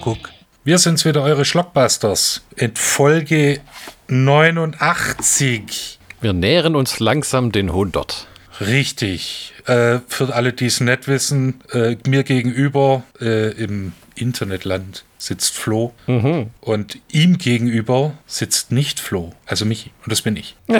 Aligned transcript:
Kuckuck. 0.00 0.30
Wir 0.64 0.78
sind's 0.78 1.04
wieder, 1.04 1.22
eure 1.22 1.44
Schlockbusters. 1.44 2.42
In 2.56 2.74
Folge 2.76 3.60
89. 4.08 5.98
Wir 6.20 6.32
nähern 6.32 6.76
uns 6.76 7.00
langsam 7.00 7.50
den 7.52 7.68
100. 7.70 8.26
Richtig. 8.60 9.54
Äh, 9.66 10.00
für 10.06 10.34
alle, 10.34 10.52
die 10.52 10.66
es 10.66 10.80
nicht 10.80 11.08
wissen, 11.08 11.60
äh, 11.72 11.96
mir 12.06 12.24
gegenüber 12.24 13.02
äh, 13.20 13.52
im 13.52 13.92
Internetland 14.16 15.04
sitzt 15.16 15.54
Flo 15.54 15.94
Mhm. 16.06 16.50
und 16.60 16.98
ihm 17.10 17.38
gegenüber 17.38 18.12
sitzt 18.26 18.70
nicht 18.70 19.00
Flo, 19.00 19.32
also 19.46 19.64
Michi. 19.64 19.92
Und 20.04 20.12
das 20.12 20.22
bin 20.22 20.36
ich. 20.36 20.56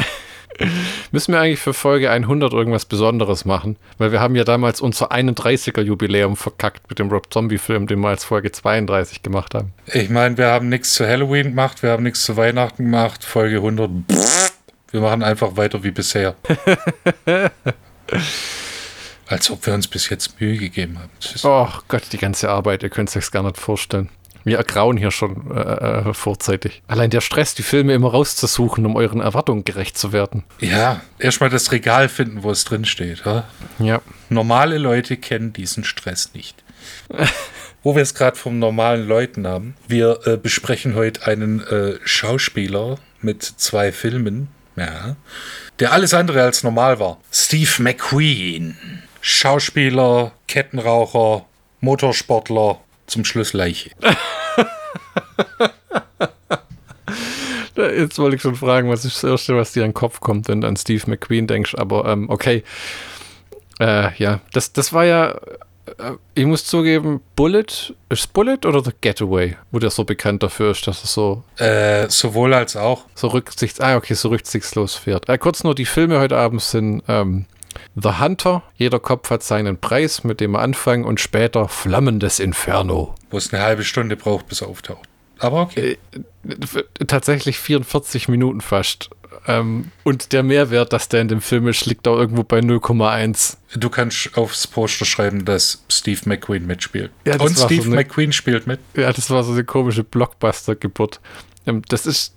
Müssen 1.13 1.33
wir 1.33 1.41
eigentlich 1.41 1.61
für 1.61 1.75
Folge 1.75 2.11
100 2.11 2.53
irgendwas 2.53 2.85
Besonderes 2.85 3.45
machen? 3.45 3.77
Weil 3.99 4.13
wir 4.13 4.21
haben 4.21 4.35
ja 4.37 4.45
damals 4.45 4.81
unser 4.81 5.13
31er 5.13 5.83
Jubiläum 5.83 6.37
verkackt 6.37 6.89
mit 6.89 6.99
dem 6.99 7.09
Rob 7.09 7.33
Zombie 7.33 7.59
Film, 7.59 7.87
den 7.87 8.01
wir 8.01 8.09
als 8.09 8.25
Folge 8.25 8.53
32 8.53 9.23
gemacht 9.23 9.55
haben. 9.55 9.73
Ich 9.87 10.11
meine, 10.11 10.37
wir 10.39 10.49
haben 10.49 10.69
nichts 10.69 10.95
zu 10.95 11.07
Halloween 11.07 11.51
gemacht, 11.51 11.83
wir 11.83 11.91
haben 11.91 12.03
nichts 12.03 12.25
zu 12.25 12.37
Weihnachten 12.37 12.85
gemacht, 12.85 13.25
Folge 13.25 13.57
100. 13.57 13.91
pff, 14.11 14.53
Wir 14.93 15.01
machen 15.01 15.23
einfach 15.23 15.57
weiter 15.57 15.83
wie 15.83 15.91
bisher. 15.91 16.35
Als 19.27 19.51
ob 19.51 19.65
wir 19.65 19.75
uns 19.75 19.87
bis 19.87 20.09
jetzt 20.09 20.41
Mühe 20.41 20.57
gegeben 20.57 20.99
haben. 20.99 21.11
Oh 21.45 21.69
Gott, 21.87 22.03
die 22.13 22.19
ganze 22.19 22.51
Arbeit, 22.51 22.83
ihr 22.83 22.89
könnt 22.91 23.09
es 23.11 23.17
euch 23.17 23.31
gar 23.31 23.45
nicht 23.45 23.59
vorstellen. 23.59 24.09
Wir 24.45 24.59
ergrauen 24.59 24.97
hier 24.97 25.11
schon 25.11 25.51
äh, 25.51 25.61
äh, 25.61 26.15
vorzeitig. 26.15 26.83
Allein 26.87 27.11
der 27.11 27.21
Stress, 27.21 27.55
die 27.55 27.63
Filme 27.63 27.93
immer 27.93 28.11
rauszusuchen, 28.11 28.87
um 28.87 28.97
euren 28.97 29.21
Erwartungen 29.21 29.65
gerecht 29.65 29.99
zu 29.99 30.13
werden. 30.13 30.45
Ja, 30.61 31.03
erstmal 31.19 31.51
das 31.51 31.73
Regal 31.73 32.09
finden, 32.09 32.43
wo 32.43 32.51
es 32.51 32.65
drin 32.65 32.85
steht. 32.85 33.23
Ja? 33.25 33.45
Ja. 33.79 34.01
Normale 34.29 34.79
Leute 34.79 35.17
kennen 35.17 35.53
diesen 35.53 35.85
Stress 35.85 36.33
nicht. 36.35 36.63
Wo 37.83 37.95
wir 37.95 38.03
es 38.03 38.15
gerade 38.15 38.37
vom 38.37 38.59
normalen 38.59 39.09
Leuten 39.09 39.47
haben. 39.47 39.75
Wir 39.89 40.21
äh, 40.27 40.37
besprechen 40.37 40.95
heute 40.95 41.27
einen 41.27 41.63
äh, 41.67 41.95
Schauspieler 42.05 42.99
mit 43.23 43.43
zwei 43.43 43.91
Filmen, 43.91 44.49
ja, 44.77 45.17
der 45.79 45.93
alles 45.93 46.13
andere 46.13 46.43
als 46.43 46.63
normal 46.63 47.01
war. 47.01 47.19
Steve 47.33 47.83
McQueen. 47.83 48.77
Schauspieler, 49.23 50.33
Kettenraucher, 50.47 51.47
Motorsportler, 51.81 52.81
zum 53.11 53.25
Schluss 53.25 53.53
Leiche. 53.53 53.91
Jetzt 57.77 58.19
wollte 58.19 58.37
ich 58.37 58.43
schon 58.43 58.57
fragen, 58.57 58.91
was 58.91 59.05
ist 59.05 59.23
das 59.23 59.31
Erste, 59.31 59.57
was 59.57 59.73
dir 59.73 59.85
an 59.85 59.91
den 59.91 59.95
Kopf 59.95 60.21
kommt, 60.21 60.49
wenn 60.49 60.61
du 60.61 60.69
an 60.69 60.77
Steve 60.77 61.03
McQueen 61.07 61.47
denkst. 61.47 61.75
Aber 61.77 62.05
ähm, 62.07 62.29
okay. 62.29 62.63
Äh, 63.81 64.15
ja, 64.19 64.41
das, 64.53 64.73
das 64.75 64.93
war 64.93 65.05
ja, 65.07 65.31
äh, 65.99 66.13
ich 66.35 66.45
muss 66.45 66.65
zugeben, 66.67 67.21
Bullet, 67.37 67.65
ist 68.11 68.33
Bullet 68.35 68.59
oder 68.67 68.85
The 68.85 68.91
Getaway, 69.01 69.57
wo 69.71 69.79
der 69.79 69.89
so 69.91 70.05
bekannt 70.05 70.43
dafür 70.43 70.73
ist, 70.73 70.87
dass 70.87 71.03
er 71.03 71.07
so, 71.07 71.43
Äh, 71.57 72.09
sowohl 72.11 72.53
als 72.53 72.77
auch. 72.77 73.05
so 73.15 73.29
rücksichts, 73.29 73.81
ah, 73.81 73.97
okay, 73.97 74.13
so 74.15 74.29
rücksichtslos 74.29 74.97
fährt. 74.97 75.29
Äh, 75.31 75.39
kurz 75.39 75.65
nur, 75.65 75.75
die 75.75 75.87
Filme 75.87 76.19
heute 76.21 76.37
Abend 76.37 76.61
sind 76.61 77.03
ähm, 77.09 77.47
The 77.95 78.19
Hunter, 78.21 78.63
jeder 78.77 78.99
Kopf 78.99 79.31
hat 79.31 79.43
seinen 79.43 79.79
Preis, 79.79 80.25
mit 80.25 80.41
dem 80.41 80.53
wir 80.53 80.61
anfangen, 80.61 81.05
und 81.05 81.21
später 81.21 81.69
Flammendes 81.69 82.39
Inferno. 82.41 83.15
Wo 83.31 83.37
es 83.39 83.53
eine 83.53 83.63
halbe 83.63 83.85
Stunde 83.85 84.17
braucht, 84.17 84.49
bis 84.49 84.61
er 84.63 84.69
auftaucht. 84.69 85.09
Aber 85.39 85.63
okay. 85.63 85.99
Äh, 86.13 87.05
tatsächlich 87.07 87.59
44 87.59 88.29
Minuten 88.29 88.61
fast. 88.61 89.11
Ähm, 89.47 89.91
und 90.05 90.33
der 90.33 90.43
Mehrwert, 90.43 90.93
dass 90.93 91.09
der 91.09 91.23
in 91.23 91.29
dem 91.29 91.41
Film 91.41 91.67
ist, 91.69 91.87
liegt 91.87 92.07
auch 92.07 92.19
irgendwo 92.19 92.43
bei 92.43 92.59
0,1. 92.59 93.57
Du 93.77 93.89
kannst 93.89 94.37
aufs 94.37 94.67
Poster 94.67 95.07
schreiben, 95.07 95.45
dass 95.47 95.83
Steve 95.91 96.21
McQueen 96.27 96.67
mitspielt. 96.67 97.11
Ja, 97.25 97.41
Und 97.41 97.57
Steve 97.59 97.83
so 97.83 97.89
eine- 97.89 97.97
McQueen 97.97 98.33
spielt 98.33 98.67
mit. 98.67 98.81
Ja, 98.95 99.13
das 99.13 99.31
war 99.31 99.43
so 99.45 99.53
eine 99.53 99.65
komische 99.65 100.05
Blockbuster-Geburt. 100.05 101.21
Ähm, 101.67 101.83
das 101.89 102.07
ist. 102.07 102.35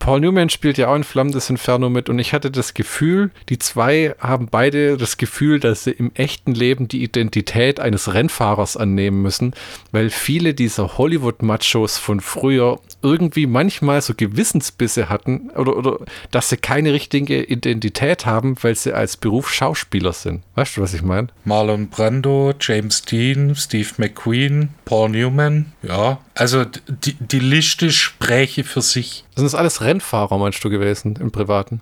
Paul 0.00 0.20
Newman 0.20 0.48
spielt 0.48 0.78
ja 0.78 0.88
auch 0.88 0.96
in 0.96 1.04
Flammendes 1.04 1.50
Inferno 1.50 1.90
mit 1.90 2.08
und 2.08 2.18
ich 2.18 2.32
hatte 2.32 2.50
das 2.50 2.72
Gefühl, 2.72 3.30
die 3.50 3.58
zwei 3.58 4.14
haben 4.18 4.48
beide 4.50 4.96
das 4.96 5.18
Gefühl, 5.18 5.60
dass 5.60 5.84
sie 5.84 5.90
im 5.90 6.10
echten 6.14 6.54
Leben 6.54 6.88
die 6.88 7.04
Identität 7.04 7.78
eines 7.78 8.14
Rennfahrers 8.14 8.78
annehmen 8.78 9.20
müssen, 9.20 9.52
weil 9.92 10.08
viele 10.08 10.54
dieser 10.54 10.96
Hollywood-Machos 10.96 11.98
von 11.98 12.20
früher 12.20 12.80
irgendwie 13.02 13.46
manchmal 13.46 14.00
so 14.00 14.14
Gewissensbisse 14.16 15.10
hatten 15.10 15.50
oder, 15.50 15.76
oder 15.76 15.98
dass 16.30 16.48
sie 16.48 16.56
keine 16.56 16.94
richtige 16.94 17.42
Identität 17.42 18.24
haben, 18.24 18.56
weil 18.62 18.74
sie 18.76 18.94
als 18.94 19.18
Beruf 19.18 19.52
Schauspieler 19.52 20.14
sind. 20.14 20.42
Weißt 20.54 20.78
du, 20.78 20.80
was 20.80 20.94
ich 20.94 21.02
meine? 21.02 21.28
Marlon 21.44 21.90
Brando, 21.90 22.54
James 22.58 23.02
Dean, 23.02 23.54
Steve 23.54 23.90
McQueen, 23.98 24.70
Paul 24.86 25.10
Newman. 25.10 25.72
Ja, 25.82 26.20
also 26.34 26.64
die, 26.64 27.16
die 27.20 27.38
Liste 27.38 27.90
spräche 27.90 28.64
für 28.64 28.80
sich. 28.80 29.24
Sind 29.40 29.46
das 29.46 29.54
alles 29.54 29.80
Rennfahrer, 29.80 30.36
meinst 30.36 30.62
du, 30.62 30.68
gewesen 30.68 31.16
im 31.18 31.30
Privaten? 31.30 31.80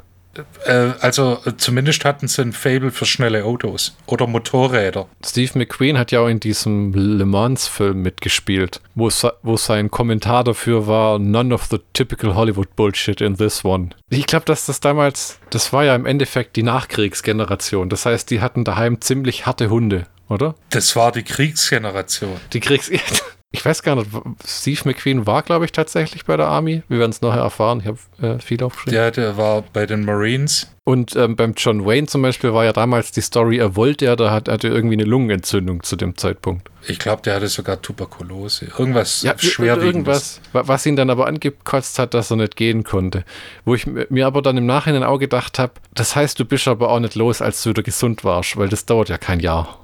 Äh, 0.65 0.93
also 1.01 1.41
äh, 1.45 1.57
zumindest 1.57 2.05
hatten 2.05 2.29
sie 2.29 2.41
ein 2.43 2.53
Fable 2.53 2.93
für 2.93 3.05
schnelle 3.05 3.45
Autos 3.45 3.97
oder 4.07 4.29
Motorräder. 4.29 5.09
Steve 5.27 5.59
McQueen 5.59 5.99
hat 5.99 6.13
ja 6.13 6.21
auch 6.21 6.29
in 6.29 6.39
diesem 6.39 6.93
Le 6.95 7.27
Mans-Film 7.27 8.01
mitgespielt, 8.01 8.81
wo, 8.95 9.11
wo 9.43 9.57
sein 9.57 9.91
Kommentar 9.91 10.45
dafür 10.45 10.87
war: 10.87 11.19
None 11.19 11.53
of 11.53 11.65
the 11.65 11.81
typical 11.95 12.37
Hollywood 12.37 12.77
Bullshit 12.77 13.21
in 13.21 13.37
this 13.37 13.65
one. 13.65 13.89
Ich 14.09 14.27
glaube, 14.27 14.45
dass 14.45 14.67
das 14.67 14.79
damals, 14.79 15.41
das 15.51 15.73
war 15.73 15.83
ja 15.83 15.97
im 15.97 16.07
Endeffekt 16.07 16.55
die 16.55 16.63
Nachkriegsgeneration. 16.63 17.89
Das 17.89 18.07
heißt, 18.07 18.31
die 18.31 18.41
hatten 18.41 18.63
daheim 18.63 19.01
ziemlich 19.01 19.47
harte 19.47 19.69
Hunde, 19.69 20.07
oder? 20.29 20.55
Das 20.71 20.95
war 20.95 21.11
die 21.11 21.25
Kriegsgeneration. 21.25 22.37
Die 22.53 22.61
Kriegs. 22.61 22.89
Ich 23.51 23.65
weiß 23.65 23.83
gar 23.83 23.97
nicht, 23.97 24.11
Steve 24.47 24.81
McQueen 24.85 25.27
war, 25.27 25.43
glaube 25.43 25.65
ich, 25.65 25.73
tatsächlich 25.73 26.27
bei 26.27 26.37
der 26.37 26.49
Army. 26.49 26.83
Wir 26.89 26.99
werden 26.99 27.13
es 27.13 27.23
nachher 27.23 27.41
erfahren. 27.41 27.81
Ich 27.81 27.87
habe 27.87 27.99
äh, 28.37 28.39
viel 28.41 28.63
aufgeschrieben. 28.63 28.95
Ja, 28.95 29.11
der 29.11 29.39
war 29.39 29.63
bei 29.73 29.87
den 29.87 30.05
Marines. 30.05 30.71
Und 30.85 31.17
ähm, 31.17 31.35
beim 31.35 31.55
John 31.57 31.87
Wayne 31.87 32.07
zum 32.09 32.21
Beispiel 32.21 32.53
war 32.53 32.67
ja 32.67 32.75
damals 32.75 33.11
die 33.11 33.23
Story, 33.23 33.57
er 33.57 33.75
wollte 33.75 34.05
ja, 34.05 34.17
da 34.17 34.31
hat, 34.31 34.51
hatte 34.51 34.69
irgendwie 34.69 34.97
eine 34.97 35.05
Lungenentzündung 35.05 35.83
zu 35.83 35.97
dem 35.97 36.17
Zeitpunkt. 36.19 36.69
Ich 36.87 36.99
glaube, 36.99 37.23
der 37.23 37.37
hatte 37.37 37.49
sogar 37.49 37.81
Tuberkulose. 37.81 38.67
Irgendwas 38.79 39.23
Ja, 39.23 39.35
schwerwiegendes. 39.39 39.87
irgendwas, 39.87 40.41
wa- 40.53 40.63
was 40.67 40.85
ihn 40.85 40.97
dann 40.97 41.09
aber 41.09 41.27
angekotzt 41.27 41.99
hat, 41.99 42.13
dass 42.13 42.31
er 42.31 42.37
nicht 42.37 42.55
gehen 42.55 42.85
konnte. 42.85 43.25
Wo 43.65 43.75
ich 43.75 43.87
mir 43.87 44.27
aber 44.27 44.43
dann 44.43 44.59
im 44.59 44.67
Nachhinein 44.67 45.05
auch 45.05 45.19
gedacht 45.19 45.59
habe, 45.59 45.73
das 45.95 46.15
heißt, 46.15 46.39
du 46.39 46.45
bist 46.45 46.69
aber 46.69 46.91
auch 46.91 47.01
nicht 47.01 47.15
los, 47.15 47.41
als 47.41 47.63
du 47.63 47.71
wieder 47.71 47.83
gesund 47.83 48.25
warst, 48.25 48.59
weil 48.59 48.69
das 48.69 48.85
dauert 48.85 49.09
ja 49.09 49.17
kein 49.17 49.41
Jahr. 49.41 49.79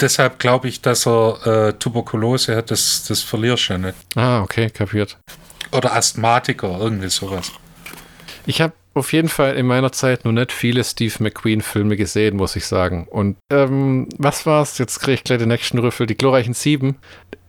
Deshalb 0.00 0.38
glaube 0.38 0.68
ich, 0.68 0.80
dass 0.80 1.06
er 1.06 1.46
äh, 1.46 1.72
Tuberkulose 1.74 2.56
hat. 2.56 2.70
Das, 2.70 3.04
das 3.08 3.22
verlierst 3.22 3.68
du 3.68 3.72
ja 3.74 3.78
nicht. 3.78 3.94
Ah, 4.14 4.42
okay, 4.42 4.70
kapiert. 4.70 5.18
Oder 5.72 5.94
Asthmatiker, 5.94 6.78
irgendwie 6.80 7.08
sowas. 7.08 7.52
Ich 8.46 8.60
habe 8.60 8.72
auf 8.94 9.12
jeden 9.12 9.28
Fall 9.28 9.54
in 9.56 9.66
meiner 9.66 9.92
Zeit 9.92 10.24
noch 10.24 10.32
nicht 10.32 10.52
viele 10.52 10.84
Steve 10.84 11.14
McQueen-Filme 11.20 11.96
gesehen, 11.96 12.36
muss 12.36 12.56
ich 12.56 12.66
sagen. 12.66 13.06
Und 13.08 13.36
ähm, 13.50 14.08
was 14.18 14.44
war's? 14.44 14.78
Jetzt 14.78 15.00
kriege 15.00 15.14
ich 15.14 15.24
gleich 15.24 15.38
den 15.38 15.48
nächsten 15.48 15.78
Rüffel. 15.78 16.06
Die 16.06 16.16
glorreichen 16.16 16.54
Sieben. 16.54 16.96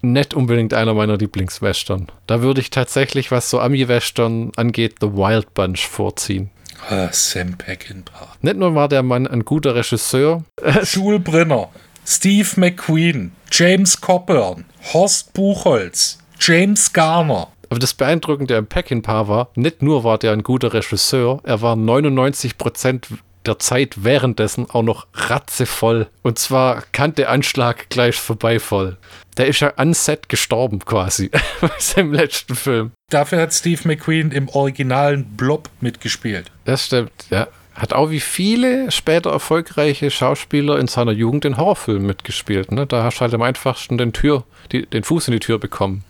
Nicht 0.02 0.34
unbedingt 0.34 0.74
einer 0.74 0.94
meiner 0.94 1.18
Lieblingswestern. 1.18 2.08
Da 2.28 2.42
würde 2.42 2.62
ich 2.62 2.70
tatsächlich, 2.70 3.32
was 3.32 3.50
so 3.50 3.60
Ami-Western 3.60 4.52
angeht, 4.56 4.96
The 5.02 5.14
Wild 5.14 5.54
Bunch 5.54 5.88
vorziehen. 5.88 6.50
Ah, 6.90 7.10
Sam 7.12 7.58
Peckinpah. 7.58 8.36
Nicht 8.42 8.58
nur 8.58 8.76
war 8.76 8.90
der 8.90 9.04
Mann 9.04 9.26
ein 9.28 9.46
guter 9.46 9.76
Regisseur, 9.76 10.44
Schulbrenner, 10.84 11.70
Steve 12.06 12.50
McQueen, 12.58 13.32
James 13.52 14.00
Coburn, 14.00 14.66
Horst 14.94 15.34
Buchholz, 15.34 16.18
James 16.40 16.92
Garner. 16.92 17.48
Aber 17.70 17.80
das 17.80 17.94
Beeindruckende 17.94 18.58
am 18.58 18.68
Peckinpah 18.68 19.28
war, 19.28 19.50
nicht 19.56 19.82
nur 19.82 20.04
war 20.04 20.18
der 20.18 20.34
ein 20.34 20.44
guter 20.44 20.74
Regisseur, 20.74 21.40
er 21.44 21.62
war 21.62 21.76
99% 21.76 23.06
der 23.46 23.60
Zeit 23.60 24.04
währenddessen 24.04 24.70
auch 24.70 24.84
noch 24.84 25.08
ratzevoll. 25.14 26.08
Und 26.22 26.40
zwar 26.40 26.84
Kante-Anschlag 26.92 27.90
gleich 27.90 28.16
vorbei 28.16 28.60
voll. 28.60 28.98
Der 29.38 29.48
ist 29.48 29.60
ja 29.60 29.74
an 29.76 29.94
Set 29.94 30.30
gestorben 30.30 30.80
quasi 30.80 31.30
bei 31.62 31.72
seinem 31.80 32.14
letzten 32.14 32.56
Film. 32.56 32.92
Dafür 33.10 33.42
hat 33.42 33.54
Steve 33.54 33.82
McQueen 33.86 34.32
im 34.32 34.50
originalen 34.50 35.26
Blob 35.36 35.70
mitgespielt. 35.82 36.52
Das 36.66 36.86
stimmt, 36.86 37.12
ja. 37.30 37.48
Hat 37.76 37.94
auch 37.94 38.12
wie 38.12 38.20
viele 38.20 38.92
später 38.92 39.32
erfolgreiche 39.32 40.12
Schauspieler 40.12 40.78
in 40.78 40.88
seiner 40.88 41.12
Jugend 41.12 41.46
in 41.46 41.58
Horrorfilmen 41.58 42.06
mitgespielt. 42.06 42.72
Ne? 42.72 42.86
Da 42.86 43.04
hast 43.04 43.18
du 43.18 43.22
halt 43.22 43.34
am 43.34 43.42
einfachsten 43.42 43.98
den, 43.98 44.14
Tür, 44.14 44.44
die, 44.72 44.86
den 44.86 45.04
Fuß 45.04 45.28
in 45.28 45.34
die 45.34 45.40
Tür 45.40 45.58
bekommen. 45.58 46.04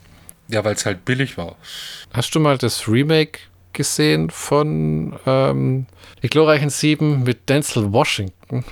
Ja, 0.50 0.63
weil 0.65 0.75
es 0.75 0.86
halt 0.86 1.06
billig 1.06 1.38
war. 1.38 1.56
Hast 2.12 2.36
du 2.36 2.39
mal 2.39 2.57
das 2.57 2.88
Remake 2.88 3.39
gesehen 3.71 4.30
von 4.30 5.18
ähm, 5.25 5.88
Die 6.21 6.30
glorreichen 6.30 6.69
Sieben 6.69 7.24
mit 7.24 7.50
Denzel 7.50 7.92
Washington? 7.92 8.66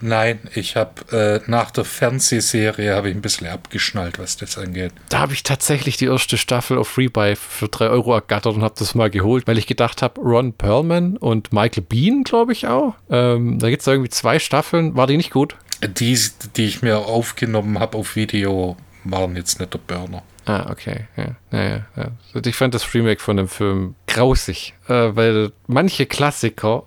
Nein, 0.00 0.40
ich 0.54 0.76
habe 0.76 1.42
äh, 1.46 1.50
nach 1.50 1.70
der 1.70 1.84
Fernsehserie 1.84 2.94
habe 2.94 3.10
ich 3.10 3.16
ein 3.16 3.20
bisschen 3.20 3.46
abgeschnallt, 3.46 4.18
was 4.18 4.36
das 4.36 4.56
angeht. 4.56 4.92
Da 5.08 5.20
habe 5.20 5.32
ich 5.32 5.42
tatsächlich 5.42 5.96
die 5.96 6.06
erste 6.06 6.38
Staffel 6.38 6.78
auf 6.78 6.96
Rebuy 6.96 7.36
für 7.36 7.68
3 7.68 7.88
Euro 7.88 8.14
ergattert 8.14 8.54
und 8.54 8.62
habe 8.62 8.74
das 8.78 8.94
mal 8.94 9.10
geholt, 9.10 9.46
weil 9.46 9.58
ich 9.58 9.66
gedacht 9.66 10.02
habe, 10.02 10.20
Ron 10.20 10.52
Perlman 10.52 11.16
und 11.16 11.52
Michael 11.52 11.84
Bean, 11.88 12.24
glaube 12.24 12.52
ich 12.52 12.66
auch. 12.66 12.94
Ähm, 13.10 13.58
da 13.58 13.68
gibt 13.68 13.82
es 13.82 13.86
irgendwie 13.86 14.10
zwei 14.10 14.38
Staffeln. 14.38 14.96
War 14.96 15.06
die 15.06 15.16
nicht 15.16 15.30
gut? 15.30 15.56
Die, 15.82 16.18
die 16.56 16.64
ich 16.64 16.82
mir 16.82 16.98
aufgenommen 16.98 17.78
habe 17.78 17.98
auf 17.98 18.16
Video, 18.16 18.76
waren 19.04 19.36
jetzt 19.36 19.60
nicht 19.60 19.72
der 19.72 19.78
Burner. 19.78 20.22
Ah, 20.46 20.70
okay. 20.70 21.06
Ja, 21.16 21.36
ja, 21.52 21.62
ja, 21.62 21.86
ja. 21.96 22.40
Ich 22.44 22.56
fand 22.56 22.74
das 22.74 22.94
Remake 22.94 23.20
von 23.20 23.36
dem 23.36 23.48
Film 23.48 23.94
grausig, 24.06 24.74
äh, 24.88 25.10
weil 25.14 25.52
manche 25.66 26.06
Klassiker 26.06 26.84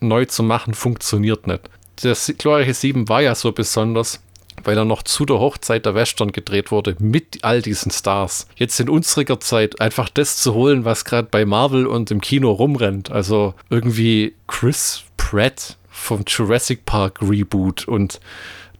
neu 0.00 0.24
zu 0.26 0.42
machen 0.42 0.74
funktioniert 0.74 1.46
nicht. 1.46 1.70
Das 1.96 2.32
glorreiche 2.38 2.74
7 2.74 3.08
war 3.08 3.22
ja 3.22 3.34
so 3.34 3.52
besonders, 3.52 4.20
weil 4.64 4.76
er 4.76 4.84
noch 4.84 5.02
zu 5.02 5.24
der 5.24 5.38
Hochzeit 5.38 5.86
der 5.86 5.94
Western 5.94 6.32
gedreht 6.32 6.70
wurde 6.70 6.96
mit 6.98 7.42
all 7.42 7.62
diesen 7.62 7.90
Stars. 7.90 8.46
Jetzt 8.56 8.78
in 8.80 8.88
unserer 8.88 9.40
Zeit 9.40 9.80
einfach 9.80 10.08
das 10.08 10.36
zu 10.36 10.54
holen, 10.54 10.84
was 10.84 11.04
gerade 11.04 11.28
bei 11.30 11.44
Marvel 11.44 11.86
und 11.86 12.10
im 12.10 12.20
Kino 12.20 12.50
rumrennt. 12.50 13.10
Also 13.10 13.54
irgendwie 13.70 14.34
Chris 14.46 15.04
Pratt 15.16 15.76
vom 15.88 16.24
Jurassic 16.26 16.84
Park 16.84 17.20
Reboot 17.22 17.88
und 17.88 18.20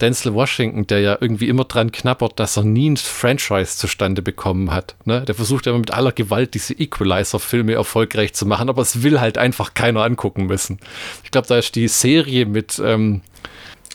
Denzel 0.01 0.35
Washington, 0.35 0.87
der 0.87 1.01
ja 1.01 1.19
irgendwie 1.21 1.49
immer 1.49 1.65
dran 1.65 1.93
knappert, 1.93 2.39
dass 2.39 2.57
er 2.57 2.65
nie 2.65 2.91
ein 2.91 2.97
Franchise 2.97 3.77
zustande 3.77 4.23
bekommen 4.23 4.73
hat. 4.73 4.95
Ne? 5.05 5.23
Der 5.23 5.35
versucht 5.35 5.67
ja 5.67 5.77
mit 5.77 5.93
aller 5.93 6.13
Gewalt 6.13 6.55
diese 6.55 6.75
Equalizer-Filme 6.75 7.75
erfolgreich 7.75 8.35
zu 8.35 8.47
machen, 8.47 8.69
aber 8.69 8.83
es 8.83 9.03
will 9.03 9.21
halt 9.21 9.39
einfach 9.39 9.75
keiner 9.75 10.03
angucken 10.03 10.47
müssen. 10.47 10.79
Ich 11.25 11.31
glaube, 11.31 11.49
da 11.49 11.59
ist 11.59 11.75
die 11.75 11.89
Serie 11.89 12.47
mit 12.47 12.81
ähm, 12.85 13.23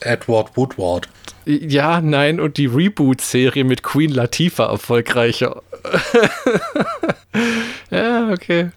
Edward 0.01 0.55
Woodward. 0.55 1.09
Ja, 1.45 2.01
nein, 2.01 2.39
und 2.39 2.57
die 2.57 2.67
Reboot-Serie 2.67 3.63
mit 3.63 3.81
Queen 3.81 4.11
Latifah 4.11 4.69
erfolgreicher. 4.69 5.63
ja, 7.89 8.29
okay. 8.29 8.69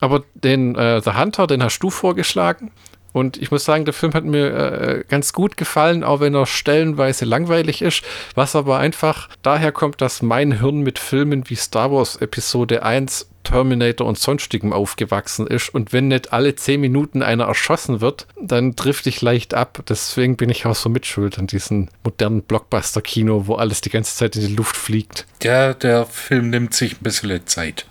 Aber 0.00 0.24
den 0.34 0.74
äh, 0.76 1.02
The 1.02 1.12
Hunter, 1.12 1.46
den 1.46 1.62
hast 1.62 1.80
du 1.80 1.90
vorgeschlagen. 1.90 2.70
Und 3.16 3.40
ich 3.40 3.50
muss 3.50 3.64
sagen, 3.64 3.86
der 3.86 3.94
Film 3.94 4.12
hat 4.12 4.24
mir 4.24 4.52
äh, 4.52 5.04
ganz 5.08 5.32
gut 5.32 5.56
gefallen, 5.56 6.04
auch 6.04 6.20
wenn 6.20 6.34
er 6.34 6.44
stellenweise 6.44 7.24
langweilig 7.24 7.80
ist. 7.80 8.02
Was 8.34 8.54
aber 8.54 8.76
einfach 8.76 9.30
daher 9.40 9.72
kommt, 9.72 10.02
dass 10.02 10.20
mein 10.20 10.60
Hirn 10.60 10.82
mit 10.82 10.98
Filmen 10.98 11.48
wie 11.48 11.54
Star 11.54 11.90
Wars 11.90 12.16
Episode 12.16 12.82
1 12.82 13.30
Terminator 13.42 14.06
und 14.06 14.18
sonstigem 14.18 14.74
aufgewachsen 14.74 15.46
ist 15.46 15.70
und 15.70 15.94
wenn 15.94 16.08
nicht 16.08 16.34
alle 16.34 16.56
zehn 16.56 16.78
Minuten 16.78 17.22
einer 17.22 17.44
erschossen 17.44 18.02
wird, 18.02 18.26
dann 18.38 18.76
trifft 18.76 19.06
ich 19.06 19.22
leicht 19.22 19.54
ab. 19.54 19.82
Deswegen 19.88 20.36
bin 20.36 20.50
ich 20.50 20.66
auch 20.66 20.74
so 20.74 20.90
mitschuld 20.90 21.38
an 21.38 21.46
diesem 21.46 21.88
modernen 22.04 22.42
Blockbuster-Kino, 22.42 23.46
wo 23.46 23.54
alles 23.54 23.80
die 23.80 23.90
ganze 23.90 24.14
Zeit 24.14 24.36
in 24.36 24.46
die 24.46 24.56
Luft 24.56 24.76
fliegt. 24.76 25.24
Ja, 25.42 25.72
der 25.72 26.04
Film 26.04 26.50
nimmt 26.50 26.74
sich 26.74 27.00
ein 27.00 27.02
bisschen 27.02 27.46
Zeit. 27.46 27.86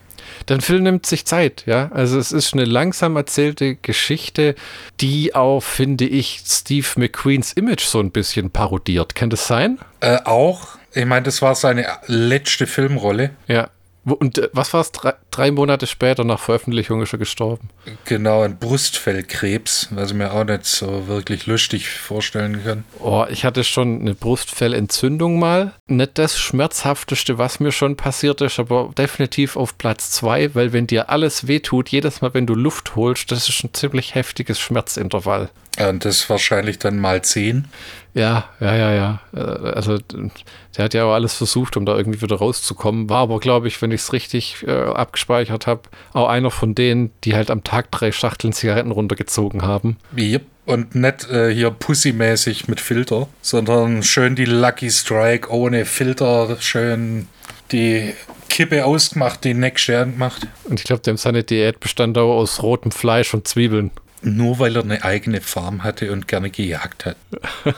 Der 0.47 0.61
Film 0.61 0.83
nimmt 0.83 1.05
sich 1.05 1.25
Zeit, 1.25 1.63
ja. 1.65 1.89
Also 1.91 2.19
es 2.19 2.31
ist 2.31 2.53
eine 2.53 2.65
langsam 2.65 3.15
erzählte 3.15 3.75
Geschichte, 3.75 4.55
die 5.01 5.33
auch, 5.33 5.61
finde 5.61 6.05
ich, 6.05 6.41
Steve 6.45 6.87
McQueens 6.97 7.53
Image 7.53 7.83
so 7.83 7.99
ein 7.99 8.11
bisschen 8.11 8.51
parodiert. 8.51 9.15
Kann 9.15 9.29
das 9.29 9.47
sein? 9.47 9.79
Äh, 10.01 10.19
auch. 10.25 10.77
Ich 10.93 11.05
meine, 11.05 11.23
das 11.23 11.41
war 11.41 11.55
seine 11.55 11.85
letzte 12.07 12.67
Filmrolle. 12.67 13.31
Ja. 13.47 13.69
Und 14.05 14.37
äh, 14.37 14.49
was 14.53 14.73
war 14.73 14.81
es? 14.81 14.91
Drei, 14.91 15.13
drei, 15.31 15.51
Monate 15.51 15.87
später 15.87 16.23
nach 16.23 16.39
Veröffentlichung 16.39 17.01
ist 17.01 17.13
er 17.13 17.19
gestorben. 17.19 17.69
Genau, 18.05 18.43
ein 18.43 18.57
Brustfellkrebs, 18.57 19.89
was 19.91 20.11
ich 20.11 20.17
mir 20.17 20.31
auch 20.31 20.43
nicht 20.43 20.65
so 20.65 21.07
wirklich 21.07 21.47
lustig 21.47 21.89
vorstellen 21.89 22.63
kann. 22.63 22.83
Oh, 22.99 23.25
ich 23.29 23.45
hatte 23.45 23.63
schon 23.63 24.01
eine 24.01 24.13
Brustfellentzündung 24.13 25.39
mal. 25.39 25.73
Nicht 25.87 26.17
das 26.17 26.37
Schmerzhafteste, 26.37 27.37
was 27.37 27.59
mir 27.59 27.71
schon 27.71 27.97
passiert 27.97 28.41
ist, 28.41 28.59
aber 28.59 28.91
definitiv 28.97 29.55
auf 29.55 29.77
Platz 29.77 30.11
zwei, 30.11 30.53
weil 30.53 30.71
wenn 30.71 30.87
dir 30.87 31.09
alles 31.09 31.47
wehtut, 31.47 31.89
jedes 31.89 32.21
Mal, 32.21 32.33
wenn 32.33 32.45
du 32.45 32.53
Luft 32.53 32.95
holst, 32.95 33.31
das 33.31 33.49
ist 33.49 33.63
ein 33.63 33.73
ziemlich 33.73 34.15
heftiges 34.15 34.59
Schmerzintervall. 34.59 35.49
Und 35.77 36.05
das 36.05 36.29
wahrscheinlich 36.29 36.79
dann 36.79 36.99
mal 36.99 37.21
zehn. 37.21 37.67
Ja, 38.15 38.45
ja, 38.61 38.75
ja, 38.75 38.93
ja. 38.93 39.19
Äh, 39.35 39.39
also 39.39 39.97
der 39.97 40.85
hat 40.85 40.93
ja 40.93 41.03
auch 41.03 41.13
alles 41.13 41.35
versucht, 41.35 41.75
um 41.75 41.85
da 41.85 41.97
irgendwie 41.97 42.21
wieder 42.21 42.37
rauszukommen. 42.37 43.09
War 43.09 43.19
aber, 43.19 43.39
glaube 43.39 43.67
ich, 43.67 43.81
wenn 43.81 43.91
ich 43.91 44.01
es 44.01 44.13
richtig 44.13 44.63
äh, 44.65 44.71
abgespeichert 44.71 45.67
habe, 45.67 45.81
auch 46.13 46.29
einer 46.29 46.49
von 46.49 46.73
denen, 46.73 47.11
die 47.25 47.35
halt 47.35 47.51
am 47.51 47.65
Tag 47.65 47.91
drei 47.91 48.13
Schachteln 48.13 48.53
Zigaretten 48.53 48.91
runtergezogen 48.91 49.63
haben. 49.63 49.97
Yep. 50.17 50.43
Und 50.65 50.95
nicht 50.95 51.29
äh, 51.29 51.53
hier 51.53 51.69
pussymäßig 51.69 52.67
mit 52.67 52.79
Filter, 52.79 53.27
sondern 53.41 54.01
schön 54.01 54.35
die 54.35 54.45
Lucky 54.45 54.89
Strike 54.89 55.51
ohne 55.51 55.85
Filter, 55.85 56.57
schön 56.59 57.27
die 57.71 58.13
Kippe 58.49 58.85
ausgemacht, 58.85 59.43
die 59.43 59.53
nächste 59.53 59.99
angemacht. 59.99 60.47
Und 60.63 60.79
ich 60.79 60.85
glaube, 60.85 61.01
dem 61.01 61.17
seine 61.17 61.43
Diät 61.43 61.81
bestand 61.81 62.17
auch 62.17 62.37
aus 62.37 62.63
rotem 62.63 62.91
Fleisch 62.91 63.33
und 63.33 63.47
Zwiebeln. 63.47 63.91
Nur 64.25 64.59
weil 64.59 64.75
er 64.75 64.83
eine 64.83 65.03
eigene 65.03 65.39
Farm 65.39 65.83
hatte 65.83 66.11
und 66.11 66.27
gerne 66.27 66.49
gejagt 66.49 67.05
hat. 67.05 67.17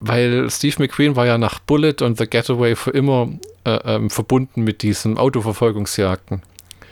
weil 0.00 0.48
Steve 0.50 0.76
McQueen 0.78 1.16
war 1.16 1.26
ja 1.26 1.38
nach 1.38 1.58
Bullet 1.58 1.96
und 2.00 2.18
The 2.18 2.26
Getaway 2.26 2.76
für 2.76 2.90
immer 2.90 3.28
äh, 3.64 3.78
ähm, 3.84 4.10
verbunden 4.10 4.62
mit 4.62 4.82
diesen 4.82 5.18
Autoverfolgungsjagden. 5.18 6.42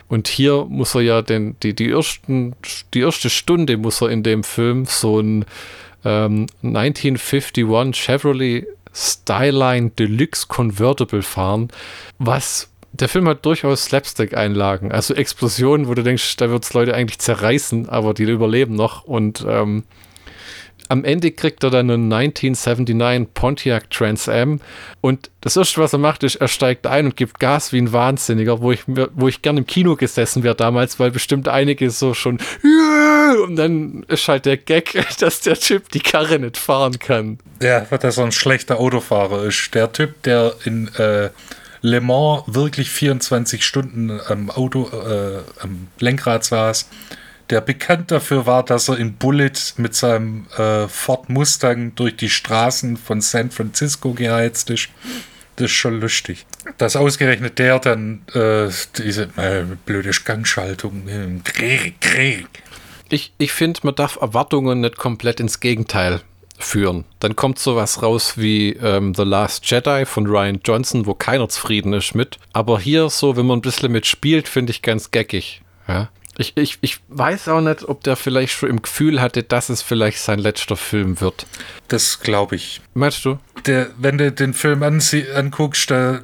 Und 0.07 0.27
hier 0.27 0.65
muss 0.69 0.95
er 0.95 1.01
ja 1.01 1.21
den, 1.21 1.57
die, 1.63 1.73
die, 1.73 1.89
ersten, 1.89 2.55
die 2.93 3.01
erste 3.01 3.29
Stunde 3.29 3.77
muss 3.77 4.01
er 4.01 4.09
in 4.09 4.23
dem 4.23 4.43
Film 4.43 4.85
so 4.85 5.19
ein 5.19 5.45
ähm, 6.05 6.47
1951 6.63 7.95
Chevrolet 7.95 8.67
Styline 8.93 9.91
Deluxe 9.91 10.47
Convertible 10.47 11.21
fahren, 11.21 11.69
was 12.19 12.69
der 12.91 13.09
Film 13.09 13.27
hat 13.27 13.45
durchaus 13.45 13.85
Slapstick-Einlagen, 13.85 14.91
also 14.91 15.13
Explosionen, 15.13 15.87
wo 15.87 15.93
du 15.93 16.03
denkst, 16.03 16.37
da 16.37 16.49
wird 16.49 16.63
es 16.63 16.73
Leute 16.73 16.93
eigentlich 16.93 17.19
zerreißen, 17.19 17.89
aber 17.89 18.13
die 18.13 18.23
überleben 18.23 18.75
noch. 18.75 19.03
Und 19.03 19.45
ähm, 19.47 19.83
am 20.89 21.03
Ende 21.03 21.31
kriegt 21.31 21.63
er 21.63 21.69
dann 21.69 21.91
einen 21.91 22.11
1979 22.11 23.33
Pontiac 23.33 23.89
Trans 23.89 24.29
Am 24.29 24.61
und 25.01 25.29
das 25.41 25.57
erste, 25.57 25.81
was 25.81 25.93
er 25.93 25.99
macht, 25.99 26.23
ist, 26.23 26.35
er 26.35 26.47
steigt 26.47 26.87
ein 26.87 27.05
und 27.05 27.17
gibt 27.17 27.39
Gas 27.39 27.73
wie 27.73 27.81
ein 27.81 27.91
Wahnsinniger, 27.91 28.61
wo 28.61 28.71
ich, 28.71 28.83
wo 28.85 29.27
ich 29.27 29.41
gern 29.41 29.57
im 29.57 29.67
Kino 29.67 29.95
gesessen 29.95 30.43
wäre 30.43 30.55
damals, 30.55 30.99
weil 30.99 31.11
bestimmt 31.11 31.49
einige 31.49 31.89
so 31.89 32.13
schon 32.13 32.39
und 33.43 33.55
dann 33.57 34.05
ist 34.07 34.27
halt 34.27 34.45
der 34.45 34.57
Gag, 34.57 34.93
dass 35.19 35.41
der 35.41 35.55
Typ 35.55 35.89
die 35.91 35.99
Karre 35.99 36.39
nicht 36.39 36.57
fahren 36.57 36.99
kann. 36.99 37.39
Ja, 37.61 37.85
weil 37.89 37.99
er 37.99 38.11
so 38.11 38.23
ein 38.23 38.31
schlechter 38.31 38.79
Autofahrer 38.79 39.43
ist. 39.43 39.73
Der 39.73 39.91
Typ, 39.91 40.23
der 40.23 40.53
in 40.63 40.87
äh 40.95 41.29
Le 41.81 42.01
Mans 42.01 42.43
wirklich 42.47 42.89
24 42.89 43.63
Stunden 43.63 44.19
am 44.27 44.49
Auto, 44.49 44.89
äh, 44.89 45.41
am 45.61 45.87
Lenkrad 45.99 46.43
saß, 46.43 46.89
der 47.49 47.61
bekannt 47.61 48.11
dafür 48.11 48.45
war, 48.45 48.63
dass 48.63 48.89
er 48.89 48.97
in 48.97 49.13
Bullet 49.13 49.53
mit 49.77 49.95
seinem 49.95 50.47
äh, 50.57 50.87
Ford 50.87 51.29
Mustang 51.29 51.95
durch 51.95 52.15
die 52.17 52.29
Straßen 52.29 52.97
von 52.97 53.21
San 53.21 53.51
Francisco 53.51 54.13
geheizt 54.13 54.69
ist. 54.69 54.89
Das 55.55 55.65
ist 55.65 55.71
schon 55.71 55.99
lustig. 55.99 56.45
Dass 56.77 56.95
ausgerechnet 56.95 57.57
der 57.57 57.79
dann 57.79 58.21
äh, 58.33 58.69
diese 58.97 59.23
äh, 59.37 59.63
blöde 59.85 60.11
Gangschaltung, 60.11 61.07
äh, 61.07 61.39
Krieg, 61.43 61.99
Krieg. 62.01 62.47
Ich, 63.09 63.33
ich 63.37 63.53
finde, 63.53 63.79
man 63.83 63.95
darf 63.95 64.17
Erwartungen 64.21 64.81
nicht 64.81 64.97
komplett 64.97 65.39
ins 65.39 65.59
Gegenteil 65.59 66.21
führen. 66.57 67.05
Dann 67.19 67.35
kommt 67.35 67.59
sowas 67.59 68.01
raus 68.01 68.33
wie 68.37 68.71
ähm, 68.73 69.13
The 69.13 69.23
Last 69.23 69.69
Jedi 69.69 70.05
von 70.05 70.25
Ryan 70.25 70.59
Johnson, 70.63 71.05
wo 71.05 71.13
keiner 71.13 71.49
zufrieden 71.49 71.93
ist 71.93 72.15
mit. 72.15 72.37
Aber 72.53 72.79
hier 72.79 73.09
so, 73.09 73.37
wenn 73.37 73.45
man 73.45 73.59
ein 73.59 73.61
bisschen 73.61 73.91
mitspielt, 73.91 74.47
finde 74.47 74.71
ich 74.71 74.81
ganz 74.81 75.11
geckig. 75.11 75.61
Ja? 75.87 76.09
Ich, 76.37 76.55
ich, 76.55 76.77
ich 76.81 76.99
weiß 77.07 77.47
auch 77.47 77.61
nicht, 77.61 77.87
ob 77.87 78.03
der 78.03 78.15
vielleicht 78.15 78.53
schon 78.53 78.69
im 78.69 78.81
Gefühl 78.81 79.19
hatte, 79.21 79.41
dass 79.43 79.69
es 79.69 79.81
vielleicht 79.81 80.19
sein 80.19 80.39
letzter 80.39 80.77
Film 80.77 81.19
wird. 81.19 81.47
Das 81.87 82.19
glaube 82.19 82.55
ich. 82.55 82.81
Meinst 82.93 83.25
du? 83.25 83.39
Der, 83.65 83.89
wenn 83.97 84.19
du 84.19 84.31
den 84.31 84.53
Film 84.53 84.83
anguckst, 84.83 85.89
da, 85.89 86.21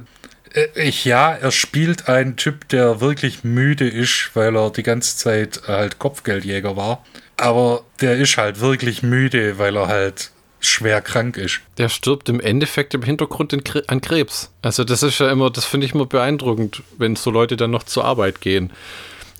ich, 0.74 1.04
ja, 1.04 1.32
er 1.32 1.50
spielt 1.50 2.08
einen 2.08 2.36
Typ, 2.36 2.68
der 2.68 3.00
wirklich 3.00 3.44
müde 3.44 3.88
ist, 3.88 4.30
weil 4.34 4.56
er 4.56 4.70
die 4.70 4.82
ganze 4.82 5.16
Zeit 5.16 5.62
halt 5.66 5.98
Kopfgeldjäger 5.98 6.76
war. 6.76 7.04
Aber 7.36 7.82
der 8.00 8.16
ist 8.16 8.36
halt 8.36 8.60
wirklich 8.60 9.02
müde, 9.02 9.58
weil 9.58 9.76
er 9.76 9.88
halt 9.88 10.30
schwer 10.60 11.02
krank 11.02 11.36
ist. 11.36 11.60
Der 11.78 11.88
stirbt 11.88 12.28
im 12.28 12.40
Endeffekt 12.40 12.94
im 12.94 13.02
Hintergrund 13.02 13.54
an 13.88 14.00
Krebs. 14.00 14.50
Also 14.62 14.84
das 14.84 15.02
ist 15.02 15.18
ja 15.18 15.30
immer, 15.30 15.50
das 15.50 15.64
finde 15.64 15.86
ich 15.86 15.94
immer 15.94 16.06
beeindruckend, 16.06 16.82
wenn 16.96 17.16
so 17.16 17.30
Leute 17.30 17.56
dann 17.56 17.70
noch 17.70 17.82
zur 17.82 18.04
Arbeit 18.04 18.40
gehen, 18.40 18.72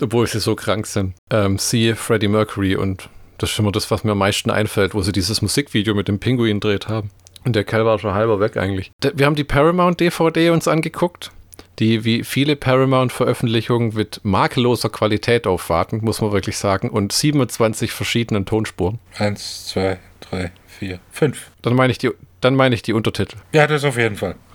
obwohl 0.01 0.27
sie 0.27 0.39
so 0.39 0.55
krank 0.55 0.85
sind. 0.85 1.15
Ähm, 1.31 1.57
siehe 1.57 1.95
Freddie 1.95 2.27
Mercury 2.27 2.75
und 2.75 3.09
das 3.37 3.51
ist 3.51 3.59
immer 3.59 3.71
das, 3.71 3.89
was 3.91 4.03
mir 4.03 4.11
am 4.11 4.19
meisten 4.19 4.51
einfällt, 4.51 4.93
wo 4.93 5.01
sie 5.01 5.11
dieses 5.11 5.41
Musikvideo 5.41 5.95
mit 5.95 6.07
dem 6.07 6.19
Pinguin 6.19 6.59
dreht 6.59 6.87
haben. 6.87 7.09
Und 7.45 7.55
der 7.55 7.63
Kerl 7.63 7.85
war 7.85 7.99
schon 7.99 8.13
halber 8.13 8.39
weg 8.39 8.57
eigentlich. 8.57 8.91
Wir 9.01 9.25
haben 9.25 9.35
die 9.35 9.43
Paramount 9.43 9.99
DVD 9.99 10.49
uns 10.49 10.67
angeguckt 10.67 11.31
die 11.79 12.05
wie 12.05 12.23
viele 12.23 12.55
Paramount-Veröffentlichungen 12.55 13.93
mit 13.93 14.21
makelloser 14.23 14.89
Qualität 14.89 15.47
aufwarten, 15.47 15.99
muss 16.01 16.21
man 16.21 16.31
wirklich 16.31 16.57
sagen, 16.57 16.89
und 16.89 17.11
27 17.11 17.91
verschiedenen 17.91 18.45
Tonspuren. 18.45 18.99
Eins, 19.17 19.67
zwei, 19.67 19.99
drei, 20.21 20.51
vier, 20.67 20.99
fünf. 21.11 21.51
Dann 21.61 21.75
meine 21.75 21.91
ich 21.91 21.97
die, 21.97 22.11
dann 22.41 22.55
meine 22.55 22.75
ich 22.75 22.81
die 22.81 22.93
Untertitel. 22.93 23.37
Ja, 23.53 23.67
das 23.67 23.83
auf 23.83 23.97
jeden 23.97 24.15
Fall. 24.15 24.35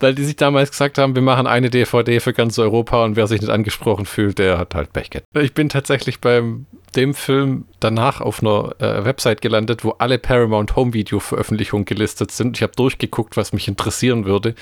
Weil 0.00 0.14
die 0.14 0.24
sich 0.24 0.36
damals 0.36 0.70
gesagt 0.70 0.98
haben, 0.98 1.14
wir 1.14 1.22
machen 1.22 1.46
eine 1.46 1.70
DVD 1.70 2.20
für 2.20 2.32
ganz 2.32 2.58
Europa 2.58 3.04
und 3.04 3.16
wer 3.16 3.26
sich 3.26 3.40
nicht 3.40 3.50
angesprochen 3.50 4.06
fühlt, 4.06 4.38
der 4.38 4.58
hat 4.58 4.74
halt 4.74 4.92
Pech 4.92 5.10
gehabt. 5.10 5.26
Ich 5.34 5.54
bin 5.54 5.68
tatsächlich 5.68 6.20
beim 6.20 6.66
dem 6.94 7.14
Film 7.14 7.66
danach 7.80 8.20
auf 8.20 8.40
einer 8.40 8.74
äh, 8.78 9.04
Website 9.04 9.40
gelandet, 9.40 9.84
wo 9.84 9.90
alle 9.98 10.18
Paramount 10.18 10.76
Home 10.76 10.92
Video 10.92 11.18
Veröffentlichungen 11.18 11.84
gelistet 11.84 12.30
sind. 12.30 12.56
Ich 12.56 12.62
habe 12.62 12.74
durchgeguckt, 12.76 13.36
was 13.36 13.52
mich 13.52 13.66
interessieren 13.68 14.24
würde, 14.26 14.54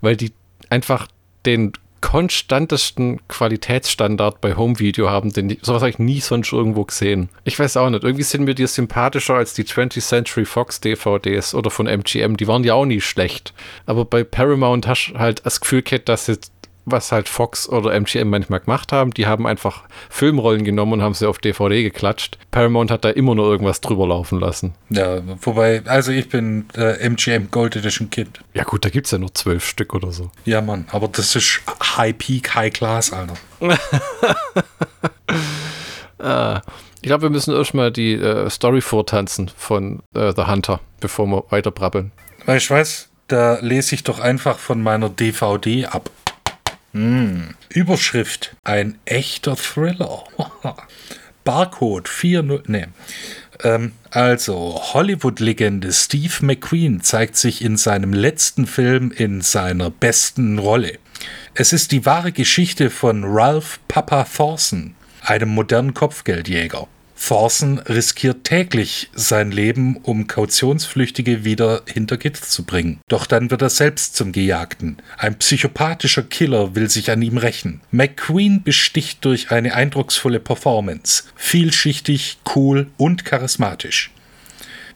weil 0.00 0.16
die 0.16 0.32
einfach 0.70 1.08
den 1.44 1.72
konstantesten 2.02 3.26
Qualitätsstandard 3.28 4.42
bei 4.42 4.54
Home 4.56 4.78
Video 4.78 5.08
haben, 5.08 5.32
den 5.32 5.56
sowas 5.62 5.80
habe 5.80 5.88
ich 5.88 5.98
nie 5.98 6.20
sonst 6.20 6.52
irgendwo 6.52 6.84
gesehen. 6.84 7.30
Ich 7.44 7.58
weiß 7.58 7.78
auch 7.78 7.88
nicht, 7.88 8.04
irgendwie 8.04 8.24
sind 8.24 8.44
mir 8.44 8.54
die 8.54 8.66
sympathischer 8.66 9.34
als 9.34 9.54
die 9.54 9.64
20th 9.64 10.06
Century 10.06 10.44
Fox 10.44 10.80
DVDs 10.80 11.54
oder 11.54 11.70
von 11.70 11.86
MGM. 11.86 12.36
Die 12.36 12.46
waren 12.46 12.64
ja 12.64 12.74
auch 12.74 12.84
nie 12.84 13.00
schlecht. 13.00 13.54
Aber 13.86 14.04
bei 14.04 14.24
Paramount 14.24 14.86
hast 14.86 15.12
du 15.14 15.18
halt 15.18 15.46
das 15.46 15.60
Gefühl 15.60 15.82
gehabt, 15.82 16.10
dass 16.10 16.26
jetzt 16.26 16.51
was 16.84 17.12
halt 17.12 17.28
Fox 17.28 17.68
oder 17.68 17.92
MGM 17.92 18.28
manchmal 18.28 18.60
gemacht 18.60 18.92
haben. 18.92 19.12
Die 19.12 19.26
haben 19.26 19.46
einfach 19.46 19.84
Filmrollen 20.10 20.64
genommen 20.64 20.94
und 20.94 21.02
haben 21.02 21.14
sie 21.14 21.28
auf 21.28 21.38
DVD 21.38 21.82
geklatscht. 21.82 22.38
Paramount 22.50 22.90
hat 22.90 23.04
da 23.04 23.10
immer 23.10 23.34
nur 23.34 23.46
irgendwas 23.46 23.80
drüber 23.80 24.06
laufen 24.06 24.40
lassen. 24.40 24.74
Ja, 24.90 25.20
wobei, 25.42 25.82
also 25.86 26.12
ich 26.12 26.28
bin 26.28 26.66
äh, 26.76 27.08
MGM 27.08 27.50
Gold 27.50 27.76
Edition 27.76 28.10
Kind. 28.10 28.40
Ja 28.54 28.64
gut, 28.64 28.84
da 28.84 28.88
gibt 28.88 29.06
es 29.06 29.12
ja 29.12 29.18
nur 29.18 29.34
zwölf 29.34 29.66
Stück 29.66 29.94
oder 29.94 30.12
so. 30.12 30.30
Ja, 30.44 30.60
Mann, 30.60 30.86
aber 30.90 31.08
das 31.08 31.36
ist 31.36 31.60
High 31.96 32.16
Peak, 32.16 32.54
High 32.54 32.72
Class, 32.72 33.12
Alter. 33.12 33.34
ah, 36.18 36.62
ich 36.96 37.08
glaube, 37.08 37.22
wir 37.22 37.30
müssen 37.30 37.54
erstmal 37.54 37.90
die 37.90 38.14
äh, 38.14 38.48
Story 38.50 38.80
vortanzen 38.80 39.50
von 39.56 40.02
äh, 40.14 40.32
The 40.34 40.46
Hunter, 40.46 40.80
bevor 41.00 41.26
wir 41.26 41.44
weiter 41.50 41.70
brabbeln. 41.70 42.12
Weißt 42.46 42.70
du 42.70 42.74
was? 42.74 43.08
Da 43.28 43.58
lese 43.60 43.94
ich 43.94 44.04
doch 44.04 44.20
einfach 44.20 44.58
von 44.58 44.82
meiner 44.82 45.08
DVD 45.08 45.86
ab. 45.86 46.10
Hm. 46.92 47.54
Überschrift: 47.68 48.54
Ein 48.64 48.98
echter 49.04 49.56
Thriller. 49.56 50.24
Barcode 51.44 52.08
4.0. 52.08 52.62
Nee. 52.66 52.86
Ähm, 53.64 53.92
also, 54.10 54.80
Hollywood-Legende 54.94 55.92
Steve 55.92 56.34
McQueen 56.42 57.00
zeigt 57.00 57.36
sich 57.36 57.62
in 57.62 57.76
seinem 57.76 58.12
letzten 58.12 58.66
Film 58.66 59.10
in 59.10 59.40
seiner 59.40 59.90
besten 59.90 60.58
Rolle. 60.58 60.98
Es 61.54 61.72
ist 61.72 61.92
die 61.92 62.06
wahre 62.06 62.32
Geschichte 62.32 62.90
von 62.90 63.24
Ralph 63.24 63.80
Papa 63.88 64.24
Thorson, 64.24 64.94
einem 65.22 65.50
modernen 65.50 65.94
Kopfgeldjäger. 65.94 66.88
Thorson 67.26 67.78
riskiert 67.78 68.44
täglich 68.44 69.08
sein 69.14 69.52
Leben, 69.52 69.96
um 70.02 70.26
Kautionsflüchtige 70.26 71.44
wieder 71.44 71.82
hinter 71.86 72.16
Gitter 72.16 72.42
zu 72.42 72.64
bringen. 72.64 73.00
Doch 73.08 73.26
dann 73.26 73.50
wird 73.50 73.62
er 73.62 73.70
selbst 73.70 74.16
zum 74.16 74.32
Gejagten. 74.32 74.96
Ein 75.18 75.38
psychopathischer 75.38 76.24
Killer 76.24 76.74
will 76.74 76.90
sich 76.90 77.10
an 77.10 77.22
ihm 77.22 77.36
rächen. 77.36 77.80
McQueen 77.92 78.64
besticht 78.64 79.24
durch 79.24 79.50
eine 79.52 79.74
eindrucksvolle 79.74 80.40
Performance. 80.40 81.24
Vielschichtig, 81.36 82.38
cool 82.56 82.88
und 82.96 83.24
charismatisch. 83.24 84.10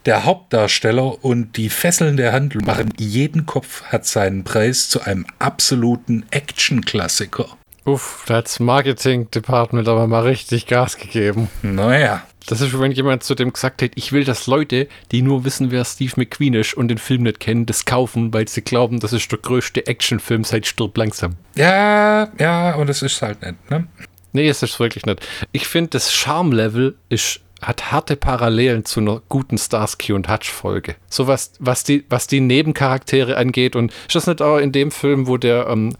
Der 0.05 0.25
Hauptdarsteller 0.25 1.25
und 1.25 1.57
die 1.57 1.69
fesselnde 1.69 2.33
Handlung 2.33 2.65
machen 2.65 2.93
jeden 2.97 3.47
Kopf 3.47 3.83
hat 3.85 4.07
seinen 4.07 4.45
Preis 4.45 4.89
zu 4.89 5.01
einem 5.01 5.27
absoluten 5.39 6.25
Action-Klassiker. 6.31 7.57
Uff, 7.87 8.25
da 8.27 8.35
hat's 8.35 8.59
Marketing-Department 8.59 9.89
aber 9.89 10.09
mal 10.09 10.25
richtig 10.25 10.67
Gas 10.67 10.97
gegeben. 10.97 11.49
Naja. 11.63 12.23
Das 12.49 12.61
ist, 12.61 12.79
wenn 12.79 12.93
jemand 12.93 13.23
zu 13.23 13.35
dem 13.35 13.53
gesagt 13.53 13.81
hat, 13.81 13.93
ich 13.95 14.13
will, 14.13 14.25
dass 14.25 14.47
Leute, 14.47 14.89
die 15.13 15.23
nur 15.23 15.45
wissen, 15.45 15.71
wer 15.71 15.85
Steve 15.85 16.13
McQueen 16.17 16.55
ist 16.55 16.75
und 16.75 16.89
den 16.89 16.99
Film 16.99 17.23
nicht 17.23 17.41
kennen, 17.41 17.65
das 17.65 17.85
kaufen, 17.85 18.33
weil 18.35 18.49
sie 18.49 18.63
glauben, 18.63 19.01
das 19.01 19.13
ist 19.13 19.31
der 19.31 19.39
größte 19.39 19.87
Actionfilm 19.87 20.45
seit 20.45 20.67
Stirb 20.67 20.97
langsam. 20.97 21.37
Ja, 21.57 22.29
ja, 22.39 22.75
und 22.75 22.91
es 22.91 23.03
ist 23.03 23.23
halt 23.23 23.43
nicht, 23.43 23.71
ne? 23.71 23.87
Nee, 24.33 24.49
es 24.49 24.63
ist 24.63 24.79
wirklich 24.79 25.07
nicht. 25.07 25.27
Ich 25.53 25.67
finde, 25.67 25.91
das 25.91 26.13
Charme-Level 26.13 26.97
ist 27.09 27.41
hat 27.63 27.91
harte 27.91 28.17
Parallelen 28.17 28.85
zu 28.85 29.01
einer 29.01 29.23
guten 29.29 29.57
Starsky 29.57 30.13
und 30.13 30.29
Hutch 30.29 30.51
Folge. 30.51 30.97
So 31.09 31.27
was, 31.27 31.53
was 31.59 31.85
die, 31.85 32.05
was 32.09 32.27
die 32.27 32.41
Nebencharaktere 32.41 33.37
angeht 33.37 33.77
und 33.77 33.93
ist 34.07 34.15
das 34.15 34.27
nicht 34.27 34.43
auch 34.43 34.59
in 34.59 34.73
dem 34.73 34.91
Film, 34.91 35.27
wo 35.27 35.37
der 35.37 35.67
ähm, 35.69 35.97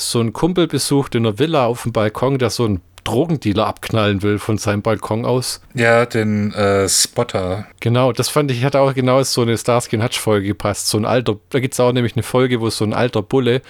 so 0.00 0.20
einen 0.20 0.32
Kumpel 0.32 0.66
besucht 0.66 1.14
in 1.14 1.26
einer 1.26 1.38
Villa 1.38 1.66
auf 1.66 1.82
dem 1.84 1.92
Balkon, 1.92 2.38
der 2.38 2.50
so 2.50 2.64
einen 2.64 2.80
Drogendealer 3.04 3.66
abknallen 3.66 4.22
will 4.22 4.38
von 4.38 4.58
seinem 4.58 4.82
Balkon 4.82 5.24
aus. 5.24 5.60
Ja, 5.74 6.06
den 6.06 6.52
äh, 6.52 6.88
Spotter. 6.88 7.66
Genau, 7.80 8.12
das 8.12 8.28
fand 8.28 8.50
ich, 8.50 8.64
hat 8.64 8.76
auch 8.76 8.94
genau 8.94 9.22
so 9.22 9.42
eine 9.42 9.56
Starsky 9.56 9.96
und 9.96 10.02
Hutch 10.02 10.18
Folge 10.18 10.48
gepasst. 10.48 10.88
So 10.88 10.98
ein 10.98 11.04
alter, 11.04 11.36
da 11.50 11.60
gibt 11.60 11.74
es 11.74 11.80
auch 11.80 11.92
nämlich 11.92 12.14
eine 12.14 12.22
Folge, 12.22 12.60
wo 12.60 12.70
so 12.70 12.84
ein 12.84 12.92
alter 12.92 13.22
Bulle 13.22 13.62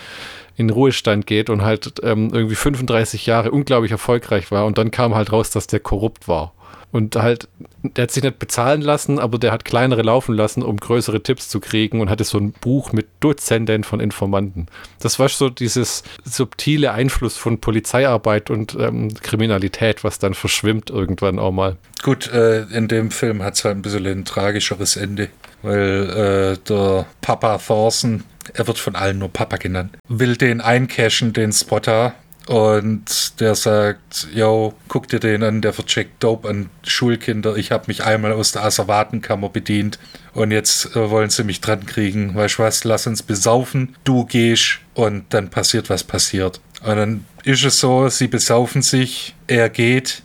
in 0.56 0.70
Ruhestand 0.70 1.26
geht 1.26 1.48
und 1.48 1.62
halt 1.62 2.00
ähm, 2.02 2.30
irgendwie 2.32 2.54
35 2.54 3.24
Jahre 3.26 3.50
unglaublich 3.50 3.92
erfolgreich 3.92 4.50
war 4.50 4.66
und 4.66 4.78
dann 4.78 4.90
kam 4.90 5.14
halt 5.14 5.32
raus, 5.32 5.50
dass 5.50 5.66
der 5.66 5.80
korrupt 5.80 6.28
war. 6.28 6.52
Und 6.92 7.14
halt, 7.14 7.48
der 7.82 8.04
hat 8.04 8.10
sich 8.10 8.22
nicht 8.22 8.38
bezahlen 8.38 8.82
lassen, 8.82 9.18
aber 9.18 9.38
der 9.38 9.52
hat 9.52 9.64
kleinere 9.64 10.02
laufen 10.02 10.34
lassen, 10.34 10.62
um 10.62 10.76
größere 10.76 11.22
Tipps 11.22 11.48
zu 11.48 11.60
kriegen 11.60 12.00
und 12.00 12.10
hatte 12.10 12.24
so 12.24 12.38
ein 12.38 12.52
Buch 12.52 12.92
mit 12.92 13.06
Dutzenden 13.20 13.84
von 13.84 14.00
Informanten. 14.00 14.66
Das 14.98 15.18
war 15.18 15.28
so 15.28 15.50
dieses 15.50 16.02
subtile 16.24 16.92
Einfluss 16.92 17.36
von 17.36 17.60
Polizeiarbeit 17.60 18.50
und 18.50 18.76
ähm, 18.78 19.14
Kriminalität, 19.14 20.02
was 20.02 20.18
dann 20.18 20.34
verschwimmt 20.34 20.90
irgendwann 20.90 21.38
auch 21.38 21.52
mal. 21.52 21.76
Gut, 22.02 22.32
äh, 22.32 22.62
in 22.64 22.88
dem 22.88 23.10
Film 23.10 23.42
hat 23.42 23.54
es 23.54 23.64
halt 23.64 23.76
ein 23.76 23.82
bisschen 23.82 24.06
ein 24.06 24.24
tragischeres 24.24 24.96
Ende, 24.96 25.28
weil 25.62 26.56
äh, 26.58 26.68
der 26.68 27.06
Papa 27.20 27.58
Thorson, 27.58 28.24
er 28.54 28.66
wird 28.66 28.78
von 28.78 28.96
allen 28.96 29.18
nur 29.18 29.32
Papa 29.32 29.58
genannt, 29.58 29.96
will 30.08 30.36
den 30.36 30.60
eincashen, 30.60 31.32
den 31.32 31.52
Spotter, 31.52 32.14
und 32.50 33.38
der 33.38 33.54
sagt, 33.54 34.26
yo, 34.34 34.74
guck 34.88 35.06
dir 35.06 35.20
den 35.20 35.44
an, 35.44 35.60
der 35.60 35.72
vercheckt 35.72 36.24
Dope 36.24 36.48
an 36.48 36.68
Schulkinder. 36.84 37.54
Ich 37.54 37.70
habe 37.70 37.84
mich 37.86 38.02
einmal 38.02 38.32
aus 38.32 38.50
der 38.50 38.64
Asservatenkammer 38.64 39.50
bedient 39.50 40.00
und 40.34 40.50
jetzt 40.50 40.96
äh, 40.96 41.10
wollen 41.10 41.30
sie 41.30 41.44
mich 41.44 41.60
dran 41.60 41.86
kriegen. 41.86 42.34
Weißt 42.34 42.58
du 42.58 42.64
was, 42.64 42.82
lass 42.82 43.06
uns 43.06 43.22
besaufen, 43.22 43.94
du 44.02 44.24
gehst 44.24 44.80
und 44.94 45.26
dann 45.32 45.48
passiert, 45.48 45.90
was 45.90 46.02
passiert. 46.02 46.60
Und 46.82 46.96
dann 46.96 47.24
ist 47.44 47.64
es 47.64 47.78
so, 47.78 48.08
sie 48.08 48.26
besaufen 48.26 48.82
sich, 48.82 49.36
er 49.46 49.68
geht, 49.68 50.24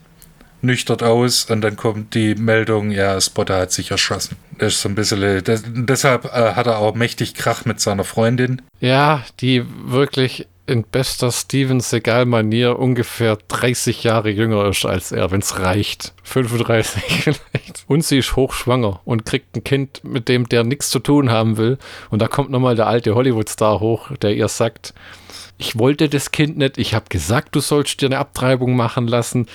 nüchtert 0.64 1.04
aus 1.04 1.46
und 1.46 1.62
dann 1.62 1.76
kommt 1.76 2.16
die 2.16 2.34
Meldung, 2.34 2.90
ja, 2.90 3.22
Spotter 3.22 3.58
hat 3.58 3.72
sich 3.72 3.92
erschossen. 3.92 4.36
Das 4.58 4.74
ist 4.74 4.82
so 4.82 4.90
ein 4.90 4.96
bisschen, 4.96 5.44
das, 5.44 5.62
deshalb 5.64 6.26
äh, 6.26 6.54
hat 6.56 6.66
er 6.66 6.80
auch 6.80 6.96
mächtig 6.96 7.36
Krach 7.36 7.66
mit 7.66 7.80
seiner 7.80 8.04
Freundin. 8.04 8.64
Ja, 8.80 9.24
die 9.42 9.64
wirklich 9.86 10.48
in 10.68 10.84
bester 10.84 11.32
Steven 11.32 11.80
Seagal-Manier 11.80 12.80
ungefähr 12.80 13.38
30 13.48 14.04
Jahre 14.04 14.30
jünger 14.30 14.66
ist 14.66 14.86
als 14.86 15.12
er, 15.12 15.32
wenn 15.32 15.42
es 15.42 15.60
reicht. 15.60 16.14
35 16.24 17.04
vielleicht. 17.22 17.86
Und 17.88 18.04
sie 18.04 18.18
ist 18.18 18.36
hochschwanger 18.36 19.02
und 19.06 19.26
kriegt 19.26 19.56
ein 19.56 19.64
Kind, 19.64 20.04
mit 20.04 20.28
dem 20.28 20.50
der 20.50 20.64
nichts 20.64 20.90
zu 20.90 21.00
tun 21.00 21.30
haben 21.30 21.58
will. 21.58 21.78
Und 22.10 22.22
da 22.22 22.28
kommt 22.28 22.50
nochmal 22.50 22.76
der 22.76 22.88
alte 22.88 23.16
Hollywood-Star 23.16 23.80
hoch, 23.80 24.12
der 24.18 24.36
ihr 24.36 24.48
sagt, 24.48 24.94
ich 25.58 25.78
wollte 25.78 26.10
das 26.10 26.32
Kind 26.32 26.58
nicht, 26.58 26.78
ich 26.78 26.94
habe 26.94 27.06
gesagt, 27.10 27.56
du 27.56 27.62
sollst 27.62 28.02
dir 28.02 28.08
eine 28.08 28.18
Abtreibung 28.18 28.76
machen 28.76 29.08
lassen. 29.08 29.48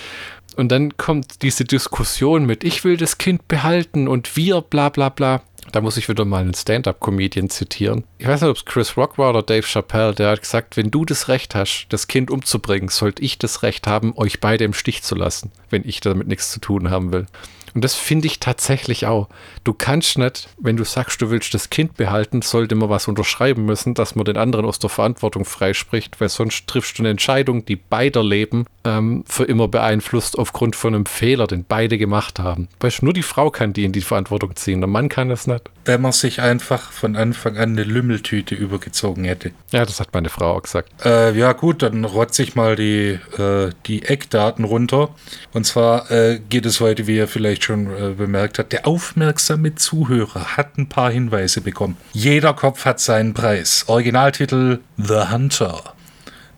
Und 0.57 0.71
dann 0.71 0.97
kommt 0.97 1.43
diese 1.43 1.65
Diskussion 1.65 2.47
mit, 2.47 2.65
ich 2.65 2.85
will 2.85 2.97
das 2.97 3.19
Kind 3.19 3.49
behalten 3.49 4.09
und 4.09 4.37
wir, 4.37 4.61
bla 4.61 4.89
bla 4.89 5.09
bla. 5.09 5.43
Da 5.73 5.81
muss 5.81 5.97
ich 5.97 6.09
wieder 6.09 6.25
mal 6.25 6.41
einen 6.41 6.55
Stand-up-Comedian 6.55 7.49
zitieren. 7.49 8.05
Ich 8.19 8.27
weiß 8.27 8.41
nicht, 8.41 8.51
ob 8.51 8.57
es 8.57 8.65
Chris 8.65 8.97
Rock 8.97 9.19
war 9.19 9.31
oder 9.31 9.43
Dave 9.43 9.67
Chappelle, 9.67 10.15
der 10.15 10.31
hat 10.31 10.43
gesagt, 10.43 10.77
wenn 10.77 10.91
du 10.91 11.05
das 11.05 11.29
Recht 11.29 11.55
hast, 11.55 11.87
das 11.91 12.09
Kind 12.09 12.31
umzubringen, 12.31 12.89
sollte 12.89 13.23
ich 13.23 13.39
das 13.39 13.63
Recht 13.63 13.87
haben, 13.87 14.13
euch 14.17 14.41
beide 14.41 14.65
im 14.65 14.73
Stich 14.73 15.03
zu 15.03 15.15
lassen, 15.15 15.53
wenn 15.69 15.87
ich 15.87 16.01
damit 16.01 16.27
nichts 16.27 16.51
zu 16.51 16.61
tun 16.61 16.91
haben 16.91 17.13
will. 17.13 17.27
Und 17.75 17.85
das 17.85 17.95
finde 17.95 18.27
ich 18.27 18.41
tatsächlich 18.41 19.07
auch. 19.07 19.29
Du 19.65 19.73
kannst 19.73 20.19
nicht, 20.19 20.49
wenn 20.59 20.77
du 20.77 20.85
sagst, 20.85 21.21
du 21.23 21.31
willst 21.31 21.55
das 21.55 21.71
Kind 21.71 21.97
behalten, 21.97 22.43
sollte 22.43 22.75
man 22.75 22.89
was 22.89 23.09
unterschreiben 23.09 23.65
müssen, 23.65 23.95
dass 23.95 24.15
man 24.15 24.25
den 24.25 24.37
anderen 24.37 24.67
aus 24.67 24.79
der 24.79 24.91
Verantwortung 24.91 25.45
freispricht, 25.45 26.21
weil 26.21 26.29
sonst 26.29 26.67
triffst 26.67 26.99
du 26.99 27.03
eine 27.03 27.11
Entscheidung, 27.11 27.65
die 27.65 27.77
beider 27.77 28.25
Leben 28.25 28.67
ähm, 28.85 29.25
für 29.27 29.45
immer 29.45 29.69
beeinflusst 29.69 30.39
aufgrund 30.39 30.77
von 30.77 30.95
einem 30.95 31.07
Fehler, 31.07 31.47
den 31.47 31.65
beide 31.65 31.99
gemacht 31.99 32.39
haben. 32.39 32.69
Weißt 32.81 33.03
du, 33.03 33.07
nur 33.07 33.15
die 33.15 33.23
Frau 33.23 33.51
kann 33.51 33.73
die 33.73 33.85
in 33.85 33.93
die 33.93 34.01
Verantwortung 34.01 34.57
ziehen, 34.57 34.81
der 34.81 34.89
Mann 34.89 35.09
kann 35.09 35.29
das 35.29 35.47
nicht. 35.47 35.71
Wenn 35.91 36.03
man 36.03 36.13
sich 36.13 36.41
einfach 36.41 36.93
von 36.93 37.17
Anfang 37.17 37.57
an 37.57 37.71
eine 37.71 37.83
Lümmeltüte 37.83 38.55
übergezogen 38.55 39.25
hätte. 39.25 39.51
Ja, 39.73 39.85
das 39.85 39.99
hat 39.99 40.15
meine 40.15 40.29
Frau 40.29 40.55
auch 40.55 40.63
gesagt. 40.63 40.89
Äh, 41.05 41.37
ja 41.37 41.53
gut, 41.53 41.83
dann 41.83 42.05
rotze 42.05 42.45
ich 42.45 42.55
mal 42.55 42.77
die, 42.77 43.19
äh, 43.37 43.71
die 43.87 44.05
Eckdaten 44.05 44.65
runter. 44.65 45.09
Und 45.53 45.67
zwar 45.67 46.09
äh, 46.13 46.39
geht 46.49 46.65
es 46.65 46.79
heute, 46.79 47.09
wie 47.09 47.17
ihr 47.17 47.27
vielleicht 47.27 47.65
schon 47.65 47.87
äh, 47.89 48.11
bemerkt 48.17 48.61
habt, 48.61 48.73
der 48.73 48.87
aufmerksame 48.87 49.75
Zuhörer 49.75 50.57
hat 50.57 50.79
ein 50.79 50.89
paar 50.89 51.11
Hinweise 51.11 51.61
bekommen. 51.61 51.97
Jeder 52.13 52.55
Kopf 52.55 52.85
hat 52.85 53.01
seinen 53.01 53.35
Preis. 53.35 53.87
Originaltitel 53.89 54.79
The 54.97 55.33
Hunter. 55.33 55.83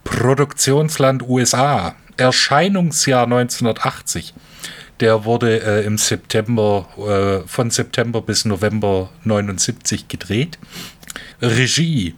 Produktionsland 0.04 1.26
USA. 1.26 1.94
Erscheinungsjahr 2.18 3.24
1980. 3.24 4.34
Der 5.02 5.24
wurde 5.24 5.60
äh, 5.60 5.84
im 5.84 5.98
September, 5.98 6.86
äh, 6.96 7.48
von 7.48 7.70
September 7.72 8.22
bis 8.22 8.44
November 8.44 9.10
79 9.24 10.06
gedreht. 10.06 10.60
Regie 11.40 12.14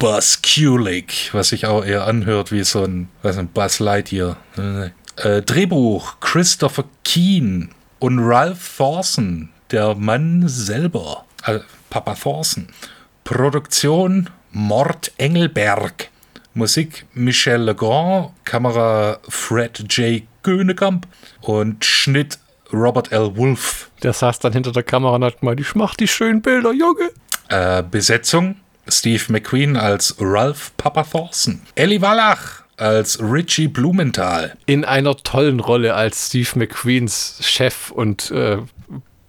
Buzz 0.00 0.40
Kulik, 0.42 1.30
was 1.30 1.50
sich 1.50 1.66
auch 1.66 1.84
eher 1.84 2.08
anhört 2.08 2.50
wie 2.50 2.64
so 2.64 2.82
ein, 2.82 3.08
was 3.22 3.38
ein 3.38 3.46
Buzz 3.46 3.78
Lightyear. 3.78 4.36
Äh, 4.56 5.42
Drehbuch 5.42 6.18
Christopher 6.18 6.86
Keen 7.04 7.70
und 8.00 8.18
Ralph 8.18 8.78
Thorson, 8.78 9.50
der 9.70 9.94
Mann 9.94 10.48
selber, 10.48 11.26
äh, 11.46 11.60
Papa 11.88 12.16
Thorson. 12.16 12.66
Produktion 13.22 14.28
Mord 14.50 15.12
Engelberg. 15.18 16.10
Musik 16.54 17.06
Michel 17.14 17.62
Legrand, 17.62 18.30
Kamera 18.44 19.18
Fred 19.28 19.84
J. 19.92 20.22
Gönekamp 20.42 21.06
und 21.40 21.84
Schnitt 21.84 22.38
Robert 22.72 23.12
L. 23.12 23.36
Wolf. 23.36 23.90
Der 24.02 24.12
saß 24.12 24.38
dann 24.38 24.52
hinter 24.52 24.72
der 24.72 24.82
Kamera 24.82 25.16
und 25.16 25.24
hat 25.24 25.40
gemeint, 25.40 25.60
ich 25.60 25.74
mach 25.74 25.94
die 25.94 26.08
schönen 26.08 26.42
Bilder, 26.42 26.72
Junge. 26.72 27.10
Äh, 27.48 27.82
Besetzung 27.82 28.56
Steve 28.88 29.24
McQueen 29.28 29.76
als 29.76 30.16
Ralph 30.20 30.72
Papa 30.76 31.02
Thorson. 31.04 31.60
Ellie 31.74 32.00
Wallach 32.00 32.64
als 32.76 33.20
Richie 33.20 33.68
Blumenthal. 33.68 34.56
In 34.66 34.84
einer 34.84 35.16
tollen 35.16 35.60
Rolle 35.60 35.94
als 35.94 36.28
Steve 36.28 36.50
McQueens 36.56 37.38
Chef 37.40 37.90
und 37.90 38.30
äh, 38.30 38.58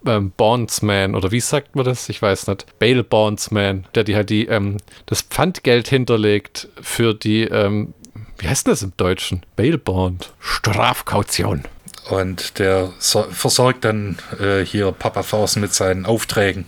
ähm, 0.06 0.32
Bondsman 0.36 1.14
oder 1.14 1.32
wie 1.32 1.40
sagt 1.40 1.76
man 1.76 1.84
das? 1.84 2.08
Ich 2.08 2.22
weiß 2.22 2.46
nicht. 2.48 2.78
Bail 2.78 3.02
Bondsman, 3.02 3.86
der 3.94 4.04
die 4.04 4.16
halt 4.16 4.30
die 4.30 4.46
ähm, 4.46 4.78
das 5.06 5.22
Pfandgeld 5.22 5.88
hinterlegt 5.88 6.68
für 6.80 7.14
die 7.14 7.42
ähm, 7.42 7.94
wie 8.38 8.48
heißt 8.48 8.68
das 8.68 8.82
im 8.82 8.92
Deutschen? 8.96 9.44
Bail 9.56 9.78
Bond. 9.78 10.32
Strafkaution. 10.40 11.62
Und 12.10 12.58
der 12.58 12.92
so 12.98 13.22
versorgt 13.24 13.84
dann 13.84 14.18
äh, 14.38 14.64
hier 14.64 14.92
Papa 14.92 15.22
Thorson 15.22 15.62
mit 15.62 15.74
seinen 15.74 16.06
Aufträgen. 16.06 16.66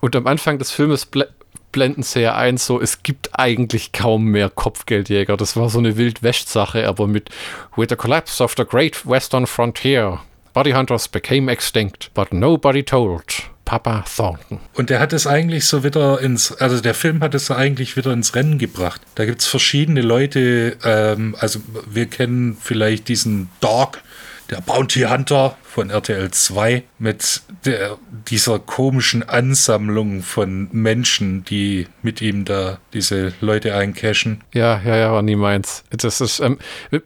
Und 0.00 0.16
am 0.16 0.26
Anfang 0.26 0.58
des 0.58 0.70
Filmes 0.70 1.06
bl 1.06 1.26
blenden 1.72 2.02
sie 2.02 2.20
ja 2.20 2.34
ein, 2.34 2.56
so 2.56 2.80
es 2.80 3.02
gibt 3.02 3.38
eigentlich 3.38 3.92
kaum 3.92 4.24
mehr 4.24 4.48
Kopfgeldjäger. 4.48 5.36
Das 5.36 5.56
war 5.56 5.68
so 5.68 5.78
eine 5.78 5.98
Wildwest-Sache, 5.98 6.88
aber 6.88 7.06
mit 7.06 7.28
With 7.76 7.88
the 7.90 7.96
collapse 7.96 8.42
of 8.42 8.54
the 8.56 8.64
great 8.64 9.06
western 9.06 9.46
frontier 9.46 10.20
Body 10.56 10.72
Hunters 10.72 11.06
became 11.06 11.52
extinct, 11.52 12.10
but 12.14 12.32
nobody 12.32 12.82
told. 12.82 13.22
Papa 13.66 14.06
Thornton. 14.16 14.58
Und 14.72 14.88
der 14.88 15.00
hat 15.00 15.12
es 15.12 15.26
eigentlich 15.26 15.66
so 15.66 15.84
wieder 15.84 16.18
ins, 16.22 16.50
also 16.50 16.80
der 16.80 16.94
Film 16.94 17.20
hat 17.20 17.34
es 17.34 17.50
eigentlich 17.50 17.94
wieder 17.98 18.10
ins 18.14 18.34
Rennen 18.34 18.56
gebracht. 18.56 19.02
Da 19.16 19.26
gibt 19.26 19.42
es 19.42 19.48
verschiedene 19.48 20.00
Leute, 20.00 20.78
ähm, 20.82 21.36
also 21.38 21.60
wir 21.90 22.06
kennen 22.06 22.56
vielleicht 22.58 23.08
diesen 23.08 23.50
Dog, 23.60 24.00
der 24.48 24.62
Bounty 24.62 25.02
Hunter 25.02 25.58
von 25.62 25.90
RTL 25.90 26.30
2 26.30 26.84
mit 26.98 27.42
der, 27.66 27.98
dieser 28.26 28.58
komischen 28.58 29.28
Ansammlung 29.28 30.22
von 30.22 30.68
Menschen, 30.72 31.44
die 31.44 31.86
mit 32.00 32.22
ihm 32.22 32.46
da 32.46 32.78
diese 32.94 33.34
Leute 33.42 33.74
eincashen. 33.74 34.42
Ja, 34.54 34.80
ja, 34.82 34.96
ja, 34.96 35.12
war 35.12 35.20
nie 35.20 35.36
meins. 35.36 35.84
Das 35.90 36.22
ist, 36.22 36.40
ähm, 36.40 36.58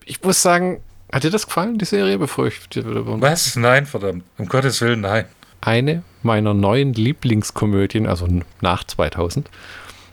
ich 0.04 0.22
muss 0.22 0.40
sagen, 0.40 0.82
hat 1.12 1.24
dir 1.24 1.30
das 1.30 1.46
gefallen, 1.46 1.78
die 1.78 1.84
Serie, 1.84 2.18
bevor 2.18 2.46
ich 2.46 2.68
dir 2.68 2.84
Was? 3.20 3.56
Nein, 3.56 3.86
verdammt. 3.86 4.24
Um 4.38 4.46
Gottes 4.46 4.80
Willen, 4.80 5.00
nein. 5.00 5.26
Eine 5.60 6.02
meiner 6.22 6.54
neuen 6.54 6.94
Lieblingskomödien, 6.94 8.06
also 8.06 8.26
nach 8.60 8.84
2000, 8.84 9.50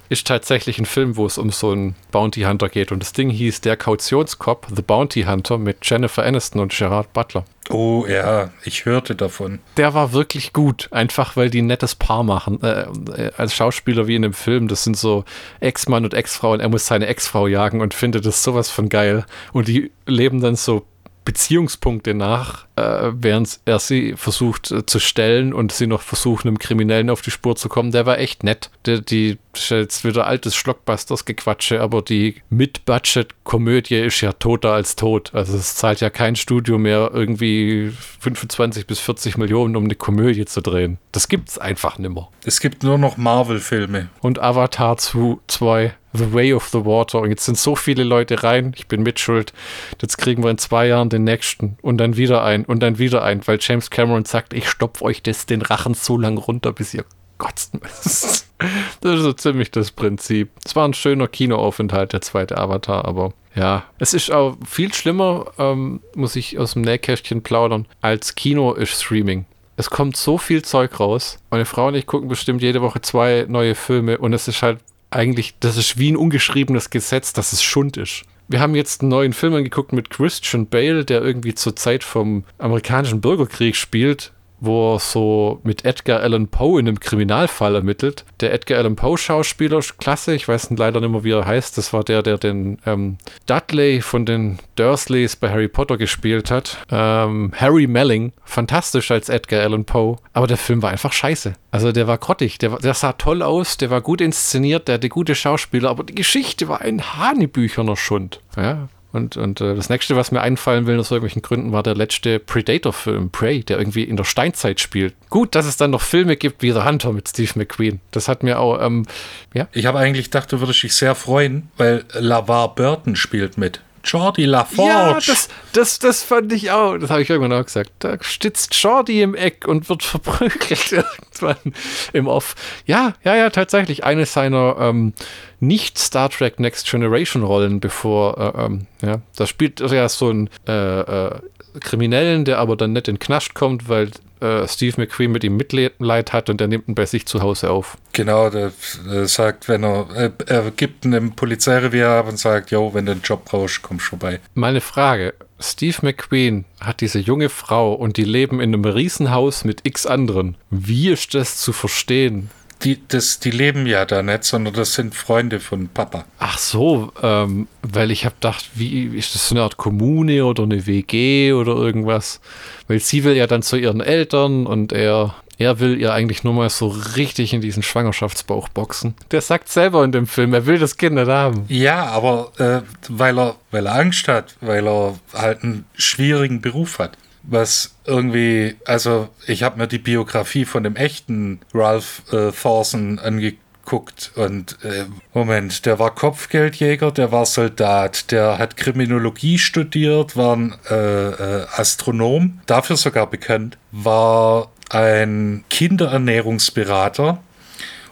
ist 0.09 0.27
tatsächlich 0.27 0.79
ein 0.79 0.85
Film, 0.85 1.17
wo 1.17 1.25
es 1.25 1.37
um 1.37 1.51
so 1.51 1.71
einen 1.71 1.95
Bounty 2.11 2.41
Hunter 2.41 2.69
geht. 2.69 2.91
Und 2.91 2.99
das 2.99 3.13
Ding 3.13 3.29
hieß 3.29 3.61
Der 3.61 3.77
Kautionskopf, 3.77 4.67
The 4.73 4.81
Bounty 4.81 5.23
Hunter 5.23 5.57
mit 5.57 5.77
Jennifer 5.81 6.23
Aniston 6.23 6.61
und 6.61 6.71
Gerard 6.71 7.11
Butler. 7.13 7.45
Oh 7.69 8.05
ja, 8.07 8.51
ich 8.63 8.85
hörte 8.85 9.15
davon. 9.15 9.59
Der 9.75 9.93
war 9.93 10.13
wirklich 10.13 10.53
gut, 10.53 10.87
einfach 10.91 11.35
weil 11.35 11.49
die 11.49 11.61
ein 11.61 11.67
nettes 11.67 11.95
Paar 11.95 12.23
machen. 12.23 12.61
Äh, 12.63 12.85
äh 13.15 13.31
als 13.37 13.53
Schauspieler 13.53 14.07
wie 14.07 14.15
in 14.15 14.21
dem 14.21 14.33
Film, 14.33 14.67
das 14.67 14.83
sind 14.83 14.95
so 14.95 15.25
Ex-Mann 15.59 16.05
und 16.05 16.13
Ex-Frau 16.13 16.53
und 16.53 16.61
er 16.61 16.69
muss 16.69 16.87
seine 16.87 17.07
Ex-Frau 17.07 17.47
jagen 17.47 17.81
und 17.81 17.93
findet 17.93 18.25
das 18.25 18.43
sowas 18.43 18.69
von 18.69 18.87
geil. 18.87 19.25
Und 19.51 19.67
die 19.67 19.91
leben 20.05 20.39
dann 20.39 20.55
so 20.55 20.85
Beziehungspunkte 21.25 22.13
nach, 22.13 22.66
äh, 22.77 23.11
während 23.13 23.59
er 23.65 23.79
sie 23.79 24.13
versucht 24.15 24.71
äh, 24.71 24.85
zu 24.85 24.99
stellen 24.99 25.53
und 25.53 25.71
sie 25.71 25.87
noch 25.87 26.01
versuchen, 26.01 26.47
einem 26.47 26.59
Kriminellen 26.59 27.09
auf 27.09 27.21
die 27.21 27.31
Spur 27.31 27.55
zu 27.55 27.69
kommen. 27.69 27.91
Der 27.91 28.05
war 28.05 28.19
echt 28.19 28.43
nett. 28.43 28.69
Der, 28.85 29.01
die 29.01 29.39
ist 29.53 29.71
jetzt 29.71 30.05
wieder 30.05 30.27
altes 30.27 30.55
Schlockbusters-Gequatsche, 30.55 31.81
aber 31.81 32.03
die 32.03 32.35
Mid-Budget-Komödie 32.49 33.95
ist 33.95 34.21
ja 34.21 34.33
toter 34.33 34.73
als 34.73 34.95
tot. 34.95 35.31
Also 35.33 35.57
es 35.57 35.75
zahlt 35.75 36.01
ja 36.01 36.11
kein 36.11 36.35
Studio 36.35 36.77
mehr 36.77 37.09
irgendwie 37.11 37.91
25 38.19 38.85
bis 38.85 38.99
40 38.99 39.37
Millionen, 39.37 39.75
um 39.75 39.85
eine 39.85 39.95
Komödie 39.95 40.45
zu 40.45 40.61
drehen. 40.61 40.99
Das 41.11 41.27
gibt's 41.27 41.57
einfach 41.57 41.97
nimmer. 41.97 42.29
Es 42.45 42.59
gibt 42.59 42.83
nur 42.83 42.99
noch 42.99 43.17
Marvel-Filme. 43.17 44.09
Und 44.21 44.39
Avatar 44.39 44.97
2 44.97 45.95
The 46.13 46.33
Way 46.33 46.53
of 46.53 46.67
the 46.69 46.85
Water. 46.85 47.19
Und 47.19 47.29
jetzt 47.29 47.45
sind 47.45 47.57
so 47.57 47.75
viele 47.75 48.03
Leute 48.03 48.43
rein, 48.43 48.73
ich 48.75 48.87
bin 48.87 49.03
mitschuld. 49.03 49.53
Jetzt 50.01 50.17
kriegen 50.17 50.43
wir 50.43 50.49
in 50.49 50.57
zwei 50.57 50.87
Jahren 50.87 51.09
den 51.09 51.23
nächsten 51.23 51.77
und 51.81 51.97
dann 51.97 52.17
wieder 52.17 52.43
ein 52.43 52.65
und 52.67 52.81
dann 52.81 52.99
wieder 52.99 53.23
ein, 53.23 53.45
weil 53.47 53.57
James 53.59 53.89
Cameron 53.89 54.25
sagt, 54.25 54.53
ich 54.53 54.69
stopfe 54.69 55.03
euch 55.03 55.23
das, 55.23 55.45
den 55.45 55.61
Rachen 55.61 55.93
so 55.93 56.17
lang 56.17 56.37
runter, 56.37 56.73
bis 56.73 56.93
ihr 56.93 57.05
kotzen 57.37 57.81
müsst. 57.81 58.45
Das 59.01 59.13
ist 59.13 59.21
so 59.21 59.33
ziemlich 59.33 59.69
das 59.69 59.91
Prinzip. 59.91 60.49
Es 60.65 60.75
war 60.75 60.87
ein 60.87 60.95
schöner 60.95 61.27
Kinoaufenthalt, 61.27 62.11
der 62.11 62.21
zweite 62.21 62.57
Avatar, 62.57 63.05
aber 63.05 63.33
ja, 63.53 63.83
es 63.99 64.15
ist 64.15 64.31
auch 64.31 64.57
viel 64.67 64.91
schlimmer, 64.95 65.45
ähm, 65.59 66.01
muss 66.15 66.35
ich 66.35 66.57
aus 66.57 66.73
dem 66.73 66.81
Nähkästchen 66.81 67.43
plaudern, 67.43 67.85
als 68.01 68.33
Kino 68.33 68.73
ist 68.73 68.99
Streaming. 68.99 69.45
Es 69.75 69.91
kommt 69.91 70.17
so 70.17 70.39
viel 70.39 70.63
Zeug 70.63 70.99
raus. 70.99 71.37
Meine 71.51 71.65
Frau 71.65 71.89
und 71.89 71.95
ich 71.95 72.07
gucken 72.07 72.29
bestimmt 72.29 72.63
jede 72.63 72.81
Woche 72.81 72.99
zwei 73.01 73.45
neue 73.47 73.75
Filme 73.75 74.17
und 74.17 74.33
es 74.33 74.47
ist 74.47 74.63
halt 74.63 74.79
eigentlich, 75.11 75.53
das 75.59 75.77
ist 75.77 75.99
wie 75.99 76.11
ein 76.11 76.17
ungeschriebenes 76.17 76.89
Gesetz, 76.89 77.31
dass 77.31 77.53
es 77.53 77.61
Schund 77.61 77.95
ist. 77.95 78.23
Wir 78.47 78.59
haben 78.59 78.75
jetzt 78.75 79.01
einen 79.01 79.09
neuen 79.09 79.33
Film 79.33 79.55
angeguckt 79.55 79.91
mit 79.91 80.09
Christian 80.09 80.67
Bale, 80.67 81.03
der 81.03 81.21
irgendwie 81.21 81.53
zur 81.53 81.75
Zeit 81.75 82.03
vom 82.03 82.43
amerikanischen 82.57 83.21
Bürgerkrieg 83.21 83.75
spielt 83.75 84.31
wo 84.59 84.95
er 84.95 84.99
so 84.99 85.59
mit 85.63 85.85
Edgar 85.85 86.21
Allan 86.21 86.47
Poe 86.47 86.79
in 86.79 86.87
einem 86.87 86.99
Kriminalfall 86.99 87.75
ermittelt. 87.75 88.25
Der 88.39 88.53
Edgar 88.53 88.79
Allan 88.79 88.95
Poe 88.95 89.17
Schauspieler, 89.17 89.79
klasse, 89.97 90.33
ich 90.33 90.47
weiß 90.47 90.71
leider 90.71 90.99
nicht 90.99 91.11
mehr, 91.11 91.23
wie 91.23 91.31
er 91.31 91.45
heißt. 91.45 91.77
Das 91.77 91.93
war 91.93 92.03
der, 92.03 92.23
der 92.23 92.37
den 92.37 92.79
ähm, 92.85 93.17
Dudley 93.45 94.01
von 94.01 94.25
den 94.25 94.59
Dursleys 94.75 95.35
bei 95.35 95.49
Harry 95.49 95.67
Potter 95.67 95.97
gespielt 95.97 96.51
hat. 96.51 96.77
Ähm, 96.91 97.51
Harry 97.55 97.87
Melling, 97.87 98.33
fantastisch 98.43 99.11
als 99.11 99.29
Edgar 99.29 99.61
Allan 99.61 99.85
Poe. 99.85 100.17
Aber 100.33 100.47
der 100.47 100.57
Film 100.57 100.81
war 100.81 100.91
einfach 100.91 101.13
scheiße. 101.13 101.53
Also 101.71 101.91
der 101.91 102.07
war 102.07 102.17
grottig, 102.17 102.57
der, 102.57 102.77
der 102.77 102.93
sah 102.93 103.13
toll 103.13 103.41
aus, 103.41 103.77
der 103.77 103.89
war 103.89 104.01
gut 104.01 104.21
inszeniert, 104.21 104.87
der 104.87 104.95
hatte 104.95 105.09
gute 105.09 105.35
Schauspieler, 105.35 105.89
aber 105.89 106.03
die 106.03 106.15
Geschichte 106.15 106.67
war 106.67 106.81
ein 106.81 107.01
Hanebücherner 107.17 107.95
Schund. 107.95 108.41
Ja, 108.55 108.87
und, 109.17 109.35
und 109.35 109.59
äh, 109.59 109.75
das 109.75 109.89
nächste, 109.89 110.15
was 110.15 110.31
mir 110.31 110.41
einfallen 110.41 110.87
will, 110.87 110.99
aus 110.99 111.11
irgendwelchen 111.11 111.41
Gründen, 111.41 111.73
war 111.73 111.83
der 111.83 111.95
letzte 111.95 112.39
Predator-Film, 112.39 113.31
Prey, 113.31 113.63
der 113.63 113.79
irgendwie 113.79 114.03
in 114.03 114.15
der 114.15 114.23
Steinzeit 114.23 114.79
spielt. 114.79 115.13
Gut, 115.29 115.55
dass 115.55 115.65
es 115.65 115.75
dann 115.75 115.91
noch 115.91 116.01
Filme 116.01 116.37
gibt 116.37 116.61
wie 116.61 116.71
The 116.71 116.83
Hunter 116.83 117.11
mit 117.11 117.27
Steve 117.27 117.51
McQueen. 117.55 117.99
Das 118.11 118.29
hat 118.29 118.43
mir 118.43 118.59
auch, 118.59 118.81
ähm, 118.81 119.05
ja. 119.53 119.67
Ich 119.73 119.85
habe 119.85 119.99
eigentlich 119.99 120.25
gedacht, 120.25 120.51
du 120.51 120.59
würdest 120.61 120.83
dich 120.83 120.95
sehr 120.95 121.15
freuen, 121.15 121.69
weil 121.75 122.05
LaVar 122.13 122.75
Burton 122.75 123.15
spielt 123.15 123.57
mit. 123.57 123.81
Jordi 124.07 124.45
LaForge. 124.45 124.89
Ja, 124.89 125.13
das, 125.13 125.49
das, 125.73 125.99
das 125.99 126.23
fand 126.23 126.51
ich 126.53 126.71
auch. 126.71 126.97
Das 126.97 127.09
habe 127.09 127.21
ich 127.21 127.29
irgendwann 127.29 127.59
auch 127.59 127.65
gesagt. 127.65 127.91
Da 127.99 128.17
stützt 128.21 128.73
Jordi 128.75 129.21
im 129.21 129.35
Eck 129.35 129.67
und 129.67 129.89
wird 129.89 130.03
verprügelt 130.03 130.91
irgendwann 130.91 131.73
im 132.13 132.27
Off. 132.27 132.55
Ja, 132.85 133.13
ja, 133.23 133.35
ja, 133.35 133.49
tatsächlich. 133.49 134.03
Eine 134.03 134.25
seiner 134.25 134.77
ähm, 134.79 135.13
nicht 135.59 135.97
Star 135.97 136.29
Trek 136.29 136.59
Next 136.59 136.89
Generation 136.89 137.43
Rollen, 137.43 137.79
bevor, 137.79 138.37
äh, 138.37 138.65
ähm, 138.65 138.87
ja, 139.01 139.21
da 139.35 139.45
spielt 139.45 139.81
er 139.81 139.93
ja 139.93 140.09
so 140.09 140.29
ein 140.29 140.49
äh, 140.67 140.99
äh, 141.01 141.39
Kriminellen, 141.79 142.45
der 142.45 142.59
aber 142.59 142.75
dann 142.75 142.93
nicht 142.93 143.07
in 143.07 143.19
Knast 143.19 143.53
kommt, 143.53 143.89
weil 143.89 144.11
äh, 144.41 144.67
Steve 144.67 145.01
McQueen 145.01 145.31
mit 145.31 145.43
ihm 145.43 145.57
Mitleid 145.57 146.33
hat 146.33 146.49
und 146.49 146.61
er 146.61 146.67
nimmt 146.67 146.87
ihn 146.87 146.95
bei 146.95 147.05
sich 147.05 147.25
zu 147.25 147.41
Hause 147.41 147.69
auf. 147.69 147.97
Genau, 148.13 148.49
der, 148.49 148.71
der 149.09 149.27
sagt, 149.27 149.67
wenn 149.67 149.83
er, 149.83 150.07
äh, 150.15 150.31
er 150.47 150.71
gibt 150.71 151.05
einem 151.05 151.33
Polizeirevier 151.33 152.09
ab 152.09 152.27
und 152.27 152.37
sagt, 152.37 152.71
jo, 152.71 152.93
wenn 152.93 153.05
du 153.05 153.13
einen 153.13 153.21
Job 153.21 153.45
brauchst, 153.45 153.81
komm 153.81 153.99
vorbei. 153.99 154.39
Meine 154.53 154.81
Frage, 154.81 155.33
Steve 155.59 155.97
McQueen 156.01 156.65
hat 156.79 157.01
diese 157.01 157.19
junge 157.19 157.49
Frau 157.49 157.93
und 157.93 158.17
die 158.17 158.23
leben 158.23 158.59
in 158.59 158.73
einem 158.73 158.85
Riesenhaus 158.85 159.65
mit 159.65 159.81
x 159.83 160.05
anderen. 160.05 160.55
Wie 160.69 161.09
ist 161.09 161.33
das 161.33 161.57
zu 161.57 161.73
verstehen? 161.73 162.49
Die, 162.83 162.99
das, 163.07 163.39
die 163.39 163.51
leben 163.51 163.87
ja 163.87 164.05
da 164.05 164.21
nicht, 164.21 164.43
sondern 164.43 164.73
das 164.73 164.93
sind 164.93 165.15
Freunde 165.15 165.59
von 165.59 165.89
Papa. 165.89 166.25
Ach 166.39 166.57
so, 166.57 167.11
ähm, 167.21 167.67
weil 167.81 168.11
ich 168.11 168.25
habe 168.25 168.35
gedacht, 168.35 168.69
wie 168.75 169.05
ist 169.17 169.33
das 169.33 169.49
so 169.49 169.55
eine 169.55 169.63
Art 169.63 169.77
Kommune 169.77 170.45
oder 170.45 170.63
eine 170.63 170.85
WG 170.85 171.53
oder 171.53 171.73
irgendwas? 171.73 172.39
Weil 172.87 172.99
sie 172.99 173.23
will 173.23 173.35
ja 173.35 173.47
dann 173.47 173.63
zu 173.63 173.77
ihren 173.77 174.01
Eltern 174.01 174.67
und 174.67 174.91
er, 174.91 175.35
er 175.57 175.79
will 175.79 175.99
ihr 175.99 176.13
eigentlich 176.13 176.43
nur 176.43 176.53
mal 176.53 176.69
so 176.69 176.87
richtig 177.15 177.53
in 177.53 177.61
diesen 177.61 177.81
Schwangerschaftsbauch 177.81 178.69
boxen. 178.69 179.15
Der 179.31 179.41
sagt 179.41 179.69
selber 179.69 180.03
in 180.03 180.11
dem 180.11 180.27
Film, 180.27 180.53
er 180.53 180.67
will 180.67 180.77
das 180.77 180.97
Kind 180.97 181.15
nicht 181.15 181.27
haben. 181.27 181.65
Ja, 181.69 182.05
aber 182.05 182.51
äh, 182.59 182.81
weil, 183.09 183.39
er, 183.39 183.55
weil 183.71 183.87
er 183.87 183.95
Angst 183.95 184.27
hat, 184.27 184.55
weil 184.61 184.87
er 184.87 185.15
halt 185.33 185.63
einen 185.63 185.85
schwierigen 185.95 186.61
Beruf 186.61 186.99
hat 186.99 187.17
was 187.47 187.95
irgendwie, 188.05 188.75
also 188.85 189.29
ich 189.47 189.63
habe 189.63 189.77
mir 189.79 189.87
die 189.87 189.97
Biografie 189.97 190.65
von 190.65 190.83
dem 190.83 190.95
echten 190.95 191.61
Ralph 191.73 192.21
äh, 192.31 192.51
Thorson 192.51 193.19
angeguckt 193.19 194.31
und 194.35 194.77
äh, 194.83 195.05
Moment, 195.33 195.85
der 195.85 195.97
war 195.97 196.13
Kopfgeldjäger, 196.13 197.11
der 197.11 197.31
war 197.31 197.45
Soldat, 197.45 198.31
der 198.31 198.57
hat 198.57 198.75
Kriminologie 198.75 199.57
studiert, 199.57 200.35
war 200.35 200.57
ein 200.57 200.75
äh, 200.89 201.29
äh 201.29 201.65
Astronom, 201.75 202.59
dafür 202.65 202.97
sogar 202.97 203.27
bekannt, 203.27 203.77
war 203.91 204.69
ein 204.89 205.63
Kinderernährungsberater 205.69 207.41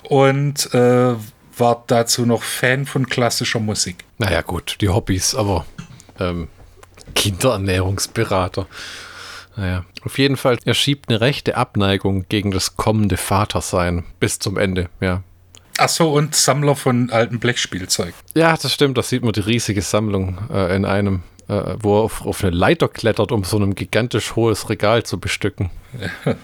und 0.04 0.74
äh, 0.74 1.16
war 1.58 1.84
dazu 1.88 2.26
noch 2.26 2.44
Fan 2.44 2.86
von 2.86 3.08
klassischer 3.08 3.60
Musik. 3.60 4.06
Naja, 4.18 4.42
gut, 4.42 4.78
die 4.80 4.90
Hobbys, 4.90 5.36
aber 5.36 5.66
ähm, 6.20 6.48
Kinderernährungsberater. 7.16 8.68
Naja, 9.56 9.86
auf 10.04 10.18
jeden 10.18 10.38
Fall, 10.38 10.58
er 10.66 10.74
schiebt 10.74 11.10
eine 11.10 11.22
rechte 11.22 11.56
Abneigung 11.56 12.26
gegen 12.28 12.52
das 12.52 12.76
kommende 12.76 13.18
Vatersein 13.18 14.04
bis 14.20 14.40
zum 14.40 14.58
Ende, 14.58 14.90
ja. 15.00 15.24
Ach 15.78 15.90
so, 15.90 16.12
und 16.12 16.36
Sammler 16.36 16.76
von 16.76 17.10
alten 17.10 17.40
Blechspielzeug. 17.40 18.14
Ja, 18.34 18.56
das 18.56 18.74
stimmt, 18.74 18.98
da 18.98 19.04
sieht 19.04 19.24
man 19.24 19.34
die 19.34 19.42
riesige 19.42 19.82
Sammlung 19.82 20.38
äh, 20.50 20.74
in 20.74 20.86
einem, 20.86 21.24
äh, 21.50 21.76
wo 21.80 21.98
er 21.98 22.04
auf, 22.04 22.26
auf, 22.26 22.44
eine 22.44 22.56
Leiter 22.56 22.88
klettert, 22.88 23.32
um 23.32 23.44
so 23.44 23.58
ein 23.58 23.76
gigantisch 23.76 24.36
hohes 24.36 24.70
Regal 24.70 25.04
zu 25.04 25.20
bestücken. 25.20 25.70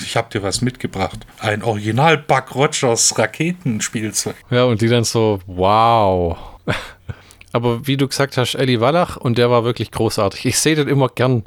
Ich 0.00 0.16
habe 0.16 0.28
dir 0.30 0.42
was 0.42 0.60
mitgebracht. 0.62 1.26
Ein 1.38 1.62
Original 1.62 2.18
Buck 2.18 2.54
Rogers 2.54 3.18
Raketenspielzeug. 3.18 4.36
Ja, 4.50 4.64
und 4.64 4.80
die 4.80 4.88
dann 4.88 5.04
so, 5.04 5.40
wow. 5.46 6.36
Aber 7.52 7.86
wie 7.86 7.96
du 7.96 8.06
gesagt 8.06 8.36
hast, 8.36 8.54
Ellie 8.54 8.80
Wallach 8.80 9.16
und 9.16 9.38
der 9.38 9.50
war 9.50 9.64
wirklich 9.64 9.90
großartig. 9.90 10.44
Ich 10.46 10.58
sehe 10.58 10.76
den 10.76 10.88
immer 10.88 11.08
gern 11.08 11.44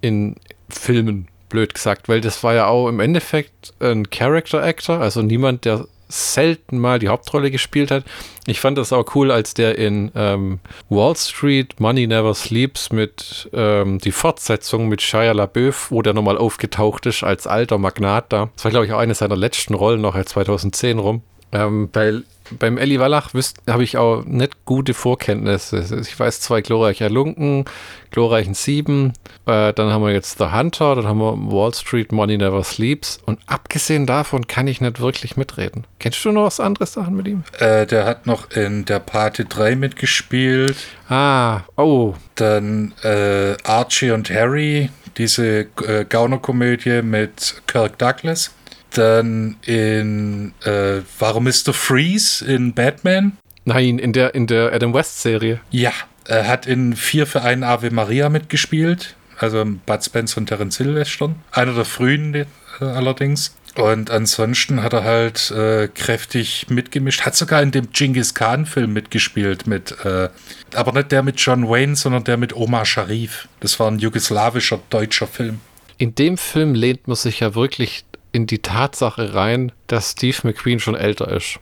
in 0.00 0.36
Filmen, 0.74 1.28
blöd 1.48 1.74
gesagt, 1.74 2.08
weil 2.08 2.20
das 2.20 2.42
war 2.42 2.54
ja 2.54 2.66
auch 2.66 2.88
im 2.88 3.00
Endeffekt 3.00 3.74
ein 3.80 4.10
Character 4.10 4.62
Actor, 4.62 5.00
also 5.00 5.22
niemand, 5.22 5.64
der 5.64 5.86
selten 6.12 6.78
mal 6.78 6.98
die 6.98 7.08
Hauptrolle 7.08 7.50
gespielt 7.50 7.90
hat. 7.90 8.04
Ich 8.46 8.60
fand 8.60 8.76
das 8.76 8.92
auch 8.92 9.14
cool, 9.14 9.30
als 9.30 9.54
der 9.54 9.78
in 9.78 10.10
ähm, 10.14 10.60
Wall 10.88 11.16
Street 11.16 11.80
Money 11.80 12.06
Never 12.06 12.34
Sleeps 12.34 12.92
mit 12.92 13.48
ähm, 13.52 13.98
die 13.98 14.12
Fortsetzung 14.12 14.88
mit 14.88 15.00
Shia 15.00 15.32
LaBeouf, 15.32 15.90
wo 15.90 16.02
der 16.02 16.12
nochmal 16.12 16.36
aufgetaucht 16.38 17.06
ist 17.06 17.22
als 17.22 17.46
alter 17.46 17.78
Magnat 17.78 18.32
da. 18.32 18.50
Das 18.54 18.64
war, 18.64 18.70
glaube 18.70 18.86
ich, 18.86 18.92
auch 18.92 18.98
eine 18.98 19.14
seiner 19.14 19.36
letzten 19.36 19.74
Rollen 19.74 20.00
noch, 20.00 20.22
2010 20.22 20.98
rum. 20.98 21.22
Ähm, 21.52 21.90
weil 21.92 22.24
beim 22.58 22.78
Elli 22.78 22.98
Wallach 22.98 23.30
habe 23.68 23.84
ich 23.84 23.96
auch 23.96 24.24
nicht 24.24 24.64
gute 24.64 24.94
Vorkenntnisse. 24.94 25.84
Ich 26.00 26.18
weiß 26.18 26.40
zwei 26.40 26.60
glorreicher 26.60 27.10
Lunken, 27.10 27.64
glorreichen 28.10 28.54
Sieben, 28.54 29.12
äh, 29.46 29.72
dann 29.72 29.90
haben 29.90 30.02
wir 30.04 30.12
jetzt 30.12 30.38
The 30.38 30.52
Hunter, 30.52 30.96
dann 30.96 31.06
haben 31.06 31.18
wir 31.18 31.52
Wall 31.52 31.72
Street 31.74 32.12
Money 32.12 32.38
Never 32.38 32.62
Sleeps 32.64 33.20
und 33.24 33.40
abgesehen 33.46 34.06
davon 34.06 34.46
kann 34.46 34.66
ich 34.66 34.80
nicht 34.80 35.00
wirklich 35.00 35.36
mitreden. 35.36 35.86
Kennst 35.98 36.24
du 36.24 36.32
noch 36.32 36.44
was 36.44 36.60
anderes 36.60 36.92
Sachen 36.92 37.16
mit 37.16 37.28
ihm? 37.28 37.44
Äh, 37.58 37.86
der 37.86 38.04
hat 38.04 38.26
noch 38.26 38.50
in 38.50 38.84
der 38.84 38.98
Pate 38.98 39.44
3 39.44 39.76
mitgespielt. 39.76 40.76
Ah, 41.08 41.60
oh. 41.76 42.14
Dann 42.34 42.94
äh, 43.02 43.56
Archie 43.64 44.10
und 44.10 44.30
Harry, 44.30 44.90
diese 45.16 45.66
äh, 45.86 46.04
Gaunerkomödie 46.08 47.02
mit 47.02 47.62
Kirk 47.66 47.98
Douglas. 47.98 48.52
Dann 48.94 49.56
in 49.64 50.52
äh, 50.64 51.00
Warum 51.18 51.44
Mr. 51.44 51.72
Freeze 51.72 52.44
in 52.44 52.74
Batman? 52.74 53.36
Nein, 53.64 53.98
in 53.98 54.12
der, 54.12 54.34
in 54.34 54.46
der 54.46 54.72
Adam 54.72 54.92
West-Serie. 54.92 55.60
Ja, 55.70 55.92
er 56.26 56.48
hat 56.48 56.66
in 56.66 56.96
Vier 56.96 57.26
für 57.26 57.42
einen 57.42 57.64
Ave 57.64 57.90
Maria 57.90 58.28
mitgespielt. 58.28 59.14
Also 59.38 59.64
Bud 59.64 60.04
Spence 60.04 60.36
und 60.36 60.46
Terence 60.46 60.78
Hill 60.78 60.94
Western. 60.94 61.36
Einer 61.50 61.74
der 61.74 61.84
frühen 61.84 62.34
äh, 62.34 62.46
allerdings. 62.80 63.54
Und 63.74 64.10
ansonsten 64.10 64.82
hat 64.82 64.92
er 64.92 65.04
halt 65.04 65.50
äh, 65.50 65.88
kräftig 65.88 66.66
mitgemischt. 66.68 67.22
Hat 67.22 67.34
sogar 67.34 67.62
in 67.62 67.70
dem 67.70 67.90
Genghis 67.92 68.34
Khan-Film 68.34 68.92
mitgespielt. 68.92 69.66
Mit, 69.66 69.96
äh, 70.04 70.28
aber 70.74 70.92
nicht 70.92 71.10
der 71.10 71.22
mit 71.22 71.40
John 71.40 71.68
Wayne, 71.68 71.96
sondern 71.96 72.24
der 72.24 72.36
mit 72.36 72.54
Omar 72.54 72.84
Sharif. 72.84 73.48
Das 73.60 73.80
war 73.80 73.90
ein 73.90 73.98
jugoslawischer 73.98 74.80
deutscher 74.90 75.26
Film. 75.26 75.60
In 75.96 76.14
dem 76.14 76.36
Film 76.36 76.74
lehnt 76.74 77.08
man 77.08 77.16
sich 77.16 77.40
ja 77.40 77.54
wirklich 77.54 78.04
in 78.32 78.46
die 78.46 78.60
Tatsache 78.60 79.34
rein, 79.34 79.72
dass 79.86 80.12
Steve 80.12 80.38
McQueen 80.44 80.80
schon 80.80 80.94
älter 80.94 81.28
ist. 81.28 81.60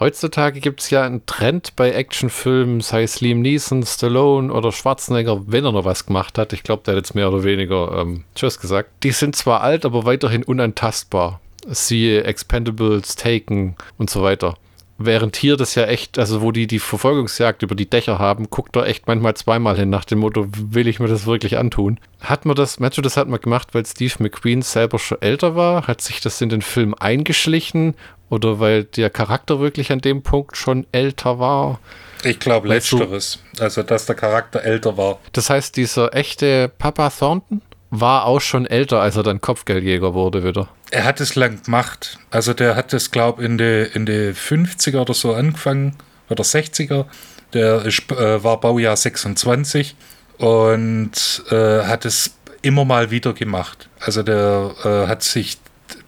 Heutzutage 0.00 0.58
gibt 0.58 0.80
es 0.80 0.90
ja 0.90 1.04
einen 1.04 1.24
Trend 1.26 1.76
bei 1.76 1.92
Actionfilmen, 1.92 2.80
sei 2.80 3.04
es 3.04 3.20
Liam 3.20 3.40
Neeson, 3.42 3.84
Stallone 3.84 4.52
oder 4.52 4.72
Schwarzenegger, 4.72 5.42
wenn 5.46 5.64
er 5.64 5.72
noch 5.72 5.84
was 5.84 6.06
gemacht 6.06 6.36
hat. 6.36 6.52
Ich 6.52 6.64
glaube, 6.64 6.82
der 6.84 6.94
hat 6.94 7.04
jetzt 7.04 7.14
mehr 7.14 7.28
oder 7.28 7.44
weniger 7.44 8.00
ähm, 8.00 8.24
Tschüss 8.34 8.58
gesagt. 8.58 8.90
Die 9.04 9.12
sind 9.12 9.36
zwar 9.36 9.60
alt, 9.60 9.84
aber 9.84 10.04
weiterhin 10.04 10.42
unantastbar. 10.42 11.40
Siehe 11.68 12.24
Expendables, 12.24 13.14
Taken 13.14 13.76
und 13.96 14.10
so 14.10 14.22
weiter. 14.22 14.56
Während 14.96 15.36
hier 15.36 15.56
das 15.56 15.74
ja 15.74 15.86
echt, 15.86 16.18
also 16.20 16.40
wo 16.40 16.52
die 16.52 16.68
die 16.68 16.78
Verfolgungsjagd 16.78 17.62
über 17.62 17.74
die 17.74 17.90
Dächer 17.90 18.20
haben, 18.20 18.48
guckt 18.48 18.76
er 18.76 18.86
echt 18.86 19.08
manchmal 19.08 19.34
zweimal 19.34 19.76
hin 19.76 19.90
nach 19.90 20.04
dem 20.04 20.20
Motto, 20.20 20.46
will 20.48 20.86
ich 20.86 21.00
mir 21.00 21.08
das 21.08 21.26
wirklich 21.26 21.58
antun? 21.58 21.98
Hat 22.20 22.44
man 22.44 22.54
das, 22.54 22.78
meinst 22.78 22.96
du, 22.96 23.02
das 23.02 23.16
hat 23.16 23.28
man 23.28 23.40
gemacht, 23.40 23.68
weil 23.72 23.84
Steve 23.84 24.14
McQueen 24.20 24.62
selber 24.62 25.00
schon 25.00 25.20
älter 25.20 25.56
war? 25.56 25.88
Hat 25.88 26.00
sich 26.00 26.20
das 26.20 26.40
in 26.40 26.48
den 26.48 26.62
Film 26.62 26.94
eingeschlichen? 26.94 27.94
Oder 28.30 28.60
weil 28.60 28.84
der 28.84 29.10
Charakter 29.10 29.60
wirklich 29.60 29.90
an 29.92 30.00
dem 30.00 30.22
Punkt 30.22 30.56
schon 30.56 30.86
älter 30.92 31.38
war? 31.38 31.80
Ich 32.22 32.38
glaube 32.38 32.68
letzteres. 32.68 33.40
Also, 33.58 33.82
dass 33.82 34.06
der 34.06 34.14
Charakter 34.14 34.62
älter 34.62 34.96
war. 34.96 35.18
Das 35.32 35.50
heißt, 35.50 35.76
dieser 35.76 36.14
echte 36.14 36.70
Papa 36.78 37.10
Thornton 37.10 37.62
war 37.90 38.24
auch 38.24 38.40
schon 38.40 38.66
älter, 38.66 39.00
als 39.00 39.16
er 39.16 39.22
dann 39.22 39.40
Kopfgeldjäger 39.40 40.14
wurde 40.14 40.42
wieder. 40.42 40.68
Er 40.94 41.02
hat 41.02 41.20
es 41.20 41.34
lang 41.34 41.60
gemacht. 41.60 42.20
Also 42.30 42.54
der 42.54 42.76
hat 42.76 42.92
es, 42.92 43.10
glaube 43.10 43.42
ich, 43.42 43.48
in 43.48 43.58
die, 43.58 43.90
in 43.94 44.06
die 44.06 44.32
50er 44.32 45.00
oder 45.00 45.12
so 45.12 45.34
angefangen. 45.34 45.96
Oder 46.30 46.44
60er. 46.44 47.06
Der 47.52 47.84
ist, 47.84 48.12
äh, 48.12 48.44
war 48.44 48.60
Baujahr 48.60 48.96
26 48.96 49.96
und 50.38 51.42
äh, 51.50 51.82
hat 51.82 52.04
es 52.04 52.36
immer 52.62 52.84
mal 52.84 53.10
wieder 53.10 53.32
gemacht. 53.32 53.88
Also 53.98 54.22
der 54.22 54.72
äh, 54.84 55.08
hat 55.08 55.24
sich, 55.24 55.58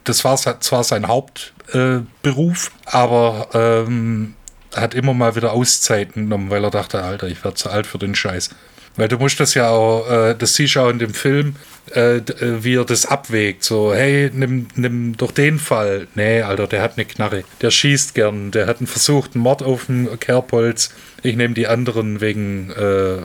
das 0.05 0.25
war 0.25 0.37
zwar 0.37 0.85
sein 0.85 1.09
Hauptberuf, 1.09 2.71
aber 2.85 3.49
ähm, 3.55 4.37
hat 4.77 4.95
immer 4.95 5.15
mal 5.15 5.35
wieder 5.35 5.53
Auszeiten 5.53 6.27
genommen, 6.27 6.51
weil 6.51 6.63
er 6.63 6.71
dachte, 6.71 7.03
Alter, 7.03 7.27
ich 7.27 7.43
werde 7.43 7.57
zu 7.57 7.71
alt 7.71 7.89
für 7.89 7.99
den 7.99 8.15
Scheiß. 8.15 8.51
Weil 8.97 9.09
du 9.09 9.19
musst 9.19 9.41
das 9.41 9.55
ja 9.55 9.71
auch, 9.71 10.11
äh, 10.11 10.35
das 10.35 10.55
siehst 10.55 10.77
du 10.77 10.81
auch 10.81 10.91
in 10.91 10.99
dem 10.99 11.15
Film, 11.15 11.57
äh, 11.95 12.17
äh, 12.17 12.65
wie 12.65 12.75
er 12.75 12.85
das 12.85 13.07
abwägt. 13.07 13.63
So, 13.63 13.95
hey, 13.95 14.31
nimm, 14.33 14.67
nimm 14.75 15.17
doch 15.17 15.31
den 15.31 15.59
Fall. 15.59 16.09
Nee, 16.15 16.43
Alter, 16.43 16.67
der 16.67 16.83
hat 16.83 16.95
eine 16.97 17.05
Knarre. 17.05 17.45
Der 17.61 17.71
schießt 17.71 18.15
gern. 18.15 18.51
Der 18.51 18.67
hat 18.67 18.79
einen 18.79 18.87
versuchten 18.87 19.39
Mord 19.39 19.63
auf 19.63 19.87
den 19.87 20.19
Kerbholz. 20.19 20.93
Ich 21.23 21.37
nehme 21.37 21.55
die 21.55 21.67
anderen 21.67 22.21
wegen 22.21 22.71
äh, 22.71 23.17
äh, 23.17 23.25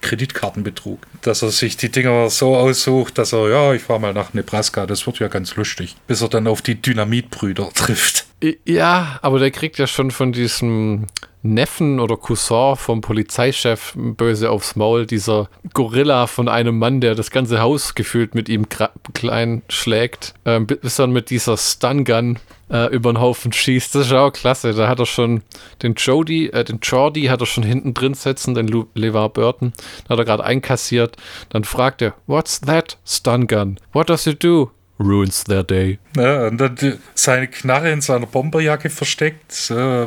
Kreditkartenbetrug. 0.00 1.00
Dass 1.22 1.42
er 1.42 1.50
sich 1.50 1.76
die 1.76 1.90
Dinger 1.90 2.30
so 2.30 2.56
aussucht, 2.56 3.18
dass 3.18 3.32
er, 3.32 3.48
ja, 3.48 3.74
ich 3.74 3.82
fahre 3.82 4.00
mal 4.00 4.14
nach 4.14 4.32
Nebraska. 4.32 4.86
Das 4.86 5.06
wird 5.06 5.18
ja 5.18 5.28
ganz 5.28 5.56
lustig. 5.56 5.96
Bis 6.06 6.22
er 6.22 6.28
dann 6.28 6.46
auf 6.46 6.62
die 6.62 6.80
Dynamitbrüder 6.80 7.70
trifft. 7.74 8.26
Ja, 8.64 9.18
aber 9.22 9.38
der 9.38 9.50
kriegt 9.50 9.78
ja 9.78 9.86
schon 9.86 10.10
von 10.10 10.32
diesem 10.32 11.06
Neffen 11.42 11.98
oder 12.00 12.16
Cousin 12.16 12.76
vom 12.76 13.00
Polizeichef 13.00 13.94
böse 13.96 14.50
aufs 14.50 14.76
Maul, 14.76 15.06
dieser 15.06 15.48
Gorilla 15.74 16.26
von 16.26 16.48
einem 16.48 16.78
Mann, 16.78 17.00
der 17.00 17.14
das 17.14 17.30
ganze 17.30 17.60
Haus 17.60 17.94
gefühlt 17.94 18.34
mit 18.34 18.48
ihm 18.48 18.66
klein 19.14 19.62
schlägt, 19.68 20.34
äh, 20.44 20.60
bis 20.60 20.96
dann 20.96 21.12
mit 21.12 21.30
dieser 21.30 21.56
Stun-Gun 21.56 22.38
äh, 22.70 22.86
über 22.94 23.12
den 23.12 23.20
Haufen 23.20 23.52
schießt. 23.52 23.94
Das 23.94 24.06
ist 24.06 24.12
auch 24.12 24.32
klasse. 24.32 24.72
Da 24.72 24.88
hat 24.88 24.98
er 24.98 25.06
schon 25.06 25.42
den 25.82 25.94
Jody, 25.94 26.46
äh, 26.46 26.64
den 26.64 26.78
Jordi 26.82 27.24
hat 27.24 27.40
er 27.40 27.46
schon 27.46 27.64
hinten 27.64 27.94
drin 27.94 28.14
sitzen, 28.14 28.54
den 28.54 28.68
Lu 28.68 28.86
LeVar 28.94 29.28
Burton. 29.28 29.72
Da 30.06 30.12
hat 30.12 30.18
er 30.18 30.24
gerade 30.24 30.44
einkassiert. 30.44 31.16
Dann 31.50 31.64
fragt 31.64 32.02
er, 32.02 32.14
What's 32.26 32.60
that 32.62 32.98
Stun-Gun? 33.04 33.78
What 33.92 34.08
does 34.08 34.26
it 34.26 34.42
do? 34.42 34.70
Ruins 34.98 35.44
their 35.44 35.64
day. 35.64 35.98
Ja, 36.16 36.46
und 36.46 36.58
dann 36.58 36.76
die, 36.76 36.94
seine 37.14 37.48
Knarre 37.48 37.90
in 37.90 38.00
seiner 38.00 38.26
Bomberjacke 38.26 38.88
versteckt. 38.88 39.70
Äh, 39.70 40.06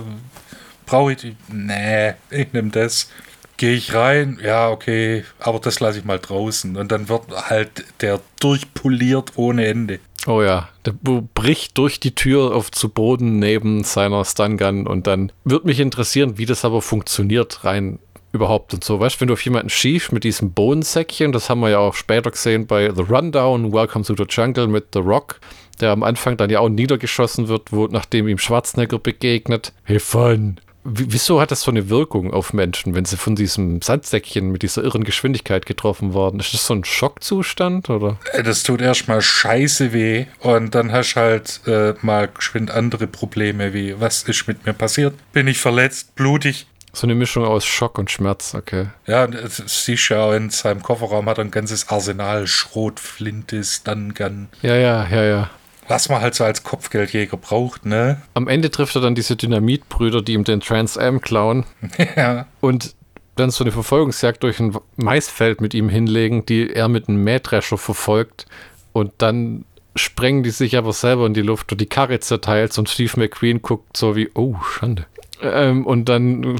Brauche 0.85 1.13
ich 1.13 1.17
die? 1.17 1.35
Nee, 1.51 2.13
ich 2.29 2.53
nehme 2.53 2.69
das. 2.69 3.09
Gehe 3.57 3.73
ich 3.73 3.93
rein? 3.93 4.37
Ja, 4.43 4.69
okay, 4.69 5.23
aber 5.39 5.59
das 5.59 5.79
lasse 5.79 5.99
ich 5.99 6.05
mal 6.05 6.19
draußen. 6.19 6.75
Und 6.75 6.91
dann 6.91 7.07
wird 7.07 7.23
halt 7.49 7.85
der 8.01 8.19
durchpoliert 8.39 9.33
ohne 9.35 9.65
Ende. 9.65 9.99
Oh 10.27 10.41
ja, 10.41 10.69
der 10.85 10.93
bricht 11.33 11.77
durch 11.77 11.99
die 11.99 12.15
Tür 12.15 12.53
auf 12.53 12.71
zu 12.71 12.89
Boden 12.89 13.39
neben 13.39 13.83
seiner 13.83 14.25
Stun-Gun 14.25 14.87
und 14.87 15.07
dann 15.07 15.31
wird 15.43 15.65
mich 15.65 15.79
interessieren, 15.79 16.37
wie 16.37 16.47
das 16.47 16.65
aber 16.65 16.81
funktioniert 16.81 17.63
rein 17.63 17.99
überhaupt 18.35 18.73
und 18.73 18.83
so. 18.83 18.99
Weißt 18.99 19.15
du, 19.15 19.21
wenn 19.21 19.27
du 19.27 19.33
auf 19.33 19.45
jemanden 19.45 19.69
schießt 19.69 20.11
mit 20.11 20.23
diesem 20.23 20.51
Bohnensäckchen, 20.51 21.31
das 21.31 21.49
haben 21.49 21.61
wir 21.61 21.69
ja 21.69 21.79
auch 21.79 21.93
später 21.93 22.31
gesehen 22.31 22.67
bei 22.67 22.91
The 22.93 23.03
Rundown, 23.03 23.71
Welcome 23.71 24.03
to 24.03 24.15
the 24.15 24.25
Jungle 24.27 24.67
mit 24.67 24.87
The 24.93 24.99
Rock, 24.99 25.39
der 25.79 25.91
am 25.91 26.03
Anfang 26.03 26.37
dann 26.37 26.49
ja 26.49 26.59
auch 26.59 26.69
niedergeschossen 26.69 27.47
wird, 27.47 27.71
wo 27.71 27.87
nachdem 27.87 28.27
ihm 28.27 28.37
Schwarzenegger 28.37 28.99
begegnet. 28.99 29.73
Hey, 29.83 29.99
fun, 29.99 30.59
wieso 30.85 31.41
hat 31.41 31.51
das 31.51 31.61
so 31.61 31.71
eine 31.71 31.89
Wirkung 31.89 32.31
auf 32.31 32.53
Menschen, 32.53 32.95
wenn 32.95 33.05
sie 33.05 33.17
von 33.17 33.35
diesem 33.35 33.81
Sandsäckchen 33.81 34.51
mit 34.51 34.61
dieser 34.61 34.83
irren 34.83 35.03
Geschwindigkeit 35.03 35.65
getroffen 35.65 36.13
worden? 36.13 36.39
Ist 36.39 36.53
das 36.53 36.67
so 36.67 36.75
ein 36.75 36.85
Schockzustand 36.85 37.89
oder? 37.89 38.17
Äh, 38.31 38.43
das 38.43 38.63
tut 38.63 38.81
erstmal 38.81 39.21
scheiße 39.21 39.91
weh 39.93 40.27
und 40.39 40.75
dann 40.75 40.91
hast 40.91 41.15
du 41.15 41.19
halt 41.19 41.61
äh, 41.65 41.93
mal 42.01 42.27
geschwind 42.27 42.71
andere 42.71 43.07
Probleme 43.07 43.73
wie, 43.73 43.99
was 43.99 44.23
ist 44.23 44.47
mit 44.47 44.65
mir 44.65 44.73
passiert? 44.73 45.15
Bin 45.33 45.47
ich 45.47 45.57
verletzt, 45.57 46.15
blutig? 46.15 46.67
So 46.93 47.07
eine 47.07 47.15
Mischung 47.15 47.43
aus 47.43 47.65
Schock 47.65 47.97
und 47.97 48.09
Schmerz, 48.09 48.55
okay. 48.55 48.87
Ja, 49.05 49.27
das 49.27 49.61
siehst 49.65 50.09
du 50.09 50.13
ja 50.13 50.33
in 50.35 50.49
seinem 50.49 50.81
Kofferraum 50.81 51.27
hat 51.27 51.39
er 51.39 51.43
ein 51.43 51.51
ganzes 51.51 51.89
Arsenal, 51.89 52.47
Schrot, 52.47 53.01
Flinte, 53.01 53.63
Stungun. 53.65 54.47
Ja, 54.61 54.75
ja, 54.75 55.05
ja, 55.09 55.23
ja. 55.23 55.49
Was 55.87 56.09
man 56.09 56.21
halt 56.21 56.35
so 56.35 56.43
als 56.43 56.63
Kopfgeldjäger 56.63 57.37
braucht, 57.37 57.85
ne? 57.85 58.21
Am 58.33 58.47
Ende 58.47 58.71
trifft 58.71 58.95
er 58.95 59.01
dann 59.01 59.15
diese 59.15 59.35
Dynamitbrüder, 59.35 60.21
die 60.21 60.33
ihm 60.33 60.43
den 60.43 60.61
Trans 60.61 60.97
Am 60.97 61.21
klauen. 61.21 61.65
ja. 62.15 62.47
Und 62.61 62.95
dann 63.35 63.51
so 63.51 63.63
eine 63.63 63.71
Verfolgungsjagd 63.71 64.43
durch 64.43 64.59
ein 64.59 64.75
Maisfeld 64.95 65.61
mit 65.61 65.73
ihm 65.73 65.89
hinlegen, 65.89 66.45
die 66.45 66.73
er 66.73 66.87
mit 66.87 67.07
einem 67.07 67.23
Mähdrescher 67.23 67.77
verfolgt. 67.77 68.45
Und 68.93 69.11
dann 69.17 69.65
sprengen 69.95 70.43
die 70.43 70.51
sich 70.51 70.77
aber 70.77 70.93
selber 70.93 71.25
in 71.25 71.33
die 71.33 71.41
Luft 71.41 71.71
und 71.71 71.81
die 71.81 71.85
Karre 71.85 72.19
zerteilt 72.19 72.77
und 72.77 72.89
Steve 72.89 73.11
McQueen 73.17 73.61
guckt 73.61 73.95
so 73.95 74.15
wie, 74.15 74.29
oh, 74.33 74.55
Schande. 74.61 75.05
Ähm, 75.41 75.85
und 75.85 76.09
dann 76.09 76.59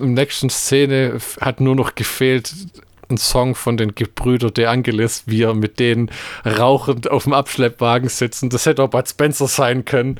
im 0.00 0.14
nächsten 0.14 0.50
Szene 0.50 1.18
hat 1.40 1.60
nur 1.60 1.74
noch 1.74 1.94
gefehlt, 1.94 2.52
ein 3.08 3.16
Song 3.16 3.54
von 3.54 3.76
den 3.76 3.94
Gebrüder 3.94 4.50
De 4.50 4.66
Angelis, 4.66 5.24
wie 5.26 5.42
er 5.42 5.54
mit 5.54 5.78
denen 5.78 6.10
rauchend 6.44 7.10
auf 7.10 7.24
dem 7.24 7.32
Abschleppwagen 7.32 8.08
sitzen. 8.08 8.50
Das 8.50 8.66
hätte 8.66 8.82
auch 8.82 8.90
Bud 8.90 9.08
Spencer 9.08 9.48
sein 9.48 9.84
können. 9.84 10.18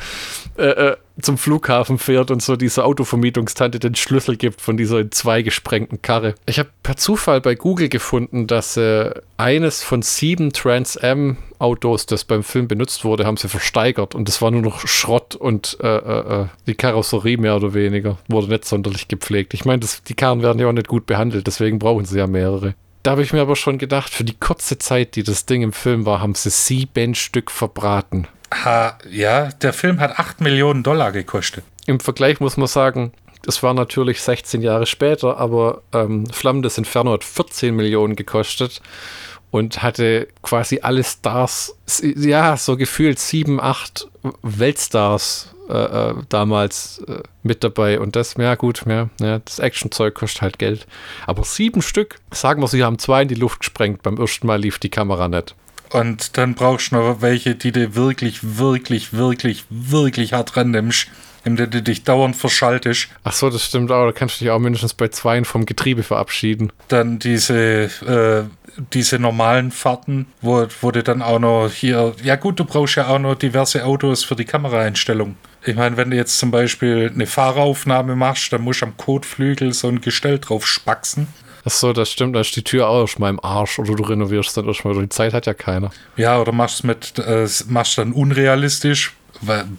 Äh, 0.57 0.67
äh, 0.67 0.97
zum 1.21 1.39
Flughafen 1.39 1.99
fährt 1.99 2.33
und 2.33 2.43
so 2.43 2.57
diese 2.57 2.85
Autovermietungstante 2.85 3.79
den 3.79 3.95
Schlüssel 3.95 4.37
gibt 4.37 4.61
von 4.61 4.77
dieser 4.77 4.99
in 4.99 5.13
zwei 5.13 5.43
gesprengten 5.43 6.03
Karre. 6.03 6.35
Ich 6.47 6.59
habe 6.59 6.71
per 6.83 6.97
Zufall 6.97 7.41
bei 7.41 7.55
Google 7.55 7.89
gefunden, 7.89 8.49
dass 8.49 8.77
äh, 8.77 9.13
eines 9.37 9.83
von 9.83 10.03
sieben 10.03 10.53
Trans 10.53 10.97
Am 10.97 11.37
Autos, 11.65 12.05
das 12.07 12.25
beim 12.25 12.43
Film 12.43 12.69
benutzt 12.69 13.05
wurde, 13.05 13.25
haben 13.25 13.39
sie 13.39 13.49
versteigert 13.49 14.15
und 14.15 14.29
es 14.29 14.43
war 14.43 14.51
nur 14.51 14.61
noch 14.61 14.87
Schrott 14.87 15.35
und 15.35 15.79
äh, 15.81 15.97
äh, 15.97 16.43
äh 16.43 16.47
die 16.67 16.75
Karosserie 16.75 17.39
mehr 17.39 17.57
oder 17.57 17.73
weniger 17.73 18.19
wurde 18.29 18.49
nicht 18.49 18.67
sonderlich 18.67 19.09
gepflegt. 19.09 19.55
Ich 19.55 19.65
meine, 19.65 19.81
die 20.07 20.15
Karren 20.15 20.43
werden 20.43 20.61
ja 20.61 20.69
auch 20.69 20.73
nicht 20.73 20.89
gut 20.89 21.07
behandelt, 21.07 21.47
deswegen 21.47 21.79
brauchen 21.79 22.05
sie 22.05 22.19
ja 22.19 22.27
mehrere. 22.27 22.75
Da 23.03 23.13
habe 23.13 23.23
ich 23.23 23.33
mir 23.33 23.41
aber 23.41 23.57
schon 23.57 23.79
gedacht, 23.79 24.11
für 24.13 24.25
die 24.25 24.37
kurze 24.39 24.79
Zeit, 24.79 25.17
die 25.17 25.23
das 25.23 25.47
Ding 25.47 25.63
im 25.63 25.73
Film 25.73 26.07
war, 26.07 26.21
haben 26.21 26.35
sie 26.35 26.51
sieben 26.51 27.15
Stück 27.15 27.51
verbraten. 27.51 28.29
Ha, 28.53 28.99
ja, 29.11 29.49
der 29.63 29.73
Film 29.73 30.01
hat 30.01 30.19
8 30.19 30.41
Millionen 30.41 30.83
Dollar 30.83 31.13
gekostet. 31.13 31.65
Im 31.87 32.01
Vergleich 32.01 32.41
muss 32.41 32.57
man 32.57 32.69
sagen, 32.69 33.13
das 33.43 33.63
war 33.63 33.75
natürlich 33.75 34.23
16 34.23 34.63
Jahre 34.63 34.87
später, 34.87 35.39
aber 35.39 35.83
ähm, 35.93 36.27
Flammen 36.27 36.63
des 36.63 36.79
Inferno 36.79 37.13
hat 37.13 37.25
14 37.25 37.75
Millionen 37.75 38.17
gekostet 38.17 38.81
und 39.55 39.85
hatte 39.85 40.27
quasi 40.43 40.81
alle 40.83 41.05
Stars, 41.05 41.77
ja, 42.03 42.57
so 42.57 42.77
gefühlt 42.77 43.21
sieben, 43.21 43.61
acht 43.61 44.09
Weltstars 44.43 45.55
äh, 45.69 46.11
äh, 46.11 46.15
damals 46.29 47.05
äh, 47.07 47.23
mit 47.45 47.63
dabei. 47.63 48.01
Und 48.01 48.17
das, 48.17 48.35
ja 48.37 48.57
gut, 48.57 48.83
ja, 48.85 49.11
ja 49.21 49.39
das 49.39 49.61
Actionzeug 49.61 50.17
kostet 50.17 50.43
halt 50.43 50.59
Geld. 50.59 50.89
Aber 51.29 51.45
sieben 51.45 51.83
Stück, 51.83 52.17
sagen 52.33 52.63
wir, 52.63 52.67
sie 52.67 52.83
haben 52.83 52.99
zwei 52.99 53.23
in 53.23 53.29
die 53.29 53.37
Luft 53.37 53.61
gesprengt. 53.61 54.03
Beim 54.03 54.17
ersten 54.17 54.49
Mal 54.49 54.61
lief 54.61 54.81
die 54.81 54.89
Kamera 54.89 55.29
nicht. 55.29 55.55
Und 55.91 56.37
dann 56.37 56.57
brauchst 56.57 56.91
du 56.91 56.97
noch 56.97 57.23
welche, 57.23 57.55
die 57.55 57.71
du 57.71 57.95
wirklich, 57.95 58.59
wirklich, 58.59 59.13
wirklich, 59.13 59.67
wirklich 59.71 60.33
hart 60.33 60.57
rannimmst, 60.57 61.07
indem 61.45 61.71
du 61.71 61.81
dich 61.81 62.03
dauernd 62.03 62.35
verschaltest. 62.35 63.07
Ach 63.23 63.33
so, 63.33 63.51
das 63.51 63.65
stimmt 63.65 63.93
auch. 63.93 64.07
Da 64.07 64.11
kannst 64.11 64.41
du 64.41 64.45
dich 64.47 64.51
auch 64.51 64.59
mindestens 64.59 64.95
bei 64.95 65.07
zweien 65.07 65.45
vom 65.45 65.65
Getriebe 65.65 66.03
verabschieden. 66.03 66.73
Dann 66.89 67.21
diese, 67.21 67.85
äh, 68.03 68.64
diese 68.93 69.19
normalen 69.19 69.71
Fahrten, 69.71 70.27
wo, 70.41 70.67
du 70.67 71.03
dann 71.03 71.23
auch 71.23 71.39
noch 71.39 71.71
hier, 71.71 72.15
ja 72.23 72.37
gut, 72.37 72.59
du 72.59 72.65
brauchst 72.65 72.97
ja 72.97 73.09
auch 73.09 73.19
noch 73.19 73.35
diverse 73.35 73.85
Autos 73.85 74.25
für 74.25 74.37
die 74.37 74.45
Kameraeinstellung. 74.45 75.37
Ich 75.65 75.77
meine, 75.77 75.97
wenn 75.97 76.11
du 76.11 76.17
jetzt 76.17 76.39
zum 76.39 76.51
Beispiel 76.51 77.11
eine 77.15 77.27
Fahreraufnahme 77.27 78.17
machst, 78.17 78.53
dann 78.53 78.63
musst 78.63 78.83
du 78.83 78.87
am 78.87 78.97
Kotflügel 78.97 79.73
so 79.73 79.89
ein 79.89 80.01
Gestell 80.01 80.39
drauf 80.39 80.67
spaxen. 80.67 81.29
Ach 81.67 81.71
so, 81.71 81.95
das 81.95 82.11
stimmt, 82.11 82.37
da 82.37 82.41
ist 82.41 82.55
die 82.57 82.63
Tür 82.63 82.89
auch 82.89 83.03
aus 83.05 83.19
meinem 83.19 83.41
Arsch 83.41 83.79
oder 83.79 83.95
du 83.95 84.03
renovierst 84.03 84.55
dann 84.57 84.67
erstmal. 84.67 84.95
Die 84.95 85.09
Zeit 85.09 85.33
hat 85.33 85.47
ja 85.47 85.55
keiner. 85.55 85.91
Ja, 86.17 86.39
oder 86.39 86.53
machst 86.53 86.85
mit, 86.85 87.19
äh, 87.19 87.49
machst 87.69 87.97
dann 87.97 88.13
unrealistisch, 88.13 89.15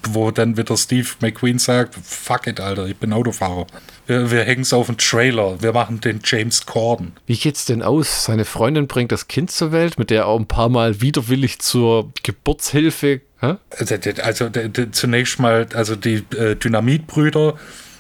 wo 0.04 0.32
dann 0.32 0.58
wieder 0.58 0.78
Steve 0.78 1.08
McQueen 1.22 1.60
sagt, 1.60 1.96
fuck 1.96 2.48
it, 2.48 2.60
Alter, 2.60 2.88
ich 2.88 2.98
bin 2.98 3.14
Autofahrer. 3.14 3.68
Wir, 4.08 4.32
wir 4.32 4.44
hängen 4.44 4.62
es 4.62 4.74
auf 4.74 4.88
den 4.88 4.98
Trailer, 4.98 5.62
wir 5.62 5.74
machen 5.74 6.02
den 6.02 6.20
James 6.24 6.66
Corden. 6.66 7.14
Wie 7.26 7.38
geht's 7.38 7.66
denn 7.66 7.82
aus? 7.82 8.26
Seine 8.26 8.46
Freundin 8.46 8.88
bringt 8.88 9.12
das 9.12 9.28
Kind 9.28 9.52
zur 9.52 9.72
Welt, 9.72 9.98
mit 9.98 10.10
der 10.10 10.22
er 10.22 10.28
auch 10.28 10.40
ein 10.40 10.48
paar 10.48 10.70
Mal 10.70 11.02
widerwillig 11.02 11.60
zur 11.60 12.12
Geburtshilfe. 12.24 13.22
Hä? 13.42 13.56
Also, 13.78 13.96
also 14.22 14.50
zunächst 14.92 15.40
mal, 15.40 15.68
also 15.74 15.96
die 15.96 16.24
äh, 16.38 16.56
Dynamitbrüder 16.56 17.56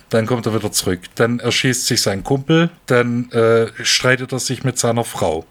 dann 0.10 0.28
kommt 0.28 0.46
er 0.46 0.54
wieder 0.54 0.72
zurück. 0.72 1.00
Dann 1.16 1.40
erschießt 1.40 1.88
sich 1.88 2.02
sein 2.02 2.24
Kumpel, 2.24 2.70
dann 2.86 3.32
äh, 3.32 3.68
streitet 3.84 4.32
er 4.32 4.40
sich 4.40 4.64
mit 4.64 4.78
seiner 4.78 5.04
Frau. 5.04 5.46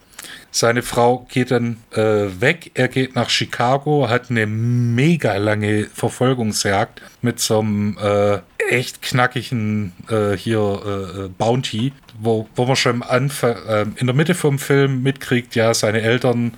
Seine 0.57 0.83
Frau 0.83 1.27
geht 1.29 1.51
dann 1.51 1.79
äh, 1.91 2.29
weg, 2.41 2.71
er 2.75 2.87
geht 2.87 3.17
nach 3.17 3.29
Chicago, 3.29 4.09
hat 4.09 4.31
eine 4.31 4.47
mega 4.47 5.37
lange 5.37 5.89
Verfolgungsjagd 5.93 7.03
mit 7.23 7.41
so 7.41 7.59
einem 7.59 7.99
äh, 8.01 8.39
echt 8.71 9.03
knackigen 9.03 9.93
äh, 10.09 10.37
hier 10.37 10.61
äh, 10.87 11.25
äh, 11.25 11.29
Bounty, 11.37 11.93
wo, 12.21 12.47
wo 12.55 12.67
man 12.67 12.77
schon 12.77 13.03
Anfang, 13.03 13.57
äh, 13.67 13.87
in 13.97 14.07
der 14.07 14.15
Mitte 14.15 14.37
vom 14.37 14.61
Film 14.61 15.03
mitkriegt, 15.03 15.57
ja, 15.57 15.75
seine 15.75 16.03
Eltern 16.03 16.53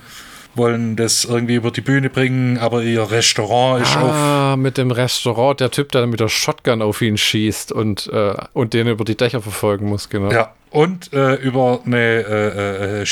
wollen 0.57 0.97
das 0.97 1.25
irgendwie 1.25 1.55
über 1.55 1.71
die 1.71 1.81
Bühne 1.81 2.11
bringen, 2.11 2.59
aber 2.59 2.83
ihr 2.83 3.11
Restaurant 3.11 3.83
ist 3.83 3.97
ah, 3.97 4.03
auf. 4.03 4.13
Ah, 4.13 4.57
mit 4.59 4.77
dem 4.77 4.91
Restaurant, 4.91 5.59
der 5.61 5.71
Typ, 5.71 5.91
der 5.93 6.07
mit 6.07 6.21
der 6.21 6.29
Shotgun 6.29 6.83
auf 6.83 7.01
ihn 7.01 7.17
schießt 7.17 7.73
und, 7.73 8.11
äh, 8.13 8.35
und 8.53 8.75
den 8.75 8.89
über 8.89 9.07
die 9.07 9.17
Dächer 9.17 9.41
verfolgen 9.41 9.89
muss, 9.89 10.11
genau. 10.11 10.31
Ja, 10.31 10.53
und 10.77 11.11
äh, 11.15 11.37
über 11.37 11.81
eine 11.87 11.97
äh, 11.97 13.01
äh 13.01 13.07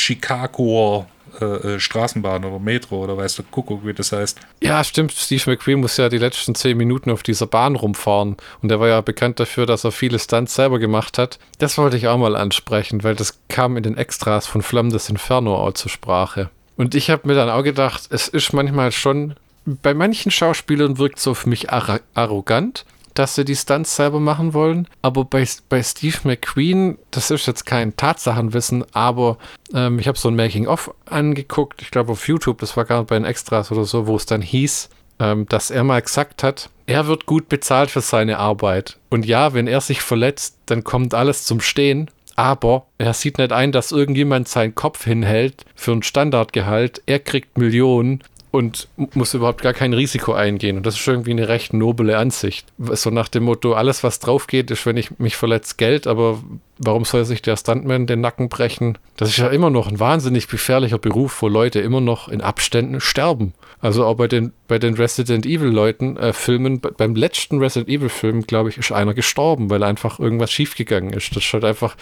äh, 1.41 1.45
äh, 1.45 1.81
Straßenbahn 1.81 2.45
oder 2.45 2.59
Metro 2.59 3.03
oder 3.03 3.17
weißt 3.17 3.39
du, 3.39 3.43
Kuckuck, 3.45 3.87
wie 3.87 3.95
das 3.95 4.13
heißt. 4.13 4.39
Ja, 4.63 4.85
stimmt. 4.85 5.13
Steve 5.13 5.51
McQueen 5.51 5.81
muss 5.81 5.97
ja 5.97 6.11
die 6.11 6.19
letzten 6.19 6.55
zehn 6.55 6.77
Minuten 6.77 7.11
auf 7.11 7.23
dieser 7.23 7.47
Bahn 7.47 7.75
rumfahren. 7.75 8.37
Und 8.61 8.71
er 8.71 8.81
war 8.81 8.89
ja 8.89 9.01
bekannt 9.01 9.41
dafür, 9.41 9.65
dass 9.65 9.83
er 9.83 9.93
viele 9.93 10.19
Stunts 10.19 10.55
selber 10.55 10.79
gemacht 10.79 11.17
hat. 11.17 11.39
Das 11.59 11.79
wollte 11.79 11.97
ich 11.97 12.07
auch 12.07 12.19
mal 12.19 12.37
ansprechen, 12.37 13.03
weil 13.03 13.17
das 13.17 13.41
kam 13.49 13.79
in 13.79 13.83
den 13.83 13.97
Extras 13.97 14.47
von 14.47 14.61
Flammen 14.61 14.91
des 14.91 15.09
Inferno 15.09 15.57
auch 15.57 15.73
zur 15.73 15.91
Sprache. 15.91 16.51
Und 16.77 16.95
ich 16.95 17.09
habe 17.09 17.27
mir 17.27 17.35
dann 17.35 17.49
auch 17.49 17.63
gedacht, 17.63 18.03
es 18.11 18.29
ist 18.29 18.53
manchmal 18.53 18.93
schon, 18.93 19.35
bei 19.65 19.95
manchen 19.95 20.31
Schauspielern 20.31 20.99
wirkt 20.99 21.19
es 21.19 21.39
für 21.39 21.49
mich 21.49 21.71
ar 21.71 22.01
arrogant, 22.13 22.85
dass 23.15 23.35
sie 23.35 23.45
die 23.45 23.57
Stunts 23.57 23.97
selber 23.97 24.21
machen 24.21 24.55
wollen. 24.55 24.89
Aber 25.03 25.25
bei, 25.25 25.47
bei 25.69 25.83
Steve 25.83 26.19
McQueen, 26.25 26.99
das 27.11 27.31
ist 27.31 27.47
jetzt 27.47 27.65
kein 27.65 27.97
Tatsachenwissen, 27.97 28.85
aber 28.93 29.39
ähm, 29.73 29.99
ich 29.99 30.09
habe 30.09 30.19
so 30.19 30.29
ein 30.29 30.37
Making-of 30.37 30.93
angeguckt, 31.07 31.83
ich 31.83 31.91
glaube 31.91 32.13
auf 32.13 32.29
YouTube, 32.29 32.59
das 32.59 32.77
war 32.77 32.85
gerade 32.85 33.05
bei 33.05 33.17
den 33.17 33.25
Extras 33.25 33.73
oder 33.73 33.85
so, 33.85 34.07
wo 34.07 34.17
es 34.17 34.27
dann 34.27 34.43
hieß, 34.43 34.91
ähm, 35.21 35.47
dass 35.49 35.71
er 35.71 35.85
mal 35.85 36.03
gesagt 36.03 36.43
hat, 36.43 36.71
er 36.87 37.07
wird 37.07 37.27
gut 37.27 37.49
bezahlt 37.49 37.91
für 37.91 38.01
seine 38.01 38.39
Arbeit. 38.39 38.99
Und 39.11 39.25
ja, 39.25 39.55
wenn 39.55 39.67
er 39.67 39.81
sich 39.81 40.03
verletzt, 40.03 40.57
dann 40.67 40.85
kommt 40.85 41.15
alles 41.15 41.45
zum 41.45 41.61
Stehen 41.61 42.11
aber 42.37 42.87
er 42.99 43.15
sieht 43.15 43.39
nicht 43.39 43.53
ein, 43.53 43.73
dass 43.73 43.93
irgendjemand 43.93 44.49
seinen 44.49 44.75
Kopf 44.75 45.05
hinhält 45.05 45.65
für 45.75 45.93
ein 45.93 46.03
Standardgehalt. 46.03 47.03
Er 47.07 47.21
kriegt 47.21 47.59
Millionen 47.59 48.23
und 48.55 48.87
muss 48.97 49.35
überhaupt 49.35 49.63
gar 49.63 49.73
kein 49.73 49.93
Risiko 49.93 50.33
eingehen. 50.33 50.77
Und 50.77 50.87
das 50.87 50.95
ist 50.95 51.09
irgendwie 51.09 51.33
eine 51.33 51.49
recht 51.49 51.73
noble 51.73 52.17
Ansicht. 52.17 52.69
So 52.79 53.11
nach 53.11 53.27
dem 53.27 53.43
Motto, 53.43 53.73
alles 53.73 54.05
was 54.05 54.21
drauf 54.21 54.47
geht, 54.47 54.71
ist, 54.71 54.87
wenn 54.87 54.97
ich 54.97 55.19
mich 55.19 55.35
verletze, 55.35 55.75
Geld, 55.77 56.07
aber 56.07 56.41
warum 56.79 57.05
soll 57.05 57.25
sich 57.25 57.43
der 57.43 57.57
Stuntman 57.57 58.07
den 58.07 58.21
Nacken 58.21 58.49
brechen? 58.49 58.97
Das 59.17 59.31
ist 59.31 59.39
ja 59.39 59.49
immer 59.49 59.71
noch 59.71 59.89
ein 59.89 59.99
wahnsinnig 59.99 60.47
gefährlicher 60.47 60.99
Beruf, 60.99 61.43
wo 61.43 61.49
Leute 61.49 61.81
immer 61.81 62.01
noch 62.01 62.29
in 62.29 62.41
Abständen 62.41 63.01
sterben. 63.01 63.55
Also 63.81 64.05
auch 64.05 64.15
bei 64.15 64.29
den, 64.29 64.53
bei 64.69 64.79
den 64.79 64.95
Resident 64.95 65.47
Evil 65.47 65.71
Leuten, 65.71 66.17
äh, 66.17 66.33
Filmen, 66.33 66.81
beim 66.81 67.17
letzten 67.17 67.59
Resident 67.59 67.89
Evil 67.91 68.09
Film, 68.09 68.43
glaube 68.47 68.69
ich, 68.69 68.79
ist 68.79 68.93
einer 68.93 69.15
gestorben, 69.15 69.69
weil 69.69 69.83
einfach 69.83 70.21
irgendwas 70.21 70.53
schiefgegangen 70.53 71.13
ist. 71.13 71.35
Das 71.35 71.45
ist 71.45 71.53
halt 71.53 71.65
einfach 71.65 71.97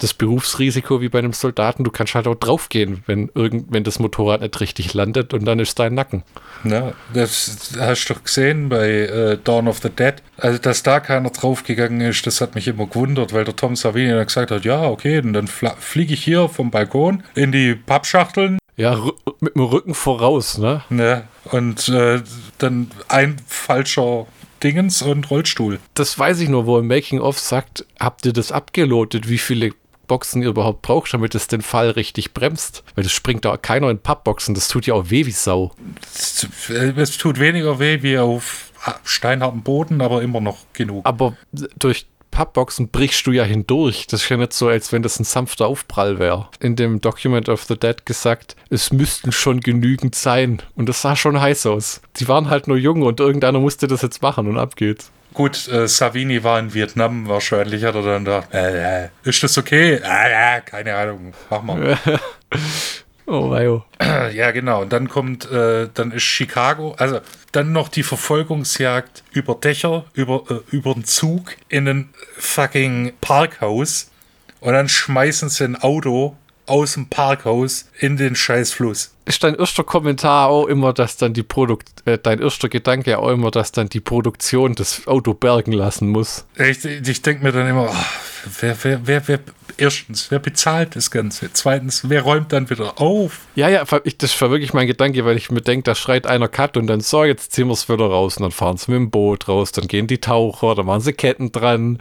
das 0.00 0.14
Berufsrisiko 0.14 1.00
wie 1.00 1.08
bei 1.08 1.20
einem 1.20 1.32
Soldaten, 1.32 1.84
du 1.84 1.90
kannst 1.90 2.14
halt 2.14 2.26
auch 2.26 2.34
draufgehen, 2.34 3.02
wenn, 3.06 3.30
irgend, 3.34 3.66
wenn 3.70 3.84
das 3.84 3.98
Motorrad 3.98 4.40
nicht 4.40 4.60
richtig 4.60 4.94
landet 4.94 5.32
und 5.34 5.44
dann 5.44 5.58
ist 5.58 5.78
dein 5.78 5.94
Nacken. 5.94 6.24
Ja, 6.64 6.92
das 7.14 7.72
hast 7.78 8.06
du 8.06 8.14
doch 8.14 8.24
gesehen 8.24 8.68
bei 8.68 8.88
äh, 8.88 9.38
Dawn 9.42 9.68
of 9.68 9.78
the 9.82 9.90
Dead. 9.90 10.14
Also, 10.36 10.58
dass 10.58 10.82
da 10.82 11.00
keiner 11.00 11.30
draufgegangen 11.30 12.00
ist, 12.00 12.26
das 12.26 12.40
hat 12.40 12.54
mich 12.54 12.66
immer 12.66 12.86
gewundert, 12.86 13.32
weil 13.32 13.44
der 13.44 13.56
Tom 13.56 13.76
Savini 13.76 14.10
dann 14.10 14.26
gesagt 14.26 14.50
hat, 14.50 14.64
ja, 14.64 14.82
okay, 14.84 15.18
und 15.20 15.32
dann 15.32 15.46
fliege 15.46 16.14
ich 16.14 16.24
hier 16.24 16.48
vom 16.48 16.70
Balkon 16.70 17.22
in 17.34 17.52
die 17.52 17.74
Pappschachteln. 17.74 18.58
Ja, 18.76 18.98
mit 19.40 19.54
dem 19.54 19.62
Rücken 19.62 19.94
voraus, 19.94 20.56
ne? 20.56 20.82
Ne, 20.88 21.24
und 21.44 21.88
äh, 21.90 22.22
dann 22.58 22.90
ein 23.08 23.36
falscher 23.46 24.26
Dingens 24.62 25.02
und 25.02 25.30
Rollstuhl. 25.30 25.78
Das 25.94 26.18
weiß 26.18 26.40
ich 26.40 26.48
nur, 26.48 26.66
wo 26.66 26.78
im 26.78 26.86
Making-of 26.86 27.38
sagt, 27.38 27.86
habt 27.98 28.26
ihr 28.26 28.32
das 28.32 28.52
abgelotet, 28.52 29.28
wie 29.28 29.38
viele 29.38 29.72
Boxen 30.10 30.42
ihr 30.42 30.48
überhaupt 30.48 30.82
braucht, 30.82 31.14
damit 31.14 31.36
es 31.36 31.46
den 31.46 31.62
Fall 31.62 31.90
richtig 31.90 32.34
bremst. 32.34 32.82
Weil 32.96 33.04
das 33.04 33.12
springt 33.12 33.44
da 33.44 33.56
keiner 33.56 33.90
in 33.90 34.00
Pappboxen, 34.00 34.56
das 34.56 34.66
tut 34.66 34.84
ja 34.86 34.94
auch 34.94 35.08
weh 35.08 35.24
wie 35.24 35.30
Sau. 35.30 35.70
Es, 36.12 36.48
es 36.68 37.16
tut 37.16 37.38
weniger 37.38 37.78
weh 37.78 38.02
wie 38.02 38.18
auf 38.18 38.72
steinhartem 39.04 39.62
Boden, 39.62 40.00
aber 40.00 40.20
immer 40.22 40.40
noch 40.40 40.58
genug. 40.72 41.06
Aber 41.06 41.36
durch 41.78 42.06
Pappboxen 42.30 42.88
brichst 42.88 43.26
du 43.26 43.32
ja 43.32 43.44
hindurch. 43.44 44.06
Das 44.06 44.22
ist 44.22 44.28
ja 44.28 44.36
nicht 44.36 44.52
so, 44.52 44.68
als 44.68 44.92
wenn 44.92 45.02
das 45.02 45.18
ein 45.18 45.24
sanfter 45.24 45.66
Aufprall 45.66 46.18
wäre. 46.18 46.48
In 46.60 46.76
dem 46.76 47.00
Document 47.00 47.48
of 47.48 47.64
the 47.64 47.76
Dead 47.76 48.06
gesagt, 48.06 48.56
es 48.70 48.92
müssten 48.92 49.32
schon 49.32 49.60
genügend 49.60 50.14
sein. 50.14 50.62
Und 50.74 50.88
das 50.88 51.02
sah 51.02 51.16
schon 51.16 51.40
heiß 51.40 51.66
aus. 51.66 52.00
Die 52.16 52.28
waren 52.28 52.50
halt 52.50 52.68
nur 52.68 52.76
jung 52.76 53.02
und 53.02 53.20
irgendeiner 53.20 53.60
musste 53.60 53.86
das 53.86 54.02
jetzt 54.02 54.22
machen 54.22 54.46
und 54.46 54.58
ab 54.58 54.76
geht's. 54.76 55.10
Gut, 55.32 55.68
äh, 55.68 55.86
Savini 55.86 56.42
war 56.42 56.58
in 56.58 56.74
Vietnam, 56.74 57.28
wahrscheinlich 57.28 57.84
hat 57.84 57.94
er 57.94 58.02
dann 58.02 58.24
da, 58.24 58.42
äh, 58.52 59.04
äh, 59.04 59.08
ist 59.22 59.42
das 59.42 59.56
okay? 59.58 59.94
Äh, 59.94 60.60
keine 60.62 60.96
Ahnung, 60.96 61.34
mach 61.48 61.62
mal. 61.62 61.98
Oh, 63.30 63.48
weio. 63.48 63.84
Ja, 64.34 64.50
genau. 64.50 64.82
Und 64.82 64.92
dann 64.92 65.08
kommt, 65.08 65.48
äh, 65.50 65.88
dann 65.94 66.10
ist 66.10 66.24
Chicago, 66.24 66.94
also 66.98 67.20
dann 67.52 67.72
noch 67.72 67.88
die 67.88 68.02
Verfolgungsjagd 68.02 69.22
über 69.30 69.54
Dächer, 69.54 70.04
über, 70.14 70.42
äh, 70.50 70.76
über 70.76 70.94
den 70.94 71.04
Zug 71.04 71.56
in 71.68 71.88
ein 71.88 72.08
fucking 72.36 73.12
Parkhaus. 73.20 74.10
Und 74.58 74.72
dann 74.72 74.88
schmeißen 74.88 75.48
sie 75.48 75.64
ein 75.64 75.76
Auto 75.76 76.36
aus 76.66 76.94
dem 76.94 77.08
Parkhaus 77.08 77.89
in 78.00 78.16
den 78.16 78.34
Scheißfluss. 78.34 79.14
Ist 79.26 79.44
dein 79.44 79.54
erster 79.54 79.84
Kommentar 79.84 80.48
auch 80.48 80.66
immer, 80.66 80.94
dass 80.94 81.18
dann 81.18 81.34
die 81.34 81.42
Produkt, 81.42 81.88
äh, 82.06 82.18
dein 82.18 82.40
erster 82.40 82.70
Gedanke 82.70 83.18
auch 83.18 83.28
immer, 83.28 83.50
dass 83.50 83.72
dann 83.72 83.90
die 83.90 84.00
Produktion 84.00 84.74
das 84.74 85.06
Auto 85.06 85.34
bergen 85.34 85.72
lassen 85.72 86.08
muss? 86.08 86.46
Ich, 86.56 86.82
ich 86.84 87.22
denke 87.22 87.44
mir 87.44 87.52
dann 87.52 87.68
immer, 87.68 87.90
oh, 87.90 88.50
wer, 88.60 88.76
wer, 88.82 89.06
wer, 89.06 89.28
wer, 89.28 89.40
erstens, 89.76 90.30
wer 90.30 90.38
bezahlt 90.38 90.96
das 90.96 91.10
Ganze? 91.10 91.52
Zweitens, 91.52 92.08
wer 92.08 92.22
räumt 92.22 92.52
dann 92.52 92.70
wieder 92.70 93.00
auf? 93.00 93.40
Ja, 93.54 93.68
ja, 93.68 93.84
ich, 94.04 94.16
das 94.16 94.40
war 94.40 94.50
wirklich 94.50 94.72
mein 94.72 94.86
Gedanke, 94.86 95.24
weil 95.26 95.36
ich 95.36 95.50
mir 95.50 95.60
denke, 95.60 95.84
da 95.84 95.94
schreit 95.94 96.26
einer 96.26 96.48
Cut 96.48 96.78
und 96.78 96.86
dann 96.86 97.00
so, 97.00 97.22
jetzt 97.22 97.52
ziehen 97.52 97.68
wir 97.68 97.74
es 97.74 97.88
wieder 97.88 98.06
raus 98.06 98.38
und 98.38 98.44
dann 98.44 98.52
fahren 98.52 98.78
sie 98.78 98.90
mit 98.90 98.98
dem 98.98 99.10
Boot 99.10 99.46
raus, 99.46 99.72
dann 99.72 99.86
gehen 99.86 100.06
die 100.06 100.18
Taucher, 100.18 100.74
dann 100.74 100.86
machen 100.86 101.02
sie 101.02 101.12
Ketten 101.12 101.52
dran. 101.52 101.98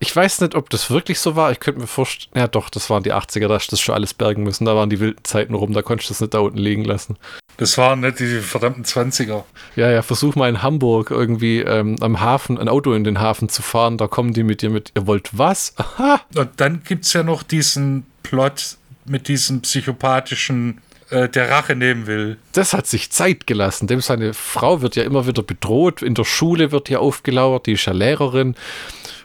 Ich 0.00 0.14
weiß 0.14 0.42
nicht, 0.42 0.54
ob 0.54 0.70
das 0.70 0.90
wirklich 0.90 1.18
so 1.18 1.34
war. 1.34 1.50
Ich 1.50 1.58
könnte 1.58 1.80
mir 1.80 1.88
vorstellen, 1.88 2.30
ja 2.36 2.46
doch, 2.46 2.70
das 2.70 2.88
waren 2.88 3.02
die 3.02 3.12
80er, 3.12 3.48
da 3.48 3.58
du 3.58 3.64
das 3.70 3.80
schon 3.80 3.96
alles 3.96 4.14
bergen 4.14 4.44
müssen. 4.44 4.64
Da 4.64 4.76
waren 4.76 4.90
die 4.90 5.07
wilden 5.08 5.24
Zeiten 5.24 5.54
rum, 5.54 5.72
da 5.72 5.82
konntest 5.82 6.10
du 6.10 6.14
das 6.14 6.20
nicht 6.20 6.34
da 6.34 6.40
unten 6.40 6.58
liegen 6.58 6.84
lassen. 6.84 7.16
Das 7.56 7.76
waren 7.76 8.00
nicht 8.00 8.20
die 8.20 8.38
verdammten 8.38 8.84
20er. 8.84 9.42
Ja, 9.74 9.90
ja, 9.90 10.02
versuch 10.02 10.36
mal 10.36 10.48
in 10.48 10.62
Hamburg 10.62 11.10
irgendwie 11.10 11.60
ähm, 11.60 11.96
am 12.00 12.20
Hafen 12.20 12.56
ein 12.56 12.68
Auto 12.68 12.92
in 12.92 13.02
den 13.02 13.20
Hafen 13.20 13.48
zu 13.48 13.62
fahren. 13.62 13.98
Da 13.98 14.06
kommen 14.06 14.32
die 14.32 14.44
mit 14.44 14.62
dir 14.62 14.70
mit, 14.70 14.92
ihr 14.94 15.06
wollt 15.06 15.36
was? 15.36 15.74
Aha. 15.76 16.20
Und 16.36 16.50
dann 16.56 16.82
gibt 16.84 17.04
es 17.04 17.12
ja 17.12 17.24
noch 17.24 17.42
diesen 17.42 18.06
Plot 18.22 18.76
mit 19.06 19.26
diesem 19.26 19.62
psychopathischen 19.62 20.80
äh, 21.10 21.28
der 21.28 21.50
Rache 21.50 21.74
nehmen 21.74 22.06
will. 22.06 22.36
Das 22.52 22.74
hat 22.74 22.86
sich 22.86 23.10
Zeit 23.10 23.46
gelassen. 23.46 23.88
Dem 23.88 24.00
seine 24.00 24.34
Frau 24.34 24.80
wird 24.80 24.94
ja 24.94 25.02
immer 25.02 25.26
wieder 25.26 25.42
bedroht. 25.42 26.02
In 26.02 26.14
der 26.14 26.24
Schule 26.24 26.70
wird 26.70 26.88
ja 26.88 26.98
aufgelauert. 26.98 27.66
Die 27.66 27.72
ist 27.72 27.86
ja 27.86 27.92
Lehrerin 27.92 28.54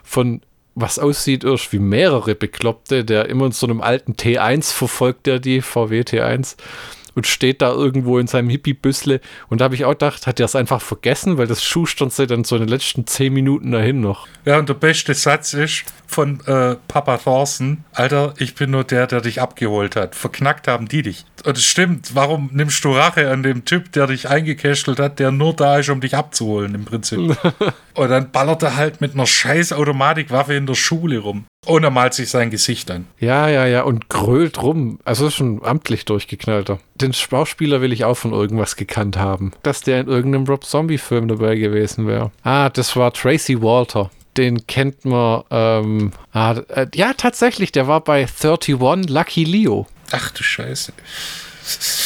von 0.02 0.40
was 0.74 0.98
aussieht 0.98 1.44
erst 1.44 1.72
wie 1.72 1.78
mehrere 1.78 2.34
Bekloppte, 2.34 3.04
der 3.04 3.28
immer 3.28 3.46
in 3.46 3.52
so 3.52 3.66
einem 3.66 3.80
alten 3.80 4.12
T1 4.12 4.72
verfolgt, 4.72 5.26
der 5.26 5.38
die 5.38 5.60
VW 5.60 6.00
T1 6.00 6.56
und 7.14 7.26
steht 7.26 7.62
da 7.62 7.72
irgendwo 7.72 8.18
in 8.18 8.26
seinem 8.26 8.48
Hippie-Büssle. 8.48 9.20
Und 9.48 9.60
da 9.60 9.66
habe 9.66 9.74
ich 9.74 9.84
auch 9.84 9.92
gedacht, 9.92 10.26
hat 10.26 10.40
er 10.40 10.46
es 10.46 10.56
einfach 10.56 10.80
vergessen, 10.80 11.38
weil 11.38 11.46
das 11.46 11.62
schustern 11.62 12.10
sie 12.10 12.26
dann 12.26 12.44
so 12.44 12.56
in 12.56 12.62
den 12.62 12.68
letzten 12.68 13.06
zehn 13.06 13.32
Minuten 13.32 13.72
dahin 13.72 14.00
noch. 14.00 14.26
Ja, 14.44 14.58
und 14.58 14.68
der 14.68 14.74
beste 14.74 15.14
Satz 15.14 15.54
ist 15.54 15.84
von 16.06 16.40
äh, 16.46 16.76
Papa 16.86 17.16
Thorsten, 17.18 17.84
Alter, 17.92 18.34
ich 18.38 18.54
bin 18.54 18.70
nur 18.70 18.84
der, 18.84 19.06
der 19.06 19.20
dich 19.20 19.40
abgeholt 19.40 19.96
hat. 19.96 20.14
Verknackt 20.14 20.68
haben 20.68 20.86
die 20.86 21.02
dich. 21.02 21.24
Und 21.44 21.56
es 21.56 21.64
stimmt, 21.64 22.14
warum 22.14 22.50
nimmst 22.52 22.84
du 22.84 22.92
Rache 22.92 23.30
an 23.30 23.42
dem 23.42 23.64
Typ, 23.64 23.92
der 23.92 24.06
dich 24.06 24.28
eingekästelt 24.28 24.98
hat, 24.98 25.18
der 25.18 25.30
nur 25.30 25.54
da 25.54 25.78
ist, 25.78 25.88
um 25.88 26.00
dich 26.00 26.16
abzuholen 26.16 26.74
im 26.74 26.84
Prinzip. 26.84 27.36
und 27.94 28.08
dann 28.08 28.30
ballert 28.30 28.62
er 28.62 28.76
halt 28.76 29.00
mit 29.00 29.14
einer 29.14 29.26
scheiß 29.26 29.72
Automatikwaffe 29.72 30.54
in 30.54 30.66
der 30.66 30.74
Schule 30.74 31.18
rum. 31.18 31.46
Und 31.64 31.84
er 31.84 31.90
malt 31.90 32.14
sich 32.14 32.30
sein 32.30 32.50
Gesicht 32.50 32.90
an. 32.90 33.06
Ja, 33.18 33.48
ja, 33.48 33.66
ja, 33.66 33.82
und 33.82 34.08
grölt 34.08 34.62
rum. 34.62 34.98
Also 35.04 35.26
ist 35.26 35.34
schon 35.34 35.64
amtlich 35.64 36.04
durchgeknallter. 36.04 36.78
Den 36.94 37.12
Schauspieler 37.12 37.80
will 37.80 37.92
ich 37.92 38.04
auch 38.04 38.16
von 38.16 38.32
irgendwas 38.32 38.76
gekannt 38.76 39.16
haben. 39.16 39.52
Dass 39.62 39.80
der 39.80 40.00
in 40.00 40.08
irgendeinem 40.08 40.44
Rob 40.44 40.64
Zombie-Film 40.64 41.28
dabei 41.28 41.56
gewesen 41.56 42.06
wäre. 42.06 42.30
Ah, 42.42 42.68
das 42.68 42.94
war 42.96 43.12
Tracy 43.12 43.60
Walter. 43.62 44.10
Den 44.36 44.66
kennt 44.66 45.04
man, 45.04 45.44
ähm, 45.50 46.12
ah, 46.32 46.56
äh, 46.68 46.86
ja, 46.94 47.12
tatsächlich, 47.14 47.72
der 47.72 47.86
war 47.86 48.00
bei 48.00 48.26
31 48.26 49.08
Lucky 49.08 49.44
Leo. 49.44 49.86
Ach 50.10 50.30
du 50.30 50.42
Scheiße. 50.42 50.92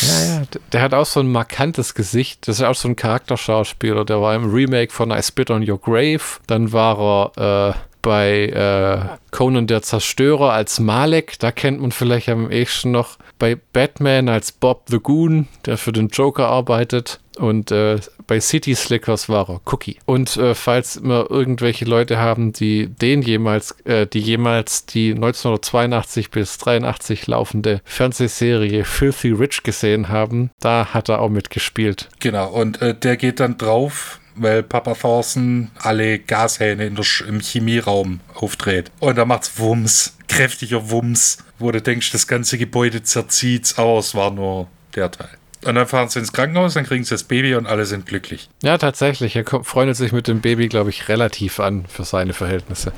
Ja, 0.02 0.24
ja, 0.24 0.42
der 0.72 0.82
hat 0.82 0.94
auch 0.94 1.06
so 1.06 1.20
ein 1.20 1.32
markantes 1.32 1.94
Gesicht. 1.94 2.46
Das 2.46 2.58
ist 2.58 2.64
auch 2.64 2.74
so 2.74 2.88
ein 2.88 2.96
Charakterschauspieler. 2.96 4.04
Der 4.04 4.20
war 4.20 4.34
im 4.34 4.52
Remake 4.52 4.92
von 4.92 5.10
I 5.10 5.22
Spit 5.22 5.50
on 5.50 5.68
Your 5.68 5.80
Grave. 5.80 6.20
Dann 6.46 6.72
war 6.72 7.32
er, 7.36 7.70
äh, 7.70 7.74
bei 8.08 8.46
äh, 8.46 9.18
Conan 9.32 9.66
der 9.66 9.82
Zerstörer 9.82 10.54
als 10.54 10.80
Malek, 10.80 11.38
da 11.40 11.52
kennt 11.52 11.82
man 11.82 11.92
vielleicht 11.92 12.30
am 12.30 12.50
ehesten 12.50 12.90
noch. 12.90 13.18
Bei 13.38 13.54
Batman 13.74 14.30
als 14.30 14.50
Bob 14.50 14.84
the 14.88 14.98
Goon, 14.98 15.46
der 15.66 15.76
für 15.76 15.92
den 15.92 16.08
Joker 16.08 16.46
arbeitet. 16.48 17.20
Und 17.36 17.70
äh, 17.70 17.98
bei 18.26 18.40
City 18.40 18.74
Slickers 18.74 19.28
war 19.28 19.50
er 19.50 19.60
Cookie. 19.66 19.98
Und 20.06 20.38
äh, 20.38 20.54
falls 20.54 21.02
wir 21.02 21.30
irgendwelche 21.30 21.84
Leute 21.84 22.18
haben, 22.18 22.54
die 22.54 22.86
den 22.86 23.20
jemals, 23.20 23.72
äh, 23.84 24.06
die 24.06 24.20
jemals 24.20 24.86
die 24.86 25.10
1982 25.10 26.30
bis 26.30 26.56
83 26.56 27.26
laufende 27.26 27.82
Fernsehserie 27.84 28.86
Filthy 28.86 29.32
Rich 29.32 29.64
gesehen 29.64 30.08
haben, 30.08 30.50
da 30.60 30.94
hat 30.94 31.10
er 31.10 31.20
auch 31.20 31.28
mitgespielt. 31.28 32.08
Genau, 32.20 32.48
und 32.48 32.80
äh, 32.80 32.94
der 32.94 33.18
geht 33.18 33.38
dann 33.38 33.58
drauf 33.58 34.18
weil 34.38 34.62
Papa 34.62 34.94
Thorsten 34.94 35.70
alle 35.78 36.18
Gashähne 36.18 36.86
in 36.86 36.94
der, 36.94 37.04
im 37.26 37.40
Chemieraum 37.40 38.20
aufdreht. 38.34 38.90
Und 39.00 39.16
da 39.16 39.24
macht's 39.24 39.58
Wumms, 39.58 40.16
kräftiger 40.28 40.90
Wumms, 40.90 41.38
wo 41.58 41.70
du 41.70 41.80
denkst, 41.82 42.12
das 42.12 42.26
ganze 42.26 42.58
Gebäude 42.58 43.02
zerzieht, 43.02 43.74
aber 43.76 43.98
es 43.98 44.14
war 44.14 44.30
nur 44.30 44.68
der 44.94 45.10
Teil. 45.10 45.30
Und 45.64 45.74
dann 45.74 45.86
fahren 45.86 46.08
sie 46.08 46.20
ins 46.20 46.32
Krankenhaus, 46.32 46.74
dann 46.74 46.86
kriegen 46.86 47.04
sie 47.04 47.10
das 47.10 47.24
Baby 47.24 47.54
und 47.56 47.66
alle 47.66 47.84
sind 47.84 48.06
glücklich. 48.06 48.48
Ja, 48.62 48.78
tatsächlich. 48.78 49.34
Er 49.34 49.44
freundet 49.44 49.96
sich 49.96 50.12
mit 50.12 50.28
dem 50.28 50.40
Baby, 50.40 50.68
glaube 50.68 50.90
ich, 50.90 51.08
relativ 51.08 51.58
an 51.58 51.84
für 51.88 52.04
seine 52.04 52.32
Verhältnisse. 52.32 52.92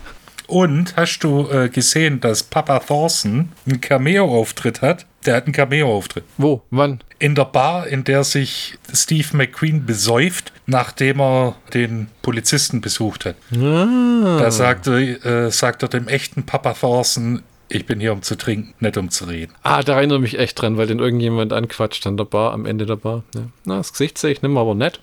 Und 0.47 0.97
hast 0.97 1.21
du 1.21 1.49
äh, 1.49 1.69
gesehen, 1.69 2.21
dass 2.21 2.43
Papa 2.43 2.81
Thorsten 2.81 3.53
einen 3.67 3.81
Cameo-Auftritt 3.81 4.83
hat? 4.83 5.07
Der 5.27 5.37
hat 5.37 5.45
einen 5.45 5.53
Cameo-Auftritt. 5.53 6.25
Wo? 6.39 6.63
Wann? 6.71 7.01
In 7.19 7.35
der 7.35 7.45
Bar, 7.45 7.87
in 7.87 8.05
der 8.05 8.25
sich 8.25 8.79
Steve 8.93 9.37
McQueen 9.37 9.85
besäuft, 9.85 10.53
nachdem 10.67 11.21
er 11.21 11.57
den 11.75 12.09
Polizisten 12.23 12.81
besucht 12.81 13.27
hat. 13.27 13.37
Ah. 13.53 14.39
Da 14.39 14.51
sagt 14.51 14.87
er, 14.87 15.25
äh, 15.25 15.51
sagt 15.51 15.83
er 15.83 15.89
dem 15.89 16.09
echten 16.09 16.47
Papa 16.47 16.73
Thorsten, 16.73 17.43
ich 17.71 17.87
bin 17.87 18.01
hier, 18.01 18.13
um 18.13 18.23
zu 18.23 18.37
trinken, 18.37 18.75
nicht 18.81 18.97
um 18.97 19.11
zu 19.11 19.27
reden. 19.27 19.53
Ah, 19.63 19.83
da 19.83 19.97
erinnere 19.97 20.19
mich 20.19 20.39
echt 20.39 20.61
dran, 20.61 20.77
weil 20.77 20.89
den 20.89 20.99
irgendjemand 20.99 21.53
anquatscht 21.53 22.07
an 22.07 22.17
der 22.17 22.25
Bar, 22.25 22.53
am 22.53 22.67
Ende 22.67 22.85
der 22.85 22.97
Bar. 22.97 23.23
Ja. 23.35 23.43
Na, 23.65 23.77
das 23.77 23.93
Gesicht 23.93 24.19
sehe 24.19 24.33
ich 24.33 24.43
mehr, 24.43 24.51
aber 24.61 24.75
nett. 24.75 25.01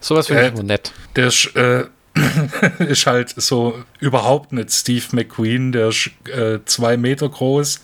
Sowas 0.00 0.26
finde 0.26 0.42
äh, 0.42 0.46
ich 0.48 0.52
immer 0.54 0.62
nett. 0.62 0.92
Der 1.16 1.28
ist, 1.28 1.56
äh, 1.56 1.84
ist 2.80 3.06
halt 3.06 3.30
so 3.36 3.74
überhaupt 4.00 4.52
nicht 4.52 4.70
Steve 4.70 5.04
McQueen, 5.12 5.72
der 5.72 5.88
ist 5.88 6.10
äh, 6.28 6.58
zwei 6.66 6.96
Meter 6.96 7.28
groß, 7.28 7.80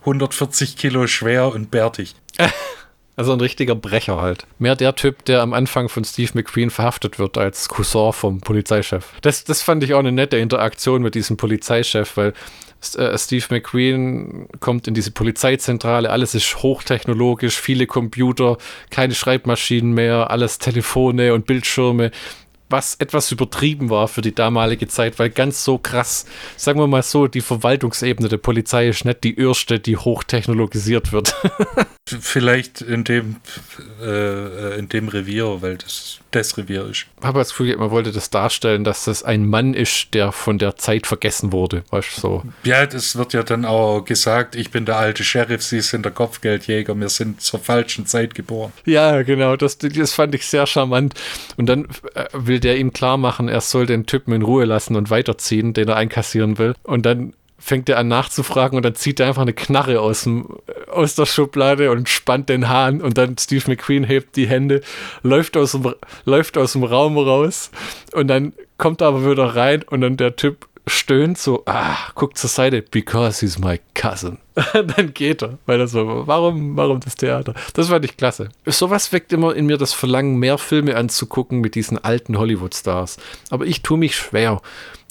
140 0.00 0.76
Kilo 0.76 1.06
schwer 1.06 1.52
und 1.52 1.70
bärtig. 1.70 2.14
Also 3.16 3.34
ein 3.34 3.40
richtiger 3.40 3.74
Brecher 3.74 4.22
halt. 4.22 4.46
Mehr 4.58 4.76
der 4.76 4.94
Typ, 4.94 5.26
der 5.26 5.42
am 5.42 5.52
Anfang 5.52 5.90
von 5.90 6.04
Steve 6.04 6.30
McQueen 6.32 6.70
verhaftet 6.70 7.18
wird 7.18 7.36
als 7.36 7.68
Cousin 7.68 8.14
vom 8.14 8.40
Polizeichef. 8.40 9.12
Das, 9.20 9.44
das 9.44 9.60
fand 9.60 9.84
ich 9.84 9.92
auch 9.92 9.98
eine 9.98 10.10
nette 10.10 10.38
Interaktion 10.38 11.02
mit 11.02 11.14
diesem 11.14 11.36
Polizeichef, 11.36 12.16
weil 12.16 12.32
äh, 12.96 13.18
Steve 13.18 13.44
McQueen 13.50 14.48
kommt 14.60 14.88
in 14.88 14.94
diese 14.94 15.10
Polizeizentrale, 15.10 16.08
alles 16.08 16.34
ist 16.34 16.62
hochtechnologisch, 16.62 17.60
viele 17.60 17.86
Computer, 17.86 18.56
keine 18.90 19.14
Schreibmaschinen 19.14 19.92
mehr, 19.92 20.30
alles 20.30 20.58
Telefone 20.58 21.34
und 21.34 21.44
Bildschirme 21.44 22.12
was 22.70 22.94
etwas 22.94 23.30
übertrieben 23.32 23.90
war 23.90 24.08
für 24.08 24.22
die 24.22 24.34
damalige 24.34 24.88
Zeit, 24.88 25.18
weil 25.18 25.30
ganz 25.30 25.64
so 25.64 25.78
krass, 25.78 26.26
sagen 26.56 26.80
wir 26.80 26.86
mal 26.86 27.02
so, 27.02 27.26
die 27.26 27.40
Verwaltungsebene 27.40 28.28
der 28.28 28.38
Polizei 28.38 28.88
ist 28.88 29.04
nicht 29.04 29.24
die 29.24 29.38
erste, 29.38 29.78
die 29.78 29.96
hochtechnologisiert 29.96 31.12
wird. 31.12 31.34
vielleicht 32.20 32.80
in 32.80 33.04
dem, 33.04 33.36
äh, 34.02 34.78
in 34.78 34.88
dem 34.88 35.08
Revier, 35.08 35.58
weil 35.60 35.76
das 35.76 36.20
das 36.30 36.56
Revier 36.56 36.86
ist. 36.86 37.06
Ich 37.18 37.26
habe 37.26 37.38
das 37.38 37.50
Gefühl, 37.50 37.76
man 37.76 37.90
wollte 37.90 38.12
das 38.12 38.30
darstellen, 38.30 38.84
dass 38.84 39.04
das 39.04 39.22
ein 39.22 39.46
Mann 39.46 39.74
ist, 39.74 40.14
der 40.14 40.32
von 40.32 40.58
der 40.58 40.76
Zeit 40.76 41.06
vergessen 41.06 41.52
wurde. 41.52 41.82
Weißt 41.90 42.16
du, 42.16 42.20
so. 42.20 42.42
Ja, 42.62 42.86
das 42.86 43.16
wird 43.16 43.32
ja 43.32 43.42
dann 43.42 43.64
auch 43.64 44.02
gesagt, 44.02 44.54
ich 44.54 44.70
bin 44.70 44.84
der 44.84 44.96
alte 44.96 45.24
Sheriff, 45.24 45.62
Sie 45.62 45.80
sind 45.80 46.04
der 46.04 46.12
Kopfgeldjäger, 46.12 46.94
wir 46.94 47.08
sind 47.08 47.40
zur 47.40 47.60
falschen 47.60 48.06
Zeit 48.06 48.34
geboren. 48.34 48.72
Ja, 48.84 49.22
genau, 49.22 49.56
das, 49.56 49.78
das 49.78 50.12
fand 50.12 50.34
ich 50.34 50.46
sehr 50.46 50.66
charmant. 50.66 51.14
Und 51.56 51.66
dann 51.66 51.88
äh, 52.14 52.26
der 52.60 52.78
ihm 52.78 52.92
klar 52.92 53.16
machen, 53.16 53.48
er 53.48 53.60
soll 53.60 53.86
den 53.86 54.06
Typen 54.06 54.32
in 54.32 54.42
Ruhe 54.42 54.64
lassen 54.64 54.96
und 54.96 55.10
weiterziehen, 55.10 55.72
den 55.72 55.88
er 55.88 55.96
einkassieren 55.96 56.58
will. 56.58 56.74
Und 56.82 57.06
dann 57.06 57.34
fängt 57.60 57.88
er 57.88 57.98
an 57.98 58.08
nachzufragen 58.08 58.76
und 58.76 58.84
dann 58.84 58.94
zieht 58.94 59.20
er 59.20 59.28
einfach 59.28 59.42
eine 59.42 59.52
Knarre 59.52 60.00
aus, 60.00 60.22
dem, 60.22 60.48
aus 60.90 61.14
der 61.14 61.26
Schublade 61.26 61.90
und 61.90 62.08
spannt 62.08 62.48
den 62.48 62.68
Hahn 62.68 63.02
und 63.02 63.18
dann 63.18 63.36
Steve 63.38 63.64
McQueen 63.68 64.04
hebt 64.04 64.36
die 64.36 64.48
Hände, 64.48 64.80
läuft 65.22 65.56
aus 65.56 65.72
dem, 65.72 65.94
läuft 66.24 66.56
aus 66.56 66.72
dem 66.72 66.84
Raum 66.84 67.18
raus 67.18 67.70
und 68.12 68.28
dann 68.28 68.54
kommt 68.78 69.02
er 69.02 69.08
aber 69.08 69.30
wieder 69.30 69.56
rein 69.56 69.82
und 69.82 70.00
dann 70.00 70.16
der 70.16 70.36
Typ 70.36 70.69
stöhnt 70.90 71.38
so, 71.38 71.62
ah, 71.66 71.96
guckt 72.14 72.36
zur 72.36 72.50
Seite, 72.50 72.82
because 72.82 73.40
he's 73.40 73.58
my 73.58 73.80
cousin. 73.94 74.38
dann 74.72 75.14
geht 75.14 75.42
er, 75.42 75.58
weil 75.66 75.80
er 75.80 75.88
so, 75.88 76.26
warum, 76.26 76.76
warum 76.76 77.00
das 77.00 77.14
Theater? 77.14 77.54
Das 77.74 77.88
fand 77.88 78.04
ich 78.04 78.16
klasse. 78.16 78.50
Sowas 78.66 79.12
weckt 79.12 79.32
immer 79.32 79.54
in 79.54 79.66
mir 79.66 79.78
das 79.78 79.92
Verlangen, 79.92 80.36
mehr 80.36 80.58
Filme 80.58 80.96
anzugucken 80.96 81.60
mit 81.60 81.74
diesen 81.74 81.96
alten 81.98 82.38
Hollywood-Stars. 82.38 83.16
Aber 83.50 83.64
ich 83.66 83.82
tue 83.82 83.96
mich 83.96 84.16
schwer. 84.16 84.60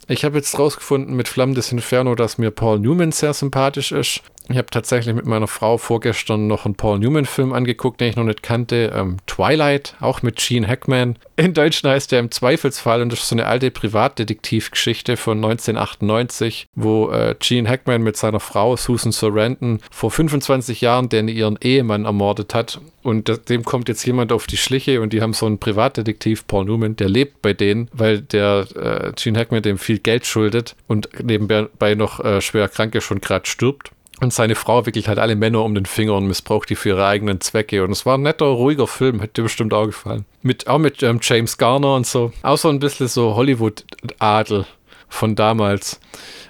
Ich 0.07 0.25
habe 0.25 0.37
jetzt 0.37 0.57
rausgefunden 0.57 1.15
mit 1.15 1.27
Flammen 1.27 1.53
des 1.53 1.71
Inferno, 1.71 2.15
dass 2.15 2.37
mir 2.37 2.51
Paul 2.51 2.79
Newman 2.79 3.11
sehr 3.11 3.33
sympathisch 3.33 3.91
ist. 3.91 4.21
Ich 4.51 4.57
habe 4.57 4.67
tatsächlich 4.71 5.13
mit 5.13 5.27
meiner 5.27 5.47
Frau 5.47 5.77
vorgestern 5.77 6.47
noch 6.47 6.65
einen 6.65 6.73
Paul 6.73 6.97
Newman-Film 6.97 7.53
angeguckt, 7.53 8.01
den 8.01 8.09
ich 8.09 8.15
noch 8.15 8.23
nicht 8.23 8.41
kannte. 8.41 8.91
Ähm, 8.95 9.17
Twilight, 9.27 9.95
auch 9.99 10.23
mit 10.23 10.37
Gene 10.37 10.67
Hackman. 10.67 11.17
In 11.35 11.53
Deutsch 11.53 11.83
heißt 11.83 12.11
der 12.11 12.19
im 12.19 12.31
Zweifelsfall 12.31 13.03
und 13.03 13.11
das 13.11 13.19
ist 13.19 13.29
so 13.29 13.35
eine 13.35 13.45
alte 13.45 13.69
Privatdetektivgeschichte 13.69 15.17
von 15.17 15.37
1998, 15.37 16.65
wo 16.73 17.11
äh, 17.11 17.35
Gene 17.39 17.69
Hackman 17.69 18.01
mit 18.01 18.17
seiner 18.17 18.39
Frau 18.39 18.75
Susan 18.75 19.11
Sarandon 19.11 19.81
vor 19.91 20.09
25 20.09 20.81
Jahren 20.81 21.09
den 21.09 21.27
ihren 21.27 21.59
Ehemann 21.61 22.05
ermordet 22.05 22.55
hat. 22.55 22.81
Und 23.03 23.49
dem 23.49 23.63
kommt 23.63 23.87
jetzt 23.87 24.03
jemand 24.05 24.31
auf 24.31 24.47
die 24.47 24.57
Schliche 24.57 24.99
und 24.99 25.13
die 25.13 25.21
haben 25.21 25.33
so 25.33 25.45
einen 25.45 25.59
Privatdetektiv, 25.59 26.47
Paul 26.47 26.65
Newman, 26.65 26.95
der 26.95 27.07
lebt 27.07 27.43
bei 27.43 27.53
denen, 27.53 27.87
weil 27.93 28.21
der 28.21 28.65
äh, 28.75 29.11
Gene 29.15 29.37
Hackman 29.37 29.61
dem 29.61 29.77
viel 29.77 29.99
Geld 29.99 30.25
schuldet 30.25 30.75
und 30.87 31.07
nebenbei 31.21 31.93
noch 31.93 32.19
äh, 32.19 32.41
schwer 32.41 32.67
krank 32.67 32.95
ist 32.95 33.11
und 33.11 33.21
gerade 33.21 33.45
stirbt. 33.47 33.91
Und 34.21 34.33
seine 34.33 34.55
Frau 34.55 34.85
wickelt 34.85 35.07
halt 35.07 35.19
alle 35.19 35.35
Männer 35.35 35.63
um 35.63 35.73
den 35.75 35.85
Finger 35.85 36.15
und 36.15 36.27
missbraucht 36.27 36.69
die 36.69 36.75
für 36.75 36.89
ihre 36.89 37.05
eigenen 37.05 37.39
Zwecke. 37.39 37.83
Und 37.83 37.91
es 37.91 38.05
war 38.05 38.17
ein 38.17 38.23
netter, 38.23 38.45
ruhiger 38.45 38.87
Film, 38.87 39.21
hätte 39.21 39.35
dir 39.35 39.43
bestimmt 39.43 39.73
auch 39.73 39.85
gefallen. 39.85 40.25
Mit, 40.41 40.67
auch 40.67 40.77
mit 40.77 41.01
ähm, 41.03 41.19
James 41.21 41.57
Garner 41.57 41.95
und 41.95 42.05
so. 42.05 42.33
Auch 42.41 42.57
so 42.57 42.69
ein 42.69 42.79
bisschen 42.79 43.07
so 43.07 43.35
Hollywood-Adel 43.35 44.65
von 45.07 45.35
damals. 45.35 45.99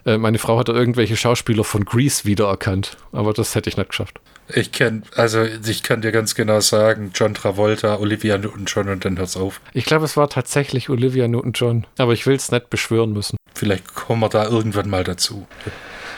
Äh, 0.05 0.17
meine 0.17 0.39
Frau 0.39 0.57
hat 0.57 0.69
da 0.69 0.73
irgendwelche 0.73 1.15
Schauspieler 1.15 1.63
von 1.63 1.85
Grease 1.85 2.25
wiedererkannt. 2.25 2.97
Aber 3.11 3.33
das 3.33 3.53
hätte 3.55 3.69
ich 3.69 3.77
nicht 3.77 3.89
geschafft. 3.89 4.19
Ich 4.51 4.71
kenne, 4.71 5.03
also 5.15 5.43
ich 5.43 5.83
kann 5.83 6.01
dir 6.01 6.11
ganz 6.11 6.33
genau 6.33 6.59
sagen, 6.59 7.11
John 7.13 7.35
Travolta, 7.35 7.97
Olivia 7.97 8.39
Newton-John 8.39 8.89
und 8.89 9.05
dann 9.05 9.19
hört's 9.19 9.37
auf. 9.37 9.61
Ich 9.73 9.85
glaube, 9.85 10.05
es 10.05 10.17
war 10.17 10.27
tatsächlich 10.27 10.89
Olivia 10.89 11.27
Newton-John. 11.27 11.85
Aber 11.99 12.13
ich 12.13 12.25
will 12.25 12.35
es 12.35 12.51
nicht 12.51 12.71
beschwören 12.71 13.13
müssen. 13.13 13.37
Vielleicht 13.53 13.93
kommen 13.93 14.21
wir 14.21 14.29
da 14.29 14.47
irgendwann 14.47 14.89
mal 14.89 15.03
dazu. 15.03 15.45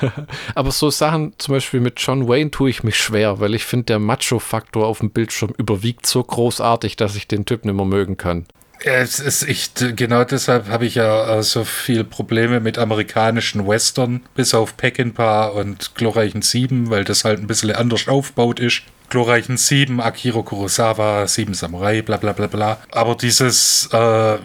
Aber 0.55 0.71
so 0.71 0.89
Sachen, 0.89 1.33
zum 1.37 1.55
Beispiel 1.55 1.79
mit 1.79 1.99
John 1.99 2.27
Wayne, 2.27 2.51
tue 2.51 2.69
ich 2.69 2.83
mich 2.83 2.97
schwer, 2.97 3.39
weil 3.39 3.55
ich 3.55 3.65
finde, 3.65 3.85
der 3.85 3.99
Macho-Faktor 3.99 4.85
auf 4.85 4.99
dem 4.99 5.11
Bildschirm 5.11 5.53
überwiegt 5.57 6.05
so 6.05 6.23
großartig, 6.23 6.95
dass 6.95 7.15
ich 7.15 7.27
den 7.27 7.45
Typ 7.45 7.65
nicht 7.65 7.75
mehr 7.75 7.85
mögen 7.85 8.17
kann. 8.17 8.45
Es 8.83 9.19
ist 9.19 9.47
echt, 9.47 9.95
genau 9.95 10.23
deshalb 10.23 10.67
habe 10.69 10.87
ich 10.87 10.95
ja 10.95 11.37
äh, 11.37 11.43
so 11.43 11.63
viel 11.63 12.03
Probleme 12.03 12.59
mit 12.59 12.79
amerikanischen 12.79 13.67
Western, 13.67 14.21
bis 14.33 14.55
auf 14.55 14.75
Peckinpah 14.75 15.47
und 15.49 15.93
Glorreichen 15.93 16.41
Sieben, 16.41 16.89
weil 16.89 17.03
das 17.03 17.23
halt 17.23 17.39
ein 17.39 17.47
bisschen 17.47 17.71
anders 17.71 18.07
aufgebaut 18.07 18.59
ist 18.59 18.81
glorreichen 19.11 19.57
Sieben, 19.57 20.01
Akiro 20.01 20.41
Kurosawa, 20.41 21.27
Sieben 21.27 21.53
Samurai, 21.53 22.01
bla 22.01 22.17
bla 22.17 22.31
bla 22.31 22.47
bla. 22.47 22.77
Aber 22.91 23.15
dieses, 23.15 23.89
äh, 23.93 23.97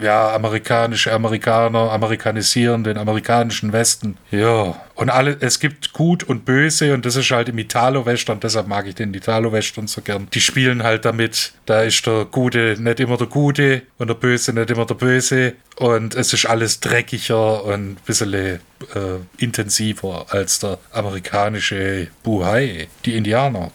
ja, 0.03 0.35
amerikanische 0.35 1.11
Amerikaner, 1.11 1.91
amerikanisieren 1.91 2.83
den 2.83 2.97
amerikanischen 2.97 3.73
Westen, 3.73 4.17
ja. 4.29 4.75
Und 4.93 5.09
alle, 5.09 5.37
es 5.39 5.59
gibt 5.59 5.93
Gut 5.93 6.23
und 6.23 6.43
Böse 6.43 6.93
und 6.93 7.05
das 7.05 7.15
ist 7.15 7.31
halt 7.31 7.49
im 7.49 7.57
Italo-Western, 7.57 8.39
deshalb 8.39 8.67
mag 8.67 8.87
ich 8.87 8.95
den 8.95 9.13
Italo-Western 9.13 9.87
so 9.87 10.01
gern. 10.01 10.27
Die 10.33 10.41
spielen 10.41 10.83
halt 10.83 11.05
damit, 11.05 11.53
da 11.65 11.83
ist 11.83 12.05
der 12.05 12.25
Gute 12.25 12.75
nicht 12.79 12.99
immer 12.99 13.15
der 13.17 13.27
Gute 13.27 13.83
und 13.99 14.07
der 14.07 14.15
Böse 14.15 14.53
nicht 14.53 14.69
immer 14.69 14.85
der 14.85 14.95
Böse 14.95 15.53
und 15.77 16.15
es 16.15 16.33
ist 16.33 16.45
alles 16.45 16.79
dreckiger 16.79 17.63
und 17.63 17.91
ein 17.91 17.97
bisschen 18.05 18.33
äh, 18.33 18.59
intensiver 19.37 20.25
als 20.29 20.59
der 20.59 20.79
amerikanische 20.91 22.07
Buhai, 22.23 22.87
die 23.05 23.15
Indianer. 23.15 23.71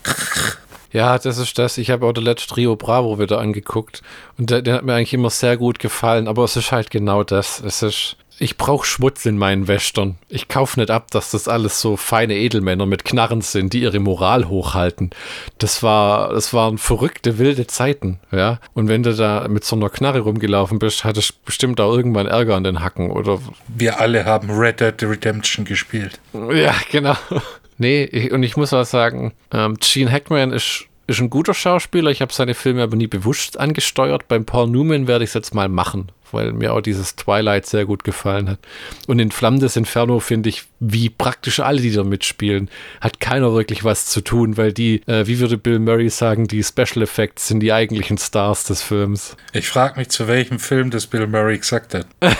Ja, 0.92 1.18
das 1.18 1.38
ist 1.38 1.58
das. 1.58 1.78
Ich 1.78 1.90
habe 1.90 2.06
auch 2.06 2.12
der 2.12 2.22
letzte 2.22 2.56
Rio 2.56 2.76
Bravo 2.76 3.18
wieder 3.18 3.38
angeguckt 3.38 4.02
und 4.38 4.50
der, 4.50 4.62
der, 4.62 4.74
hat 4.74 4.84
mir 4.84 4.94
eigentlich 4.94 5.14
immer 5.14 5.30
sehr 5.30 5.56
gut 5.56 5.78
gefallen, 5.78 6.28
aber 6.28 6.44
es 6.44 6.56
ist 6.56 6.70
halt 6.70 6.90
genau 6.90 7.24
das. 7.24 7.60
Es 7.60 7.82
ist, 7.82 8.16
ich 8.42 8.56
brauche 8.56 8.84
Schmutz 8.84 9.24
in 9.24 9.38
meinen 9.38 9.68
Wächtern. 9.68 10.16
Ich 10.28 10.48
kaufe 10.48 10.80
nicht 10.80 10.90
ab, 10.90 11.12
dass 11.12 11.30
das 11.30 11.46
alles 11.46 11.80
so 11.80 11.96
feine 11.96 12.34
Edelmänner 12.34 12.86
mit 12.86 13.04
Knarren 13.04 13.40
sind, 13.40 13.72
die 13.72 13.82
ihre 13.82 14.00
Moral 14.00 14.48
hochhalten. 14.48 15.10
Das 15.58 15.84
war, 15.84 16.32
das 16.32 16.52
waren 16.52 16.76
verrückte, 16.76 17.38
wilde 17.38 17.68
Zeiten, 17.68 18.18
ja. 18.32 18.58
Und 18.74 18.88
wenn 18.88 19.04
du 19.04 19.14
da 19.14 19.46
mit 19.48 19.64
so 19.64 19.76
einer 19.76 19.90
Knarre 19.90 20.20
rumgelaufen 20.20 20.80
bist, 20.80 21.04
hattest 21.04 21.30
du 21.30 21.34
bestimmt 21.44 21.80
auch 21.80 21.94
irgendwann 21.94 22.26
Ärger 22.26 22.56
an 22.56 22.64
den 22.64 22.80
Hacken, 22.80 23.12
oder? 23.12 23.38
Wir 23.68 24.00
alle 24.00 24.24
haben 24.24 24.50
Red 24.50 24.80
Dead 24.80 25.00
Redemption 25.02 25.64
gespielt. 25.64 26.20
Ja, 26.32 26.74
genau. 26.90 27.16
Nee, 27.78 28.04
ich, 28.04 28.30
und 28.30 28.44
ich 28.44 28.56
muss 28.56 28.72
auch 28.72 28.84
sagen, 28.84 29.32
ähm, 29.50 29.76
Gene 29.80 30.12
Hackman 30.12 30.52
ist, 30.52 30.84
ist 31.16 31.22
ein 31.22 31.30
guter 31.30 31.54
Schauspieler. 31.54 32.10
Ich 32.10 32.20
habe 32.20 32.32
seine 32.32 32.54
Filme 32.54 32.82
aber 32.82 32.96
nie 32.96 33.06
bewusst 33.06 33.58
angesteuert. 33.58 34.28
Beim 34.28 34.44
Paul 34.44 34.68
Newman 34.68 35.06
werde 35.06 35.24
ich 35.24 35.30
es 35.30 35.34
jetzt 35.34 35.54
mal 35.54 35.68
machen, 35.68 36.10
weil 36.30 36.52
mir 36.52 36.72
auch 36.72 36.80
dieses 36.80 37.16
Twilight 37.16 37.66
sehr 37.66 37.84
gut 37.84 38.04
gefallen 38.04 38.48
hat. 38.48 38.58
Und 39.06 39.18
in 39.18 39.30
Flammen 39.30 39.60
des 39.60 39.76
Inferno 39.76 40.20
finde 40.20 40.48
ich, 40.48 40.64
wie 40.80 41.10
praktisch 41.10 41.60
alle, 41.60 41.80
die 41.80 41.92
da 41.92 42.04
mitspielen, 42.04 42.70
hat 43.00 43.20
keiner 43.20 43.52
wirklich 43.52 43.84
was 43.84 44.06
zu 44.06 44.20
tun, 44.20 44.56
weil 44.56 44.72
die, 44.72 45.02
äh, 45.06 45.26
wie 45.26 45.38
würde 45.38 45.58
Bill 45.58 45.78
Murray 45.78 46.08
sagen, 46.08 46.48
die 46.48 46.62
Special 46.62 47.02
Effects 47.02 47.48
sind 47.48 47.60
die 47.60 47.72
eigentlichen 47.72 48.18
Stars 48.18 48.64
des 48.64 48.82
Films. 48.82 49.36
Ich 49.52 49.68
frage 49.68 49.98
mich, 49.98 50.08
zu 50.08 50.28
welchem 50.28 50.58
Film 50.58 50.90
das 50.90 51.06
Bill 51.06 51.26
Murray 51.26 51.58
gesagt 51.58 51.94
hat. 51.94 52.06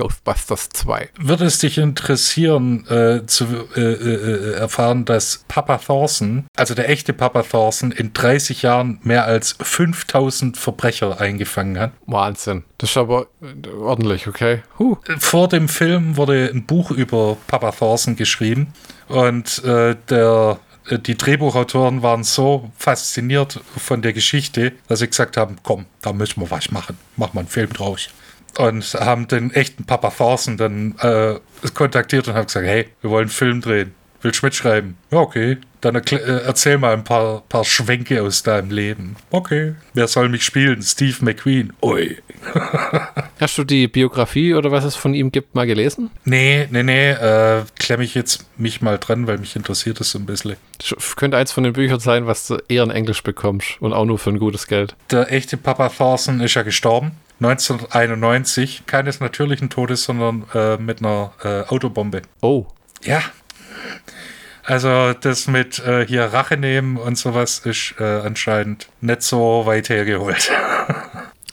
Ghostbusters 0.00 0.70
2. 0.70 1.10
Würde 1.18 1.44
es 1.44 1.58
dich 1.58 1.76
interessieren, 1.76 2.86
äh, 2.88 3.26
zu 3.26 3.44
äh, 3.76 3.80
äh, 3.80 4.54
erfahren, 4.54 5.04
dass 5.04 5.44
Papa 5.46 5.76
Thorson, 5.76 6.46
also 6.56 6.74
der 6.74 6.88
echte 6.88 7.12
Papa 7.12 7.42
Thorson, 7.42 7.92
in 7.92 8.14
30 8.14 8.62
Jahren 8.62 8.98
mehr 9.02 9.26
als 9.26 9.56
5000 9.60 10.56
Verbrecher 10.56 11.20
eingefangen 11.20 11.78
hat? 11.78 11.92
Wahnsinn. 12.06 12.64
Das 12.78 12.90
ist 12.90 12.96
aber 12.96 13.26
ordentlich, 13.78 14.26
okay. 14.26 14.62
Huh. 14.78 14.96
Vor 15.18 15.48
dem 15.48 15.68
Film 15.68 16.16
wurde 16.16 16.50
ein 16.50 16.64
Buch 16.64 16.90
über 16.90 17.36
Papa 17.46 17.70
Thorson 17.72 18.16
geschrieben 18.16 18.72
und 19.08 19.62
äh, 19.64 19.96
der 20.08 20.58
äh, 20.88 20.98
die 20.98 21.18
Drehbuchautoren 21.18 22.02
waren 22.02 22.24
so 22.24 22.70
fasziniert 22.78 23.60
von 23.76 24.00
der 24.00 24.14
Geschichte, 24.14 24.72
dass 24.88 25.00
sie 25.00 25.08
gesagt 25.08 25.36
haben, 25.36 25.56
komm, 25.62 25.84
da 26.00 26.14
müssen 26.14 26.40
wir 26.40 26.50
was 26.50 26.70
machen. 26.70 26.96
Mach 27.16 27.34
mal 27.34 27.40
einen 27.40 27.48
Film 27.48 27.70
draus 27.70 28.08
und 28.58 28.84
haben 28.94 29.28
den 29.28 29.52
echten 29.52 29.84
Papa 29.84 30.10
Thorson 30.10 30.56
dann 30.56 30.94
äh, 30.98 31.34
kontaktiert 31.74 32.28
und 32.28 32.34
haben 32.34 32.46
gesagt, 32.46 32.66
hey, 32.66 32.88
wir 33.00 33.10
wollen 33.10 33.24
einen 33.24 33.30
Film 33.30 33.60
drehen. 33.60 33.94
Willst 34.22 34.42
du 34.42 34.46
mitschreiben? 34.46 34.96
Ja, 35.10 35.18
okay. 35.18 35.56
Dann 35.80 35.94
äh, 35.94 36.16
erzähl 36.44 36.76
mal 36.76 36.92
ein 36.92 37.04
paar, 37.04 37.42
paar 37.48 37.64
Schwenke 37.64 38.22
aus 38.22 38.42
deinem 38.42 38.70
Leben. 38.70 39.16
Okay. 39.30 39.74
Wer 39.94 40.08
soll 40.08 40.28
mich 40.28 40.44
spielen? 40.44 40.82
Steve 40.82 41.16
McQueen. 41.20 41.72
Ui. 41.82 42.18
Hast 43.40 43.56
du 43.56 43.64
die 43.64 43.88
Biografie 43.88 44.54
oder 44.54 44.70
was 44.70 44.84
es 44.84 44.94
von 44.94 45.14
ihm 45.14 45.32
gibt 45.32 45.54
mal 45.54 45.66
gelesen? 45.66 46.10
Nee, 46.26 46.68
nee, 46.70 46.82
nee. 46.82 47.12
Äh, 47.12 47.62
klemme 47.78 48.04
ich 48.04 48.14
jetzt 48.14 48.44
mich 48.58 48.82
mal 48.82 48.98
dran, 48.98 49.26
weil 49.26 49.38
mich 49.38 49.56
interessiert 49.56 50.00
das 50.00 50.10
so 50.10 50.18
ein 50.18 50.26
bisschen. 50.26 50.56
Das 50.78 51.16
könnte 51.16 51.38
eins 51.38 51.52
von 51.52 51.64
den 51.64 51.72
Büchern 51.72 52.00
sein, 52.00 52.26
was 52.26 52.46
du 52.46 52.58
eher 52.68 52.82
in 52.82 52.90
Englisch 52.90 53.22
bekommst 53.22 53.80
und 53.80 53.94
auch 53.94 54.04
nur 54.04 54.18
für 54.18 54.30
ein 54.30 54.38
gutes 54.38 54.66
Geld. 54.66 54.94
Der 55.10 55.32
echte 55.32 55.56
Papa 55.56 55.88
Thorson 55.88 56.40
ist 56.40 56.54
ja 56.54 56.62
gestorben. 56.62 57.12
1991, 57.40 58.84
keines 58.86 59.20
natürlichen 59.20 59.70
Todes, 59.70 60.04
sondern 60.04 60.44
äh, 60.54 60.76
mit 60.76 61.00
einer 61.00 61.32
äh, 61.42 61.62
Autobombe. 61.62 62.22
Oh. 62.42 62.66
Ja. 63.02 63.22
Also 64.62 65.14
das 65.14 65.48
mit 65.48 65.78
äh, 65.80 66.06
hier 66.06 66.24
Rache 66.26 66.56
nehmen 66.56 66.96
und 66.96 67.16
sowas 67.16 67.60
ist 67.60 67.94
äh, 67.98 68.04
anscheinend 68.04 68.88
nicht 69.00 69.22
so 69.22 69.64
weit 69.64 69.88
hergeholt. 69.88 70.50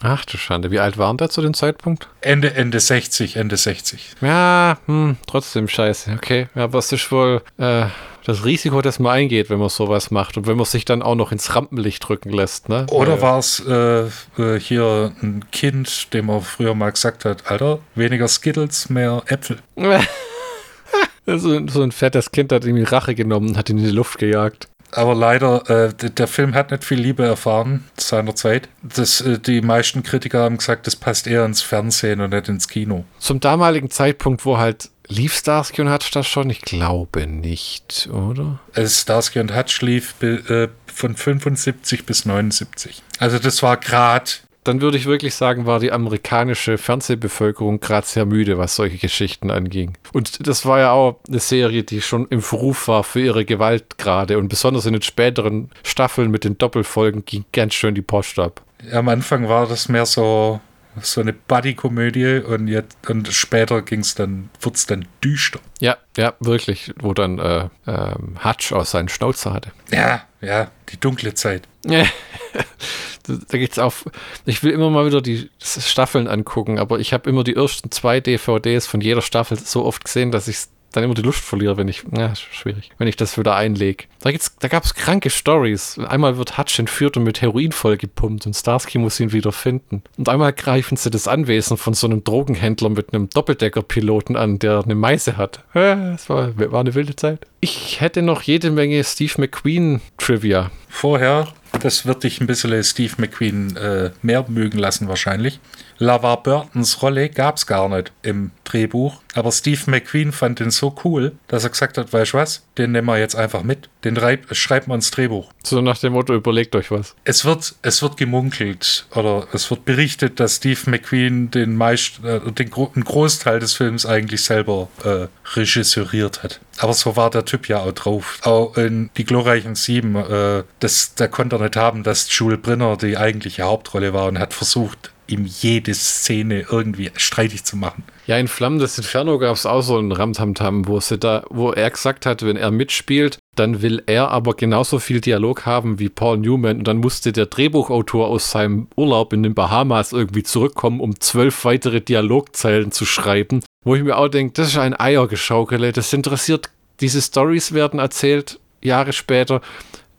Ach 0.00 0.24
du 0.24 0.36
Schande, 0.36 0.70
wie 0.70 0.78
alt 0.78 0.98
waren 0.98 1.16
der 1.16 1.28
zu 1.28 1.42
dem 1.42 1.54
Zeitpunkt? 1.54 2.08
Ende, 2.20 2.54
Ende 2.54 2.78
60, 2.78 3.36
Ende 3.36 3.56
60. 3.56 4.12
Ja, 4.20 4.78
hm, 4.86 5.16
trotzdem 5.26 5.66
scheiße, 5.66 6.12
okay. 6.12 6.48
Ja, 6.54 6.64
aber 6.64 6.78
es 6.78 6.92
ist 6.92 7.10
wohl, 7.10 7.42
äh, 7.58 7.86
das 8.28 8.44
Risiko, 8.44 8.82
das 8.82 8.98
man 8.98 9.12
eingeht, 9.12 9.48
wenn 9.48 9.58
man 9.58 9.70
sowas 9.70 10.10
macht 10.10 10.36
und 10.36 10.46
wenn 10.46 10.58
man 10.58 10.66
sich 10.66 10.84
dann 10.84 11.00
auch 11.00 11.14
noch 11.14 11.32
ins 11.32 11.56
Rampenlicht 11.56 12.06
drücken 12.06 12.30
lässt. 12.30 12.68
Ne? 12.68 12.84
Oder 12.90 13.22
war 13.22 13.38
es 13.38 13.58
äh, 13.66 14.02
äh, 14.38 14.60
hier 14.60 15.12
ein 15.22 15.46
Kind, 15.50 16.12
dem 16.12 16.28
er 16.28 16.42
früher 16.42 16.74
mal 16.74 16.90
gesagt 16.90 17.24
hat, 17.24 17.50
Alter, 17.50 17.78
weniger 17.94 18.28
Skittles, 18.28 18.90
mehr 18.90 19.22
Äpfel. 19.28 19.56
so, 21.26 21.66
so 21.68 21.82
ein 21.82 21.90
fettes 21.90 22.30
Kind 22.30 22.52
hat 22.52 22.66
ihm 22.66 22.76
die 22.76 22.82
Rache 22.82 23.14
genommen 23.14 23.56
hat 23.56 23.70
ihn 23.70 23.78
in 23.78 23.84
die 23.84 23.90
Luft 23.90 24.18
gejagt. 24.18 24.68
Aber 24.90 25.14
leider, 25.14 25.68
äh, 25.70 25.94
der 25.94 26.28
Film 26.28 26.54
hat 26.54 26.70
nicht 26.70 26.84
viel 26.84 27.00
Liebe 27.00 27.24
erfahren 27.24 27.84
seinerzeit. 27.96 28.68
Das, 28.82 29.22
äh, 29.22 29.38
die 29.38 29.62
meisten 29.62 30.02
Kritiker 30.02 30.40
haben 30.40 30.58
gesagt, 30.58 30.86
das 30.86 30.96
passt 30.96 31.26
eher 31.26 31.46
ins 31.46 31.62
Fernsehen 31.62 32.20
und 32.20 32.30
nicht 32.30 32.48
ins 32.50 32.68
Kino. 32.68 33.04
Zum 33.18 33.40
damaligen 33.40 33.90
Zeitpunkt, 33.90 34.44
wo 34.44 34.58
halt 34.58 34.90
lief 35.08 35.34
Starsky 35.34 35.82
und 35.82 35.92
Hutch 35.92 36.10
das 36.10 36.26
schon? 36.26 36.50
Ich 36.50 36.60
glaube 36.60 37.26
nicht, 37.26 38.08
oder? 38.12 38.60
Also 38.74 38.88
Starsky 38.88 39.40
und 39.40 39.54
Hutch 39.54 39.80
lief 39.82 40.14
äh, 40.22 40.68
von 40.86 41.16
75 41.16 42.06
bis 42.06 42.24
79. 42.24 43.02
Also 43.18 43.38
das 43.38 43.62
war 43.62 43.76
gerade 43.76 44.30
dann 44.68 44.82
würde 44.82 44.98
ich 44.98 45.06
wirklich 45.06 45.34
sagen, 45.34 45.64
war 45.64 45.80
die 45.80 45.92
amerikanische 45.92 46.76
Fernsehbevölkerung 46.76 47.80
gerade 47.80 48.06
sehr 48.06 48.26
müde, 48.26 48.58
was 48.58 48.76
solche 48.76 48.98
Geschichten 48.98 49.50
anging. 49.50 49.96
Und 50.12 50.46
das 50.46 50.66
war 50.66 50.78
ja 50.78 50.90
auch 50.90 51.20
eine 51.26 51.38
Serie, 51.38 51.84
die 51.84 52.02
schon 52.02 52.26
im 52.28 52.42
Verruf 52.42 52.86
war 52.86 53.02
für 53.02 53.20
ihre 53.20 53.46
Gewaltgrade 53.46 54.36
und 54.36 54.48
besonders 54.48 54.84
in 54.84 54.92
den 54.92 55.00
späteren 55.00 55.70
Staffeln 55.84 56.30
mit 56.30 56.44
den 56.44 56.58
Doppelfolgen 56.58 57.24
ging 57.24 57.46
ganz 57.52 57.72
schön 57.72 57.94
die 57.94 58.02
Post 58.02 58.38
ab. 58.38 58.60
Am 58.92 59.08
Anfang 59.08 59.48
war 59.48 59.66
das 59.66 59.88
mehr 59.88 60.04
so 60.04 60.60
so 61.00 61.20
eine 61.20 61.32
Buddy-Komödie 61.32 62.40
und 62.40 62.68
jetzt 62.68 62.96
und 63.08 63.28
später 63.28 63.82
ging 63.82 64.00
es 64.00 64.14
dann, 64.14 64.50
wird 64.60 64.76
es 64.76 64.86
dann 64.86 65.06
düster. 65.22 65.60
Ja, 65.80 65.96
ja, 66.16 66.34
wirklich, 66.40 66.92
wo 67.00 67.14
dann 67.14 67.38
äh, 67.38 67.68
ähm, 67.86 68.38
Hutch 68.42 68.72
aus 68.72 68.90
seinen 68.90 69.08
Schnauzer 69.08 69.52
hatte. 69.52 69.72
Ja, 69.90 70.22
ja, 70.40 70.70
die 70.90 70.98
dunkle 70.98 71.34
Zeit. 71.34 71.68
da 73.48 73.58
geht's 73.58 73.78
auf. 73.78 74.04
Ich 74.44 74.62
will 74.62 74.72
immer 74.72 74.90
mal 74.90 75.06
wieder 75.06 75.20
die 75.20 75.50
Staffeln 75.60 76.28
angucken, 76.28 76.78
aber 76.78 76.98
ich 76.98 77.12
habe 77.12 77.28
immer 77.28 77.44
die 77.44 77.56
ersten 77.56 77.90
zwei 77.90 78.20
DVDs 78.20 78.86
von 78.86 79.00
jeder 79.00 79.22
Staffel 79.22 79.58
so 79.58 79.84
oft 79.84 80.04
gesehen, 80.04 80.32
dass 80.32 80.48
ich 80.48 80.58
dann 80.92 81.04
immer 81.04 81.14
die 81.14 81.22
Lust 81.22 81.40
verliere, 81.40 81.76
wenn 81.76 81.88
ich, 81.88 82.04
ja, 82.16 82.34
schwierig, 82.34 82.90
wenn 82.98 83.08
ich 83.08 83.16
das 83.16 83.36
wieder 83.38 83.54
einlege. 83.54 84.04
Da, 84.20 84.30
da 84.60 84.68
gab 84.68 84.84
es 84.84 84.94
kranke 84.94 85.30
Stories. 85.30 85.98
Einmal 85.98 86.38
wird 86.38 86.58
Hutch 86.58 86.78
entführt 86.78 87.16
und 87.16 87.24
mit 87.24 87.42
Heroin 87.42 87.72
vollgepumpt 87.72 88.46
und 88.46 88.54
Starsky 88.54 88.98
muss 88.98 89.20
ihn 89.20 89.32
wieder 89.32 89.52
finden. 89.52 90.02
Und 90.16 90.28
einmal 90.28 90.52
greifen 90.52 90.96
sie 90.96 91.10
das 91.10 91.28
Anwesen 91.28 91.76
von 91.76 91.94
so 91.94 92.06
einem 92.06 92.24
Drogenhändler 92.24 92.88
mit 92.88 93.12
einem 93.12 93.28
Doppeldecker-Piloten 93.30 94.36
an, 94.36 94.58
der 94.58 94.82
eine 94.82 94.94
Meise 94.94 95.36
hat. 95.36 95.62
Das 95.74 96.28
war, 96.28 96.56
war 96.56 96.80
eine 96.80 96.94
wilde 96.94 97.16
Zeit. 97.16 97.46
Ich 97.60 98.00
hätte 98.00 98.22
noch 98.22 98.42
jede 98.42 98.70
Menge 98.70 99.02
Steve 99.04 99.34
McQueen-Trivia. 99.36 100.70
Vorher 100.88 101.48
das 101.80 102.06
wird 102.06 102.24
dich 102.24 102.40
ein 102.40 102.46
bisschen 102.46 102.82
Steve 102.82 103.14
McQueen 103.18 103.76
äh, 103.76 104.10
mehr 104.22 104.44
mögen 104.48 104.78
lassen 104.78 105.08
wahrscheinlich. 105.08 105.60
LaVar 105.98 106.42
Burtons 106.42 107.02
Rolle 107.02 107.28
gab 107.28 107.56
es 107.56 107.66
gar 107.66 107.88
nicht 107.88 108.12
im 108.22 108.50
Drehbuch, 108.68 109.20
aber 109.34 109.52
Steve 109.52 109.80
McQueen 109.86 110.32
fand 110.32 110.60
den 110.60 110.70
so 110.70 110.94
cool, 111.04 111.32
dass 111.46 111.64
er 111.64 111.70
gesagt 111.70 111.98
hat, 111.98 112.12
weißt 112.12 112.32
du 112.32 112.38
was, 112.38 112.64
den 112.76 112.92
nehmen 112.92 113.06
wir 113.06 113.18
jetzt 113.18 113.34
einfach 113.34 113.62
mit. 113.62 113.88
Den 114.04 114.18
schreibt 114.52 114.88
man 114.88 114.96
ins 114.96 115.10
Drehbuch. 115.10 115.52
So 115.64 115.80
nach 115.80 115.98
dem 115.98 116.12
Motto, 116.12 116.34
überlegt 116.34 116.74
euch 116.76 116.90
was. 116.90 117.14
Es 117.24 117.44
wird, 117.44 117.74
es 117.82 118.02
wird 118.02 118.16
gemunkelt 118.16 119.06
oder 119.14 119.48
es 119.52 119.70
wird 119.70 119.84
berichtet, 119.84 120.40
dass 120.40 120.56
Steve 120.56 120.78
McQueen 120.86 121.50
den 121.50 121.76
meist, 121.76 122.24
äh, 122.24 122.40
den 122.52 122.72
einen 122.72 123.04
Großteil 123.04 123.58
des 123.58 123.74
Films 123.74 124.06
eigentlich 124.06 124.44
selber 124.44 124.88
äh, 125.04 125.26
regisseuriert 125.56 126.42
hat. 126.42 126.60
Aber 126.78 126.92
so 126.94 127.16
war 127.16 127.30
der 127.30 127.44
Typ 127.44 127.68
ja 127.68 127.80
auch 127.80 127.92
drauf. 127.92 128.38
Auch 128.42 128.76
in 128.76 129.10
Die 129.16 129.24
glorreichen 129.24 129.74
Sieben, 129.74 130.14
äh, 130.16 130.62
das, 130.80 131.14
da 131.14 131.26
konnte 131.26 131.56
er 131.56 131.62
nicht 131.62 131.76
haben, 131.76 132.02
dass 132.02 132.28
Jules 132.36 132.60
Brenner 132.60 132.96
die 132.96 133.16
eigentliche 133.16 133.64
Hauptrolle 133.64 134.12
war 134.12 134.26
und 134.28 134.38
hat 134.38 134.54
versucht, 134.54 135.10
ihm 135.28 135.46
jede 135.46 135.94
Szene 135.94 136.66
irgendwie 136.70 137.10
streitig 137.16 137.64
zu 137.64 137.76
machen. 137.76 138.04
Ja, 138.26 138.36
in 138.36 138.48
Flammen 138.48 138.78
des 138.78 138.98
Inferno 138.98 139.38
gab 139.38 139.54
es 139.54 139.66
auch 139.66 139.82
so 139.82 139.96
einen 139.96 140.12
Ramtamtam, 140.12 140.86
wo 140.86 141.00
sie 141.00 141.18
da, 141.18 141.44
wo 141.50 141.72
er 141.72 141.90
gesagt 141.90 142.26
hat, 142.26 142.42
wenn 142.42 142.56
er 142.56 142.70
mitspielt, 142.70 143.38
dann 143.56 143.82
will 143.82 144.02
er 144.06 144.30
aber 144.30 144.54
genauso 144.54 144.98
viel 144.98 145.20
Dialog 145.20 145.66
haben 145.66 145.98
wie 145.98 146.08
Paul 146.08 146.38
Newman. 146.38 146.78
Und 146.78 146.88
dann 146.88 146.98
musste 146.98 147.32
der 147.32 147.46
Drehbuchautor 147.46 148.28
aus 148.28 148.50
seinem 148.50 148.88
Urlaub 148.96 149.32
in 149.32 149.42
den 149.42 149.54
Bahamas 149.54 150.12
irgendwie 150.12 150.42
zurückkommen, 150.42 151.00
um 151.00 151.20
zwölf 151.20 151.64
weitere 151.64 152.00
Dialogzeilen 152.00 152.92
zu 152.92 153.04
schreiben, 153.04 153.62
wo 153.84 153.94
ich 153.94 154.02
mir 154.02 154.16
auch 154.16 154.28
denke, 154.28 154.52
das 154.54 154.68
ist 154.68 154.78
ein 154.78 154.98
Eiergeschaukele, 154.98 155.92
das 155.92 156.12
interessiert, 156.12 156.70
diese 157.00 157.22
Stories 157.22 157.72
werden 157.72 158.00
erzählt 158.00 158.58
Jahre 158.82 159.12
später 159.12 159.60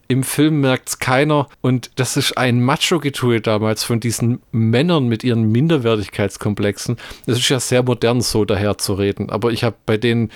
im 0.09 0.23
Film 0.23 0.59
merkt 0.59 0.89
es 0.89 0.99
keiner. 0.99 1.47
Und 1.61 1.91
das 1.95 2.17
ist 2.17 2.37
ein 2.37 2.61
Macho-Getue 2.61 3.41
damals 3.41 3.83
von 3.83 3.99
diesen 3.99 4.41
Männern 4.51 5.07
mit 5.07 5.23
ihren 5.23 5.49
Minderwertigkeitskomplexen. 5.51 6.97
Das 7.27 7.37
ist 7.37 7.47
ja 7.47 7.59
sehr 7.59 7.83
modern, 7.83 8.19
so 8.19 8.43
daher 8.43 8.77
zu 8.77 8.95
reden. 8.95 9.29
Aber 9.29 9.51
ich 9.51 9.63
habe 9.63 9.75
bei 9.85 9.97
denen, 9.97 10.31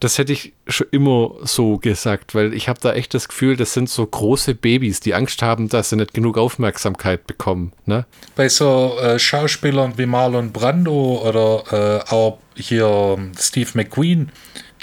das 0.00 0.16
hätte 0.16 0.32
ich 0.32 0.54
schon 0.66 0.86
immer 0.90 1.34
so 1.42 1.76
gesagt, 1.76 2.34
weil 2.34 2.54
ich 2.54 2.70
habe 2.70 2.80
da 2.80 2.94
echt 2.94 3.12
das 3.12 3.28
Gefühl, 3.28 3.56
das 3.56 3.74
sind 3.74 3.90
so 3.90 4.06
große 4.06 4.54
Babys, 4.54 5.00
die 5.00 5.12
Angst 5.12 5.42
haben, 5.42 5.68
dass 5.68 5.90
sie 5.90 5.96
nicht 5.96 6.14
genug 6.14 6.38
Aufmerksamkeit 6.38 7.26
bekommen. 7.26 7.72
Ne? 7.84 8.06
Bei 8.36 8.48
so 8.48 8.96
äh, 9.02 9.18
Schauspielern 9.18 9.98
wie 9.98 10.06
Marlon 10.06 10.50
Brando 10.50 11.22
oder 11.28 12.04
äh, 12.08 12.10
auch 12.10 12.38
hier 12.54 13.18
Steve 13.38 13.68
McQueen, 13.74 14.32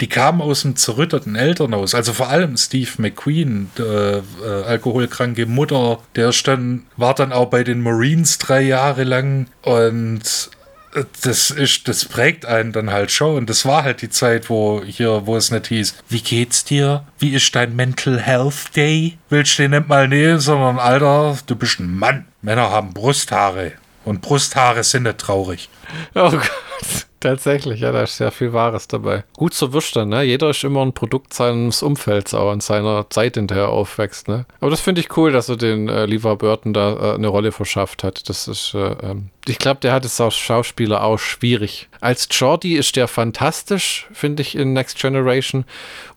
die 0.00 0.08
kamen 0.08 0.40
aus 0.40 0.62
dem 0.62 0.76
zerrütteten 0.76 1.36
Elternhaus. 1.36 1.94
Also 1.94 2.12
vor 2.12 2.28
allem 2.28 2.56
Steve 2.56 2.90
McQueen, 2.98 3.70
der, 3.76 4.22
äh, 4.44 4.64
alkoholkranke 4.64 5.46
Mutter, 5.46 6.00
der 6.16 6.32
stand, 6.32 6.84
war 6.96 7.14
dann 7.14 7.32
auch 7.32 7.46
bei 7.46 7.64
den 7.64 7.82
Marines 7.82 8.38
drei 8.38 8.62
Jahre 8.62 9.04
lang 9.04 9.46
und 9.62 10.50
äh, 10.94 11.04
das 11.22 11.50
ist, 11.50 11.88
das 11.88 12.04
prägt 12.04 12.46
einen 12.46 12.72
dann 12.72 12.90
halt 12.90 13.10
schon. 13.10 13.36
Und 13.36 13.50
das 13.50 13.66
war 13.66 13.82
halt 13.82 14.02
die 14.02 14.10
Zeit, 14.10 14.48
wo 14.48 14.82
hier, 14.84 15.26
wo 15.26 15.36
es 15.36 15.50
nicht 15.50 15.66
hieß, 15.66 15.96
wie 16.08 16.20
geht's 16.20 16.64
dir? 16.64 17.04
Wie 17.18 17.34
ist 17.34 17.54
dein 17.54 17.74
Mental 17.74 18.20
Health 18.20 18.76
Day? 18.76 19.18
Willst 19.28 19.58
du 19.58 19.62
den 19.62 19.72
nicht 19.72 19.88
mal 19.88 20.08
nehmen, 20.08 20.40
sondern 20.40 20.78
Alter, 20.78 21.38
du 21.46 21.56
bist 21.56 21.80
ein 21.80 21.94
Mann. 21.94 22.26
Männer 22.42 22.70
haben 22.70 22.94
Brusthaare. 22.94 23.72
Und 24.04 24.22
Brusthaare 24.22 24.84
sind 24.84 25.02
nicht 25.02 25.18
traurig. 25.18 25.68
Oh 26.14 26.30
Gott. 26.30 27.07
Tatsächlich, 27.20 27.80
ja, 27.80 27.90
da 27.90 28.02
ist 28.02 28.16
sehr 28.16 28.30
viel 28.30 28.52
Wahres 28.52 28.86
dabei. 28.86 29.24
Gut 29.34 29.52
zu 29.52 29.72
wüssten, 29.72 30.08
ne? 30.08 30.22
Jeder 30.22 30.50
ist 30.50 30.62
immer 30.62 30.82
ein 30.82 30.92
Produkt 30.92 31.34
seines 31.34 31.82
Umfelds 31.82 32.32
auch 32.32 32.52
und 32.52 32.62
seiner 32.62 33.10
Zeit, 33.10 33.36
in 33.36 33.48
der 33.48 33.56
er 33.56 33.68
aufwächst, 33.70 34.28
ne? 34.28 34.46
Aber 34.60 34.70
das 34.70 34.80
finde 34.80 35.00
ich 35.00 35.16
cool, 35.16 35.32
dass 35.32 35.48
er 35.48 35.56
den 35.56 35.88
äh, 35.88 36.06
Lever 36.06 36.36
Burton 36.36 36.72
da 36.72 36.92
äh, 36.92 37.14
eine 37.14 37.26
Rolle 37.26 37.50
verschafft 37.50 38.04
hat. 38.04 38.28
Das 38.28 38.46
ist, 38.46 38.72
äh, 38.74 38.92
ähm, 39.02 39.30
ich 39.48 39.58
glaube, 39.58 39.80
der 39.80 39.92
hat 39.92 40.04
es 40.04 40.20
als 40.20 40.36
Schauspieler 40.36 41.02
auch 41.02 41.18
schwierig. 41.18 41.88
Als 42.00 42.28
Jordi 42.30 42.76
ist 42.76 42.96
der 42.96 43.08
fantastisch, 43.08 44.06
finde 44.12 44.42
ich, 44.42 44.54
in 44.54 44.72
Next 44.72 44.98
Generation. 45.00 45.64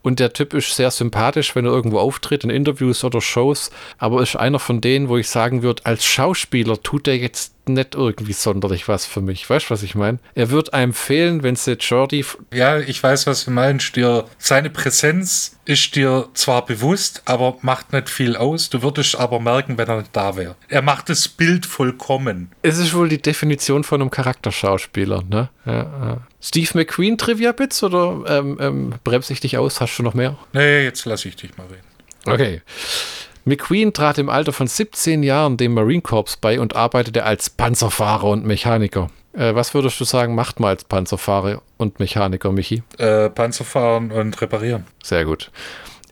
Und 0.02 0.20
der 0.20 0.32
Typ 0.32 0.54
ist 0.54 0.76
sehr 0.76 0.90
sympathisch, 0.90 1.54
wenn 1.56 1.64
er 1.64 1.72
irgendwo 1.72 1.98
auftritt, 1.98 2.44
in 2.44 2.50
Interviews 2.50 3.04
oder 3.04 3.20
Shows. 3.20 3.70
Aber 3.98 4.22
ist 4.22 4.36
einer 4.36 4.58
von 4.58 4.80
denen, 4.80 5.08
wo 5.08 5.16
ich 5.16 5.28
sagen 5.28 5.62
würde, 5.62 5.84
als 5.86 6.04
Schauspieler 6.04 6.82
tut 6.82 7.08
er 7.08 7.16
jetzt 7.16 7.54
nicht 7.66 7.94
irgendwie 7.94 8.32
sonderlich 8.32 8.88
was 8.88 9.06
für 9.06 9.20
mich. 9.20 9.48
Weißt 9.48 9.66
du, 9.66 9.70
was 9.70 9.82
ich 9.82 9.94
meine? 9.94 10.18
Er 10.34 10.50
wird 10.50 10.74
einem 10.74 10.92
fehlen, 10.92 11.42
wenn 11.42 11.56
sie 11.56 11.72
Jordi. 11.72 12.24
Ja, 12.52 12.78
ich 12.78 13.02
weiß, 13.02 13.26
was 13.26 13.44
du 13.44 13.50
meinst. 13.52 13.96
Dir, 13.96 14.26
seine 14.38 14.70
Präsenz 14.70 15.58
ist 15.64 15.94
dir 15.94 16.28
zwar 16.34 16.64
bewusst, 16.64 17.22
aber 17.24 17.56
macht 17.62 17.92
nicht 17.92 18.10
viel 18.10 18.36
aus. 18.36 18.70
Du 18.70 18.82
würdest 18.82 19.16
aber 19.16 19.38
merken, 19.38 19.78
wenn 19.78 19.88
er 19.88 19.98
nicht 19.98 20.14
da 20.14 20.36
wäre. 20.36 20.56
Er 20.68 20.82
macht 20.82 21.08
das 21.08 21.28
Bild 21.28 21.66
vollkommen. 21.66 22.50
Es 22.62 22.78
ist 22.78 22.94
wohl 22.94 23.08
die 23.08 23.22
Definition 23.22 23.84
von 23.84 24.00
einem 24.00 24.10
Charakterschauspieler, 24.10 25.22
ne? 25.28 25.50
Ja, 25.64 25.72
ja. 25.72 26.18
Steve 26.40 26.70
McQueen 26.74 27.16
Trivia-Bits 27.16 27.82
oder 27.84 28.24
ähm, 28.26 28.58
ähm, 28.60 28.94
bremse 29.04 29.32
ich 29.32 29.40
dich 29.40 29.56
aus? 29.58 29.80
Hast 29.80 29.96
du 29.98 30.02
noch 30.02 30.14
mehr? 30.14 30.36
Nee, 30.52 30.84
jetzt 30.84 31.04
lasse 31.04 31.28
ich 31.28 31.36
dich 31.36 31.56
mal 31.56 31.66
reden. 31.66 31.86
Okay. 32.26 32.62
McQueen 33.44 33.92
trat 33.92 34.18
im 34.18 34.28
Alter 34.28 34.52
von 34.52 34.66
17 34.66 35.22
Jahren 35.22 35.56
dem 35.56 35.74
Marine 35.74 36.02
Corps 36.02 36.36
bei 36.40 36.60
und 36.60 36.76
arbeitete 36.76 37.24
als 37.24 37.50
Panzerfahrer 37.50 38.24
und 38.24 38.44
Mechaniker. 38.44 39.10
Äh, 39.32 39.54
was 39.54 39.74
würdest 39.74 39.98
du 40.00 40.04
sagen, 40.04 40.34
macht 40.34 40.60
man 40.60 40.70
als 40.70 40.84
Panzerfahrer 40.84 41.62
und 41.78 42.00
Mechaniker, 42.00 42.52
Michi? 42.52 42.82
Äh, 42.98 43.30
Panzerfahren 43.30 44.10
und 44.10 44.40
reparieren. 44.40 44.86
Sehr 45.02 45.24
gut. 45.24 45.50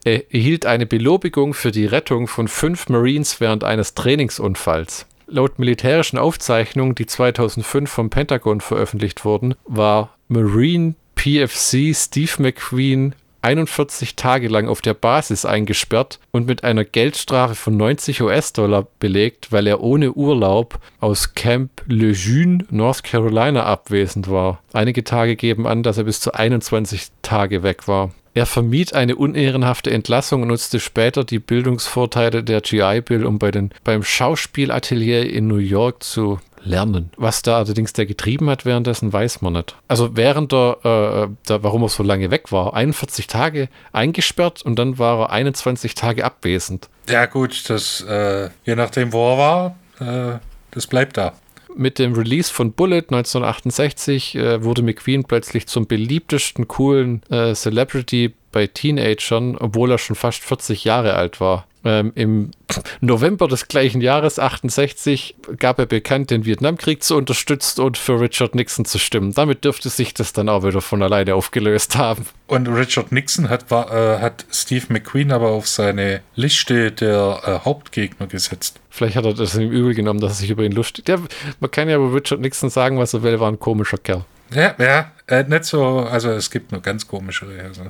Er 0.03 0.33
erhielt 0.33 0.65
eine 0.65 0.87
Belobigung 0.87 1.53
für 1.53 1.71
die 1.71 1.85
Rettung 1.85 2.27
von 2.27 2.47
fünf 2.47 2.89
Marines 2.89 3.39
während 3.39 3.63
eines 3.63 3.93
Trainingsunfalls. 3.93 5.05
Laut 5.27 5.59
militärischen 5.59 6.17
Aufzeichnungen, 6.17 6.95
die 6.95 7.05
2005 7.05 7.89
vom 7.89 8.09
Pentagon 8.09 8.61
veröffentlicht 8.61 9.23
wurden, 9.23 9.55
war 9.65 10.17
Marine 10.27 10.95
PFC 11.15 11.95
Steve 11.95 12.31
McQueen 12.39 13.13
41 13.41 14.15
Tage 14.15 14.47
lang 14.47 14.67
auf 14.67 14.81
der 14.81 14.93
Basis 14.93 15.45
eingesperrt 15.45 16.19
und 16.31 16.47
mit 16.47 16.63
einer 16.63 16.85
Geldstrafe 16.85 17.55
von 17.55 17.77
90 17.77 18.21
US-Dollar 18.21 18.87
belegt, 18.99 19.51
weil 19.51 19.67
er 19.67 19.81
ohne 19.81 20.13
Urlaub 20.13 20.79
aus 20.99 21.33
Camp 21.33 21.83
Lejeune, 21.87 22.65
North 22.69 23.03
Carolina, 23.03 23.63
abwesend 23.63 24.29
war. 24.29 24.61
Einige 24.73 25.03
Tage 25.03 25.35
geben 25.35 25.67
an, 25.67 25.83
dass 25.83 25.97
er 25.97 26.03
bis 26.03 26.19
zu 26.19 26.33
21 26.33 27.07
Tage 27.21 27.63
weg 27.63 27.87
war. 27.87 28.11
Er 28.33 28.45
vermied 28.45 28.93
eine 28.93 29.17
unehrenhafte 29.17 29.91
Entlassung 29.91 30.43
und 30.43 30.47
nutzte 30.47 30.79
später 30.79 31.25
die 31.25 31.39
Bildungsvorteile 31.39 32.43
der 32.43 32.61
GI 32.61 33.01
Bill, 33.01 33.25
um 33.25 33.39
bei 33.39 33.51
den, 33.51 33.71
beim 33.83 34.03
Schauspielatelier 34.03 35.29
in 35.29 35.47
New 35.47 35.57
York 35.57 36.01
zu 36.01 36.39
lernen. 36.63 37.11
Was 37.17 37.41
da 37.41 37.57
allerdings 37.57 37.93
der 37.93 38.05
getrieben 38.05 38.49
hat 38.49 38.65
währenddessen, 38.65 39.11
weiß 39.11 39.41
man 39.41 39.53
nicht. 39.53 39.75
Also 39.87 40.15
während 40.15 40.51
der, 40.51 40.77
äh, 40.83 41.47
der, 41.47 41.63
warum 41.63 41.83
er 41.83 41.89
so 41.89 42.03
lange 42.03 42.31
weg 42.31 42.51
war, 42.51 42.73
41 42.73 43.27
Tage 43.27 43.69
eingesperrt 43.91 44.61
und 44.63 44.77
dann 44.77 44.97
war 44.97 45.21
er 45.21 45.29
21 45.31 45.95
Tage 45.95 46.25
abwesend. 46.25 46.89
Ja 47.09 47.25
gut, 47.25 47.69
das 47.69 48.01
äh, 48.01 48.49
je 48.65 48.75
nachdem 48.75 49.13
wo 49.13 49.33
er 49.33 49.37
war, 49.37 49.75
äh, 49.99 50.39
das 50.71 50.87
bleibt 50.87 51.17
da. 51.17 51.33
Mit 51.75 51.99
dem 51.99 52.13
Release 52.13 52.51
von 52.51 52.73
Bullet 52.73 53.03
1968 53.09 54.35
äh, 54.35 54.63
wurde 54.63 54.81
McQueen 54.81 55.23
plötzlich 55.23 55.67
zum 55.67 55.87
beliebtesten 55.87 56.67
coolen 56.67 57.21
äh, 57.29 57.53
Celebrity 57.53 58.33
bei 58.51 58.67
Teenagern, 58.67 59.57
obwohl 59.57 59.91
er 59.91 59.97
schon 59.97 60.15
fast 60.15 60.43
40 60.43 60.83
Jahre 60.83 61.13
alt 61.13 61.39
war. 61.39 61.65
Ähm, 61.83 62.11
Im 62.15 62.51
November 62.99 63.47
des 63.47 63.67
gleichen 63.67 64.01
Jahres, 64.01 64.37
68, 64.37 65.35
gab 65.57 65.79
er 65.79 65.87
bekannt, 65.87 66.29
den 66.29 66.45
Vietnamkrieg 66.45 67.03
zu 67.03 67.15
unterstützen 67.15 67.81
und 67.81 67.97
für 67.97 68.19
Richard 68.19 68.55
Nixon 68.55 68.85
zu 68.85 68.99
stimmen. 68.99 69.33
Damit 69.33 69.65
dürfte 69.65 69.89
sich 69.89 70.13
das 70.13 70.33
dann 70.33 70.49
auch 70.49 70.63
wieder 70.63 70.81
von 70.81 71.01
alleine 71.01 71.35
aufgelöst 71.35 71.97
haben. 71.97 72.25
Und 72.47 72.67
Richard 72.67 73.11
Nixon 73.11 73.49
hat, 73.49 73.71
war, 73.71 73.91
äh, 73.91 74.19
hat 74.19 74.45
Steve 74.51 74.85
McQueen 74.89 75.31
aber 75.31 75.49
auf 75.49 75.67
seine 75.67 76.21
Liste 76.35 76.91
der 76.91 77.41
äh, 77.45 77.65
Hauptgegner 77.65 78.27
gesetzt. 78.27 78.79
Vielleicht 78.89 79.15
hat 79.15 79.25
er 79.25 79.33
das 79.33 79.55
ihm 79.55 79.71
übel 79.71 79.95
genommen, 79.95 80.19
dass 80.19 80.33
er 80.33 80.35
sich 80.35 80.49
über 80.49 80.63
ihn 80.63 80.73
lustig. 80.73 81.07
Ja, 81.07 81.17
man 81.59 81.71
kann 81.71 81.89
ja 81.89 81.95
über 81.97 82.13
Richard 82.13 82.41
Nixon 82.41 82.69
sagen, 82.69 82.99
was 82.99 83.13
er 83.13 83.23
will, 83.23 83.39
war 83.39 83.51
ein 83.51 83.59
komischer 83.59 83.97
Kerl. 83.97 84.25
Ja, 84.53 84.75
ja, 84.77 85.11
äh, 85.27 85.43
nicht 85.43 85.63
so, 85.63 85.99
also 85.99 86.29
es 86.31 86.51
gibt 86.51 86.71
nur 86.71 86.81
ganz 86.81 87.07
komische. 87.07 87.45
Also. 87.63 87.83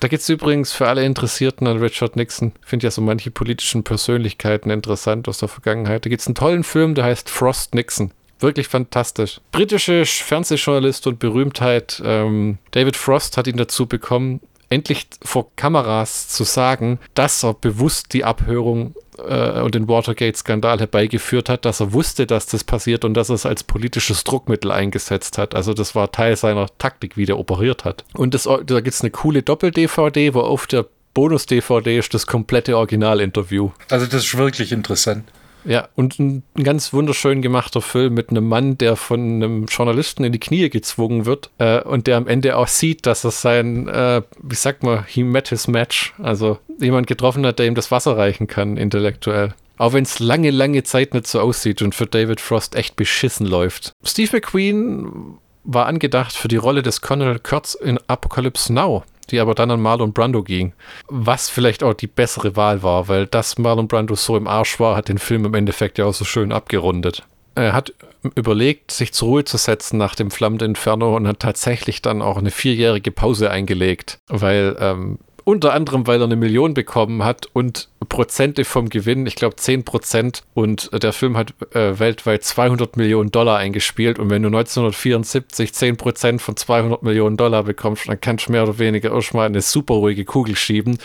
Da 0.00 0.08
geht 0.08 0.20
es 0.20 0.28
übrigens 0.30 0.72
für 0.72 0.88
alle 0.88 1.04
Interessierten 1.04 1.66
an 1.66 1.78
Richard 1.78 2.16
Nixon. 2.16 2.52
Finde 2.62 2.86
ja 2.86 2.90
so 2.90 3.02
manche 3.02 3.30
politischen 3.30 3.84
Persönlichkeiten 3.84 4.70
interessant 4.70 5.28
aus 5.28 5.38
der 5.38 5.48
Vergangenheit. 5.48 6.06
Da 6.06 6.08
gibt 6.08 6.22
es 6.22 6.26
einen 6.26 6.34
tollen 6.34 6.64
Film, 6.64 6.94
der 6.94 7.04
heißt 7.04 7.28
Frost 7.28 7.74
Nixon. 7.74 8.10
Wirklich 8.38 8.68
fantastisch. 8.68 9.42
Britische 9.52 10.06
Fernsehjournalist 10.06 11.06
und 11.06 11.18
Berühmtheit 11.18 12.00
ähm, 12.02 12.56
David 12.70 12.96
Frost 12.96 13.36
hat 13.36 13.46
ihn 13.46 13.58
dazu 13.58 13.86
bekommen, 13.86 14.40
endlich 14.70 15.08
vor 15.22 15.54
Kameras 15.56 16.28
zu 16.28 16.44
sagen, 16.44 16.98
dass 17.14 17.44
er 17.44 17.54
bewusst 17.54 18.12
die 18.12 18.24
Abhörung 18.24 18.94
äh, 19.18 19.60
und 19.60 19.74
den 19.74 19.88
Watergate-Skandal 19.88 20.78
herbeigeführt 20.78 21.48
hat, 21.48 21.64
dass 21.64 21.80
er 21.80 21.92
wusste, 21.92 22.26
dass 22.26 22.46
das 22.46 22.64
passiert 22.64 23.04
und 23.04 23.14
dass 23.14 23.28
er 23.28 23.34
es 23.34 23.46
als 23.46 23.64
politisches 23.64 24.24
Druckmittel 24.24 24.70
eingesetzt 24.70 25.38
hat. 25.38 25.54
Also 25.54 25.74
das 25.74 25.94
war 25.94 26.12
Teil 26.12 26.36
seiner 26.36 26.68
Taktik, 26.78 27.16
wie 27.16 27.26
der 27.26 27.38
operiert 27.38 27.84
hat. 27.84 28.04
Und 28.14 28.32
das, 28.32 28.44
da 28.44 28.80
gibt 28.80 28.94
es 28.94 29.02
eine 29.02 29.10
coole 29.10 29.42
Doppel-DVD, 29.42 30.34
wo 30.34 30.40
auf 30.40 30.66
der 30.68 30.86
Bonus-DVD 31.14 31.98
ist 31.98 32.14
das 32.14 32.26
komplette 32.26 32.76
Originalinterview. 32.76 33.70
Also 33.90 34.06
das 34.06 34.24
ist 34.24 34.38
wirklich 34.38 34.70
interessant. 34.70 35.24
Ja, 35.64 35.88
und 35.94 36.18
ein, 36.18 36.42
ein, 36.56 36.64
ganz 36.64 36.92
wunderschön 36.92 37.42
gemachter 37.42 37.82
Film 37.82 38.14
mit 38.14 38.30
einem 38.30 38.48
Mann, 38.48 38.78
der 38.78 38.96
von 38.96 39.20
einem 39.20 39.66
Journalisten 39.66 40.24
in 40.24 40.32
die 40.32 40.40
Knie 40.40 40.70
gezwungen 40.70 41.26
wird 41.26 41.50
äh, 41.58 41.80
und 41.80 42.06
der 42.06 42.16
am 42.16 42.26
Ende 42.26 42.56
auch 42.56 42.68
sieht, 42.68 43.06
dass 43.06 43.24
er 43.24 43.30
sein, 43.30 43.88
äh, 43.88 44.22
wie 44.42 44.54
sagt 44.54 44.82
man, 44.82 45.04
he 45.06 45.22
met 45.22 45.48
his 45.48 45.68
match, 45.68 46.14
also 46.22 46.58
jemand 46.78 47.06
getroffen 47.06 47.44
hat, 47.46 47.58
der 47.58 47.66
ihm 47.66 47.74
das 47.74 47.90
Wasser 47.90 48.16
reichen 48.16 48.46
kann, 48.46 48.76
intellektuell. 48.76 49.54
Auch 49.78 49.92
wenn 49.92 50.04
es 50.04 50.18
lange, 50.18 50.50
lange 50.50 50.82
Zeit 50.82 51.14
nicht 51.14 51.26
so 51.26 51.40
aussieht 51.40 51.80
und 51.82 51.94
für 51.94 52.06
David 52.06 52.40
Frost 52.40 52.74
echt 52.74 52.96
beschissen 52.96 53.46
läuft. 53.46 53.92
Steve 54.04 54.36
McQueen 54.36 55.38
war 55.64 55.86
angedacht 55.86 56.32
für 56.34 56.48
die 56.48 56.56
Rolle 56.56 56.82
des 56.82 57.00
Colonel 57.00 57.38
Kurtz 57.38 57.74
in 57.74 57.98
Apocalypse 58.06 58.72
Now 58.72 59.04
die 59.30 59.40
aber 59.40 59.54
dann 59.54 59.70
an 59.70 59.80
Marlon 59.80 60.12
Brando 60.12 60.42
ging. 60.42 60.72
Was 61.08 61.48
vielleicht 61.48 61.82
auch 61.82 61.94
die 61.94 62.06
bessere 62.06 62.56
Wahl 62.56 62.82
war, 62.82 63.08
weil 63.08 63.26
das 63.26 63.58
Marlon 63.58 63.88
Brando 63.88 64.14
so 64.14 64.36
im 64.36 64.46
Arsch 64.46 64.80
war, 64.80 64.96
hat 64.96 65.08
den 65.08 65.18
Film 65.18 65.44
im 65.44 65.54
Endeffekt 65.54 65.98
ja 65.98 66.06
auch 66.06 66.14
so 66.14 66.24
schön 66.24 66.52
abgerundet. 66.52 67.26
Er 67.54 67.72
hat 67.72 67.92
überlegt, 68.34 68.90
sich 68.90 69.12
zur 69.12 69.28
Ruhe 69.28 69.44
zu 69.44 69.56
setzen 69.56 69.96
nach 69.96 70.14
dem 70.14 70.30
flammenden 70.30 70.70
Inferno 70.70 71.16
und 71.16 71.26
hat 71.26 71.40
tatsächlich 71.40 72.02
dann 72.02 72.22
auch 72.22 72.36
eine 72.36 72.50
vierjährige 72.50 73.10
Pause 73.10 73.50
eingelegt, 73.50 74.18
weil 74.28 74.76
ähm, 74.78 75.18
unter 75.50 75.74
anderem, 75.74 76.06
weil 76.06 76.20
er 76.20 76.26
eine 76.26 76.36
Million 76.36 76.74
bekommen 76.74 77.24
hat 77.24 77.48
und 77.52 77.88
Prozente 78.08 78.64
vom 78.64 78.88
Gewinn, 78.88 79.26
ich 79.26 79.34
glaube 79.34 79.56
10 79.56 79.84
Prozent. 79.84 80.42
Und 80.54 80.90
der 81.02 81.12
Film 81.12 81.36
hat 81.36 81.54
äh, 81.74 81.98
weltweit 81.98 82.44
200 82.44 82.96
Millionen 82.96 83.32
Dollar 83.32 83.58
eingespielt. 83.58 84.18
Und 84.18 84.30
wenn 84.30 84.42
du 84.42 84.48
1974 84.48 85.74
10 85.74 85.96
Prozent 85.96 86.42
von 86.42 86.56
200 86.56 87.02
Millionen 87.02 87.36
Dollar 87.36 87.64
bekommst, 87.64 88.08
dann 88.08 88.20
kannst 88.20 88.46
du 88.46 88.52
mehr 88.52 88.62
oder 88.62 88.78
weniger 88.78 89.12
erstmal 89.12 89.46
eine 89.46 89.60
super 89.60 89.94
ruhige 89.94 90.24
Kugel 90.24 90.54
schieben. 90.54 90.98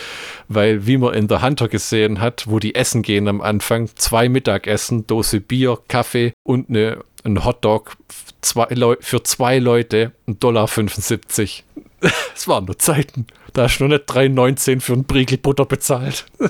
Weil, 0.48 0.86
wie 0.86 0.98
man 0.98 1.16
in 1.16 1.28
The 1.28 1.42
Hunter 1.42 1.68
gesehen 1.68 2.22
hat, 2.22 2.46
wo 2.48 2.60
die 2.60 2.76
essen 2.76 3.02
gehen 3.02 3.28
am 3.28 3.42
Anfang, 3.42 3.90
zwei 3.96 4.30
Mittagessen, 4.30 5.08
Dose 5.08 5.42
Bier, 5.42 5.80
Kaffee 5.88 6.34
und 6.44 6.70
eine, 6.70 7.00
ein 7.24 7.44
Hotdog 7.44 7.98
zwei 8.42 8.68
für 9.00 9.24
zwei 9.24 9.58
Leute, 9.58 10.12
1,75 10.28 10.40
Dollar. 10.40 11.75
Es 12.36 12.48
waren 12.48 12.66
nur 12.66 12.78
Zeiten. 12.78 13.28
Da 13.54 13.64
hast 13.64 13.78
du 13.80 13.86
noch 13.86 13.98
nicht 13.98 14.10
3,19 14.10 14.82
für 14.82 14.94
ein 14.94 15.06
Briegel 15.06 15.38
Butter 15.38 15.66
bezahlt. 15.66 16.26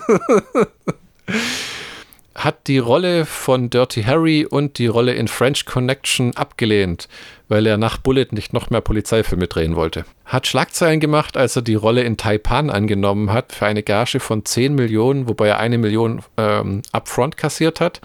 Hat 2.36 2.68
die 2.68 2.80
Rolle 2.80 3.26
von 3.26 3.70
Dirty 3.70 4.04
Harry 4.04 4.46
und 4.46 4.78
die 4.78 4.88
Rolle 4.88 5.14
in 5.14 5.30
French 5.30 5.66
Connection 5.66 6.36
abgelehnt, 6.36 7.08
weil 7.48 7.66
er 7.66 7.78
nach 7.78 7.98
Bullet 7.98 8.28
nicht 8.32 8.52
noch 8.52 8.70
mehr 8.70 8.82
Polizeifilme 8.82 9.48
drehen 9.48 9.78
wollte. 9.78 10.04
Hat 10.26 10.46
Schlagzeilen 10.46 11.00
gemacht, 11.00 11.38
als 11.38 11.56
er 11.56 11.62
die 11.62 11.76
Rolle 11.76 12.04
in 12.04 12.18
Taipan 12.18 12.70
angenommen 12.70 13.32
hat 13.32 13.54
für 13.54 13.68
eine 13.68 13.84
Gage 13.84 14.20
von 14.20 14.43
10 14.43 14.76
Millionen, 14.76 15.30
wobei 15.30 15.48
er 15.48 15.60
eine 15.60 15.78
Million 15.78 16.24
ähm, 16.36 16.82
upfront 16.91 17.38
kassiert 17.38 17.80
hat. 17.80 18.02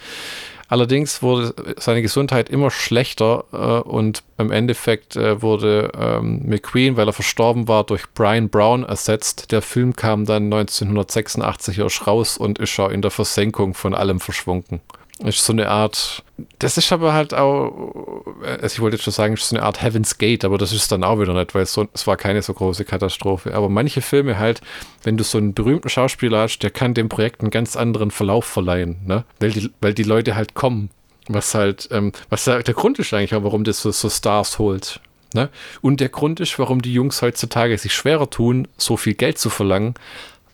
Allerdings 0.71 1.21
wurde 1.21 1.53
seine 1.79 2.01
Gesundheit 2.01 2.49
immer 2.49 2.71
schlechter 2.71 3.45
äh, 3.53 3.89
und 3.89 4.23
im 4.39 4.53
Endeffekt 4.53 5.17
äh, 5.17 5.43
wurde 5.43 5.91
ähm, 5.99 6.43
McQueen, 6.47 6.97
weil 6.97 7.09
er 7.09 7.13
verstorben 7.13 7.67
war, 7.67 7.83
durch 7.83 8.05
Brian 8.15 8.49
Brown 8.49 8.85
ersetzt. 8.85 9.51
Der 9.51 9.63
Film 9.63 9.97
kam 9.97 10.27
dann 10.27 10.45
1986 10.45 11.81
erst 11.81 12.07
raus 12.07 12.39
und 12.39 12.61
ist 12.61 12.71
schon 12.71 12.93
in 12.93 13.03
der 13.03 13.11
Versenkung 13.11 13.75
von 13.75 13.95
allem 13.95 14.21
verschwunden. 14.21 14.81
Ist 15.25 15.45
so 15.45 15.53
eine 15.53 15.69
Art, 15.69 16.23
das 16.59 16.79
ist 16.79 16.91
aber 16.93 17.13
halt 17.13 17.35
auch, 17.35 18.25
also 18.43 18.67
ich 18.67 18.81
wollte 18.81 18.97
jetzt 18.97 19.05
schon 19.05 19.13
sagen, 19.13 19.35
ist 19.35 19.51
so 19.51 19.57
eine 19.57 19.65
Art 19.65 19.83
Heaven's 19.83 20.17
Gate, 20.17 20.47
aber 20.47 20.57
das 20.57 20.73
ist 20.73 20.91
dann 20.91 21.05
auch 21.05 21.21
wieder 21.21 21.35
nicht, 21.35 21.55
weil 21.55 21.65
es, 21.65 21.75
so, 21.75 21.87
es 21.93 22.07
war 22.07 22.17
keine 22.17 22.41
so 22.41 22.55
große 22.55 22.87
Katastrophe. 22.87 23.55
Aber 23.55 23.69
manche 23.69 24.01
Filme 24.01 24.39
halt, 24.39 24.63
wenn 25.03 25.19
du 25.19 25.25
so 25.25 25.37
einen 25.37 25.53
berühmten 25.53 25.91
Schauspieler 25.91 26.39
hast, 26.39 26.61
der 26.61 26.71
kann 26.71 26.95
dem 26.95 27.11
Projekt 27.11 27.43
einen 27.43 27.51
ganz 27.51 27.77
anderen 27.77 28.11
Verlauf 28.11 28.47
verleihen, 28.47 29.01
ne? 29.05 29.25
Weil 29.41 29.51
die, 29.51 29.71
weil 29.83 29.93
die 29.93 30.05
Leute 30.05 30.37
halt 30.37 30.55
kommen. 30.55 30.91
Was 31.29 31.55
halt, 31.55 31.89
ähm, 31.93 32.13
was 32.29 32.45
der, 32.45 32.63
Grund 32.63 32.99
ist 32.99 33.13
eigentlich 33.13 33.35
auch, 33.35 33.45
warum 33.45 33.63
das 33.63 33.83
so, 33.83 33.93
so 33.93 34.09
Stars 34.09 34.59
holt. 34.59 35.01
Ne? 35.35 35.49
Und 35.81 36.01
der 36.01 36.09
Grund 36.09 36.41
ist, 36.41 36.59
warum 36.59 36.83
die 36.83 36.93
Jungs 36.93 37.23
heutzutage 37.23 37.77
sich 37.79 37.95
schwerer 37.95 38.29
tun, 38.29 38.67
so 38.77 38.97
viel 38.97 39.15
Geld 39.15 39.39
zu 39.39 39.49
verlangen, 39.49 39.95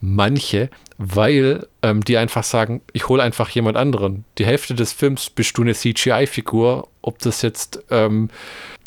manche, 0.00 0.68
weil 0.98 1.66
ähm, 1.82 2.02
die 2.02 2.16
einfach 2.16 2.44
sagen, 2.44 2.80
ich 2.92 3.08
hole 3.08 3.22
einfach 3.22 3.48
jemand 3.50 3.76
anderen. 3.76 4.24
Die 4.38 4.46
Hälfte 4.46 4.74
des 4.74 4.92
Films 4.92 5.30
bist 5.30 5.56
du 5.58 5.62
eine 5.62 5.74
CGI-Figur, 5.74 6.88
ob 7.02 7.18
das 7.18 7.42
jetzt 7.42 7.82
ähm, 7.90 8.30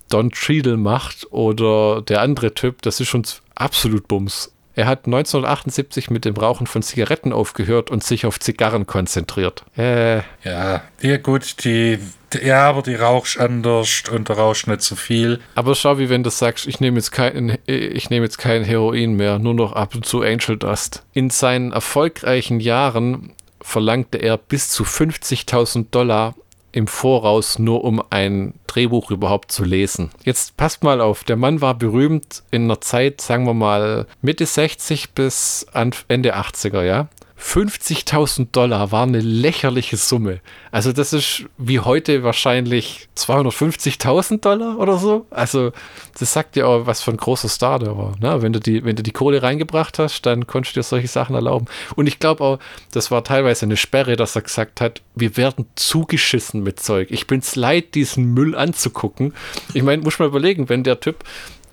Don 0.09 0.31
Cheadle 0.31 0.77
macht 0.77 1.31
oder 1.31 2.01
der 2.01 2.21
andere 2.21 2.53
Typ, 2.53 2.81
das 2.81 2.99
ist 2.99 3.07
schon 3.07 3.23
absolut 3.55 4.07
Bums. 4.07 4.51
Er 4.79 4.87
hat 4.87 5.07
1978 5.07 6.09
mit 6.09 6.23
dem 6.23 6.37
Rauchen 6.37 6.65
von 6.65 6.81
Zigaretten 6.81 7.33
aufgehört 7.33 7.91
und 7.91 8.01
sich 8.01 8.25
auf 8.25 8.39
Zigarren 8.39 8.87
konzentriert. 8.87 9.65
Äh. 9.77 10.19
Ja, 10.45 10.83
ja 11.01 11.17
gut, 11.17 11.65
die, 11.65 11.99
ja, 12.41 12.69
aber 12.69 12.81
die 12.81 12.95
rauchst 12.95 13.37
anders 13.37 14.03
und 14.09 14.29
du 14.29 14.33
rauchst 14.37 14.67
nicht 14.67 14.81
so 14.81 14.95
viel. 14.95 15.41
Aber 15.53 15.75
schau, 15.75 15.99
wie 15.99 16.07
wenn 16.07 16.23
du 16.23 16.29
sagst, 16.29 16.65
ich 16.65 16.79
nehme 16.79 16.95
jetzt 16.95 17.11
kein, 17.11 17.57
ich 17.65 18.09
nehme 18.09 18.23
jetzt 18.23 18.37
kein 18.37 18.63
Heroin 18.63 19.15
mehr, 19.15 19.37
nur 19.37 19.53
noch 19.53 19.73
ab 19.73 19.95
und 19.95 20.05
zu 20.05 20.21
Angel 20.21 20.55
Dust. 20.55 21.03
In 21.11 21.29
seinen 21.29 21.73
erfolgreichen 21.73 22.61
Jahren 22.61 23.33
verlangte 23.59 24.19
er 24.19 24.37
bis 24.37 24.69
zu 24.69 24.85
50.000 24.85 25.87
Dollar 25.91 26.35
im 26.71 26.87
Voraus, 26.87 27.59
nur 27.59 27.83
um 27.83 28.01
ein 28.09 28.53
Drehbuch 28.67 29.11
überhaupt 29.11 29.51
zu 29.51 29.63
lesen. 29.63 30.11
Jetzt 30.23 30.57
passt 30.57 30.83
mal 30.83 31.01
auf, 31.01 31.23
der 31.23 31.35
Mann 31.35 31.61
war 31.61 31.73
berühmt 31.73 32.43
in 32.51 32.65
einer 32.65 32.81
Zeit, 32.81 33.21
sagen 33.21 33.45
wir 33.45 33.53
mal 33.53 34.05
Mitte 34.21 34.45
60 34.45 35.11
bis 35.11 35.65
Ende 35.73 36.35
80er, 36.35 36.83
ja. 36.83 37.07
50.000 37.41 38.47
Dollar 38.51 38.91
war 38.91 39.03
eine 39.03 39.21
lächerliche 39.21 39.97
Summe. 39.97 40.41
Also 40.71 40.91
das 40.91 41.13
ist 41.13 41.45
wie 41.57 41.79
heute 41.79 42.23
wahrscheinlich 42.23 43.07
250.000 43.15 44.41
Dollar 44.41 44.77
oder 44.77 44.97
so. 44.97 45.25
Also 45.29 45.71
das 46.19 46.33
sagt 46.33 46.57
ja 46.57 46.65
auch, 46.65 46.85
was 46.85 47.01
für 47.01 47.11
ein 47.11 47.17
großer 47.17 47.47
Star 47.47 47.79
der 47.79 47.97
war. 47.97 48.13
Ne? 48.19 48.41
Wenn, 48.41 48.51
du 48.51 48.59
die, 48.59 48.83
wenn 48.83 48.95
du 48.95 49.03
die 49.03 49.11
Kohle 49.11 49.41
reingebracht 49.41 49.99
hast, 49.99 50.25
dann 50.25 50.47
konntest 50.47 50.75
du 50.75 50.79
dir 50.79 50.83
solche 50.83 51.07
Sachen 51.07 51.33
erlauben. 51.33 51.65
Und 51.95 52.07
ich 52.07 52.19
glaube 52.19 52.43
auch, 52.43 52.59
das 52.91 53.09
war 53.09 53.23
teilweise 53.23 53.65
eine 53.65 53.77
Sperre, 53.77 54.17
dass 54.17 54.35
er 54.35 54.41
gesagt 54.41 54.81
hat, 54.81 55.01
wir 55.15 55.37
werden 55.37 55.65
zugeschissen 55.75 56.61
mit 56.61 56.81
Zeug. 56.81 57.09
Ich 57.09 57.25
bin's 57.25 57.55
leid, 57.55 57.95
diesen 57.95 58.33
Müll 58.33 58.55
anzugucken. 58.55 59.33
Ich 59.73 59.83
meine, 59.83 60.01
muss 60.01 60.19
mal 60.19 60.27
überlegen, 60.27 60.67
wenn 60.67 60.83
der 60.83 60.99
Typ 60.99 61.23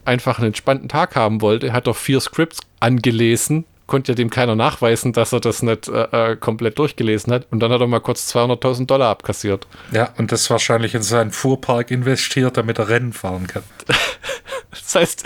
einfach 0.05 0.39
einen 0.39 0.49
entspannten 0.49 0.89
Tag 0.89 1.17
haben 1.17 1.41
wollte, 1.41 1.73
hat 1.73 1.89
doch 1.89 1.97
vier 1.97 2.21
Scripts 2.21 2.61
angelesen, 2.79 3.65
konnte 3.87 4.13
ja 4.13 4.17
dem 4.17 4.31
keiner 4.31 4.57
nachweisen, 4.57 5.13
dass 5.13 5.33
er 5.33 5.41
das 5.41 5.63
nicht 5.63 5.89
äh, 5.89 6.33
äh 6.33 6.37
komplett 6.37 6.79
durchgelesen 6.79 7.33
hat. 7.33 7.47
Und 7.51 7.61
dann 7.61 7.73
hat 7.73 7.81
er 7.81 7.87
mal 7.87 8.01
kurz 8.01 8.35
200.000 8.35 8.87
Dollar 8.87 9.11
abkassiert. 9.11 9.67
Ja, 9.93 10.11
und 10.19 10.33
das 10.33 10.51
wahrscheinlich 10.51 10.95
in 10.95 11.03
seinen 11.03 11.31
Fuhrpark 11.31 11.91
investiert, 11.91 12.57
damit 12.57 12.79
er 12.79 12.89
Rennen 12.89 13.13
fahren 13.13 13.47
kann. 13.47 13.63
das 14.71 14.95
heißt, 14.95 15.25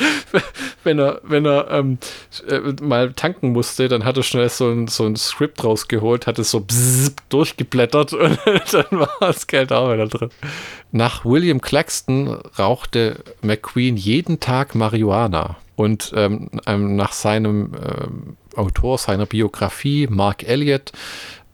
wenn 0.84 0.98
er, 0.98 1.20
wenn 1.24 1.46
er 1.46 1.70
ähm, 1.70 1.98
äh, 2.48 2.60
mal 2.82 3.12
tanken 3.14 3.52
musste, 3.52 3.88
dann 3.88 4.04
hat 4.04 4.16
er 4.16 4.22
schnell 4.22 4.48
so 4.48 4.70
ein, 4.70 4.88
so 4.88 5.06
ein 5.06 5.16
Skript 5.16 5.64
rausgeholt, 5.64 6.26
hat 6.26 6.38
es 6.38 6.50
so 6.50 6.64
durchgeblättert 7.30 8.12
und 8.12 8.38
dann 8.72 8.86
war 8.90 9.10
das 9.20 9.46
Geld 9.46 9.72
auch 9.72 9.92
wieder 9.92 10.06
drin. 10.06 10.30
Nach 10.92 11.24
William 11.24 11.60
Claxton 11.60 12.28
rauchte 12.58 13.22
McQueen 13.42 13.96
jeden 13.96 14.40
Tag 14.40 14.74
Marihuana. 14.74 15.56
Und 15.76 16.12
ähm, 16.14 16.50
nach 16.66 17.12
seinem 17.12 17.72
ähm, 17.74 18.36
Autor 18.56 18.98
seiner 18.98 19.26
Biografie, 19.26 20.06
Mark 20.08 20.42
Elliott, 20.44 20.92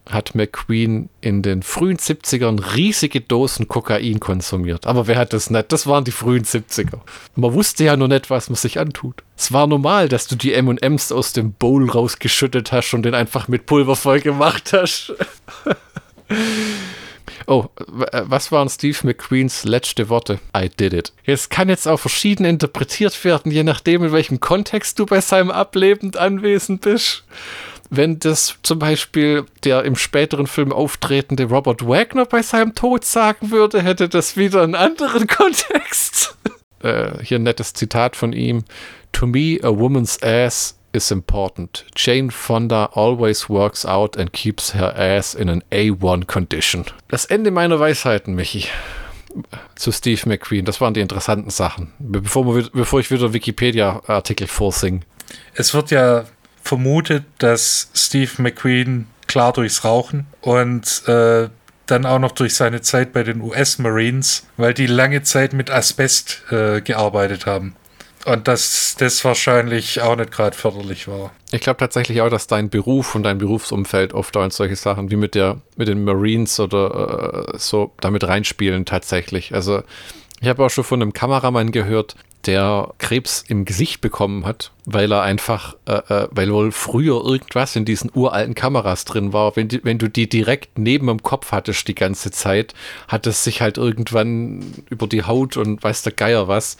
hat 0.08 0.34
McQueen 0.34 1.08
in 1.20 1.42
den 1.42 1.62
frühen 1.62 1.96
70ern 1.96 2.76
riesige 2.76 3.20
Dosen 3.20 3.66
Kokain 3.66 4.20
konsumiert. 4.20 4.86
Aber 4.86 5.08
wer 5.08 5.16
hat 5.16 5.32
das 5.32 5.50
nicht? 5.50 5.72
Das 5.72 5.86
waren 5.86 6.04
die 6.04 6.12
frühen 6.12 6.44
70er. 6.44 7.00
Man 7.34 7.52
wusste 7.52 7.84
ja 7.84 7.96
noch 7.96 8.06
nicht, 8.08 8.30
was 8.30 8.48
man 8.48 8.56
sich 8.56 8.78
antut. 8.78 9.24
Es 9.36 9.52
war 9.52 9.66
normal, 9.66 10.08
dass 10.08 10.28
du 10.28 10.36
die 10.36 10.54
M&Ms 10.54 11.10
aus 11.10 11.32
dem 11.32 11.52
Bowl 11.52 11.90
rausgeschüttet 11.90 12.70
hast 12.70 12.94
und 12.94 13.02
den 13.02 13.14
einfach 13.14 13.48
mit 13.48 13.66
Pulver 13.66 13.96
voll 13.96 14.20
gemacht 14.20 14.72
hast. 14.72 15.12
Oh, 17.46 17.66
äh, 18.12 18.22
was 18.24 18.52
waren 18.52 18.68
Steve 18.68 18.98
McQueens 19.02 19.64
letzte 19.64 20.08
Worte? 20.08 20.38
I 20.56 20.68
did 20.68 20.92
it. 20.92 21.12
Es 21.24 21.48
kann 21.48 21.68
jetzt 21.68 21.86
auch 21.86 21.98
verschieden 21.98 22.44
interpretiert 22.44 23.24
werden, 23.24 23.52
je 23.52 23.64
nachdem, 23.64 24.04
in 24.04 24.12
welchem 24.12 24.40
Kontext 24.40 24.98
du 24.98 25.06
bei 25.06 25.20
seinem 25.20 25.50
Ableben 25.50 26.14
anwesend 26.14 26.82
bist. 26.82 27.24
Wenn 27.88 28.18
das 28.18 28.56
zum 28.62 28.78
Beispiel 28.78 29.44
der 29.64 29.84
im 29.84 29.94
späteren 29.96 30.46
Film 30.46 30.72
auftretende 30.72 31.44
Robert 31.44 31.86
Wagner 31.86 32.26
bei 32.26 32.42
seinem 32.42 32.74
Tod 32.74 33.04
sagen 33.04 33.50
würde, 33.50 33.82
hätte 33.82 34.08
das 34.08 34.36
wieder 34.36 34.62
einen 34.62 34.74
anderen 34.74 35.26
Kontext. 35.28 36.36
äh, 36.82 37.12
hier 37.22 37.38
ein 37.38 37.44
nettes 37.44 37.74
Zitat 37.74 38.16
von 38.16 38.32
ihm. 38.32 38.64
To 39.12 39.26
me, 39.26 39.58
a 39.62 39.68
woman's 39.68 40.20
ass 40.22 40.75
is 40.96 41.10
important. 41.10 41.84
Jane 41.94 42.30
Fonda 42.30 42.90
always 42.94 43.48
works 43.48 43.84
out 43.84 44.16
and 44.16 44.32
keeps 44.32 44.74
her 44.74 44.94
ass 44.96 45.34
in 45.34 45.48
an 45.48 45.62
A1 45.70 46.26
condition. 46.26 46.86
Das 47.08 47.26
Ende 47.26 47.50
meiner 47.50 47.78
Weisheiten, 47.78 48.34
Michi. 48.34 48.66
Zu 49.74 49.92
Steve 49.92 50.22
McQueen. 50.26 50.64
Das 50.64 50.80
waren 50.80 50.94
die 50.94 51.00
interessanten 51.00 51.50
Sachen. 51.50 51.92
Bevor, 51.98 52.62
bevor 52.72 53.00
ich 53.00 53.10
wieder 53.10 53.34
Wikipedia-Artikel 53.34 54.46
vorsinge. 54.46 55.00
Es 55.54 55.74
wird 55.74 55.90
ja 55.90 56.24
vermutet, 56.62 57.24
dass 57.38 57.90
Steve 57.94 58.30
McQueen 58.38 59.06
klar 59.26 59.52
durchs 59.52 59.84
Rauchen 59.84 60.26
und 60.40 61.02
äh, 61.06 61.48
dann 61.86 62.06
auch 62.06 62.18
noch 62.18 62.32
durch 62.32 62.54
seine 62.54 62.80
Zeit 62.80 63.12
bei 63.12 63.22
den 63.22 63.40
US 63.40 63.78
Marines, 63.78 64.46
weil 64.56 64.74
die 64.74 64.86
lange 64.86 65.22
Zeit 65.22 65.52
mit 65.52 65.70
Asbest 65.70 66.42
äh, 66.50 66.80
gearbeitet 66.80 67.46
haben. 67.46 67.76
Und 68.26 68.48
dass 68.48 68.96
das 68.98 69.24
wahrscheinlich 69.24 70.00
auch 70.00 70.16
nicht 70.16 70.32
gerade 70.32 70.56
förderlich 70.56 71.06
war. 71.06 71.30
Ich 71.52 71.60
glaube 71.60 71.76
tatsächlich 71.76 72.20
auch, 72.22 72.28
dass 72.28 72.48
dein 72.48 72.70
Beruf 72.70 73.14
und 73.14 73.22
dein 73.22 73.38
Berufsumfeld 73.38 74.14
oft 74.14 74.36
auch 74.36 74.50
solche 74.50 74.74
Sachen 74.74 75.12
wie 75.12 75.16
mit 75.16 75.36
der, 75.36 75.60
mit 75.76 75.86
den 75.86 76.02
Marines 76.02 76.58
oder 76.58 77.54
äh, 77.54 77.58
so 77.58 77.92
damit 78.00 78.24
reinspielen 78.24 78.84
tatsächlich. 78.84 79.54
Also 79.54 79.82
ich 80.40 80.48
habe 80.48 80.64
auch 80.64 80.70
schon 80.70 80.82
von 80.82 81.00
einem 81.00 81.12
Kameramann 81.12 81.70
gehört, 81.70 82.16
der 82.46 82.92
Krebs 82.98 83.44
im 83.46 83.64
Gesicht 83.64 84.00
bekommen 84.00 84.46
hat, 84.46 84.72
weil 84.84 85.12
er 85.12 85.22
einfach, 85.22 85.74
äh, 85.86 85.94
äh, 85.94 86.28
weil 86.30 86.52
wohl 86.52 86.72
früher 86.72 87.24
irgendwas 87.24 87.76
in 87.76 87.84
diesen 87.84 88.10
uralten 88.14 88.54
Kameras 88.54 89.04
drin 89.04 89.32
war. 89.32 89.56
Wenn, 89.56 89.68
die, 89.68 89.84
wenn 89.84 89.98
du 89.98 90.08
die 90.08 90.28
direkt 90.28 90.78
neben 90.78 91.08
dem 91.08 91.22
Kopf 91.22 91.52
hattest 91.52 91.88
die 91.88 91.94
ganze 91.94 92.30
Zeit, 92.30 92.74
hat 93.08 93.26
es 93.26 93.44
sich 93.44 93.60
halt 93.60 93.78
irgendwann 93.78 94.64
über 94.88 95.06
die 95.06 95.24
Haut 95.24 95.56
und 95.56 95.82
weiß 95.82 96.02
der 96.02 96.12
Geier 96.12 96.48
was 96.48 96.76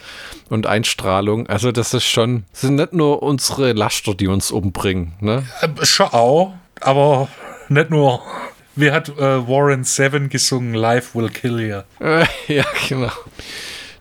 und 0.49 0.67
Einstrahlung. 0.67 1.47
Also 1.47 1.71
das 1.71 1.93
ist 1.93 2.05
schon, 2.05 2.45
das 2.51 2.61
sind 2.61 2.75
nicht 2.75 2.93
nur 2.93 3.21
unsere 3.21 3.73
Laster, 3.73 4.15
die 4.15 4.27
uns 4.27 4.51
umbringen. 4.51 5.13
Ne? 5.19 5.45
Äh, 5.61 5.85
schon 5.85 6.07
auch, 6.07 6.53
aber 6.81 7.27
nicht 7.69 7.89
nur. 7.89 8.21
Wie 8.75 8.91
hat 8.91 9.09
äh, 9.09 9.47
Warren 9.47 9.83
Seven 9.83 10.29
gesungen? 10.29 10.75
Life 10.75 11.17
will 11.17 11.29
kill 11.29 11.59
you. 11.59 11.81
ja, 12.47 12.63
genau. 12.87 13.11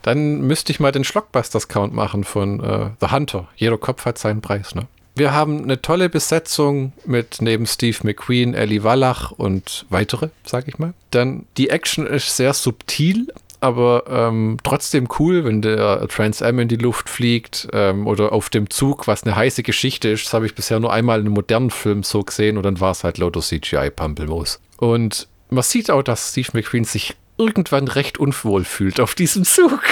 Dann 0.06 0.42
müsste 0.42 0.70
ich 0.70 0.78
mal 0.78 0.92
den 0.92 1.02
Schlockbusters-Count 1.02 1.92
machen 1.92 2.22
von 2.22 2.60
äh, 2.62 2.90
The 3.00 3.10
Hunter. 3.10 3.48
Jeder 3.56 3.76
Kopf 3.76 4.04
hat 4.04 4.18
seinen 4.18 4.40
Preis, 4.40 4.72
ne? 4.76 4.86
Wir 5.16 5.32
haben 5.32 5.64
eine 5.64 5.82
tolle 5.82 6.08
Besetzung 6.08 6.92
mit 7.04 7.38
neben 7.40 7.66
Steve 7.66 7.96
McQueen, 8.04 8.54
Ellie 8.54 8.84
Wallach 8.84 9.32
und 9.32 9.84
weitere, 9.88 10.28
sag 10.44 10.68
ich 10.68 10.78
mal. 10.78 10.94
Dann 11.10 11.46
die 11.56 11.70
Action 11.70 12.06
ist 12.06 12.36
sehr 12.36 12.54
subtil, 12.54 13.32
aber 13.58 14.04
ähm, 14.08 14.58
trotzdem 14.62 15.08
cool, 15.18 15.44
wenn 15.44 15.60
der 15.60 16.06
Trans 16.06 16.40
Am 16.40 16.60
in 16.60 16.68
die 16.68 16.76
Luft 16.76 17.08
fliegt 17.08 17.66
ähm, 17.72 18.06
oder 18.06 18.32
auf 18.32 18.48
dem 18.48 18.70
Zug, 18.70 19.08
was 19.08 19.24
eine 19.24 19.34
heiße 19.34 19.64
Geschichte 19.64 20.10
ist. 20.10 20.26
Das 20.26 20.34
habe 20.34 20.46
ich 20.46 20.54
bisher 20.54 20.78
nur 20.78 20.92
einmal 20.92 21.18
in 21.18 21.26
einem 21.26 21.34
modernen 21.34 21.70
Film 21.70 22.04
so 22.04 22.22
gesehen 22.22 22.58
und 22.58 22.62
dann 22.62 22.78
war 22.78 22.92
es 22.92 23.02
halt 23.02 23.18
lauter 23.18 23.40
CGI-Pampelmoos. 23.40 24.60
Und 24.76 25.26
man 25.50 25.64
sieht 25.64 25.90
auch, 25.90 26.02
dass 26.02 26.30
Steve 26.30 26.50
McQueen 26.52 26.84
sich 26.84 27.16
irgendwann 27.38 27.88
recht 27.88 28.18
unwohl 28.18 28.64
fühlt 28.64 29.00
auf 29.00 29.14
diesem 29.14 29.44
Zug. 29.44 29.82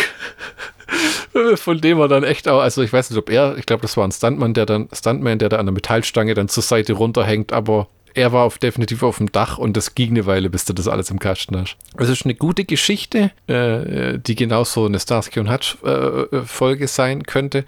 Von 1.56 1.80
dem 1.80 1.98
er 1.98 2.08
dann 2.08 2.24
echt 2.24 2.48
auch, 2.48 2.60
also 2.60 2.82
ich 2.82 2.92
weiß 2.92 3.10
nicht, 3.10 3.18
ob 3.18 3.30
er, 3.30 3.56
ich 3.58 3.66
glaube, 3.66 3.82
das 3.82 3.96
war 3.96 4.06
ein 4.06 4.12
Stuntman, 4.12 4.54
der 4.54 4.66
dann, 4.66 4.88
Stuntman, 4.92 5.38
der 5.38 5.48
da 5.48 5.56
an 5.58 5.66
der 5.66 5.72
Metallstange 5.72 6.34
dann 6.34 6.48
zur 6.48 6.62
Seite 6.62 6.92
runterhängt, 6.92 7.52
aber 7.52 7.88
er 8.14 8.32
war 8.32 8.44
auf, 8.44 8.58
definitiv 8.58 9.02
auf 9.02 9.18
dem 9.18 9.30
Dach 9.30 9.58
und 9.58 9.76
das 9.76 9.94
ging 9.94 10.10
eine 10.10 10.26
Weile, 10.26 10.48
bis 10.48 10.64
du 10.64 10.72
das 10.72 10.88
alles 10.88 11.10
im 11.10 11.18
Kasten 11.18 11.56
hast. 11.56 11.76
Es 11.98 12.08
ist 12.08 12.24
eine 12.24 12.34
gute 12.34 12.64
Geschichte, 12.64 13.32
äh, 13.48 14.18
die 14.18 14.36
genauso 14.36 14.86
eine 14.86 15.00
Starsky 15.00 15.40
und 15.40 15.50
Hutch 15.50 15.76
äh, 15.84 16.42
Folge 16.44 16.88
sein 16.88 17.24
könnte. 17.24 17.64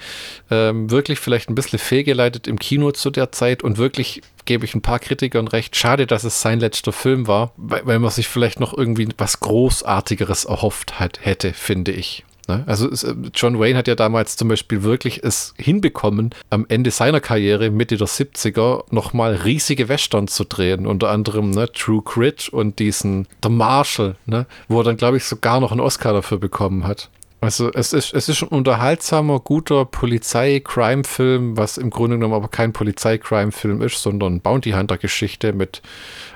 Ähm, 0.51 0.91
wirklich 0.91 1.19
vielleicht 1.19 1.51
ein 1.51 1.55
bisschen 1.55 1.79
fehlgeleitet 1.79 2.47
im 2.47 2.59
Kino 2.59 2.93
zu 2.93 3.11
der 3.11 3.33
Zeit 3.33 3.63
und 3.63 3.77
wirklich 3.77 4.23
gebe 4.45 4.65
ich 4.65 4.75
ein 4.75 4.83
paar 4.83 5.01
Kritikern 5.01 5.49
recht. 5.49 5.77
Schade, 5.77 6.07
dass 6.07 6.25
es 6.25 6.41
sein 6.41 6.61
letzter 6.61 6.93
Film 6.93 7.27
war, 7.27 7.53
weil, 7.57 7.85
weil 7.85 7.99
man 7.99 8.11
sich 8.11 8.29
vielleicht 8.29 8.61
noch 8.61 8.77
irgendwie 8.77 9.09
was 9.19 9.41
Großartigeres 9.41 10.45
erhofft 10.45 11.01
hat, 11.01 11.19
hätte, 11.23 11.53
finde 11.53 11.93
ich. 11.93 12.25
Ne? 12.49 12.65
Also 12.67 12.89
äh, 12.89 13.15
John 13.35 13.59
Wayne 13.59 13.79
hat 13.79 13.89
ja 13.89 13.95
damals 13.95 14.37
zum 14.37 14.49
Beispiel 14.49 14.83
wirklich 14.83 15.23
es 15.25 15.55
hinbekommen, 15.57 16.31
am 16.51 16.67
Ende 16.69 16.91
seiner 16.91 17.21
Karriere, 17.21 17.71
Mitte 17.71 17.97
der 17.97 18.07
70er, 18.07 18.85
nochmal 18.91 19.35
riesige 19.35 19.89
Western 19.89 20.29
zu 20.29 20.45
drehen. 20.45 20.87
Unter 20.87 21.11
anderem 21.11 21.51
ne, 21.51 21.71
True 21.73 22.03
Grit 22.05 22.49
und 22.49 22.79
diesen 22.79 23.27
The 23.43 23.49
Marshall, 23.49 24.17
ne, 24.27 24.47
wo 24.69 24.81
er 24.81 24.85
dann, 24.85 24.97
glaube 24.97 25.17
ich, 25.17 25.25
sogar 25.25 25.61
noch 25.61 25.73
einen 25.73 25.81
Oscar 25.81 26.13
dafür 26.13 26.39
bekommen 26.39 26.87
hat. 26.87 27.11
Also 27.41 27.71
es 27.73 27.93
ist, 27.93 28.15
es 28.15 28.29
ist 28.29 28.43
ein 28.43 28.49
unterhaltsamer, 28.49 29.41
guter 29.41 29.85
Polizei-Crime-Film, 29.85 31.57
was 31.57 31.77
im 31.77 31.91
Grunde 31.91 32.17
genommen 32.17 32.35
aber 32.35 32.49
kein 32.49 32.73
Polizei-Crime-Film 32.73 33.83
ist, 33.83 34.03
sondern 34.03 34.41
Bounty 34.41 34.71
Hunter-Geschichte 34.71 35.53
mit 35.53 35.83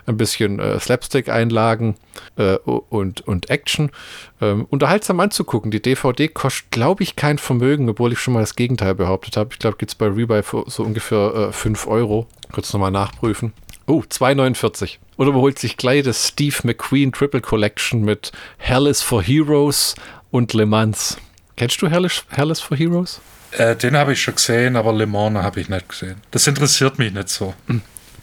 ein 0.06 0.18
bisschen 0.18 0.58
äh, 0.60 0.78
Slapstick-Einlagen 0.78 1.96
äh, 2.36 2.56
und, 2.56 3.22
und 3.26 3.48
Action. 3.48 3.90
Ähm, 4.42 4.66
unterhaltsam 4.68 5.20
anzugucken. 5.20 5.70
Die 5.70 5.80
DVD 5.80 6.28
kostet, 6.28 6.70
glaube 6.70 7.02
ich, 7.02 7.16
kein 7.16 7.38
Vermögen, 7.38 7.88
obwohl 7.88 8.12
ich 8.12 8.18
schon 8.18 8.34
mal 8.34 8.40
das 8.40 8.54
Gegenteil 8.54 8.94
behauptet 8.94 9.36
habe. 9.38 9.50
Ich 9.52 9.58
glaube, 9.58 9.78
gibt 9.78 9.92
es 9.92 9.94
bei 9.94 10.06
Rebuy 10.06 10.42
für 10.42 10.64
so 10.66 10.82
ungefähr 10.82 11.48
äh, 11.48 11.52
5 11.52 11.86
Euro. 11.86 12.26
Kurz 12.52 12.72
nochmal 12.72 12.90
nachprüfen. 12.90 13.52
Oh, 13.86 14.02
2,49. 14.08 14.98
Oder 15.16 15.30
überholt 15.30 15.58
sich 15.58 15.76
gleich 15.76 16.04
das 16.04 16.28
Steve 16.28 16.56
McQueen 16.62 17.12
Triple 17.12 17.40
Collection 17.40 18.02
mit 18.02 18.30
Hell 18.58 18.86
is 18.86 19.02
for 19.02 19.22
Heroes, 19.22 19.96
und 20.30 20.52
Le 20.52 20.66
Mans. 20.66 21.16
Kennst 21.56 21.80
du 21.82 21.88
Hellish, 21.88 22.24
Hellish 22.30 22.60
for 22.62 22.76
Heroes? 22.76 23.20
Äh, 23.52 23.76
den 23.76 23.96
habe 23.96 24.12
ich 24.12 24.22
schon 24.22 24.34
gesehen, 24.34 24.76
aber 24.76 24.92
Le 24.92 25.06
Mans 25.06 25.38
habe 25.38 25.60
ich 25.60 25.68
nicht 25.68 25.88
gesehen. 25.88 26.20
Das 26.30 26.46
interessiert 26.46 26.98
mich 26.98 27.12
nicht 27.12 27.28
so. 27.28 27.54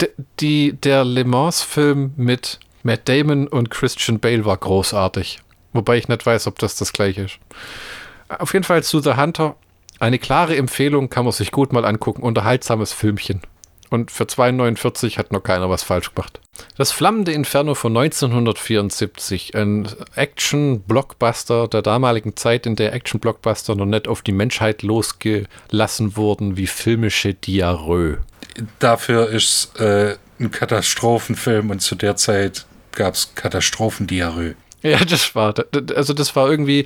D 0.01 0.09
die, 0.39 0.73
der 0.73 1.03
Le 1.03 1.25
Mans-Film 1.25 2.13
mit 2.15 2.59
Matt 2.83 3.09
Damon 3.09 3.47
und 3.47 3.69
Christian 3.69 4.19
Bale 4.19 4.45
war 4.45 4.57
großartig. 4.57 5.39
Wobei 5.73 5.97
ich 5.97 6.07
nicht 6.07 6.25
weiß, 6.25 6.47
ob 6.47 6.59
das 6.59 6.75
das 6.75 6.93
gleiche 6.93 7.23
ist. 7.23 7.39
Auf 8.29 8.53
jeden 8.53 8.63
Fall 8.63 8.83
zu 8.83 8.99
The 8.99 9.15
Hunter. 9.15 9.55
Eine 9.99 10.19
klare 10.19 10.55
Empfehlung, 10.55 11.09
kann 11.09 11.25
man 11.25 11.31
sich 11.31 11.51
gut 11.51 11.73
mal 11.73 11.85
angucken. 11.85 12.21
Unterhaltsames 12.21 12.93
Filmchen. 12.93 13.41
Und 13.89 14.11
für 14.11 14.25
2,49 14.25 15.17
hat 15.17 15.31
noch 15.31 15.41
keiner 15.41 15.69
was 15.69 15.83
falsch 15.83 16.13
gemacht. 16.13 16.39
Das 16.77 16.91
flammende 16.91 17.31
Inferno 17.31 17.75
von 17.75 17.95
1974, 17.95 19.55
ein 19.55 19.87
Action-Blockbuster 20.15 21.67
der 21.67 21.81
damaligen 21.81 22.35
Zeit, 22.35 22.65
in 22.65 22.75
der 22.75 22.93
Action-Blockbuster 22.93 23.75
noch 23.75 23.85
nicht 23.85 24.07
auf 24.07 24.21
die 24.21 24.31
Menschheit 24.31 24.83
losgelassen 24.83 26.15
wurden 26.15 26.57
wie 26.57 26.67
filmische 26.67 27.33
Diarrhoe. 27.33 28.19
Dafür 28.79 29.29
ist 29.29 29.79
äh, 29.79 30.17
ein 30.39 30.51
Katastrophenfilm 30.51 31.69
und 31.69 31.79
zu 31.81 31.95
der 31.95 32.15
Zeit 32.15 32.65
gab 32.91 33.13
es 33.13 33.33
Katastrophendiarrhoe. 33.35 34.55
Ja, 34.83 35.03
das 35.03 35.33
war, 35.35 35.53
also 35.95 36.13
das 36.13 36.35
war 36.35 36.49
irgendwie, 36.49 36.85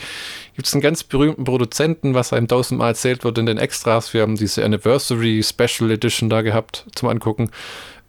gibt 0.55 0.67
es 0.67 0.73
einen 0.73 0.81
ganz 0.81 1.03
berühmten 1.03 1.43
Produzenten, 1.43 2.13
was 2.13 2.31
einem 2.31 2.47
tausendmal 2.47 2.89
erzählt 2.89 3.23
wird 3.23 3.37
in 3.37 3.45
den 3.45 3.57
Extras. 3.57 4.13
Wir 4.13 4.21
haben 4.21 4.37
diese 4.37 4.63
Anniversary 4.63 5.43
Special 5.43 5.91
Edition 5.91 6.29
da 6.29 6.41
gehabt 6.41 6.85
zum 6.95 7.09
Angucken. 7.09 7.51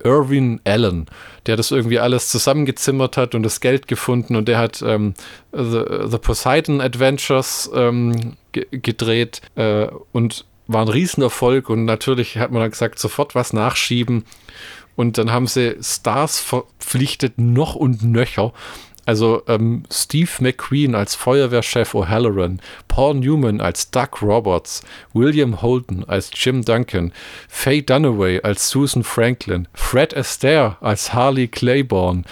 Irwin 0.05 0.61
Allen, 0.65 1.07
der 1.47 1.57
das 1.57 1.71
irgendwie 1.71 1.99
alles 1.99 2.29
zusammengezimmert 2.29 3.17
hat 3.17 3.35
und 3.35 3.43
das 3.43 3.61
Geld 3.61 3.89
gefunden 3.89 4.37
und 4.37 4.49
der 4.49 4.59
hat 4.59 4.83
ähm, 4.83 5.15
The, 5.53 5.83
The, 6.07 6.19
Poseidon 6.19 6.81
Adventures 6.81 7.71
ähm, 7.75 8.37
gedreht 8.53 9.41
äh, 9.57 9.87
und 10.13 10.45
war 10.69 10.83
ein 10.83 10.89
Riesenerfolg 10.89 11.69
und 11.69 11.85
natürlich 11.85 12.39
hat 12.39 12.51
man 12.51 12.63
dann 12.63 12.71
gesagt, 12.71 12.99
sofort 12.99 13.35
was 13.35 13.53
nachschieben. 13.53 14.25
Und 14.95 15.17
dann 15.17 15.33
haben 15.33 15.47
sie 15.47 15.77
Stars 15.81 16.39
verpflichtet, 16.39 17.39
noch 17.39 17.75
und 17.75 18.03
nöcher 18.03 18.53
also 19.07 19.43
ähm, 19.49 19.83
Steve 19.91 20.31
McQueen 20.41 20.95
als 20.95 21.15
Feuerwehrchef 21.15 21.95
O'Halloran, 21.95 22.61
Paul 22.89 23.15
Newman 23.15 23.61
als 23.61 23.91
Doug 23.91 24.23
Roberts, 24.23 24.83
William 25.13 25.61
Holden 25.63 26.05
als 26.09 26.31
Jim 26.35 26.65
Duncan, 26.65 27.13
Faye 27.49 27.83
Dunaway 27.83 28.41
als 28.43 28.69
Susan 28.69 29.03
Franklin, 29.03 29.69
Fred 29.75 30.17
Astaire 30.17 30.77
als 30.81 31.13
Harley 31.13 31.49
Claiborne, 31.49 32.23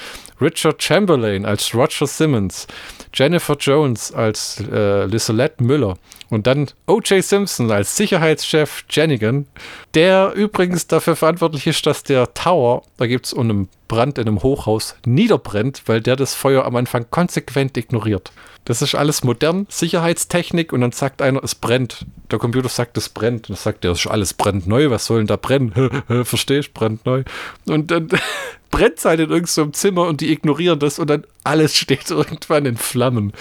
Richard 0.41 0.83
Chamberlain 0.83 1.45
als 1.45 1.75
Roger 1.75 2.07
Simmons, 2.07 2.67
Jennifer 3.13 3.57
Jones 3.59 4.13
als 4.13 4.63
äh, 4.73 5.05
Lisolette 5.07 5.63
Müller 5.63 5.97
und 6.31 6.47
dann 6.47 6.69
O.J. 6.87 7.23
Simpson 7.23 7.71
als 7.71 7.97
Sicherheitschef 7.97 8.85
Jenigan, 8.89 9.47
der 9.95 10.33
übrigens 10.35 10.87
dafür 10.87 11.17
verantwortlich 11.17 11.67
ist, 11.67 11.85
dass 11.87 12.03
der 12.03 12.33
Tower, 12.35 12.83
da 12.97 13.07
gibt 13.07 13.27
es 13.27 13.35
einen 13.35 13.69
Brand 13.89 14.19
in 14.19 14.29
einem 14.29 14.43
Hochhaus, 14.43 14.95
niederbrennt, 15.05 15.83
weil 15.87 16.01
der 16.01 16.17
das 16.17 16.35
Feuer 16.35 16.65
am 16.65 16.77
Anfang 16.77 17.07
konsequent 17.11 17.77
ignoriert. 17.77 18.31
Das 18.65 18.83
ist 18.83 18.95
alles 18.95 19.25
modern, 19.25 19.67
Sicherheitstechnik 19.69 20.73
und 20.73 20.83
dann 20.83 20.93
sagt 20.93 21.23
einer, 21.23 21.43
es 21.43 21.55
brennt. 21.55 22.07
Der 22.31 22.39
Computer 22.39 22.69
sagt, 22.69 22.97
es 22.99 23.09
brennt. 23.09 23.49
Und 23.49 23.57
dann 23.57 23.63
sagt 23.63 23.85
er, 23.85 23.93
es 23.93 24.01
ist 24.01 24.07
alles 24.07 24.35
brandneu, 24.35 24.91
was 24.91 25.07
soll 25.07 25.19
denn 25.19 25.27
da 25.27 25.37
brennen? 25.37 25.73
Verstehst, 26.25 26.75
brandneu. 26.75 27.25
Und 27.67 27.91
dann 27.91 28.09
brennt 28.71 28.99
es 28.99 29.05
halt 29.05 29.21
in 29.21 29.31
irgendeinem 29.31 29.73
Zimmer 29.73 30.07
und 30.07 30.21
die 30.21 30.31
ignorieren 30.31 30.79
das 30.79 30.99
und 30.99 31.11
dann 31.11 31.25
alles 31.43 31.75
steht 31.77 32.11
irgendwann 32.11 32.67
in 32.67 32.77
Flammen. 32.77 33.33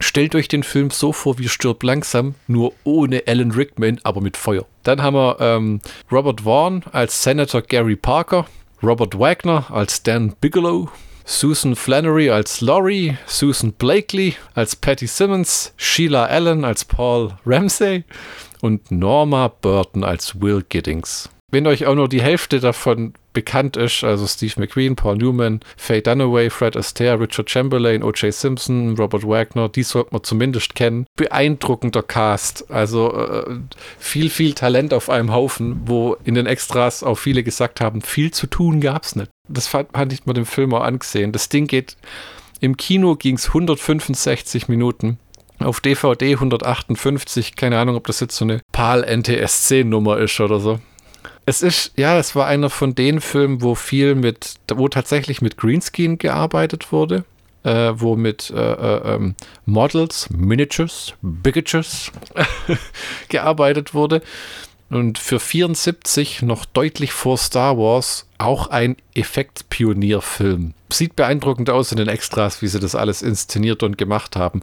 Stellt 0.00 0.34
euch 0.34 0.48
den 0.48 0.62
Film 0.62 0.90
so 0.90 1.12
vor 1.12 1.38
wie 1.38 1.48
Stirb 1.48 1.82
langsam, 1.82 2.34
nur 2.46 2.72
ohne 2.84 3.22
Alan 3.26 3.52
Rickman, 3.52 4.00
aber 4.02 4.20
mit 4.20 4.36
Feuer. 4.36 4.66
Dann 4.82 5.02
haben 5.02 5.14
wir 5.14 5.36
ähm, 5.40 5.80
Robert 6.10 6.42
Vaughn 6.42 6.82
als 6.92 7.22
Senator 7.22 7.62
Gary 7.62 7.96
Parker, 7.96 8.46
Robert 8.82 9.18
Wagner 9.18 9.66
als 9.70 10.02
Dan 10.02 10.34
Bigelow, 10.40 10.90
Susan 11.24 11.76
Flannery 11.76 12.30
als 12.30 12.60
Laurie, 12.60 13.16
Susan 13.26 13.72
Blakely 13.72 14.34
als 14.54 14.74
Patty 14.74 15.06
Simmons, 15.06 15.72
Sheila 15.76 16.26
Allen 16.26 16.64
als 16.64 16.84
Paul 16.84 17.34
Ramsey 17.46 18.04
und 18.60 18.90
Norma 18.90 19.48
Burton 19.48 20.04
als 20.04 20.40
Will 20.40 20.64
Giddings. 20.68 21.30
Wenn 21.52 21.66
euch 21.66 21.84
auch 21.84 21.94
nur 21.94 22.08
die 22.08 22.22
Hälfte 22.22 22.60
davon 22.60 23.12
bekannt 23.34 23.76
ist, 23.76 24.04
also 24.04 24.26
Steve 24.26 24.54
McQueen, 24.58 24.96
Paul 24.96 25.18
Newman, 25.18 25.60
Faye 25.76 26.00
Dunaway, 26.00 26.48
Fred 26.48 26.78
Astaire, 26.78 27.20
Richard 27.20 27.50
Chamberlain, 27.50 28.02
O.J. 28.02 28.32
Simpson, 28.32 28.96
Robert 28.96 29.28
Wagner, 29.28 29.68
die 29.68 29.82
sollte 29.82 30.12
man 30.12 30.24
zumindest 30.24 30.74
kennen. 30.74 31.04
Beeindruckender 31.16 32.02
Cast, 32.02 32.70
also 32.70 33.14
äh, 33.14 33.58
viel, 33.98 34.30
viel 34.30 34.54
Talent 34.54 34.94
auf 34.94 35.10
einem 35.10 35.30
Haufen, 35.30 35.82
wo 35.84 36.16
in 36.24 36.36
den 36.36 36.46
Extras 36.46 37.02
auch 37.02 37.16
viele 37.16 37.42
gesagt 37.42 37.82
haben, 37.82 38.00
viel 38.00 38.30
zu 38.30 38.46
tun 38.46 38.80
gab 38.80 39.04
es 39.04 39.14
nicht. 39.14 39.30
Das 39.46 39.68
fand, 39.68 39.90
fand 39.92 40.10
ich 40.14 40.24
mir 40.24 40.32
dem 40.32 40.46
Film 40.46 40.72
auch 40.72 40.82
angesehen. 40.82 41.32
Das 41.32 41.50
Ding 41.50 41.66
geht, 41.66 41.98
im 42.60 42.78
Kino 42.78 43.14
ging 43.16 43.36
es 43.36 43.48
165 43.48 44.68
Minuten 44.68 45.18
auf 45.58 45.80
DVD 45.80 46.32
158, 46.32 47.56
keine 47.56 47.78
Ahnung, 47.78 47.96
ob 47.96 48.06
das 48.06 48.20
jetzt 48.20 48.36
so 48.36 48.44
eine 48.44 48.62
PAL 48.72 49.04
NTSC 49.04 49.84
Nummer 49.84 50.18
ist 50.18 50.40
oder 50.40 50.58
so. 50.58 50.80
Es 51.44 51.62
ist, 51.62 51.92
ja, 51.96 52.18
es 52.18 52.36
war 52.36 52.46
einer 52.46 52.70
von 52.70 52.94
den 52.94 53.20
Filmen, 53.20 53.62
wo 53.62 53.74
viel 53.74 54.14
mit, 54.14 54.54
wo 54.72 54.88
tatsächlich 54.88 55.42
mit 55.42 55.56
Greenscreen 55.56 56.18
gearbeitet 56.18 56.92
wurde, 56.92 57.24
äh, 57.64 57.92
wo 57.94 58.14
mit 58.14 58.50
äh, 58.50 58.60
äh, 58.60 59.14
ähm, 59.14 59.34
Models, 59.66 60.30
Miniatures, 60.30 61.14
Bigatures 61.20 62.12
gearbeitet 63.28 63.92
wurde. 63.92 64.22
Und 64.88 65.18
für 65.18 65.40
74 65.40 66.42
noch 66.42 66.66
deutlich 66.66 67.12
vor 67.12 67.38
Star 67.38 67.78
Wars 67.78 68.26
auch 68.36 68.66
ein 68.66 68.96
Effektpionierfilm. 69.14 70.74
Sieht 70.92 71.16
beeindruckend 71.16 71.70
aus 71.70 71.92
in 71.92 71.96
den 71.96 72.08
Extras, 72.08 72.60
wie 72.60 72.66
sie 72.66 72.78
das 72.78 72.94
alles 72.94 73.22
inszeniert 73.22 73.82
und 73.82 73.96
gemacht 73.96 74.36
haben. 74.36 74.60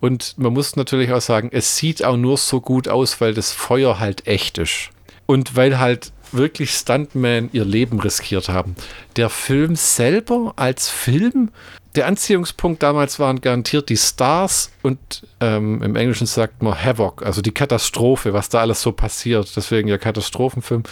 Und 0.00 0.38
man 0.38 0.52
muss 0.52 0.76
natürlich 0.76 1.12
auch 1.12 1.20
sagen, 1.20 1.48
es 1.52 1.76
sieht 1.76 2.04
auch 2.04 2.16
nur 2.16 2.36
so 2.36 2.60
gut 2.60 2.86
aus, 2.86 3.20
weil 3.20 3.34
das 3.34 3.50
Feuer 3.50 3.98
halt 3.98 4.28
echt 4.28 4.58
ist. 4.58 4.90
Und 5.26 5.56
weil 5.56 5.80
halt 5.80 6.12
wirklich 6.32 6.72
Stuntmen 6.72 7.50
ihr 7.52 7.64
Leben 7.64 8.00
riskiert 8.00 8.48
haben. 8.48 8.76
Der 9.16 9.30
Film 9.30 9.76
selber 9.76 10.54
als 10.56 10.88
Film, 10.88 11.50
der 11.94 12.06
Anziehungspunkt 12.06 12.82
damals 12.82 13.18
waren 13.18 13.40
garantiert 13.40 13.88
die 13.90 13.96
Stars 13.96 14.70
und 14.82 14.98
ähm, 15.40 15.82
im 15.82 15.96
Englischen 15.96 16.26
sagt 16.26 16.62
man 16.62 16.82
Havoc, 16.82 17.22
also 17.22 17.42
die 17.42 17.52
Katastrophe, 17.52 18.32
was 18.32 18.48
da 18.48 18.60
alles 18.60 18.80
so 18.80 18.92
passiert. 18.92 19.54
Deswegen 19.56 19.88
ja 19.88 19.98
Katastrophenfilm. 19.98 20.84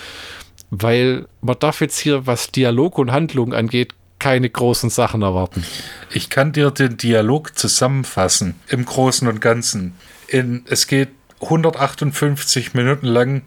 Weil 0.71 1.27
man 1.41 1.59
darf 1.59 1.81
jetzt 1.81 1.99
hier, 1.99 2.27
was 2.27 2.53
Dialog 2.53 2.99
und 2.99 3.11
Handlung 3.11 3.55
angeht, 3.55 3.95
keine 4.19 4.51
großen 4.51 4.91
Sachen 4.91 5.23
erwarten. 5.23 5.65
Ich 6.13 6.29
kann 6.31 6.53
dir 6.53 6.71
den 6.71 6.97
Dialog 6.97 7.59
zusammenfassen, 7.59 8.55
im 8.69 8.85
Großen 8.85 9.27
und 9.27 9.41
Ganzen. 9.41 9.95
In, 10.29 10.65
es 10.69 10.87
geht 10.87 11.09
158 11.41 12.75
Minuten 12.75 13.07
lang, 13.07 13.43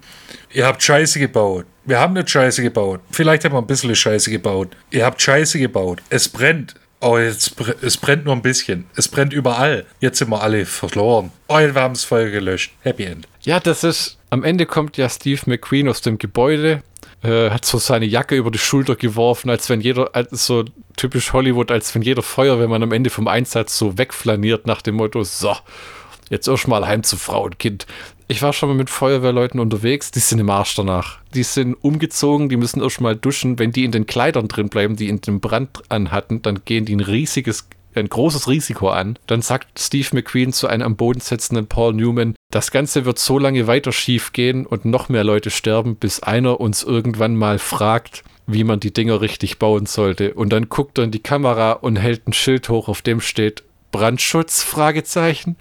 ihr 0.54 0.66
habt 0.66 0.82
Scheiße 0.82 1.20
gebaut. 1.20 1.66
Wir 1.86 2.00
haben 2.00 2.14
nicht 2.14 2.30
Scheiße 2.30 2.62
gebaut. 2.62 3.02
Vielleicht 3.12 3.44
haben 3.44 3.54
wir 3.54 3.60
ein 3.60 3.68
bisschen 3.68 3.96
Scheiße 3.96 4.32
gebaut. 4.32 4.70
Ihr 4.92 5.06
habt 5.06 5.22
Scheiße 5.22 5.60
gebaut. 5.60 6.02
Es 6.10 6.30
brennt. 6.30 6.76
Oh, 7.02 7.18
jetzt, 7.18 7.56
es 7.82 7.98
brennt 7.98 8.24
nur 8.24 8.34
ein 8.34 8.42
bisschen. 8.42 8.86
Es 8.96 9.10
brennt 9.10 9.34
überall. 9.34 9.86
Jetzt 10.00 10.20
sind 10.20 10.30
wir 10.30 10.42
alle 10.42 10.66
verloren. 10.66 11.32
Oh, 11.50 11.58
wir 11.58 11.74
haben 11.74 11.94
das 11.94 12.06
Feuer 12.06 12.30
gelöscht. 12.30 12.72
Happy 12.82 13.04
End. 13.04 13.28
Ja, 13.42 13.60
das 13.60 13.84
ist. 13.84 14.18
Am 14.30 14.46
Ende 14.46 14.66
kommt 14.66 14.96
ja 14.96 15.10
Steve 15.10 15.42
McQueen 15.46 15.90
aus 15.90 16.02
dem 16.02 16.18
Gebäude, 16.18 16.82
äh, 17.22 17.50
hat 17.50 17.66
so 17.66 17.78
seine 17.78 18.06
Jacke 18.06 18.36
über 18.36 18.52
die 18.52 18.58
Schulter 18.58 18.96
geworfen, 18.96 19.50
als 19.50 19.70
wenn 19.70 19.82
jeder, 19.82 20.10
so 20.32 20.64
typisch 20.96 21.34
Hollywood, 21.34 21.72
als 21.72 21.94
wenn 21.94 22.02
jeder 22.02 22.24
Feuerwehrmann 22.24 22.82
am 22.82 22.94
Ende 22.94 23.10
vom 23.10 23.28
Einsatz 23.28 23.78
so 23.78 23.98
wegflaniert 23.98 24.66
nach 24.66 24.82
dem 24.82 24.96
Motto: 24.96 25.24
So, 25.24 25.56
jetzt 26.30 26.48
erstmal 26.48 26.88
heim 26.88 27.04
zu 27.04 27.18
Frau 27.18 27.44
und 27.44 27.60
Kind. 27.60 27.86
Ich 28.28 28.42
war 28.42 28.54
schon 28.54 28.70
mal 28.70 28.76
mit 28.76 28.90
Feuerwehrleuten 28.90 29.60
unterwegs, 29.60 30.12
die 30.12 30.20
sind 30.20 30.40
im 30.40 30.50
Arsch 30.50 30.76
danach. 30.76 31.20
Die 31.34 31.44
sind 31.44 31.76
umgezogen, 31.76 32.50
die 32.50 32.58
müssen 32.58 32.82
erstmal 32.82 33.16
duschen. 33.16 33.60
Wenn 33.60 33.72
die 33.72 33.84
in 33.84 33.92
den 33.92 34.06
Kleidern 34.06 34.48
drin 34.48 34.70
bleiben, 34.70 34.96
die 34.96 35.10
in 35.10 35.22
dem 35.22 35.40
Brand 35.40 35.84
anhatten, 35.90 36.42
dann 36.42 36.62
gehen 36.64 36.86
die 36.86 36.96
ein 36.96 37.02
riesiges, 37.02 37.68
ein 37.96 38.08
großes 38.08 38.48
Risiko 38.48 38.90
an. 38.90 39.20
Dann 39.28 39.42
sagt 39.42 39.80
Steve 39.80 40.08
McQueen 40.14 40.54
zu 40.54 40.68
einem 40.68 40.84
am 40.84 40.96
Boden 40.96 41.20
sitzenden 41.20 41.68
Paul 41.68 41.94
Newman, 41.94 42.36
das 42.50 42.72
Ganze 42.72 43.06
wird 43.06 43.20
so 43.20 43.40
lange 43.40 43.68
weiter 43.68 43.92
schief 43.92 44.32
gehen 44.32 44.66
und 44.66 44.86
noch 44.86 45.10
mehr 45.10 45.24
Leute 45.24 45.50
sterben, 45.50 45.96
bis 45.96 46.22
einer 46.22 46.60
uns 46.60 46.84
irgendwann 46.84 47.36
mal 47.36 47.60
fragt, 47.60 48.24
wie 48.48 48.64
man 48.64 48.80
die 48.80 48.94
Dinger 48.94 49.22
richtig 49.22 49.60
bauen 49.60 49.86
sollte. 49.86 50.34
Und 50.34 50.50
dann 50.50 50.70
guckt 50.70 50.98
er 50.98 51.04
in 51.04 51.12
die 51.12 51.24
Kamera 51.24 51.74
und 51.74 51.98
hält 51.98 52.28
ein 52.28 52.34
Schild 52.34 52.70
hoch, 52.70 52.88
auf 52.88 53.02
dem 53.02 53.22
steht 53.22 53.64
Brandschutz? 53.94 54.64
Fragezeichen. 54.64 55.56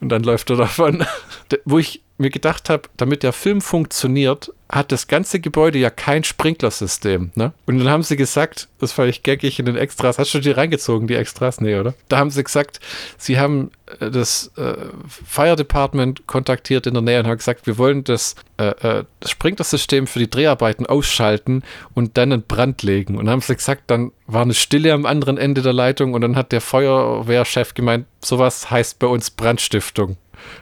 Und 0.00 0.08
dann 0.08 0.22
läuft 0.22 0.50
er 0.50 0.56
davon. 0.56 1.04
Wo 1.64 1.78
ich 1.78 2.02
mir 2.18 2.30
gedacht 2.30 2.70
habe, 2.70 2.88
damit 2.96 3.22
der 3.22 3.32
Film 3.32 3.60
funktioniert, 3.60 4.52
hat 4.74 4.90
das 4.90 5.06
ganze 5.06 5.38
Gebäude 5.38 5.78
ja 5.78 5.88
kein 5.88 6.24
Sprinklersystem. 6.24 7.30
Ne? 7.36 7.52
Und 7.66 7.78
dann 7.78 7.88
haben 7.88 8.02
sie 8.02 8.16
gesagt, 8.16 8.68
das 8.80 8.90
fand 8.90 9.08
ich 9.08 9.22
geckig 9.22 9.60
in 9.60 9.66
den 9.66 9.76
Extras, 9.76 10.18
hast 10.18 10.34
du 10.34 10.40
die 10.40 10.50
reingezogen, 10.50 11.06
die 11.06 11.14
Extras? 11.14 11.60
Nee, 11.60 11.76
oder? 11.76 11.94
Da 12.08 12.18
haben 12.18 12.30
sie 12.30 12.42
gesagt, 12.42 12.80
sie 13.16 13.38
haben 13.38 13.70
äh, 14.00 14.10
das 14.10 14.50
äh, 14.56 14.74
Fire 15.06 15.54
Department 15.54 16.26
kontaktiert 16.26 16.88
in 16.88 16.94
der 16.94 17.02
Nähe 17.02 17.20
und 17.20 17.28
haben 17.28 17.36
gesagt, 17.36 17.68
wir 17.68 17.78
wollen 17.78 18.02
das, 18.02 18.34
äh, 18.56 18.66
äh, 18.66 19.04
das 19.20 19.30
Sprinklersystem 19.30 20.08
für 20.08 20.18
die 20.18 20.28
Dreharbeiten 20.28 20.86
ausschalten 20.86 21.62
und 21.94 22.18
dann 22.18 22.32
einen 22.32 22.42
Brand 22.42 22.82
legen. 22.82 23.16
Und 23.16 23.26
dann 23.26 23.34
haben 23.34 23.42
sie 23.42 23.54
gesagt, 23.54 23.84
dann 23.86 24.10
war 24.26 24.42
eine 24.42 24.54
Stille 24.54 24.92
am 24.92 25.06
anderen 25.06 25.38
Ende 25.38 25.62
der 25.62 25.72
Leitung 25.72 26.14
und 26.14 26.20
dann 26.20 26.34
hat 26.34 26.50
der 26.50 26.60
Feuerwehrchef 26.60 27.74
gemeint, 27.74 28.06
sowas 28.20 28.72
heißt 28.72 28.98
bei 28.98 29.06
uns 29.06 29.30
Brandstiftung. 29.30 30.16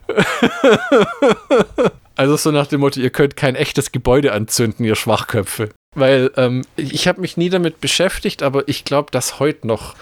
also 2.16 2.36
so 2.36 2.50
nach 2.50 2.66
dem 2.66 2.80
Motto, 2.80 3.00
ihr 3.00 3.10
könnt 3.10 3.36
kein 3.36 3.54
echtes 3.54 3.92
Gebäude 3.92 4.32
anzünden, 4.32 4.84
ihr 4.84 4.96
Schwachköpfe. 4.96 5.70
Weil 5.94 6.30
ähm, 6.38 6.62
ich 6.76 7.06
habe 7.06 7.20
mich 7.20 7.36
nie 7.36 7.50
damit 7.50 7.82
beschäftigt, 7.82 8.42
aber 8.42 8.66
ich 8.66 8.84
glaube, 8.84 9.10
dass 9.10 9.38
heute 9.38 9.66
noch 9.66 9.94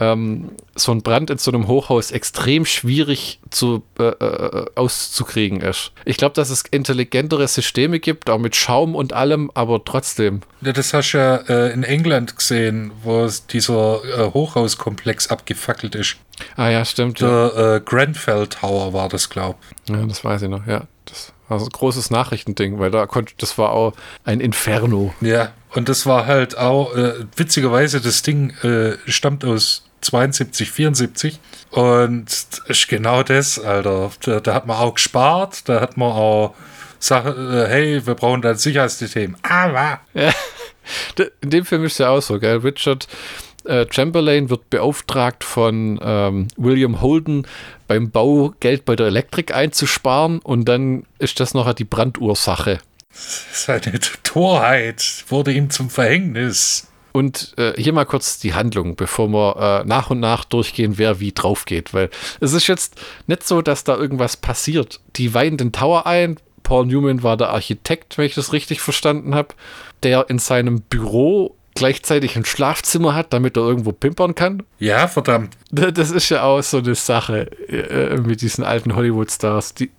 ähm, 0.00 0.52
so 0.74 0.90
ein 0.90 1.02
Brand 1.02 1.28
in 1.28 1.36
so 1.36 1.50
einem 1.50 1.68
Hochhaus 1.68 2.12
extrem 2.12 2.64
schwierig 2.64 3.40
zu, 3.50 3.82
äh, 3.98 4.04
äh, 4.04 4.66
auszukriegen 4.74 5.60
ist. 5.60 5.92
Ich 6.06 6.16
glaube, 6.16 6.34
dass 6.34 6.48
es 6.48 6.62
intelligentere 6.70 7.46
Systeme 7.46 8.00
gibt, 8.00 8.30
auch 8.30 8.38
mit 8.38 8.56
Schaum 8.56 8.94
und 8.94 9.12
allem, 9.12 9.50
aber 9.52 9.84
trotzdem. 9.84 10.40
Ja, 10.62 10.72
das 10.72 10.94
hast 10.94 11.12
du 11.12 11.18
ja 11.18 11.36
äh, 11.36 11.74
in 11.74 11.82
England 11.82 12.36
gesehen, 12.36 12.92
wo 13.02 13.28
dieser 13.50 14.02
äh, 14.02 14.32
Hochhauskomplex 14.32 15.28
abgefackelt 15.28 15.94
ist. 15.94 16.16
Ah 16.56 16.70
ja, 16.70 16.86
stimmt. 16.86 17.20
Der 17.20 17.28
ja. 17.54 17.76
Äh, 17.76 17.80
Grenfell 17.80 18.46
Tower 18.46 18.94
war 18.94 19.10
das, 19.10 19.28
glaub. 19.28 19.58
Ja, 19.90 20.06
das 20.06 20.24
weiß 20.24 20.40
ich 20.40 20.48
noch, 20.48 20.66
ja. 20.66 20.84
Das 21.04 21.33
also 21.48 21.66
großes 21.66 22.10
Nachrichtending, 22.10 22.78
weil 22.78 22.90
da 22.90 23.06
konnte, 23.06 23.34
das 23.38 23.58
war 23.58 23.70
auch 23.70 23.92
ein 24.24 24.40
Inferno. 24.40 25.14
Ja, 25.20 25.52
und 25.74 25.88
das 25.88 26.06
war 26.06 26.26
halt 26.26 26.56
auch, 26.56 26.94
äh, 26.94 27.14
witzigerweise, 27.36 28.00
das 28.00 28.22
Ding 28.22 28.50
äh, 28.62 28.96
stammt 29.06 29.44
aus 29.44 29.84
72, 30.00 30.70
74 30.70 31.40
und 31.70 32.26
ist 32.66 32.88
genau 32.88 33.22
das, 33.22 33.58
Alter. 33.58 34.10
Da, 34.22 34.40
da, 34.40 34.54
hat 34.54 34.66
man 34.66 34.76
auch 34.76 34.94
gespart, 34.94 35.68
da 35.68 35.80
hat 35.80 35.96
man 35.96 36.12
auch 36.12 36.54
gesagt, 36.98 37.26
äh, 37.26 37.66
hey, 37.68 38.06
wir 38.06 38.14
brauchen 38.14 38.42
da 38.42 38.50
ein 38.50 38.56
Sicherheitssystem. 38.56 39.36
Aber. 39.42 40.00
Ja. 40.14 40.32
In 41.40 41.50
dem 41.50 41.64
Film 41.64 41.84
ist 41.84 41.92
es 41.92 41.98
ja 41.98 42.10
auch 42.10 42.20
so, 42.20 42.38
gell? 42.38 42.58
Richard 42.58 43.08
äh, 43.64 43.86
Chamberlain 43.90 44.50
wird 44.50 44.70
beauftragt 44.70 45.44
von 45.44 45.98
ähm, 46.02 46.48
William 46.56 47.00
Holden 47.00 47.46
beim 47.88 48.10
Bau 48.10 48.54
Geld 48.60 48.84
bei 48.84 48.96
der 48.96 49.06
Elektrik 49.06 49.54
einzusparen 49.54 50.38
und 50.40 50.66
dann 50.66 51.04
ist 51.18 51.40
das 51.40 51.54
noch 51.54 51.72
die 51.72 51.84
Brandursache. 51.84 52.78
Seine 53.10 53.98
Torheit 54.22 55.24
wurde 55.28 55.52
ihm 55.52 55.70
zum 55.70 55.88
Verhängnis. 55.88 56.88
Und 57.12 57.54
äh, 57.58 57.80
hier 57.80 57.92
mal 57.92 58.06
kurz 58.06 58.40
die 58.40 58.54
Handlung, 58.54 58.96
bevor 58.96 59.28
wir 59.28 59.82
äh, 59.82 59.86
nach 59.86 60.10
und 60.10 60.18
nach 60.18 60.44
durchgehen, 60.44 60.98
wer 60.98 61.20
wie 61.20 61.30
drauf 61.30 61.64
geht. 61.64 61.94
Weil 61.94 62.10
es 62.40 62.52
ist 62.52 62.66
jetzt 62.66 63.00
nicht 63.28 63.46
so, 63.46 63.62
dass 63.62 63.84
da 63.84 63.96
irgendwas 63.96 64.36
passiert. 64.36 64.98
Die 65.14 65.32
weihen 65.32 65.56
den 65.56 65.70
Tower 65.70 66.06
ein. 66.06 66.38
Paul 66.64 66.86
Newman 66.86 67.22
war 67.22 67.36
der 67.36 67.50
Architekt, 67.50 68.18
wenn 68.18 68.26
ich 68.26 68.34
das 68.34 68.52
richtig 68.52 68.80
verstanden 68.80 69.36
habe, 69.36 69.54
der 70.02 70.28
in 70.28 70.40
seinem 70.40 70.80
Büro 70.80 71.53
gleichzeitig 71.74 72.36
ein 72.36 72.44
Schlafzimmer 72.44 73.14
hat, 73.14 73.32
damit 73.32 73.56
er 73.56 73.64
irgendwo 73.64 73.92
pimpern 73.92 74.34
kann. 74.34 74.62
Ja, 74.78 75.08
verdammt. 75.08 75.56
Das 75.70 76.10
ist 76.10 76.28
ja 76.28 76.44
auch 76.44 76.62
so 76.62 76.78
eine 76.78 76.94
Sache 76.94 77.50
äh, 77.68 78.16
mit 78.16 78.42
diesen 78.42 78.62
alten 78.62 78.94
Hollywood-Stars. 78.94 79.74
Die, 79.74 79.90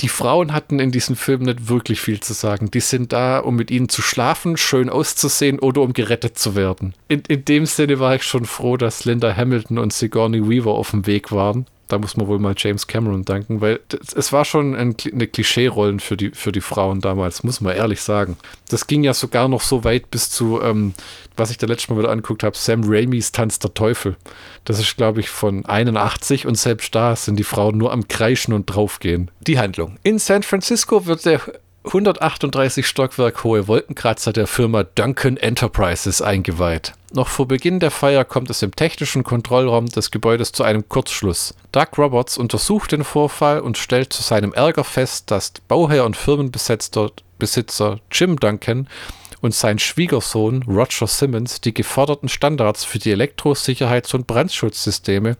die 0.00 0.08
Frauen 0.08 0.52
hatten 0.52 0.78
in 0.80 0.90
diesem 0.90 1.16
Film 1.16 1.42
nicht 1.42 1.68
wirklich 1.68 2.00
viel 2.00 2.20
zu 2.20 2.34
sagen. 2.34 2.70
Die 2.70 2.80
sind 2.80 3.12
da, 3.12 3.38
um 3.38 3.56
mit 3.56 3.70
ihnen 3.70 3.88
zu 3.88 4.02
schlafen, 4.02 4.56
schön 4.56 4.90
auszusehen 4.90 5.58
oder 5.58 5.80
um 5.80 5.94
gerettet 5.94 6.38
zu 6.38 6.54
werden. 6.54 6.94
In, 7.08 7.22
in 7.28 7.44
dem 7.44 7.64
Sinne 7.64 7.98
war 7.98 8.14
ich 8.14 8.22
schon 8.22 8.44
froh, 8.44 8.76
dass 8.76 9.04
Linda 9.04 9.34
Hamilton 9.34 9.78
und 9.78 9.92
Sigourney 9.92 10.46
Weaver 10.46 10.72
auf 10.72 10.90
dem 10.90 11.06
Weg 11.06 11.32
waren 11.32 11.66
da 11.92 11.98
muss 11.98 12.16
man 12.16 12.26
wohl 12.26 12.38
mal 12.38 12.54
James 12.56 12.86
Cameron 12.86 13.24
danken, 13.24 13.60
weil 13.60 13.80
es 14.16 14.32
war 14.32 14.46
schon 14.46 14.74
ein, 14.74 14.96
eine 15.12 15.26
Klischee-Rollen 15.26 16.00
für 16.00 16.16
die, 16.16 16.30
für 16.30 16.50
die 16.50 16.62
Frauen 16.62 17.00
damals, 17.00 17.42
muss 17.42 17.60
man 17.60 17.76
ehrlich 17.76 18.00
sagen. 18.00 18.38
Das 18.70 18.86
ging 18.86 19.04
ja 19.04 19.12
sogar 19.12 19.48
noch 19.48 19.60
so 19.60 19.84
weit 19.84 20.10
bis 20.10 20.30
zu, 20.30 20.60
ähm, 20.62 20.94
was 21.36 21.50
ich 21.50 21.58
da 21.58 21.66
letztes 21.66 21.90
Mal 21.90 21.98
wieder 21.98 22.10
angeguckt 22.10 22.44
habe, 22.44 22.56
Sam 22.56 22.82
Raimis 22.84 23.32
Tanz 23.32 23.58
der 23.58 23.74
Teufel. 23.74 24.16
Das 24.64 24.78
ist, 24.78 24.96
glaube 24.96 25.20
ich, 25.20 25.28
von 25.28 25.66
81 25.66 26.46
und 26.46 26.56
selbst 26.56 26.94
da 26.94 27.14
sind 27.14 27.36
die 27.36 27.44
Frauen 27.44 27.76
nur 27.76 27.92
am 27.92 28.08
Kreischen 28.08 28.54
und 28.54 28.66
draufgehen. 28.66 29.30
Die 29.40 29.58
Handlung. 29.58 29.98
In 30.02 30.18
San 30.18 30.42
Francisco 30.42 31.04
wird 31.04 31.26
der 31.26 31.40
138 31.84 32.86
Stockwerk 32.86 33.42
hohe 33.42 33.66
Wolkenkratzer 33.66 34.32
der 34.32 34.46
Firma 34.46 34.84
Duncan 34.84 35.36
Enterprises 35.36 36.22
eingeweiht. 36.22 36.92
Noch 37.12 37.28
vor 37.28 37.48
Beginn 37.48 37.80
der 37.80 37.90
Feier 37.90 38.24
kommt 38.24 38.50
es 38.50 38.62
im 38.62 38.74
technischen 38.74 39.24
Kontrollraum 39.24 39.86
des 39.86 40.12
Gebäudes 40.12 40.52
zu 40.52 40.62
einem 40.62 40.88
Kurzschluss. 40.88 41.54
Doug 41.72 41.98
Roberts 41.98 42.38
untersucht 42.38 42.92
den 42.92 43.02
Vorfall 43.04 43.60
und 43.60 43.78
stellt 43.78 44.12
zu 44.12 44.22
seinem 44.22 44.52
Ärger 44.52 44.84
fest, 44.84 45.30
dass 45.30 45.52
Bauherr 45.66 46.04
und 46.06 46.16
Firmenbesitzer 46.16 47.98
Jim 48.12 48.38
Duncan 48.38 48.86
und 49.42 49.54
sein 49.54 49.78
Schwiegersohn 49.78 50.62
Roger 50.62 51.06
Simmons 51.06 51.60
die 51.60 51.74
geforderten 51.74 52.28
Standards 52.28 52.84
für 52.84 52.98
die 52.98 53.14
Elektrosicherheits- 53.14 54.14
und 54.14 54.26
Brandschutzsysteme 54.26 55.36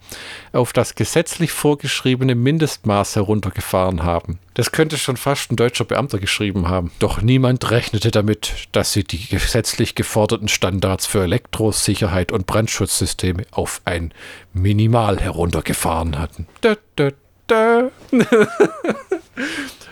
auf 0.52 0.72
das 0.74 0.94
gesetzlich 0.94 1.52
vorgeschriebene 1.52 2.34
Mindestmaß 2.34 3.16
heruntergefahren 3.16 4.02
haben. 4.02 4.38
Das 4.54 4.72
könnte 4.72 4.98
schon 4.98 5.16
fast 5.16 5.50
ein 5.50 5.56
deutscher 5.56 5.84
Beamter 5.84 6.18
geschrieben 6.18 6.68
haben. 6.68 6.90
Doch 6.98 7.22
niemand 7.22 7.70
rechnete 7.70 8.10
damit, 8.10 8.68
dass 8.72 8.92
sie 8.92 9.04
die 9.04 9.28
gesetzlich 9.28 9.94
geforderten 9.94 10.48
Standards 10.48 11.06
für 11.06 11.22
Elektrosicherheit 11.22 12.32
und 12.32 12.46
Brandschutzsysteme 12.46 13.44
auf 13.52 13.80
ein 13.86 14.12
Minimal 14.52 15.20
heruntergefahren 15.20 16.18
hatten. 16.18 16.46
Da, 16.60 16.76
da, 16.96 17.10
da. 17.46 17.90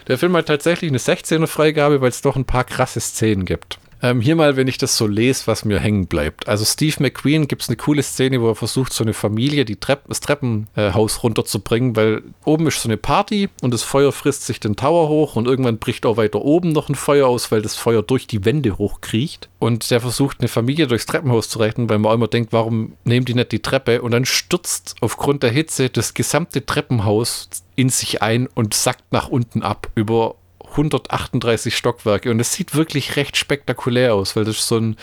Der 0.09 0.19
Film 0.19 0.37
hat 0.37 0.47
tatsächlich 0.47 0.91
eine 0.91 0.99
16er 0.99 1.47
Freigabe, 1.47 2.01
weil 2.01 2.09
es 2.09 2.21
doch 2.21 2.35
ein 2.35 2.45
paar 2.45 2.65
krasse 2.65 3.01
Szenen 3.01 3.45
gibt. 3.45 3.79
Ähm, 4.03 4.21
hier 4.21 4.37
mal, 4.37 4.57
wenn 4.57 4.69
ich 4.69 4.79
das 4.79 4.97
so 4.97 5.07
lese, 5.07 5.47
was 5.47 5.65
mir 5.65 5.79
hängen 5.79 6.07
bleibt. 6.07 6.49
Also 6.49 6.65
Steve 6.65 6.97
McQueen 7.01 7.49
gibt 7.49 7.63
es 7.63 7.69
eine 7.69 7.77
coole 7.77 8.03
Szene, 8.03 8.41
wo 8.41 8.49
er 8.49 8.55
versucht, 8.55 8.93
so 8.93 9.05
eine 9.05 9.13
Familie 9.13 9.65
die 9.65 9.77
Trepp 9.77 10.05
das 10.09 10.21
Treppenhaus 10.21 11.23
runterzubringen, 11.23 11.97
weil 11.97 12.23
oben 12.45 12.67
ist 12.67 12.83
so 12.83 12.89
eine 12.89 12.97
Party 12.97 13.49
und 13.63 13.75
das 13.75 13.83
Feuer 13.83 14.13
frisst 14.13 14.47
sich 14.47 14.61
den 14.61 14.77
Tower 14.77 15.09
hoch 15.09 15.37
und 15.37 15.47
irgendwann 15.47 15.79
bricht 15.79 16.07
auch 16.07 16.17
weiter 16.17 16.43
oben 16.43 16.73
noch 16.73 16.89
ein 16.89 16.95
Feuer 16.95 17.29
aus, 17.29 17.53
weil 17.53 17.63
das 17.63 17.77
Feuer 17.77 18.03
durch 18.03 18.27
die 18.27 18.45
Wände 18.45 18.79
hochkriecht. 18.79 19.49
Und 19.59 19.91
der 19.91 20.01
versucht, 20.01 20.41
eine 20.41 20.49
Familie 20.49 20.87
durchs 20.87 21.07
Treppenhaus 21.07 21.51
zu 21.51 21.59
retten, 21.59 21.91
weil 21.91 21.99
man 21.99 22.15
immer 22.15 22.29
denkt, 22.29 22.53
warum 22.53 22.95
nehmen 23.05 23.27
die 23.27 23.35
nicht 23.35 23.53
die 23.53 23.61
Treppe? 23.61 24.01
Und 24.01 24.13
dann 24.13 24.25
stürzt 24.25 24.95
aufgrund 25.01 25.43
der 25.43 25.51
Hitze 25.51 25.91
das 25.91 26.15
gesamte 26.15 26.65
Treppenhaus 26.65 27.49
in 27.77 27.91
sich 27.91 28.23
ein 28.23 28.49
und 28.55 28.75
sackt 28.75 29.13
nach 29.13 29.29
unten 29.29 29.63
ab 29.63 29.89
über 29.95 30.35
138 30.71 31.77
Stockwerke 31.77 32.31
und 32.31 32.41
es 32.41 32.53
sieht 32.53 32.75
wirklich 32.75 33.17
recht 33.17 33.37
spektakulär 33.37 34.15
aus, 34.15 34.37
weil 34.37 34.45
das 34.45 34.57
ist 34.57 34.69
so 34.69 34.79
ein 34.79 34.97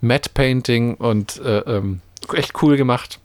Matte 0.00 0.30
Painting 0.32 0.94
und 0.94 1.40
äh, 1.40 1.58
ähm, 1.60 2.00
echt 2.32 2.62
cool 2.62 2.76
gemacht. 2.76 3.20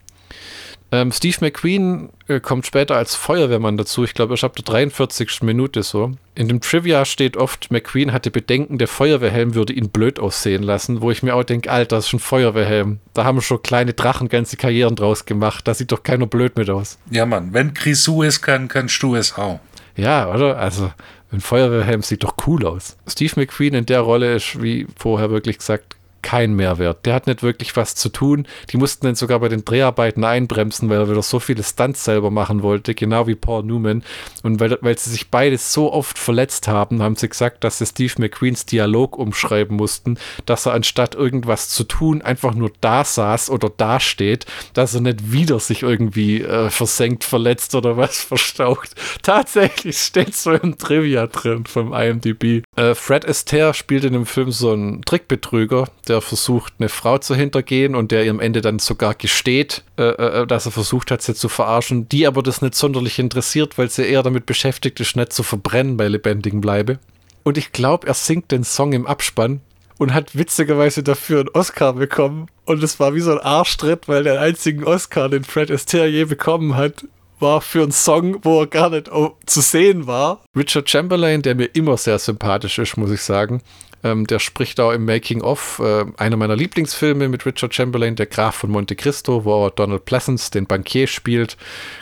Ähm, 0.92 1.12
Steve 1.12 1.38
McQueen 1.42 2.10
äh, 2.28 2.40
kommt 2.40 2.66
später 2.66 2.96
als 2.96 3.14
Feuerwehrmann 3.14 3.78
dazu. 3.78 4.04
Ich 4.04 4.16
glaube, 4.16 4.34
er 4.34 4.50
der 4.50 4.64
43. 4.64 5.44
Minute 5.44 5.84
so. 5.84 6.14
In 6.34 6.48
dem 6.48 6.62
Trivia 6.62 7.06
steht 7.06 7.38
oft, 7.38 7.70
McQueen 7.70 8.12
hatte 8.12 8.32
Bedenken, 8.32 8.80
der 8.80 8.88
Feuerwehrhelm 8.88 9.54
würde 9.54 9.74
ihn 9.74 9.90
blöd 9.90 10.20
aussehen 10.20 10.64
lassen, 10.64 11.02
wo 11.02 11.12
ich 11.12 11.22
mir 11.22 11.36
auch 11.36 11.44
denke, 11.44 11.72
Alter, 11.72 11.98
das 11.98 12.08
ist 12.08 12.14
ein 12.14 12.20
Feuerwehrhelm. 12.20 13.00
Da 13.14 13.24
haben 13.24 13.42
schon 13.42 13.62
kleine 13.62 13.94
Drachen 13.94 14.30
ganze 14.30 14.58
Karrieren 14.58 14.96
draus 14.96 15.26
gemacht. 15.26 15.68
Da 15.68 15.76
sieht 15.76 15.92
doch 15.92 16.02
keiner 16.02 16.26
blöd 16.26 16.58
mit 16.58 16.70
aus. 16.72 16.98
Ja, 17.12 17.28
Mann, 17.28 17.54
wenn 17.54 17.76
Grisou 17.76 18.24
es 18.24 18.42
kann, 18.42 18.68
kannst 18.68 19.02
du 19.04 19.16
es 19.16 19.38
auch. 19.38 19.60
Ja, 19.96 20.34
oder? 20.34 20.58
Also, 20.58 20.92
ein 21.32 21.42
Feuerwehrhelm 21.42 22.02
sieht 22.02 22.24
doch 22.24 22.36
cool 22.48 22.66
aus. 22.66 22.98
Steve 23.08 23.34
McQueen 23.36 23.74
in 23.76 23.86
der 23.86 24.02
Rolle 24.02 24.36
ist, 24.36 24.62
wie 24.62 24.88
vorher 24.98 25.30
wirklich 25.30 25.60
gesagt, 25.60 25.96
kein 26.22 26.54
Mehrwert. 26.54 27.06
Der 27.06 27.14
hat 27.16 27.28
nicht 27.28 27.44
wirklich 27.44 27.76
was 27.76 27.96
zu 27.96 28.10
tun. 28.10 28.48
Die 28.72 28.78
mussten 28.78 29.06
dann 29.06 29.16
sogar 29.16 29.40
bei 29.40 29.50
den 29.50 29.66
Dreharbeiten 29.66 30.24
einbremsen, 30.24 30.90
weil 30.90 31.00
er 31.00 31.10
wieder 31.10 31.22
so 31.22 31.40
viele 31.40 31.64
Stunts 31.64 32.04
selber 32.04 32.32
machen 32.32 32.64
wollte, 32.64 32.96
genau 32.96 33.28
wie 33.28 33.36
Paul 33.36 33.64
Newman. 33.64 34.04
Und 34.44 34.60
weil, 34.60 34.78
weil 34.82 34.98
sie 34.98 35.10
sich 35.10 35.30
beide 35.30 35.58
so 35.58 35.92
oft 35.92 36.18
verletzt 36.18 36.68
haben, 36.68 37.02
haben 37.02 37.16
sie 37.16 37.30
gesagt, 37.30 37.64
dass 37.64 37.78
sie 37.78 37.86
Steve 37.86 38.14
McQueens 38.18 38.66
Dialog 38.66 39.18
umschreiben 39.18 39.78
mussten, 39.78 40.18
dass 40.46 40.66
er 40.66 40.74
anstatt 40.74 41.16
irgendwas 41.16 41.70
zu 41.70 41.84
tun 41.84 42.22
einfach 42.22 42.54
nur 42.54 42.72
da 42.82 43.04
saß 43.04 43.50
oder 43.50 43.70
da 43.76 44.00
steht, 44.00 44.46
dass 44.74 44.96
er 44.96 45.02
nicht 45.02 45.32
wieder 45.32 45.60
sich 45.60 45.84
irgendwie 45.84 46.42
äh, 46.42 46.70
versenkt, 46.70 47.24
verletzt 47.24 47.76
oder 47.76 47.98
was 47.98 48.22
verstaucht. 48.24 48.96
Tatsächlich 49.22 49.98
steht 49.98 50.36
so 50.36 50.52
im 50.52 50.78
Trivia 50.78 51.28
drin 51.28 51.66
vom 51.66 51.94
IMDb. 51.94 52.64
Äh, 52.76 52.96
Fred 52.96 53.28
Astaire 53.28 53.74
spielt 53.74 54.04
in 54.04 54.14
dem 54.14 54.26
Film 54.26 54.52
so 54.52 54.72
einen 54.72 55.02
Trickbetrüger, 55.04 55.88
der 56.10 56.22
versucht, 56.22 56.74
eine 56.80 56.90
Frau 56.90 57.18
zu 57.20 57.36
hintergehen 57.36 57.96
und 57.96 58.12
der 58.12 58.26
ihr 58.26 58.32
am 58.32 58.40
Ende 58.40 58.62
dann 58.62 58.80
sogar 58.80 59.16
gesteht, 59.16 59.84
äh, 59.98 60.04
äh, 60.04 60.48
dass 60.48 60.66
er 60.66 60.72
versucht 60.72 61.12
hat, 61.12 61.22
sie 61.22 61.36
zu 61.36 61.48
verarschen, 61.48 62.10
die 62.10 62.28
aber 62.28 62.44
das 62.44 62.62
nicht 62.62 62.76
sonderlich 62.76 63.20
interessiert, 63.20 63.78
weil 63.78 63.90
sie 63.90 64.06
eher 64.06 64.24
damit 64.24 64.46
beschäftigt 64.46 65.00
ist, 65.00 65.16
nicht 65.16 65.32
zu 65.32 65.44
verbrennen 65.44 65.96
bei 65.96 66.08
lebendigem 66.08 66.62
Bleibe. 66.62 67.00
Und 67.44 67.58
ich 67.58 67.72
glaube, 67.72 68.08
er 68.08 68.14
singt 68.14 68.52
den 68.52 68.64
Song 68.64 68.94
im 68.94 69.08
Abspann 69.08 69.62
und 69.98 70.14
hat 70.14 70.38
witzigerweise 70.38 71.04
dafür 71.04 71.42
einen 71.42 71.50
Oscar 71.50 71.94
bekommen. 71.94 72.48
Und 72.66 72.84
es 72.84 73.00
war 73.00 73.14
wie 73.14 73.20
so 73.20 73.32
ein 73.32 73.40
Arschtritt, 73.40 74.08
weil 74.08 74.24
der 74.24 74.42
einzige 74.42 74.86
Oscar, 74.88 75.30
den 75.30 75.44
Fred 75.44 75.72
Astaire 75.72 76.08
je 76.08 76.26
bekommen 76.26 76.76
hat, 76.76 77.06
war 77.40 77.62
für 77.62 77.84
einen 77.84 77.92
Song, 77.92 78.40
wo 78.44 78.62
er 78.62 78.68
gar 78.68 78.90
nicht 78.90 79.10
zu 79.46 79.62
sehen 79.62 80.08
war. 80.08 80.44
Richard 80.56 80.90
Chamberlain, 80.90 81.42
der 81.42 81.56
mir 81.56 81.70
immer 81.74 81.98
sehr 81.98 82.20
sympathisch 82.20 82.80
ist, 82.80 82.98
muss 82.98 83.12
ich 83.12 83.22
sagen, 83.22 83.62
ähm, 84.04 84.28
der 84.28 84.40
spricht 84.40 84.80
auch 84.80 84.92
im 84.92 85.06
Making 85.06 85.42
of 85.42 85.82
äh, 85.84 86.06
einer 86.18 86.38
meiner 86.38 86.56
Lieblingsfilme 86.56 87.28
mit 87.28 87.46
Richard 87.46 87.74
Chamberlain, 87.74 88.16
der 88.16 88.28
Graf 88.28 88.56
von 88.56 88.72
Monte 88.72 88.96
Cristo, 88.96 89.46
wo 89.46 89.66
er 89.66 89.72
Donald 89.72 90.06
Pleasance, 90.06 90.52
den 90.52 90.66
Bankier, 90.66 91.08
spielt. 91.08 91.58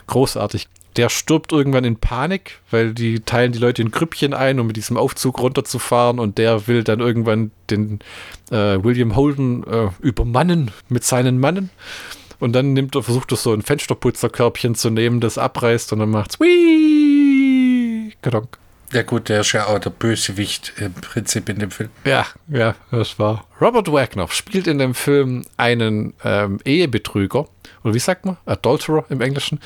Großartig. 0.08 0.68
der 0.96 1.10
stirbt 1.10 1.52
irgendwann 1.52 1.84
in 1.84 1.98
Panik, 1.98 2.60
weil 2.72 2.94
die 2.94 3.20
teilen 3.20 3.52
die 3.52 3.60
Leute 3.60 3.82
in 3.82 3.92
Grüppchen 3.92 4.34
ein, 4.34 4.60
um 4.60 4.68
mit 4.68 4.78
diesem 4.78 4.98
Aufzug 4.98 5.40
runterzufahren 5.40 6.20
und 6.20 6.38
der 6.38 6.68
will 6.68 6.84
dann 6.84 7.00
irgendwann 7.00 7.52
den 7.70 8.00
äh, 8.50 8.84
William 8.84 9.16
Holden 9.16 9.64
äh, 9.64 9.90
übermannen 10.00 10.72
mit 10.90 11.04
seinen 11.04 11.40
Mannen. 11.40 11.70
Und 12.40 12.54
dann 12.54 12.74
nimmt 12.74 12.96
er, 12.96 13.04
versucht 13.04 13.32
er 13.32 13.38
so 13.38 13.54
ein 13.54 13.62
Fensterputzerkörbchen 13.64 14.76
zu 14.76 14.90
nehmen, 14.90 15.20
das 15.20 15.38
abreißt 15.38 15.94
und 15.94 16.00
dann 16.00 16.10
macht's 16.10 16.40
Wii! 16.40 18.14
Kadonk. 18.22 18.58
Ja 18.94 19.04
gut, 19.04 19.28
der 19.28 19.42
ist 19.42 19.52
ja 19.52 19.66
auch 19.66 19.80
der 19.80 19.90
Bösewicht 19.90 20.74
im 20.78 20.94
Prinzip 20.94 21.50
in 21.50 21.60
dem 21.60 21.72
Film. 21.72 21.90
Ja, 22.06 22.26
ja, 22.48 22.76
das 22.90 23.20
war. 23.20 23.46
Robert 23.60 23.92
Wagner 23.92 24.28
spielt 24.30 24.68
in 24.68 24.80
dem 24.80 24.94
Film 24.94 25.46
einen 25.58 26.14
ähm, 26.24 26.60
Ehebetrüger, 26.64 27.48
oder 27.84 27.94
wie 27.94 28.00
sagt 28.00 28.26
man? 28.26 28.38
Adulterer 28.46 29.06
im 29.10 29.20
Englischen. 29.20 29.60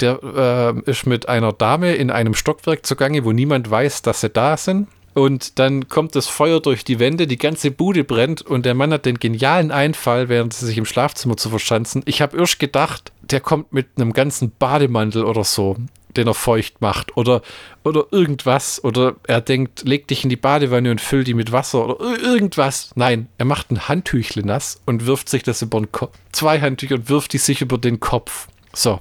Der 0.00 0.20
äh, 0.22 0.90
ist 0.90 1.06
mit 1.06 1.28
einer 1.28 1.52
Dame 1.52 1.94
in 1.94 2.10
einem 2.10 2.34
Stockwerk 2.34 2.84
zugange, 2.84 3.24
wo 3.24 3.32
niemand 3.32 3.70
weiß, 3.70 4.02
dass 4.02 4.20
sie 4.20 4.30
da 4.30 4.56
sind. 4.56 4.88
Und 5.14 5.58
dann 5.58 5.88
kommt 5.88 6.14
das 6.14 6.28
Feuer 6.28 6.60
durch 6.60 6.84
die 6.84 7.00
Wände, 7.00 7.26
die 7.26 7.38
ganze 7.38 7.72
Bude 7.72 8.04
brennt 8.04 8.42
und 8.42 8.64
der 8.64 8.74
Mann 8.74 8.92
hat 8.92 9.04
den 9.04 9.18
genialen 9.18 9.72
Einfall, 9.72 10.28
während 10.28 10.54
sie 10.54 10.66
sich 10.66 10.78
im 10.78 10.84
Schlafzimmer 10.84 11.36
zu 11.36 11.50
verschanzen. 11.50 12.02
Ich 12.04 12.22
habe 12.22 12.36
erst 12.38 12.60
gedacht, 12.60 13.10
der 13.22 13.40
kommt 13.40 13.72
mit 13.72 13.88
einem 13.96 14.12
ganzen 14.12 14.52
Bademantel 14.52 15.24
oder 15.24 15.42
so 15.42 15.76
den 16.18 16.26
er 16.26 16.34
feucht 16.34 16.80
macht 16.80 17.16
oder, 17.16 17.40
oder 17.84 18.04
irgendwas. 18.10 18.82
Oder 18.84 19.16
er 19.26 19.40
denkt, 19.40 19.84
leg 19.88 20.06
dich 20.06 20.24
in 20.24 20.30
die 20.30 20.36
Badewanne 20.36 20.90
und 20.90 21.00
füll 21.00 21.24
die 21.24 21.34
mit 21.34 21.52
Wasser 21.52 21.86
oder 21.86 22.20
irgendwas. 22.20 22.90
Nein, 22.94 23.28
er 23.38 23.46
macht 23.46 23.70
ein 23.70 23.88
Handtüchle 23.88 24.44
nass 24.44 24.80
und 24.84 25.06
wirft 25.06 25.28
sich 25.28 25.42
das 25.42 25.62
über 25.62 25.80
den 25.80 25.90
Kopf. 25.92 26.16
Zwei 26.32 26.60
Handtücher 26.60 26.96
und 26.96 27.08
wirft 27.08 27.32
die 27.32 27.38
sich 27.38 27.62
über 27.62 27.78
den 27.78 28.00
Kopf. 28.00 28.48
So, 28.74 29.00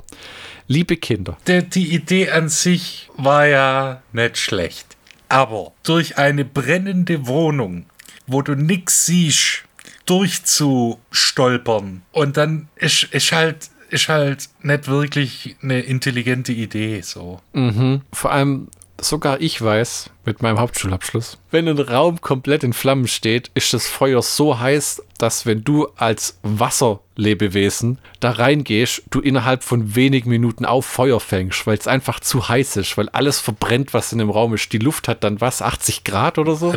liebe 0.68 0.95
Kinder. 0.95 1.38
Der, 1.47 1.61
die 1.63 1.93
Idee 1.93 2.30
an 2.30 2.47
sich 2.49 3.09
war 3.18 3.45
ja 3.47 4.01
nicht 4.13 4.38
schlecht. 4.38 4.95
Aber 5.30 5.74
durch 5.84 6.18
eine 6.18 6.45
brennende 6.45 7.28
Wohnung, 7.28 7.86
wo 8.28 8.41
du 8.41 8.55
nichts 8.55 9.05
siehst, 9.05 9.63
durchzustolpern 10.05 12.03
und 12.13 12.38
dann 12.38 12.70
ist, 12.78 13.03
ist 13.11 13.34
halt 13.34 13.70
ist 13.89 14.09
halt 14.09 14.49
nicht 14.61 14.88
wirklich 14.88 15.55
eine 15.61 15.79
intelligente 15.81 16.51
Idee. 16.51 17.01
So. 17.01 17.39
Mhm. 17.53 18.01
Vor 18.11 18.31
allem, 18.31 18.67
sogar 18.99 19.41
ich 19.41 19.61
weiß, 19.61 20.09
mit 20.25 20.41
meinem 20.41 20.59
Hauptschulabschluss, 20.59 21.38
wenn 21.51 21.67
ein 21.67 21.79
Raum 21.79 22.19
komplett 22.21 22.63
in 22.63 22.73
Flammen 22.73 23.07
steht, 23.07 23.51
ist 23.53 23.73
das 23.73 23.88
Feuer 23.88 24.21
so 24.21 24.59
heiß, 24.59 25.03
dass 25.17 25.45
wenn 25.45 25.63
du 25.63 25.88
als 25.95 26.39
Wasserlebewesen 26.43 27.99
da 28.19 28.31
reingehst, 28.31 29.03
du 29.09 29.21
innerhalb 29.21 29.63
von 29.63 29.95
wenigen 29.95 30.29
Minuten 30.29 30.65
auf 30.65 30.85
Feuer 30.85 31.19
fängst, 31.19 31.65
weil 31.65 31.77
es 31.77 31.88
einfach 31.88 32.19
zu 32.19 32.49
heiß 32.49 32.77
ist, 32.77 32.97
weil 32.97 33.09
alles 33.09 33.39
verbrennt, 33.39 33.93
was 33.93 34.11
in 34.11 34.19
dem 34.19 34.29
Raum 34.29 34.53
ist. 34.53 34.73
Die 34.73 34.79
Luft 34.79 35.07
hat 35.07 35.23
dann 35.23 35.41
was, 35.41 35.61
80 35.61 36.03
Grad 36.03 36.38
oder 36.38 36.55
so? 36.55 36.73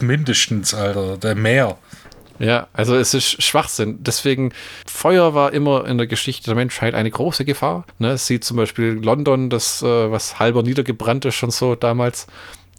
Mindestens, 0.00 0.74
Alter, 0.74 1.18
der 1.18 1.34
Meer. 1.34 1.78
Ja, 2.38 2.68
also 2.72 2.96
es 2.96 3.14
ist 3.14 3.42
Schwachsinn. 3.42 3.98
Deswegen, 4.00 4.52
Feuer 4.86 5.34
war 5.34 5.52
immer 5.52 5.86
in 5.86 5.98
der 5.98 6.06
Geschichte 6.06 6.46
der 6.46 6.54
Menschheit 6.54 6.94
eine 6.94 7.10
große 7.10 7.44
Gefahr. 7.44 7.84
Ne, 7.98 8.18
sieht 8.18 8.44
zum 8.44 8.56
Beispiel 8.56 8.98
London, 9.02 9.50
das, 9.50 9.82
äh, 9.82 10.10
was 10.10 10.38
halber 10.38 10.62
niedergebrannt 10.62 11.24
ist, 11.24 11.34
schon 11.34 11.50
so 11.50 11.74
damals 11.74 12.26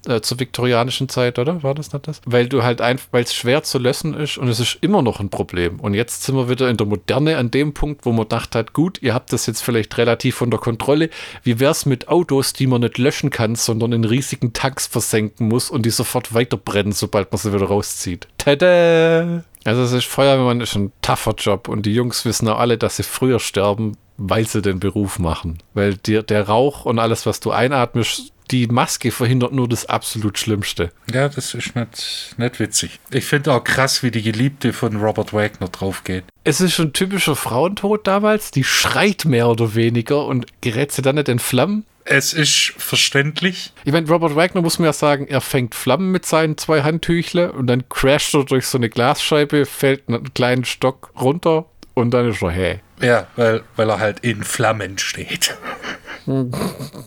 äh, 0.07 0.21
zur 0.21 0.39
viktorianischen 0.39 1.09
Zeit, 1.09 1.39
oder? 1.39 1.63
War 1.63 1.75
das 1.75 1.93
nicht 1.93 2.07
das? 2.07 2.21
Weil 2.25 2.47
du 2.47 2.63
halt 2.63 2.81
einfach, 2.81 3.07
weil 3.11 3.23
es 3.23 3.33
schwer 3.33 3.63
zu 3.63 3.77
lösen 3.77 4.13
ist 4.13 4.37
und 4.37 4.47
es 4.47 4.59
ist 4.59 4.77
immer 4.81 5.01
noch 5.01 5.19
ein 5.19 5.29
Problem. 5.29 5.79
Und 5.79 5.93
jetzt 5.93 6.23
sind 6.23 6.35
wir 6.35 6.49
wieder 6.49 6.69
in 6.69 6.77
der 6.77 6.87
Moderne 6.87 7.37
an 7.37 7.51
dem 7.51 7.73
Punkt, 7.73 8.05
wo 8.05 8.11
man 8.11 8.23
gedacht 8.23 8.55
hat, 8.55 8.73
gut, 8.73 9.01
ihr 9.01 9.13
habt 9.13 9.33
das 9.33 9.45
jetzt 9.45 9.61
vielleicht 9.61 9.97
relativ 9.97 10.41
unter 10.41 10.57
Kontrolle. 10.57 11.09
Wie 11.43 11.59
wäre 11.59 11.71
es 11.71 11.85
mit 11.85 12.07
Autos, 12.07 12.53
die 12.53 12.67
man 12.67 12.81
nicht 12.81 12.97
löschen 12.97 13.29
kann, 13.29 13.55
sondern 13.55 13.93
in 13.93 14.05
riesigen 14.05 14.53
Tanks 14.53 14.87
versenken 14.87 15.47
muss 15.47 15.69
und 15.69 15.85
die 15.85 15.89
sofort 15.89 16.33
weiterbrennen, 16.33 16.93
sobald 16.93 17.31
man 17.31 17.39
sie 17.39 17.53
wieder 17.53 17.65
rauszieht? 17.65 18.27
Tada! 18.37 19.43
Also 19.63 19.81
es 19.81 19.91
ist 19.91 20.05
Feuerwehrmann 20.05 20.61
ist 20.61 20.75
ein 20.75 20.93
tougher 21.01 21.35
Job 21.37 21.67
und 21.67 21.85
die 21.85 21.93
Jungs 21.93 22.23
wissen 22.23 22.47
auch 22.47 22.57
alle, 22.57 22.77
dass 22.77 22.95
sie 22.95 23.03
früher 23.03 23.39
sterben, 23.39 23.97
weil 24.17 24.47
sie 24.47 24.61
den 24.61 24.79
Beruf 24.79 25.19
machen. 25.19 25.57
Weil 25.73 25.95
dir 25.95 26.23
der 26.23 26.47
Rauch 26.47 26.85
und 26.85 26.99
alles, 26.99 27.25
was 27.25 27.41
du 27.41 27.51
einatmest, 27.51 28.31
die 28.51 28.67
Maske 28.67 29.11
verhindert 29.11 29.53
nur 29.53 29.67
das 29.67 29.85
absolut 29.87 30.37
Schlimmste. 30.37 30.91
Ja, 31.13 31.29
das 31.29 31.53
ist 31.53 31.75
nicht, 31.75 32.35
nicht 32.37 32.59
witzig. 32.59 32.99
Ich 33.11 33.25
finde 33.25 33.53
auch 33.53 33.63
krass, 33.63 34.03
wie 34.03 34.11
die 34.11 34.21
Geliebte 34.21 34.73
von 34.73 34.95
Robert 34.97 35.33
Wagner 35.33 35.67
draufgeht. 35.67 36.23
Es 36.43 36.61
ist 36.61 36.73
schon 36.73 36.93
typischer 36.93 37.35
Frauentod 37.35 38.07
damals. 38.07 38.51
Die 38.51 38.63
schreit 38.63 39.25
mehr 39.25 39.47
oder 39.49 39.75
weniger 39.75 40.25
und 40.25 40.45
gerät 40.61 40.91
sie 40.91 41.01
dann 41.01 41.15
nicht 41.15 41.29
in 41.29 41.39
Flammen. 41.39 41.85
Es 42.09 42.31
ist 42.31 42.73
verständlich. 42.77 43.73
Ich 43.83 43.91
meine, 43.91 44.07
Robert 44.07 44.35
Wagner 44.35 44.61
muss 44.61 44.79
mir 44.79 44.85
ja 44.85 44.93
sagen, 44.93 45.27
er 45.27 45.41
fängt 45.41 45.75
Flammen 45.75 46.11
mit 46.13 46.25
seinen 46.25 46.57
zwei 46.57 46.83
Handtüchle 46.83 47.51
und 47.51 47.67
dann 47.67 47.89
crasht 47.89 48.33
er 48.33 48.45
durch 48.45 48.65
so 48.65 48.77
eine 48.77 48.89
Glasscheibe, 48.89 49.65
fällt 49.65 50.07
einen 50.07 50.33
kleinen 50.33 50.63
Stock 50.63 51.11
runter 51.19 51.65
und 51.97 52.11
dann 52.11 52.29
ist 52.29 52.43
er 52.43 52.51
hey. 52.51 52.79
Ja, 53.01 53.25
weil, 53.35 53.63
weil 53.75 53.89
er 53.89 53.99
halt 53.99 54.19
in 54.19 54.43
Flammen 54.43 54.99
steht. 54.99 55.57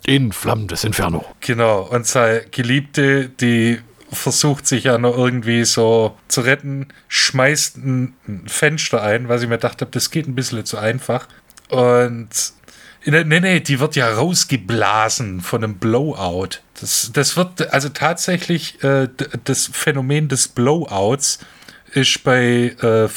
In 0.04 0.32
Flammen 0.32 0.66
des 0.66 0.82
Inferno. 0.82 1.24
Genau, 1.40 1.82
und 1.82 2.08
seine 2.08 2.42
Geliebte, 2.50 3.28
die 3.28 3.78
versucht 4.10 4.66
sich 4.66 4.84
ja 4.84 4.98
noch 4.98 5.16
irgendwie 5.16 5.64
so 5.64 6.16
zu 6.26 6.40
retten, 6.40 6.88
schmeißt 7.06 7.76
ein 7.76 8.16
Fenster 8.46 9.00
ein, 9.00 9.28
weil 9.28 9.40
ich 9.40 9.48
mir 9.48 9.58
dachte, 9.58 9.86
das 9.86 10.10
geht 10.10 10.26
ein 10.26 10.34
bisschen 10.34 10.64
zu 10.64 10.76
einfach. 10.76 11.28
Und 11.68 12.28
nee, 13.04 13.22
nee, 13.22 13.60
die 13.60 13.78
wird 13.78 13.94
ja 13.94 14.10
rausgeblasen 14.10 15.40
von 15.40 15.62
einem 15.62 15.76
Blowout. 15.76 16.58
Das, 16.80 17.10
das 17.12 17.36
wird, 17.36 17.72
also 17.72 17.90
tatsächlich, 17.90 18.82
äh, 18.82 19.08
das 19.44 19.70
Phänomen 19.72 20.26
des 20.26 20.48
Blowouts 20.48 21.38
ist 21.92 22.22
bei, 22.24 22.74
äh, 22.80 23.08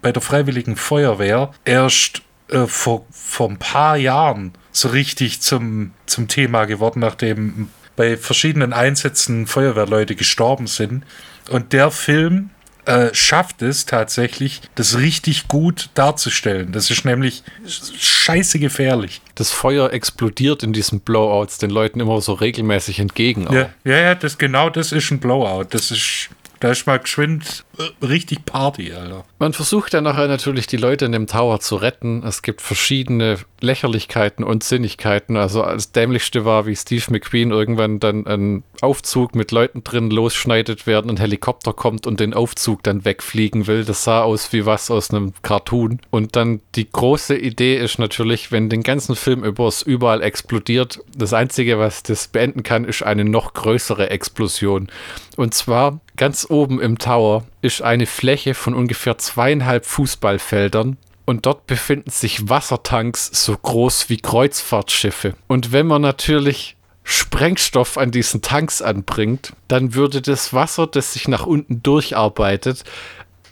bei 0.00 0.12
der 0.12 0.22
Freiwilligen 0.22 0.76
Feuerwehr 0.76 1.52
erst 1.64 2.22
äh, 2.48 2.66
vor, 2.66 3.06
vor 3.10 3.48
ein 3.48 3.58
paar 3.58 3.96
Jahren 3.96 4.52
so 4.70 4.88
richtig 4.88 5.40
zum, 5.40 5.92
zum 6.06 6.28
Thema 6.28 6.64
geworden, 6.64 7.00
nachdem 7.00 7.68
bei 7.96 8.16
verschiedenen 8.16 8.72
Einsätzen 8.72 9.46
Feuerwehrleute 9.46 10.16
gestorben 10.16 10.66
sind. 10.66 11.04
Und 11.50 11.72
der 11.72 11.90
Film 11.90 12.50
äh, 12.84 13.14
schafft 13.14 13.62
es 13.62 13.86
tatsächlich, 13.86 14.60
das 14.74 14.98
richtig 14.98 15.46
gut 15.46 15.90
darzustellen. 15.94 16.72
Das 16.72 16.90
ist 16.90 17.04
nämlich 17.04 17.44
scheiße 17.66 18.58
gefährlich. 18.58 19.20
Das 19.34 19.50
Feuer 19.50 19.92
explodiert 19.92 20.62
in 20.62 20.72
diesen 20.72 21.00
Blowouts 21.00 21.58
den 21.58 21.70
Leuten 21.70 22.00
immer 22.00 22.20
so 22.20 22.32
regelmäßig 22.32 22.98
entgegen. 22.98 23.46
Ja, 23.52 23.70
ja, 23.84 23.98
ja, 23.98 24.14
das, 24.14 24.38
genau 24.38 24.68
das 24.68 24.90
ist 24.90 25.10
ein 25.10 25.20
Blowout. 25.20 25.66
Das 25.70 25.90
ist 25.90 26.30
da 26.62 26.70
ist 26.70 26.86
mal 26.86 27.00
geschwind 27.00 27.64
äh, 27.78 28.06
richtig 28.06 28.44
Party, 28.44 28.92
Alter. 28.92 29.24
Man 29.40 29.52
versucht 29.52 29.94
dann 29.94 30.04
nachher 30.04 30.28
natürlich 30.28 30.68
die 30.68 30.76
Leute 30.76 31.06
in 31.06 31.12
dem 31.12 31.26
Tower 31.26 31.58
zu 31.58 31.74
retten. 31.74 32.22
Es 32.24 32.42
gibt 32.42 32.60
verschiedene 32.60 33.38
Lächerlichkeiten 33.60 34.44
und 34.44 34.62
Sinnigkeiten. 34.62 35.36
Also 35.36 35.62
das 35.62 35.90
Dämlichste 35.90 36.44
war, 36.44 36.66
wie 36.66 36.76
Steve 36.76 37.04
McQueen 37.10 37.50
irgendwann 37.50 37.98
dann 37.98 38.28
einen 38.28 38.62
Aufzug 38.80 39.34
mit 39.34 39.50
Leuten 39.50 39.82
drin 39.82 40.10
losschneidet, 40.10 40.86
während 40.86 41.10
ein 41.10 41.16
Helikopter 41.16 41.72
kommt 41.72 42.06
und 42.06 42.20
den 42.20 42.32
Aufzug 42.32 42.84
dann 42.84 43.04
wegfliegen 43.04 43.66
will. 43.66 43.84
Das 43.84 44.04
sah 44.04 44.22
aus 44.22 44.52
wie 44.52 44.64
was 44.64 44.88
aus 44.88 45.10
einem 45.10 45.32
Cartoon. 45.42 45.98
Und 46.10 46.36
dann 46.36 46.60
die 46.76 46.88
große 46.88 47.36
Idee 47.36 47.76
ist 47.76 47.98
natürlich, 47.98 48.52
wenn 48.52 48.68
den 48.68 48.84
ganzen 48.84 49.16
Film 49.16 49.42
über 49.42 49.66
es 49.66 49.82
überall 49.82 50.22
explodiert, 50.22 51.00
das 51.16 51.32
Einzige, 51.32 51.80
was 51.80 52.04
das 52.04 52.28
beenden 52.28 52.62
kann, 52.62 52.84
ist 52.84 53.02
eine 53.02 53.24
noch 53.24 53.54
größere 53.54 54.10
Explosion. 54.10 54.88
Und 55.36 55.54
zwar 55.54 56.00
ganz 56.16 56.46
oben 56.48 56.80
im 56.80 56.98
Tower 56.98 57.44
ist 57.60 57.82
eine 57.82 58.06
Fläche 58.06 58.54
von 58.54 58.74
ungefähr 58.74 59.18
zweieinhalb 59.18 59.86
Fußballfeldern 59.86 60.96
und 61.24 61.46
dort 61.46 61.66
befinden 61.66 62.10
sich 62.10 62.48
Wassertanks 62.48 63.30
so 63.32 63.56
groß 63.56 64.08
wie 64.08 64.18
Kreuzfahrtschiffe. 64.18 65.34
Und 65.46 65.72
wenn 65.72 65.86
man 65.86 66.02
natürlich 66.02 66.76
Sprengstoff 67.04 67.98
an 67.98 68.10
diesen 68.10 68.42
Tanks 68.42 68.80
anbringt, 68.80 69.52
dann 69.68 69.94
würde 69.94 70.22
das 70.22 70.52
Wasser, 70.52 70.86
das 70.86 71.14
sich 71.14 71.28
nach 71.28 71.46
unten 71.46 71.82
durcharbeitet, 71.82 72.84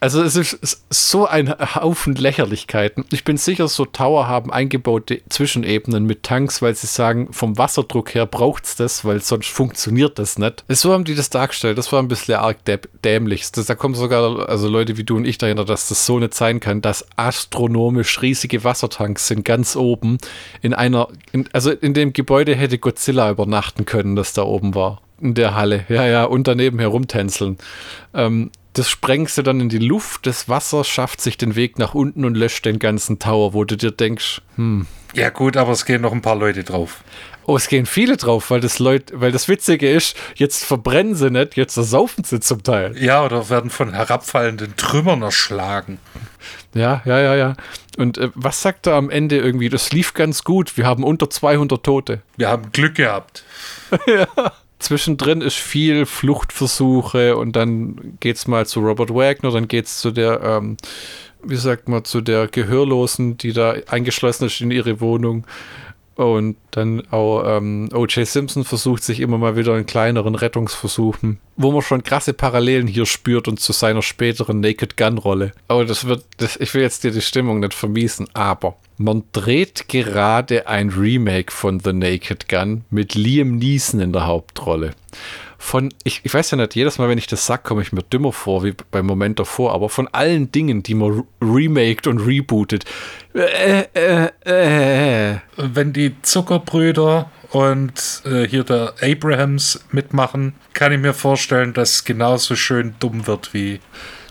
also 0.01 0.23
es 0.23 0.35
ist 0.35 0.85
so 0.89 1.27
ein 1.27 1.51
Haufen 1.51 2.15
Lächerlichkeiten. 2.15 3.05
Ich 3.13 3.25
bin 3.25 3.37
sicher, 3.37 3.69
so 3.69 3.85
Tower 3.85 4.27
haben 4.27 4.51
eingebaute 4.51 5.21
Zwischenebenen 5.29 6.05
mit 6.05 6.23
Tanks, 6.23 6.63
weil 6.63 6.75
sie 6.75 6.87
sagen, 6.87 7.33
vom 7.33 7.59
Wasserdruck 7.59 8.15
her 8.15 8.25
braucht 8.25 8.65
es 8.65 8.77
das, 8.77 9.05
weil 9.05 9.21
sonst 9.21 9.49
funktioniert 9.49 10.19
das 10.19 10.39
nicht. 10.39 10.65
So 10.69 10.93
haben 10.95 11.05
die 11.05 11.15
das 11.15 11.29
dargestellt. 11.29 11.77
Das 11.77 11.93
war 11.93 12.03
ein 12.03 12.09
bisschen 12.09 12.37
arg 12.37 12.59
dämlich. 13.05 13.53
Das, 13.53 13.67
da 13.67 13.75
kommen 13.75 13.95
sogar 13.95 14.49
also 14.49 14.69
Leute 14.69 14.97
wie 14.97 15.05
du 15.05 15.17
und 15.17 15.27
ich 15.27 15.37
dahinter, 15.37 15.67
dass 15.67 15.89
das 15.89 16.07
so 16.07 16.19
nicht 16.19 16.33
sein 16.33 16.61
kann, 16.61 16.81
dass 16.81 17.07
astronomisch 17.17 18.23
riesige 18.23 18.65
Wassertanks 18.65 19.29
sind 19.29 19.45
ganz 19.45 19.77
oben 19.77 20.17
in 20.63 20.73
einer, 20.73 21.09
in, 21.33 21.47
also 21.53 21.71
in 21.71 21.93
dem 21.93 22.15
Gebäude 22.15 22.55
hätte 22.55 22.79
Godzilla 22.79 23.31
übernachten 23.31 23.85
können, 23.85 24.17
das 24.17 24.33
da 24.33 24.43
oben 24.45 24.75
war 24.75 25.03
in 25.21 25.35
der 25.35 25.55
Halle. 25.55 25.85
Ja, 25.89 26.07
ja, 26.07 26.25
und 26.25 26.49
daneben 26.49 26.79
herumtänzeln. 26.79 27.59
Ähm, 28.15 28.51
das 28.75 28.89
sprengst 28.89 29.39
du 29.39 29.43
dann 29.43 29.61
in 29.61 29.69
die 29.69 29.79
Luft, 29.79 30.27
das 30.27 30.49
Wasser 30.49 30.85
schafft 30.85 31.21
sich 31.21 31.37
den 31.37 31.57
Weg 31.57 31.79
nach 31.79 31.95
unten 31.95 32.25
und 32.25 32.37
löscht 32.37 32.65
den 32.65 32.79
ganzen 32.79 33.19
Tower, 33.19 33.53
wo 33.53 33.65
du 33.65 33.77
dir 33.77 33.91
denkst, 33.91 34.43
hm. 34.57 34.87
Ja 35.13 35.31
gut, 35.31 35.57
aber 35.57 35.73
es 35.73 35.87
gehen 35.87 36.03
noch 36.03 36.13
ein 36.13 36.23
paar 36.23 36.37
Leute 36.37 36.63
drauf. 36.63 37.03
Oh, 37.47 37.57
es 37.57 37.67
gehen 37.67 37.87
viele 37.87 38.17
drauf, 38.17 38.51
weil 38.51 38.61
das 38.61 38.79
Leute, 38.79 39.21
weil 39.21 39.33
das 39.33 39.49
Witzige 39.49 39.91
ist, 39.91 40.17
jetzt 40.37 40.65
verbrennen 40.65 41.17
sie 41.17 41.31
nicht, 41.31 41.57
jetzt 41.57 41.77
ersaufen 41.77 42.23
sie 42.23 42.39
zum 42.39 42.63
Teil. 42.63 42.97
Ja, 42.97 43.25
oder 43.25 43.51
werden 43.51 43.71
von 43.71 43.93
herabfallenden 43.93 44.77
Trümmern 44.77 45.23
erschlagen. 45.23 45.99
Ja, 46.75 47.03
ja, 47.05 47.19
ja, 47.19 47.35
ja. 47.35 47.57
Und 47.99 48.19
äh, 48.19 48.31
was 48.35 48.63
sagt 48.63 48.87
er 48.87 48.95
am 48.95 49.11
Ende 49.11 49.39
irgendwie? 49.39 49.69
Das 49.69 49.91
lief 49.91 50.15
ganz 50.15 50.45
gut. 50.45 50.77
Wir 50.77 50.87
haben 50.87 51.03
unter 51.03 51.29
200 51.29 51.83
Tote. 51.83 52.23
Wir 52.37 52.49
haben 52.49 52.71
Glück 52.71 52.95
gehabt. 52.95 53.43
ja. 54.07 54.27
Zwischendrin 54.81 55.43
ist 55.43 55.57
viel 55.57 56.07
Fluchtversuche 56.07 57.37
und 57.37 57.55
dann 57.55 58.17
geht's 58.19 58.47
mal 58.47 58.67
zu 58.67 58.81
Robert 58.81 59.15
Wagner, 59.15 59.51
dann 59.51 59.69
geht's 59.69 60.01
zu 60.01 60.11
der, 60.11 60.41
ähm, 60.43 60.79
wie 61.43 61.57
sagt 61.57 61.89
man, 61.89 62.05
zu 62.05 62.21
der 62.21 62.49
Gehörlosen, 62.49 63.37
die 63.37 63.53
da 63.53 63.75
eingeschlossen 63.89 64.47
ist 64.47 64.61
in 64.61 64.71
ihre 64.71 65.01
Wohnung. 65.01 65.47
Und 66.21 66.57
dann 66.73 67.03
auch 67.11 67.45
ähm, 67.47 67.89
O.J. 67.95 68.27
Simpson 68.27 68.63
versucht 68.63 69.03
sich 69.03 69.21
immer 69.21 69.39
mal 69.39 69.57
wieder 69.57 69.79
in 69.79 69.87
kleineren 69.87 70.35
Rettungsversuchen, 70.35 71.39
wo 71.57 71.73
man 71.73 71.81
schon 71.81 72.03
krasse 72.03 72.35
Parallelen 72.35 72.87
hier 72.87 73.07
spürt 73.07 73.49
und 73.49 73.59
zu 73.59 73.73
seiner 73.73 74.03
späteren 74.03 74.61
Naked 74.61 74.99
Gun-Rolle. 74.99 75.53
Aber 75.69 75.87
das 75.87 76.07
wird, 76.07 76.27
das, 76.37 76.57
ich 76.57 76.75
will 76.75 76.83
jetzt 76.83 77.05
dir 77.05 77.11
die 77.11 77.23
Stimmung 77.23 77.61
nicht 77.61 77.73
vermiesen, 77.73 78.29
aber 78.35 78.77
man 78.99 79.23
dreht 79.33 79.89
gerade 79.89 80.69
ein 80.69 80.91
Remake 80.91 81.51
von 81.51 81.81
The 81.81 81.95
Naked 81.95 82.51
Gun 82.51 82.85
mit 82.91 83.15
Liam 83.15 83.57
Neeson 83.57 84.01
in 84.01 84.13
der 84.13 84.27
Hauptrolle 84.27 84.91
von, 85.63 85.93
ich, 86.05 86.23
ich 86.25 86.33
weiß 86.33 86.53
ja 86.53 86.57
nicht, 86.57 86.75
jedes 86.75 86.97
Mal, 86.97 87.11
wenn 87.11 87.19
ich 87.19 87.27
das 87.27 87.45
sage, 87.45 87.63
komme 87.63 87.83
ich 87.83 87.93
mir 87.93 88.03
dümmer 88.03 88.33
vor 88.33 88.65
wie 88.65 88.75
beim 88.91 89.05
Moment 89.05 89.39
davor, 89.39 89.75
aber 89.75 89.91
von 89.91 90.09
allen 90.09 90.51
Dingen, 90.51 90.83
die 90.83 90.95
man 90.95 91.25
remaked 91.43 92.07
und 92.07 92.19
rebootet. 92.19 92.87
Äh, 93.35 93.85
äh, 93.95 94.31
äh. 94.45 95.39
Wenn 95.59 95.93
die 95.93 96.21
Zuckerbrüder 96.23 97.31
und 97.51 98.23
äh, 98.25 98.49
hier 98.49 98.65
der 98.65 98.95
Abrahams 99.03 99.85
mitmachen, 99.93 100.55
kann 100.73 100.93
ich 100.93 100.99
mir 100.99 101.13
vorstellen, 101.13 101.75
dass 101.75 101.93
es 101.93 102.05
genauso 102.05 102.57
schön 102.57 102.95
dumm 102.99 103.27
wird 103.27 103.53
wie. 103.53 103.81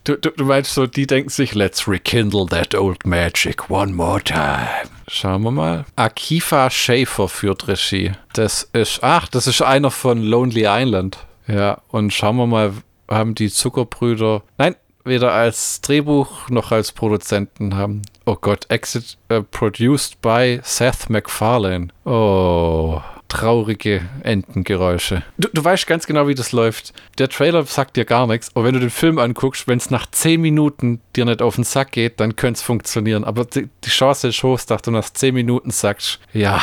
Du, 0.03 0.15
du, 0.15 0.31
du 0.31 0.45
meinst 0.45 0.73
so, 0.73 0.85
die 0.85 1.07
denken 1.07 1.30
sich, 1.30 1.55
let's 1.55 1.88
rekindle 1.88 2.45
that 2.47 2.73
old 2.76 3.05
magic 3.05 3.69
one 3.69 3.93
more 3.93 4.21
time. 4.21 4.89
Schauen 5.07 5.43
wir 5.43 5.51
mal. 5.51 5.85
Akifa 5.95 6.69
Schäfer 6.69 7.27
führt 7.27 7.67
Regie. 7.67 8.11
Das 8.34 8.69
ist, 8.73 8.99
ach, 9.03 9.27
das 9.27 9.47
ist 9.47 9.61
einer 9.61 9.91
von 9.91 10.21
Lonely 10.21 10.65
Island. 10.67 11.17
Ja, 11.47 11.81
und 11.89 12.13
schauen 12.13 12.38
wir 12.38 12.47
mal, 12.47 12.73
haben 13.09 13.34
die 13.35 13.49
Zuckerbrüder, 13.49 14.43
nein, 14.57 14.76
weder 15.03 15.34
als 15.34 15.81
Drehbuch 15.81 16.49
noch 16.49 16.71
als 16.71 16.91
Produzenten 16.91 17.76
haben. 17.76 18.03
Oh 18.26 18.38
Gott, 18.39 18.65
Exit 18.69 19.17
uh, 19.31 19.41
produced 19.41 20.21
by 20.21 20.59
Seth 20.63 21.09
MacFarlane. 21.09 21.88
Oh, 22.05 23.01
traurige 23.30 24.01
Entengeräusche. 24.23 25.23
Du, 25.38 25.47
du 25.53 25.64
weißt 25.64 25.88
ganz 25.88 26.06
genau, 26.06 26.27
wie 26.27 26.35
das 26.35 26.51
läuft. 26.51 26.93
Der 27.18 27.30
Trailer 27.30 27.65
sagt 27.65 27.95
dir 27.95 28.03
gar 28.03 28.27
nichts, 28.27 28.51
aber 28.53 28.65
wenn 28.65 28.73
du 28.73 28.80
den 28.81 28.89
Film 28.89 29.18
anguckst, 29.19 29.68
wenn 29.68 29.77
es 29.77 29.89
nach 29.89 30.06
10 30.11 30.41
Minuten 30.41 30.99
dir 31.15 31.26
nicht 31.26 31.41
auf 31.41 31.56
den 31.56 31.64
Sack 31.64 31.91
geht, 31.91 32.19
dann 32.19 32.35
könnte 32.35 32.57
es 32.57 32.64
funktionieren. 32.64 33.23
Aber 33.23 33.45
die, 33.45 33.69
die 33.85 33.89
Chance 33.89 34.27
ist 34.30 34.43
hoch, 34.43 34.60
dass 34.60 34.81
du 34.81 34.91
nach 34.91 35.10
10 35.10 35.34
Minuten 35.34 35.72
sagst, 35.72 36.19
ja. 36.34 36.61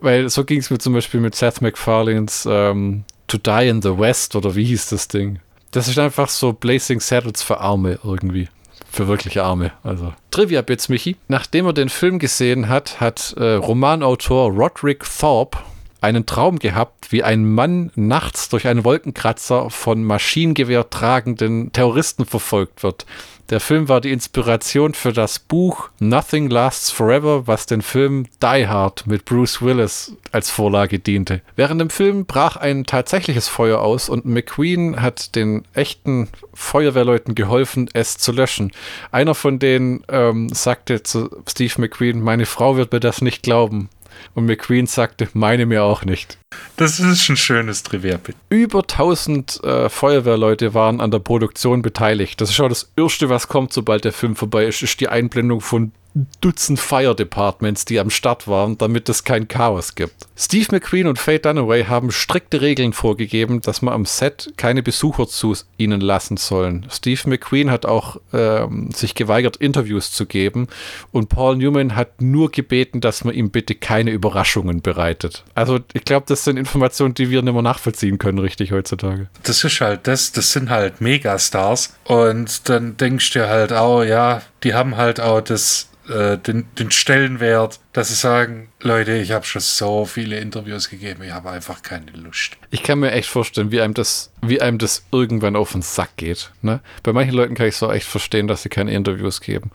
Weil 0.00 0.28
so 0.28 0.44
ging 0.44 0.58
es 0.58 0.70
mir 0.70 0.78
zum 0.78 0.94
Beispiel 0.94 1.20
mit 1.20 1.34
Seth 1.34 1.60
MacFarlanes 1.60 2.48
ähm, 2.50 3.04
To 3.26 3.36
Die 3.38 3.68
in 3.68 3.82
the 3.82 3.98
West 3.98 4.34
oder 4.34 4.54
wie 4.54 4.64
hieß 4.64 4.88
das 4.88 5.08
Ding? 5.08 5.40
Das 5.70 5.86
ist 5.88 5.98
einfach 5.98 6.28
so 6.28 6.52
Blazing 6.52 7.00
Saddles 7.00 7.42
für 7.42 7.60
Arme 7.60 7.98
irgendwie 8.02 8.48
für 8.90 9.08
wirklich 9.08 9.40
Arme. 9.40 9.72
Also. 9.82 10.12
Trivia-Bits, 10.30 10.88
Michi. 10.88 11.16
Nachdem 11.28 11.66
er 11.66 11.72
den 11.72 11.88
Film 11.88 12.18
gesehen 12.18 12.68
hat, 12.68 13.00
hat 13.00 13.34
äh, 13.36 13.54
Romanautor 13.54 14.50
Roderick 14.50 15.04
Thorpe 15.04 15.58
einen 16.00 16.26
Traum 16.26 16.58
gehabt, 16.58 17.10
wie 17.10 17.22
ein 17.22 17.44
Mann 17.44 17.90
nachts 17.96 18.48
durch 18.48 18.66
einen 18.68 18.84
Wolkenkratzer 18.84 19.70
von 19.70 20.04
Maschinengewehr 20.04 20.88
tragenden 20.90 21.72
Terroristen 21.72 22.24
verfolgt 22.24 22.82
wird. 22.82 23.04
Der 23.50 23.60
Film 23.60 23.88
war 23.88 24.02
die 24.02 24.12
Inspiration 24.12 24.92
für 24.92 25.14
das 25.14 25.38
Buch 25.38 25.88
Nothing 26.00 26.50
Lasts 26.50 26.90
Forever, 26.90 27.46
was 27.46 27.64
den 27.64 27.80
Film 27.80 28.26
Die 28.42 28.68
Hard 28.68 29.06
mit 29.06 29.24
Bruce 29.24 29.62
Willis 29.62 30.12
als 30.32 30.50
Vorlage 30.50 30.98
diente. 30.98 31.40
Während 31.56 31.80
dem 31.80 31.88
Film 31.88 32.26
brach 32.26 32.56
ein 32.56 32.84
tatsächliches 32.84 33.48
Feuer 33.48 33.80
aus 33.80 34.10
und 34.10 34.26
McQueen 34.26 35.00
hat 35.00 35.34
den 35.34 35.62
echten 35.72 36.28
Feuerwehrleuten 36.52 37.34
geholfen, 37.34 37.88
es 37.94 38.18
zu 38.18 38.32
löschen. 38.32 38.70
Einer 39.12 39.34
von 39.34 39.58
denen 39.58 40.04
ähm, 40.08 40.50
sagte 40.50 41.02
zu 41.02 41.30
Steve 41.48 41.72
McQueen, 41.78 42.20
meine 42.20 42.44
Frau 42.44 42.76
wird 42.76 42.92
mir 42.92 43.00
das 43.00 43.22
nicht 43.22 43.42
glauben. 43.42 43.88
Und 44.34 44.46
McQueen 44.46 44.86
sagte, 44.86 45.28
meine 45.32 45.66
mir 45.66 45.84
auch 45.84 46.04
nicht. 46.04 46.38
Das 46.76 47.00
ist 47.00 47.28
ein 47.28 47.36
schönes 47.36 47.82
Trivia. 47.82 48.18
Über 48.48 48.80
1000 48.80 49.62
äh, 49.64 49.88
Feuerwehrleute 49.88 50.74
waren 50.74 51.00
an 51.00 51.10
der 51.10 51.18
Produktion 51.18 51.82
beteiligt. 51.82 52.40
Das 52.40 52.50
ist 52.50 52.60
auch 52.60 52.68
das 52.68 52.90
Erste, 52.96 53.28
was 53.28 53.48
kommt, 53.48 53.72
sobald 53.72 54.04
der 54.04 54.12
Film 54.12 54.36
vorbei 54.36 54.66
ist, 54.66 54.82
ist 54.82 55.00
die 55.00 55.08
Einblendung 55.08 55.60
von 55.60 55.92
Dutzend 56.40 56.80
Fire 56.80 57.14
Departments, 57.14 57.84
die 57.84 58.00
am 58.00 58.10
Start 58.10 58.48
waren, 58.48 58.76
damit 58.78 59.08
es 59.08 59.24
kein 59.24 59.46
Chaos 59.46 59.94
gibt. 59.94 60.26
Steve 60.36 60.66
McQueen 60.72 61.06
und 61.06 61.18
Faye 61.18 61.38
Dunaway 61.38 61.84
haben 61.84 62.10
strikte 62.10 62.60
Regeln 62.60 62.92
vorgegeben, 62.92 63.60
dass 63.60 63.82
man 63.82 63.94
am 63.94 64.04
Set 64.04 64.52
keine 64.56 64.82
Besucher 64.82 65.28
zu 65.28 65.54
ihnen 65.76 66.00
lassen 66.00 66.36
sollen. 66.36 66.86
Steve 66.90 67.20
McQueen 67.28 67.70
hat 67.70 67.86
auch 67.86 68.20
ähm, 68.32 68.90
sich 68.90 69.14
geweigert, 69.14 69.56
Interviews 69.56 70.10
zu 70.10 70.26
geben 70.26 70.68
und 71.12 71.28
Paul 71.28 71.56
Newman 71.56 71.94
hat 71.94 72.20
nur 72.20 72.50
gebeten, 72.50 73.00
dass 73.00 73.24
man 73.24 73.34
ihm 73.34 73.50
bitte 73.50 73.74
keine 73.74 74.10
Überraschungen 74.10 74.80
bereitet. 74.82 75.44
Also 75.54 75.78
ich 75.92 76.04
glaube, 76.04 76.26
das 76.28 76.44
sind 76.44 76.56
Informationen, 76.56 77.14
die 77.14 77.30
wir 77.30 77.42
nicht 77.42 77.52
mehr 77.52 77.62
nachvollziehen 77.62 78.18
können, 78.18 78.38
richtig 78.38 78.72
heutzutage. 78.72 79.28
Das 79.44 79.62
ist 79.62 79.80
halt 79.80 80.06
das, 80.06 80.32
das 80.32 80.52
sind 80.52 80.70
halt 80.70 81.00
Megastars 81.00 81.94
und 82.04 82.68
dann 82.68 82.96
denkst 82.96 83.32
du 83.32 83.48
halt 83.48 83.72
auch, 83.72 84.02
ja, 84.02 84.42
die 84.64 84.74
haben 84.74 84.96
halt 84.96 85.20
auch 85.20 85.40
das 85.40 85.88
äh, 86.08 86.38
den, 86.38 86.66
den 86.78 86.90
Stellenwert, 86.90 87.80
dass 87.92 88.08
sie 88.08 88.14
sagen, 88.14 88.68
Leute, 88.80 89.16
ich 89.16 89.32
habe 89.32 89.44
schon 89.44 89.60
so 89.60 90.06
viele 90.06 90.38
Interviews 90.38 90.88
gegeben, 90.88 91.22
ich 91.22 91.32
habe 91.32 91.50
einfach 91.50 91.82
keine 91.82 92.10
Lust. 92.12 92.56
Ich 92.70 92.82
kann 92.82 93.00
mir 93.00 93.12
echt 93.12 93.28
vorstellen, 93.28 93.70
wie 93.70 93.80
einem 93.80 93.94
das, 93.94 94.32
wie 94.40 94.60
einem 94.60 94.78
das 94.78 95.04
irgendwann 95.12 95.56
auf 95.56 95.72
den 95.72 95.82
Sack 95.82 96.16
geht. 96.16 96.50
Ne? 96.62 96.80
Bei 97.02 97.12
manchen 97.12 97.34
Leuten 97.34 97.54
kann 97.54 97.66
ich 97.66 97.76
so 97.76 97.90
echt 97.90 98.06
verstehen, 98.06 98.48
dass 98.48 98.62
sie 98.62 98.68
keine 98.68 98.92
Interviews 98.92 99.40
geben. 99.40 99.70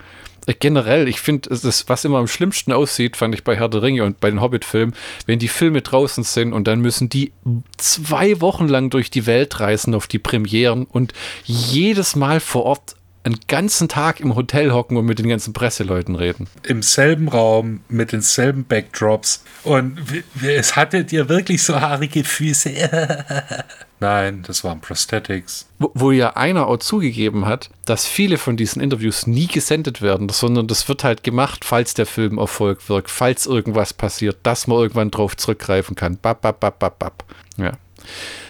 Generell, 0.59 1.07
ich 1.07 1.21
finde, 1.21 1.49
was 1.87 2.03
immer 2.03 2.17
am 2.17 2.27
schlimmsten 2.27 2.73
aussieht, 2.73 3.15
fand 3.15 3.33
ich 3.33 3.45
bei 3.45 3.55
Herr 3.55 3.69
der 3.69 3.81
Ringe 3.81 4.03
und 4.03 4.19
bei 4.19 4.29
den 4.29 4.41
Hobbit-Filmen, 4.41 4.93
wenn 5.25 5.39
die 5.39 5.47
Filme 5.47 5.81
draußen 5.81 6.25
sind 6.25 6.51
und 6.51 6.67
dann 6.67 6.81
müssen 6.81 7.07
die 7.07 7.31
zwei 7.77 8.41
Wochen 8.41 8.67
lang 8.67 8.89
durch 8.89 9.09
die 9.09 9.25
Welt 9.25 9.61
reisen 9.61 9.95
auf 9.95 10.07
die 10.07 10.19
Premieren 10.19 10.83
und 10.83 11.13
jedes 11.45 12.17
Mal 12.17 12.41
vor 12.41 12.63
Ort 12.63 12.95
einen 13.23 13.39
ganzen 13.47 13.87
Tag 13.87 14.19
im 14.19 14.35
Hotel 14.35 14.71
hocken 14.73 14.97
und 14.97 15.05
mit 15.05 15.19
den 15.19 15.29
ganzen 15.29 15.53
Presseleuten 15.53 16.15
reden. 16.15 16.47
Im 16.63 16.81
selben 16.81 17.29
Raum, 17.29 17.81
mit 17.87 18.11
denselben 18.11 18.65
Backdrops. 18.65 19.43
Und 19.63 19.97
es 20.43 20.75
hatte 20.75 21.05
dir 21.05 21.29
wirklich 21.29 21.63
so 21.63 21.79
haarige 21.79 22.23
Füße. 22.23 22.71
Nein, 24.01 24.43
das 24.45 24.65
waren 24.65 24.81
Prosthetics. 24.81 25.67
Wo, 25.79 25.91
wo, 25.93 26.11
ja 26.11 26.35
einer 26.35 26.67
auch 26.67 26.77
zugegeben 26.77 27.45
hat, 27.45 27.69
dass 27.85 28.05
viele 28.05 28.37
von 28.37 28.57
diesen 28.57 28.81
Interviews 28.81 29.27
nie 29.27 29.47
gesendet 29.47 30.01
werden, 30.01 30.27
sondern 30.27 30.67
das 30.67 30.89
wird 30.89 31.05
halt 31.05 31.23
gemacht, 31.23 31.63
falls 31.63 31.93
der 31.93 32.05
Film 32.05 32.37
Erfolg 32.37 32.89
wirkt, 32.89 33.09
falls 33.09 33.45
irgendwas 33.45 33.93
passiert, 33.93 34.35
dass 34.43 34.67
man 34.67 34.79
irgendwann 34.79 35.11
drauf 35.11 35.37
zurückgreifen 35.37 35.95
kann. 35.95 36.17
Bap, 36.17 36.41
bap, 36.41 36.59
bap, 36.59 36.79
bap, 36.79 36.99
bap. 36.99 37.23
Ja. 37.55 37.71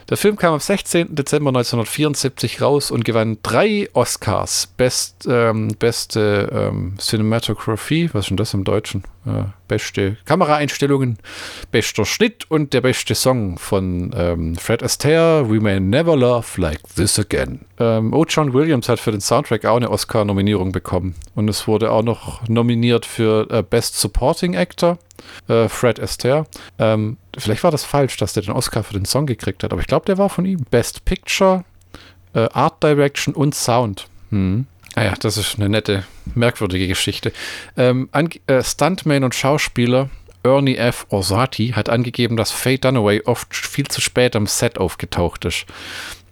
Der 0.10 0.18
Film 0.18 0.36
kam 0.36 0.54
am 0.54 0.60
16. 0.60 1.16
Dezember 1.16 1.50
1974 1.50 2.62
raus 2.62 2.92
und 2.92 3.06
gewann 3.06 3.38
drei 3.44 3.90
Oscars. 3.94 4.68
Best, 4.78 5.28
ähm, 5.30 5.76
beste 5.80 6.50
ähm, 6.52 6.96
Cinematography, 7.00 8.10
was 8.14 8.26
ist 8.26 8.30
denn 8.30 8.38
das 8.38 8.54
im 8.54 8.64
Deutschen? 8.64 9.04
Äh, 9.26 9.46
beste 9.70 10.18
Kameraeinstellungen, 10.26 11.18
bester 11.72 12.04
Schnitt 12.04 12.52
und 12.52 12.74
der 12.74 12.82
beste 12.82 13.16
Song 13.16 13.58
von 13.58 14.14
ähm, 14.16 14.56
Fred 14.56 14.84
Astaire, 14.84 15.50
We 15.50 15.62
May 15.62 15.80
Never 15.80 16.18
Love 16.18 16.46
Like 16.58 16.82
This 16.96 17.18
Again. 17.18 17.62
Ähm, 17.80 18.14
o. 18.14 18.26
John 18.28 18.54
Williams 18.54 18.90
hat 18.90 19.00
für 19.00 19.12
den 19.12 19.22
Soundtrack 19.22 19.64
auch 19.66 19.78
eine 19.78 19.90
Oscar-Nominierung 19.90 20.74
bekommen 20.74 21.16
und 21.36 21.48
es 21.48 21.68
wurde 21.68 21.92
auch 21.92 22.04
noch 22.04 22.48
nominiert 22.50 23.06
für 23.06 23.50
äh, 23.50 23.64
Best 23.64 23.98
Supporting 23.98 24.58
Actor, 24.58 25.00
äh, 25.48 25.70
Fred 25.70 26.02
Astaire. 26.02 26.46
Ähm, 26.78 27.18
vielleicht 27.38 27.64
war 27.64 27.72
das 27.72 27.86
falsch, 27.86 28.18
dass 28.18 28.34
der 28.34 28.44
den 28.44 28.52
Oscar 28.52 28.84
für 28.84 28.94
den 28.94 29.06
Song 29.06 29.26
gekriegt 29.26 29.64
hat, 29.64 29.72
aber 29.72 29.82
ich 29.82 29.88
glaube, 29.94 30.06
der 30.08 30.18
war 30.18 30.30
von 30.30 30.46
ihm. 30.46 30.66
Best 30.72 31.06
Picture, 31.06 31.66
äh, 32.34 32.50
Art 32.52 32.82
Direction 32.82 33.36
und 33.36 33.54
Sound. 33.54 34.08
Hm. 34.32 34.66
Ah 34.96 35.14
das 35.20 35.38
ist 35.38 35.60
eine 35.60 35.70
nette, 35.70 36.04
merkwürdige 36.34 36.88
Geschichte. 36.88 37.32
Ähm, 37.78 38.10
äh, 38.48 38.64
Stuntman 38.64 39.24
und 39.24 39.36
Schauspieler 39.36 40.10
Ernie 40.44 40.78
F. 40.78 41.06
Orsati 41.10 41.74
hat 41.76 41.90
angegeben, 41.90 42.38
dass 42.38 42.50
Faye 42.50 42.80
Dunaway 42.80 43.22
oft 43.26 43.56
viel 43.56 43.88
zu 43.88 44.02
spät 44.02 44.36
am 44.36 44.48
Set 44.48 44.80
aufgetaucht 44.80 45.46
ist. 45.46 45.68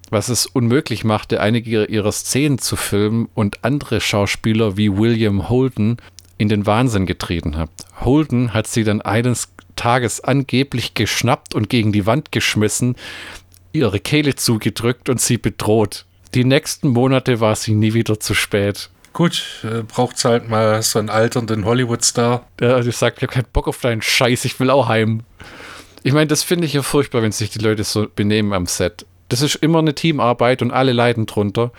was 0.09 0.27
es 0.27 0.47
unmöglich 0.47 1.03
machte, 1.03 1.39
einige 1.39 1.85
ihrer 1.85 2.11
Szenen 2.11 2.57
zu 2.57 2.75
filmen 2.75 3.29
und 3.35 3.63
andere 3.63 4.01
Schauspieler 4.01 4.75
wie 4.75 4.97
William 4.97 5.49
Holden 5.49 5.97
in 6.39 6.49
den 6.49 6.65
Wahnsinn 6.65 7.05
getreten 7.05 7.55
hat. 7.55 7.69
Holden 8.01 8.55
hat 8.55 8.65
sie 8.65 8.83
dann 8.83 9.01
eines 9.01 9.49
Tages 9.75 10.21
angeblich 10.21 10.93
geschnappt 10.93 11.55
und 11.55 11.69
gegen 11.69 11.91
die 11.91 12.05
Wand 12.05 12.31
geschmissen, 12.31 12.95
ihre 13.73 13.99
Kehle 13.99 14.35
zugedrückt 14.35 15.10
und 15.10 15.22
sie 15.22 15.38
bedroht. 15.38 16.06
Die 16.34 16.45
nächsten 16.45 16.89
Monate 16.89 17.39
war 17.39 17.56
sie 17.56 17.73
nie 17.73 17.93
wieder 17.93 18.19
zu 18.19 18.34
spät. 18.34 18.89
Gut, 19.14 19.43
äh, 19.64 19.84
braucht's 19.84 20.23
halt 20.23 20.49
mal 20.49 20.81
so 20.81 20.99
einen 20.99 21.10
alternden 21.10 21.65
Hollywood-Star. 21.65 22.48
Der 22.60 22.81
sagt, 22.91 23.18
ich 23.18 23.23
habe 23.23 23.34
keinen 23.34 23.52
Bock 23.52 23.68
auf 23.68 23.81
deinen 23.81 24.02
Scheiß, 24.02 24.45
ich 24.45 24.60
will 24.60 24.69
auch 24.69 24.88
heim. 24.88 25.23
Ich 26.03 26.14
meine, 26.14 26.27
das 26.27 26.43
finde 26.43 26.65
ich 26.65 26.73
ja 26.73 26.81
furchtbar, 26.81 27.22
wenn 27.22 27.31
sich 27.31 27.49
die 27.49 27.60
Leute 27.60 27.84
so 27.84 28.07
benehmen 28.15 28.53
am 28.53 28.65
Set. 28.65 29.06
Das 29.30 29.41
ist 29.41 29.56
immer 29.56 29.80
eine 29.80 29.93
Teamarbeit 29.93 30.61
und 30.61 30.72
alle 30.72 30.93
leiden 30.93 31.26
drunter. 31.26 31.72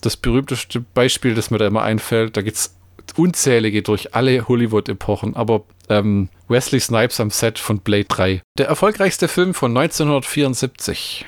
Das 0.00 0.16
berühmteste 0.16 0.80
Beispiel, 0.80 1.34
das 1.34 1.50
mir 1.50 1.58
da 1.58 1.66
immer 1.66 1.82
einfällt, 1.82 2.36
da 2.36 2.42
gibt 2.42 2.56
es 2.56 2.74
unzählige 3.16 3.82
durch 3.82 4.14
alle 4.14 4.48
Hollywood-Epochen, 4.48 5.36
aber 5.36 5.64
ähm, 5.88 6.28
Wesley 6.48 6.80
Snipes 6.80 7.20
am 7.20 7.30
Set 7.30 7.58
von 7.58 7.80
Blade 7.80 8.04
3. 8.04 8.42
Der 8.56 8.66
erfolgreichste 8.66 9.28
Film 9.28 9.54
von 9.54 9.76
1974. 9.76 11.26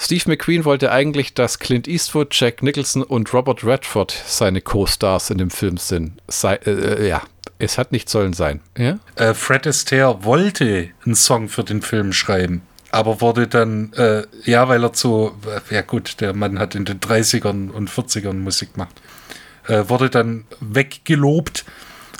Steve 0.00 0.22
McQueen 0.26 0.64
wollte 0.64 0.92
eigentlich, 0.92 1.34
dass 1.34 1.58
Clint 1.58 1.88
Eastwood, 1.88 2.28
Jack 2.32 2.62
Nicholson 2.62 3.02
und 3.02 3.32
Robert 3.34 3.64
Redford 3.64 4.12
seine 4.26 4.60
Co-Stars 4.60 5.30
in 5.30 5.38
dem 5.38 5.50
Film 5.50 5.76
sind. 5.76 6.22
Sei, 6.28 6.54
äh, 6.54 6.70
äh, 6.70 7.08
ja, 7.08 7.22
es 7.58 7.78
hat 7.78 7.90
nicht 7.90 8.08
sollen 8.08 8.32
sein. 8.32 8.60
Ja? 8.76 9.00
Äh, 9.16 9.34
Fred 9.34 9.66
Astaire 9.66 10.22
wollte 10.22 10.90
einen 11.04 11.16
Song 11.16 11.48
für 11.48 11.64
den 11.64 11.82
Film 11.82 12.12
schreiben, 12.12 12.62
aber 12.92 13.20
wurde 13.20 13.48
dann, 13.48 13.92
äh, 13.94 14.22
ja, 14.44 14.68
weil 14.68 14.84
er 14.84 14.92
zu, 14.92 15.32
ja 15.68 15.82
gut, 15.82 16.20
der 16.20 16.32
Mann 16.32 16.60
hat 16.60 16.76
in 16.76 16.84
den 16.84 17.00
30ern 17.00 17.70
und 17.70 17.90
40ern 17.90 18.34
Musik 18.34 18.74
gemacht, 18.74 18.94
äh, 19.66 19.88
wurde 19.88 20.10
dann 20.10 20.44
weggelobt. 20.60 21.64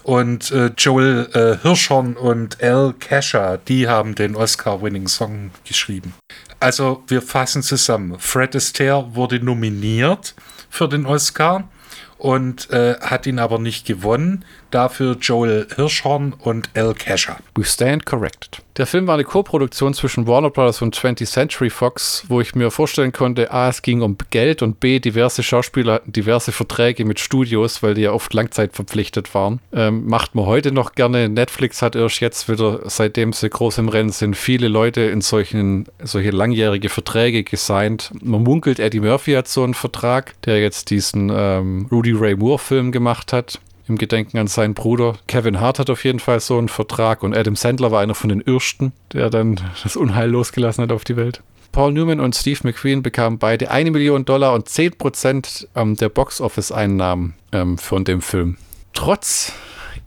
Und 0.09 0.51
äh, 0.53 0.71
Joel 0.79 1.29
äh, 1.35 1.63
Hirschhorn 1.63 2.17
und 2.17 2.63
Al 2.63 2.95
Kasha, 2.99 3.59
die 3.59 3.89
haben 3.89 4.15
den 4.15 4.37
Oscar-Winning-Song 4.37 5.51
geschrieben. 5.67 6.15
Also 6.61 7.03
wir 7.09 7.21
fassen 7.21 7.63
zusammen. 7.63 8.19
Fred 8.19 8.57
Astaire 8.57 9.15
wurde 9.15 9.39
nominiert 9.39 10.35
für 10.71 10.89
den 10.89 11.05
Oscar 11.05 11.69
und 12.17 12.71
äh, 12.71 12.95
hat 13.03 13.27
ihn 13.27 13.39
aber 13.39 13.59
nicht 13.59 13.87
gewonnen. 13.87 14.47
Dafür 14.71 15.17
Joel 15.21 15.67
Hirschhorn 15.75 16.35
und 16.39 16.71
Al 16.75 16.95
Kasher. 16.95 17.39
We 17.55 17.65
stand 17.65 18.07
corrected. 18.07 18.63
Der 18.79 18.87
Film 18.87 19.09
war 19.09 19.15
eine 19.15 19.25
Co-Produktion 19.25 19.93
zwischen 19.93 20.29
Warner 20.29 20.51
Bros. 20.51 20.83
und 20.83 20.97
20th 20.97 21.27
Century 21.27 21.69
Fox, 21.69 22.25
wo 22.29 22.41
ich 22.41 22.55
mir 22.55 22.71
vorstellen 22.71 23.13
konnte, 23.13 23.51
A, 23.51 23.69
es 23.69 23.83
ging 23.83 24.03
um 24.03 24.17
Geld 24.31 24.63
und 24.63 24.79
B, 24.79 25.01
diverse 25.01 25.43
Schauspieler 25.43 25.95
hatten 25.95 26.13
diverse 26.13 26.53
Verträge 26.53 27.05
mit 27.05 27.19
Studios, 27.19 27.83
weil 27.83 27.95
die 27.95 28.03
ja 28.03 28.13
oft 28.13 28.33
Langzeit 28.35 28.75
verpflichtet 28.75 29.35
waren. 29.35 29.59
Ähm, 29.73 30.07
macht 30.07 30.37
man 30.37 30.47
heute 30.47 30.71
noch 30.71 30.93
gerne. 30.93 31.29
Netflix 31.29 31.83
hat 31.83 31.97
erst 31.97 32.21
jetzt 32.21 32.49
wieder, 32.49 32.83
seitdem 32.85 33.33
sie 33.33 33.51
groß 33.51 33.79
im 33.79 33.89
Rennen 33.89 34.11
sind, 34.11 34.37
viele 34.37 34.69
Leute 34.69 35.01
in 35.01 35.23
solchen, 35.23 35.87
solche 36.05 36.31
langjährige 36.31 36.89
Verträge 36.89 37.43
gesigned. 37.43 38.13
Man 38.23 38.45
munkelt, 38.45 38.79
Eddie 38.79 39.01
Murphy 39.01 39.33
hat 39.33 39.49
so 39.49 39.65
einen 39.65 39.75
Vertrag, 39.75 40.41
der 40.43 40.61
jetzt 40.61 40.91
diesen 40.91 41.33
ähm, 41.35 41.89
Rudy 41.91 42.13
Ray 42.13 42.37
Moore 42.37 42.61
Film 42.61 42.93
gemacht 42.93 43.33
hat 43.33 43.59
im 43.89 43.99
Gedenken 43.99 44.39
an 44.39 44.47
seinen 44.47 44.75
Bruder. 44.75 45.15
Kevin 45.27 45.61
Hart 45.61 45.79
hat 45.79 45.91
auf 45.91 46.05
jeden 46.05 46.21
Fall 46.21 46.41
so 46.41 46.59
einen 46.59 46.69
Vertrag 46.69 47.23
und 47.23 47.37
Adam 47.37 47.57
Sandler 47.57 47.91
war 47.91 48.01
einer 48.01 48.15
von 48.15 48.29
den 48.29 48.47
Ersten, 48.47 48.93
der 49.13 49.31
dann 49.31 49.61
das 49.83 49.97
Unheil 49.97 50.31
losgelassen 50.31 50.83
hat 50.83 50.93
auf 50.93 51.05
die 51.05 51.17
Welt. 51.17 51.43
Paul 51.73 51.93
Newman 51.93 52.21
und 52.21 52.35
Steve 52.35 52.61
McQueen 52.63 53.03
bekamen 53.03 53.39
beide 53.39 53.71
eine 53.71 53.91
Million 53.91 54.25
Dollar 54.25 54.55
und 54.55 54.69
10 54.69 54.97
Prozent 54.97 55.69
ähm, 55.77 55.97
der 55.97 56.09
Box-Office-Einnahmen 56.09 57.35
ähm, 57.53 57.79
von 57.79 58.05
dem 58.05 58.23
Film. 58.23 58.57
Trotz 58.95 59.53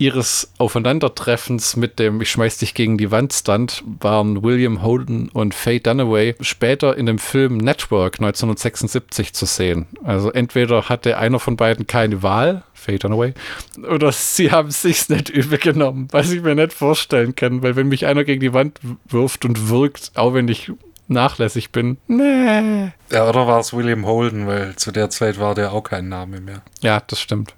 ihres 0.02 0.52
Aufeinandertreffens 0.58 1.76
mit 1.76 1.99
dem 1.99 2.22
Ich 2.22 2.32
schmeiß 2.32 2.58
dich 2.58 2.74
gegen 2.74 2.98
die 2.98 3.12
Wand 3.12 3.34
Stunt 3.34 3.84
waren 3.99 4.44
William 4.44 4.82
Holden 4.82 5.30
und 5.30 5.53
Faye 5.53 5.80
Dunaway 5.80 6.36
später 6.41 6.98
in 6.98 7.06
dem 7.06 7.20
Film 7.20 7.58
Network 7.58 8.16
1976 8.16 9.34
zu 9.34 9.45
sehen. 9.45 9.86
Also 10.03 10.32
entweder 10.32 10.90
hatte 10.90 11.18
einer 11.18 11.40
von 11.40 11.56
beiden 11.56 11.86
keine 11.86 12.24
Wahl, 12.24 12.64
Faye 12.82 12.98
Dunaway, 12.98 13.34
oder 13.90 14.12
sie 14.12 14.52
haben 14.52 14.70
es 14.70 14.82
sich 14.82 15.08
nicht 15.10 15.30
übel 15.30 15.60
genommen, 15.60 16.08
was 16.12 16.32
ich 16.32 16.41
mir 16.41 16.56
nicht 16.56 16.74
vorstellen 16.74 17.36
kann, 17.36 17.62
weil 17.62 17.76
wenn 17.76 17.88
mich 17.88 18.08
einer 18.08 18.24
gegen 18.24 18.41
die 18.41 18.53
Wand 18.53 18.80
wirft 19.08 19.45
und 19.45 19.70
wirkt, 19.70 20.12
auch 20.16 20.34
wenn 20.34 20.48
ich 20.48 20.72
nachlässig 21.08 21.72
bin. 21.72 21.98
Nee. 22.08 22.91
Ja, 23.12 23.30
oder 23.30 23.45
war 23.45 23.60
es 23.60 23.74
William 23.74 24.06
Holden, 24.06 24.48
weil 24.48 24.76
zu 24.78 24.91
der 24.91 25.10
Zeit 25.10 25.40
war 25.40 25.53
der 25.53 25.74
auch 25.74 25.84
kein 25.84 26.10
Name 26.10 26.41
mehr. 26.41 26.64
Ja, 26.82 27.02
das 27.06 27.20
stimmt. 27.20 27.53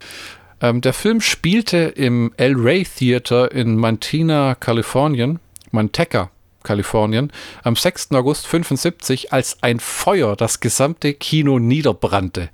Ähm, 0.60 0.82
der 0.82 0.94
Film 0.94 1.22
spielte 1.22 1.78
im 1.78 2.34
El 2.36 2.56
Rey 2.56 2.84
Theater 2.84 3.52
in 3.52 3.78
Mantina, 3.78 4.56
Kalifornien, 4.56 5.40
Manteca, 5.72 6.32
Kalifornien, 6.64 7.32
am 7.64 7.76
6. 7.76 8.12
August 8.12 8.48
75, 8.48 9.32
als 9.32 9.58
ein 9.62 9.80
Feuer 9.80 10.36
das 10.36 10.60
gesamte 10.60 11.14
Kino 11.14 11.60
niederbrannte. 11.60 12.50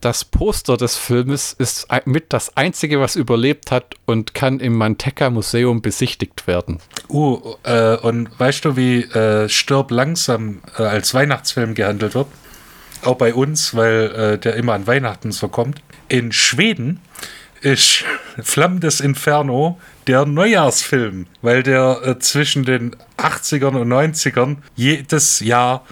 Das 0.00 0.24
Poster 0.24 0.78
des 0.78 0.96
Filmes 0.96 1.52
ist 1.52 1.86
mit 2.06 2.32
das 2.32 2.56
einzige, 2.56 3.00
was 3.00 3.16
überlebt 3.16 3.70
hat 3.70 3.96
und 4.06 4.32
kann 4.32 4.58
im 4.58 4.74
Manteca 4.74 5.28
Museum 5.28 5.82
besichtigt 5.82 6.46
werden. 6.46 6.78
Uh, 7.10 7.56
äh, 7.64 7.96
und 7.96 8.30
weißt 8.38 8.64
du, 8.64 8.76
wie 8.76 9.02
äh, 9.02 9.50
Stirb 9.50 9.90
langsam 9.90 10.62
äh, 10.78 10.84
als 10.84 11.12
Weihnachtsfilm 11.12 11.74
gehandelt 11.74 12.14
wird? 12.14 12.28
Auch 13.02 13.16
bei 13.16 13.34
uns, 13.34 13.74
weil 13.74 14.10
äh, 14.10 14.38
der 14.38 14.56
immer 14.56 14.72
an 14.72 14.86
Weihnachten 14.86 15.32
so 15.32 15.48
kommt. 15.48 15.82
In 16.08 16.32
Schweden 16.32 17.00
ist 17.60 18.04
Flammen 18.42 18.80
des 18.80 19.00
Inferno 19.00 19.78
der 20.06 20.24
Neujahrsfilm, 20.24 21.26
weil 21.42 21.62
der 21.62 22.00
äh, 22.02 22.18
zwischen 22.18 22.64
den 22.64 22.96
80ern 23.18 23.78
und 23.78 23.92
90ern 23.92 24.56
jedes 24.76 25.40
Jahr 25.40 25.84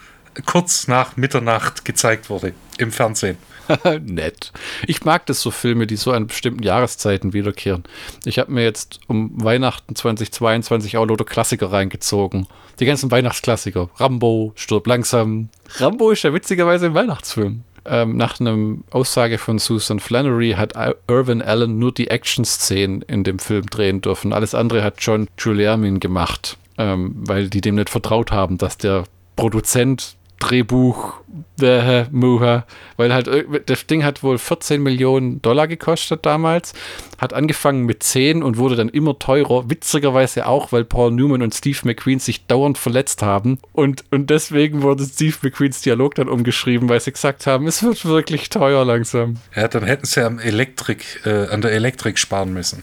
kurz 0.46 0.88
nach 0.88 1.16
Mitternacht 1.18 1.84
gezeigt 1.84 2.30
wurde 2.30 2.54
im 2.78 2.90
Fernsehen. 2.90 3.36
Nett. 4.02 4.52
Ich 4.86 5.04
mag 5.04 5.26
das 5.26 5.40
so 5.40 5.50
Filme, 5.50 5.86
die 5.86 5.96
so 5.96 6.12
an 6.12 6.26
bestimmten 6.26 6.62
Jahreszeiten 6.62 7.32
wiederkehren. 7.32 7.84
Ich 8.24 8.38
habe 8.38 8.52
mir 8.52 8.62
jetzt 8.62 9.00
um 9.06 9.30
Weihnachten 9.42 9.94
2022 9.94 10.96
auch 10.96 11.06
lauter 11.06 11.24
Klassiker 11.24 11.72
reingezogen. 11.72 12.46
Die 12.80 12.86
ganzen 12.86 13.10
Weihnachtsklassiker. 13.10 13.90
Rambo, 13.96 14.52
Stirb 14.54 14.86
langsam. 14.86 15.48
Rambo 15.76 16.10
ist 16.10 16.22
ja 16.22 16.32
witzigerweise 16.32 16.86
ein 16.86 16.94
Weihnachtsfilm. 16.94 17.64
Ähm, 17.84 18.16
nach 18.16 18.38
einer 18.38 18.76
Aussage 18.90 19.38
von 19.38 19.58
Susan 19.58 19.98
Flannery 19.98 20.52
hat 20.56 20.74
Irvin 21.08 21.40
Allen 21.40 21.78
nur 21.78 21.92
die 21.92 22.08
Action-Szenen 22.08 23.02
in 23.02 23.24
dem 23.24 23.38
Film 23.38 23.66
drehen 23.66 24.00
dürfen. 24.00 24.32
Alles 24.32 24.54
andere 24.54 24.82
hat 24.82 24.96
John 24.98 25.26
Giuliamin 25.36 25.98
gemacht, 25.98 26.58
ähm, 26.76 27.14
weil 27.16 27.48
die 27.48 27.62
dem 27.62 27.76
nicht 27.76 27.88
vertraut 27.88 28.30
haben, 28.30 28.58
dass 28.58 28.76
der 28.76 29.04
Produzent 29.36 30.16
Drehbuch, 30.38 31.14
äh, 31.60 32.04
Muha, 32.10 32.64
weil 32.96 33.12
halt 33.12 33.28
das 33.66 33.86
Ding 33.86 34.04
hat 34.04 34.22
wohl 34.22 34.38
14 34.38 34.82
Millionen 34.82 35.42
Dollar 35.42 35.66
gekostet 35.66 36.24
damals, 36.24 36.72
hat 37.18 37.32
angefangen 37.32 37.84
mit 37.84 38.02
10 38.02 38.42
und 38.42 38.56
wurde 38.56 38.76
dann 38.76 38.88
immer 38.88 39.18
teurer, 39.18 39.68
witzigerweise 39.68 40.46
auch, 40.46 40.72
weil 40.72 40.84
Paul 40.84 41.12
Newman 41.12 41.42
und 41.42 41.54
Steve 41.54 41.78
McQueen 41.84 42.20
sich 42.20 42.46
dauernd 42.46 42.78
verletzt 42.78 43.22
haben 43.22 43.58
und, 43.72 44.04
und 44.10 44.30
deswegen 44.30 44.82
wurde 44.82 45.04
Steve 45.04 45.36
McQueens 45.42 45.82
Dialog 45.82 46.14
dann 46.14 46.28
umgeschrieben, 46.28 46.88
weil 46.88 47.00
sie 47.00 47.12
gesagt 47.12 47.46
haben, 47.46 47.66
es 47.66 47.82
wird 47.82 48.04
wirklich 48.04 48.50
teuer 48.50 48.84
langsam. 48.84 49.36
Ja, 49.54 49.68
dann 49.68 49.84
hätten 49.84 50.06
sie 50.06 50.24
am 50.24 50.38
Elektrik, 50.38 51.22
äh, 51.24 51.48
an 51.48 51.62
der 51.62 51.72
Elektrik 51.72 52.18
sparen 52.18 52.52
müssen. 52.52 52.82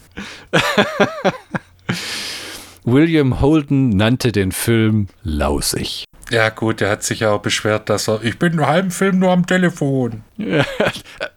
William 2.83 3.41
Holden 3.41 3.89
nannte 3.89 4.31
den 4.31 4.51
Film 4.51 5.07
lausig. 5.23 6.05
Ja, 6.31 6.49
gut, 6.49 6.81
er 6.81 6.89
hat 6.89 7.03
sich 7.03 7.19
ja 7.21 7.31
auch 7.31 7.41
beschwert, 7.41 7.89
dass 7.89 8.07
er, 8.07 8.23
ich 8.23 8.39
bin 8.39 8.53
einen 8.53 8.65
halben 8.65 8.91
Film 8.91 9.19
nur 9.19 9.31
am 9.31 9.45
Telefon. 9.45 10.23
Ja, 10.37 10.65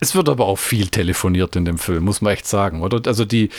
es 0.01 0.15
wird 0.15 0.29
aber 0.29 0.47
auch 0.47 0.59
viel 0.59 0.89
telefoniert 0.89 1.55
in 1.57 1.65
dem 1.65 1.79
Film, 1.79 2.05
muss 2.05 2.21
man 2.21 2.33
echt 2.33 2.47
sagen, 2.47 2.83
oder? 2.83 3.01
Also 3.07 3.25
die 3.25 3.51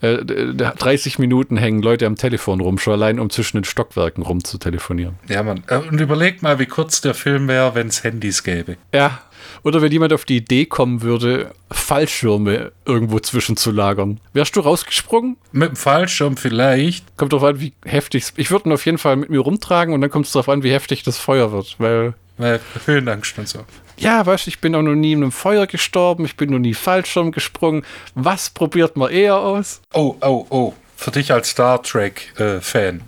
äh, 0.00 0.24
30 0.24 1.18
Minuten 1.18 1.56
hängen 1.56 1.82
Leute 1.82 2.06
am 2.06 2.16
Telefon 2.16 2.60
rum, 2.60 2.78
schon 2.78 2.94
allein 2.94 3.20
um 3.20 3.30
zwischen 3.30 3.58
den 3.58 3.64
Stockwerken 3.64 4.24
rum 4.24 4.42
zu 4.42 4.58
telefonieren. 4.58 5.16
Ja, 5.28 5.42
man. 5.42 5.62
Äh, 5.68 5.76
und 5.76 6.00
überleg 6.00 6.42
mal, 6.42 6.58
wie 6.58 6.66
kurz 6.66 7.00
der 7.00 7.14
Film 7.14 7.46
wäre, 7.48 7.74
wenn 7.74 7.88
es 7.88 8.02
Handys 8.02 8.42
gäbe. 8.42 8.76
Ja, 8.92 9.20
oder 9.62 9.82
wenn 9.82 9.92
jemand 9.92 10.12
auf 10.12 10.24
die 10.24 10.36
Idee 10.36 10.66
kommen 10.66 11.02
würde, 11.02 11.52
Fallschirme 11.70 12.72
irgendwo 12.84 13.18
zwischenzulagern. 13.18 14.20
Wärst 14.32 14.56
du 14.56 14.60
rausgesprungen? 14.60 15.36
Mit 15.52 15.70
dem 15.70 15.76
Fallschirm 15.76 16.36
vielleicht. 16.36 17.16
Kommt 17.16 17.32
drauf 17.32 17.44
an, 17.44 17.60
wie 17.60 17.72
heftig. 17.84 18.32
Ich 18.36 18.50
würde 18.50 18.68
ihn 18.68 18.72
auf 18.72 18.86
jeden 18.86 18.98
Fall 18.98 19.16
mit 19.16 19.30
mir 19.30 19.40
rumtragen 19.40 19.94
und 19.94 20.00
dann 20.00 20.10
kommt 20.10 20.26
es 20.26 20.32
darauf 20.32 20.48
an, 20.48 20.62
wie 20.62 20.72
heftig 20.72 21.02
das 21.02 21.18
Feuer 21.18 21.52
wird, 21.52 21.76
weil. 21.78 22.14
Weil 22.38 22.60
Höhenangst 22.86 23.38
und 23.38 23.48
so. 23.48 23.60
Ja, 23.98 24.24
weißt 24.24 24.46
du, 24.46 24.48
ich 24.48 24.60
bin 24.60 24.74
auch 24.74 24.82
noch 24.82 24.94
nie 24.94 25.12
in 25.12 25.22
einem 25.22 25.32
Feuer 25.32 25.66
gestorben, 25.66 26.24
ich 26.24 26.36
bin 26.36 26.50
noch 26.50 26.58
nie 26.58 26.72
Fallschirm 26.72 27.32
gesprungen. 27.32 27.84
Was 28.14 28.48
probiert 28.48 28.96
man 28.96 29.10
eher 29.10 29.36
aus? 29.36 29.82
Oh, 29.92 30.16
oh, 30.22 30.46
oh. 30.48 30.74
Für 30.96 31.10
dich 31.10 31.32
als 31.32 31.50
Star 31.50 31.82
Trek-Fan. 31.82 33.02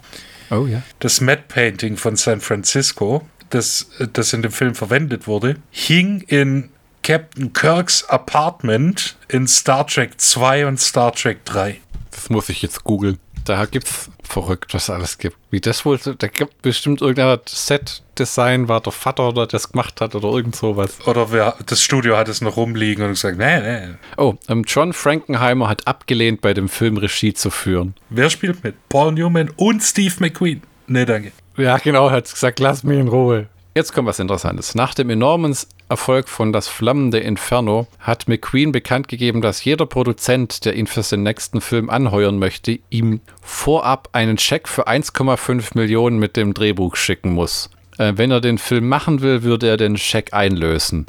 Äh, 0.51 0.55
oh 0.55 0.67
ja. 0.67 0.83
Das 0.99 1.23
Matte 1.23 1.45
Painting 1.49 1.97
von 1.97 2.17
San 2.17 2.41
Francisco 2.41 3.27
das, 3.55 3.91
das 4.13 4.33
in 4.33 4.43
dem 4.43 4.53
Film 4.53 4.75
verwendet 4.75 5.27
wurde, 5.27 5.57
hing 5.71 6.23
in 6.27 6.71
Captain 7.03 7.53
Kirks 7.53 8.05
Apartment 8.09 9.17
in 9.29 9.47
Star 9.49 9.87
Trek 9.87 10.21
2 10.21 10.67
und 10.67 10.81
Star 10.81 11.13
Trek 11.13 11.45
3. 11.45 11.81
Das 12.11 12.31
muss 12.31 12.49
ich 12.49 12.63
jetzt 12.63 12.85
googeln. 12.85 13.19
Da 13.45 13.65
gibt's 13.65 14.09
verrückt, 14.23 14.73
was 14.73 14.89
alles 14.89 15.19
gibt. 15.19 15.37
Wie 15.51 15.61
das 15.61 15.85
wohl, 15.85 15.99
da 15.99 16.27
gibt 16.29 16.63
bestimmt 16.63 17.03
irgendein 17.03 17.41
Set-Design, 17.47 18.69
war 18.69 18.81
der 18.81 18.93
Vater, 18.93 19.33
der 19.33 19.47
das 19.47 19.73
gemacht 19.73 20.01
hat 20.01 20.15
oder 20.15 20.29
irgend 20.29 20.55
sowas. 20.55 20.97
Oder 21.07 21.33
wer, 21.33 21.57
das 21.67 21.83
Studio 21.83 22.17
hat 22.17 22.29
es 22.29 22.41
noch 22.41 22.57
rumliegen 22.57 23.05
und 23.05 23.11
gesagt, 23.11 23.37
nee, 23.37 23.61
nee. 23.61 23.95
Oh, 24.17 24.35
ähm, 24.49 24.63
John 24.67 24.93
Frankenheimer 24.93 25.69
hat 25.69 25.89
abgelehnt, 25.89 26.41
bei 26.41 26.55
dem 26.55 26.69
Film 26.69 26.97
Regie 26.97 27.35
zu 27.35 27.51
führen. 27.51 27.95
Wer 28.11 28.31
spielt 28.31 28.63
mit? 28.63 28.77
Paul 28.89 29.13
Newman 29.13 29.51
und 29.57 29.83
Steve 29.83 30.15
McQueen. 30.21 30.63
Nee, 30.87 31.05
danke. 31.05 31.33
Ja, 31.57 31.79
genau, 31.79 32.11
hat 32.11 32.31
gesagt, 32.31 32.61
lass 32.61 32.83
mich 32.83 32.99
in 32.99 33.09
Ruhe. 33.09 33.49
Jetzt 33.75 33.95
kommt 33.95 34.07
was 34.07 34.19
Interessantes. 34.19 34.75
Nach 34.75 34.93
dem 34.93 35.09
enormen 35.09 35.57
Erfolg 35.89 36.29
von 36.29 36.53
Das 36.53 36.69
flammende 36.69 37.21
Inferno 37.21 37.87
hat 38.01 38.29
McQueen 38.29 38.71
bekannt 38.71 39.09
gegeben, 39.09 39.41
dass 39.41 39.65
jeder 39.65 39.87
Produzent, 39.87 40.67
der 40.67 40.75
ihn 40.75 40.87
für 40.87 41.03
seinen 41.03 41.23
nächsten 41.23 41.63
Film 41.63 41.89
anheuern 41.89 42.39
möchte, 42.39 42.81
ihm 42.91 43.21
vorab 43.41 44.11
einen 44.13 44.37
Scheck 44.37 44.69
für 44.69 44.89
1,5 44.89 45.71
Millionen 45.75 46.19
mit 46.19 46.37
dem 46.37 46.53
Drehbuch 46.53 46.97
schicken 46.97 47.33
muss. 47.33 47.71
Äh, 47.97 48.13
wenn 48.17 48.31
er 48.31 48.43
den 48.43 48.59
Film 48.59 48.89
machen 48.89 49.23
will, 49.23 49.43
würde 49.43 49.69
er 49.69 49.79
den 49.79 49.97
Scheck 49.97 50.35
einlösen. 50.35 51.07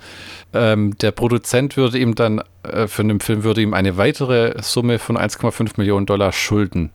Ähm, 0.53 0.97
der 0.99 1.11
Produzent 1.11 1.75
würde 1.75 1.97
ihm 1.97 2.15
dann 2.15 2.41
äh, 2.63 2.87
für 2.87 3.03
den 3.03 3.19
Film 3.19 3.43
würde 3.43 3.61
ihm 3.61 3.73
eine 3.73 3.97
weitere 3.97 4.61
Summe 4.61 4.99
von 4.99 5.17
1,5 5.17 5.71
Millionen 5.77 6.05
Dollar 6.05 6.31
schulden. 6.31 6.91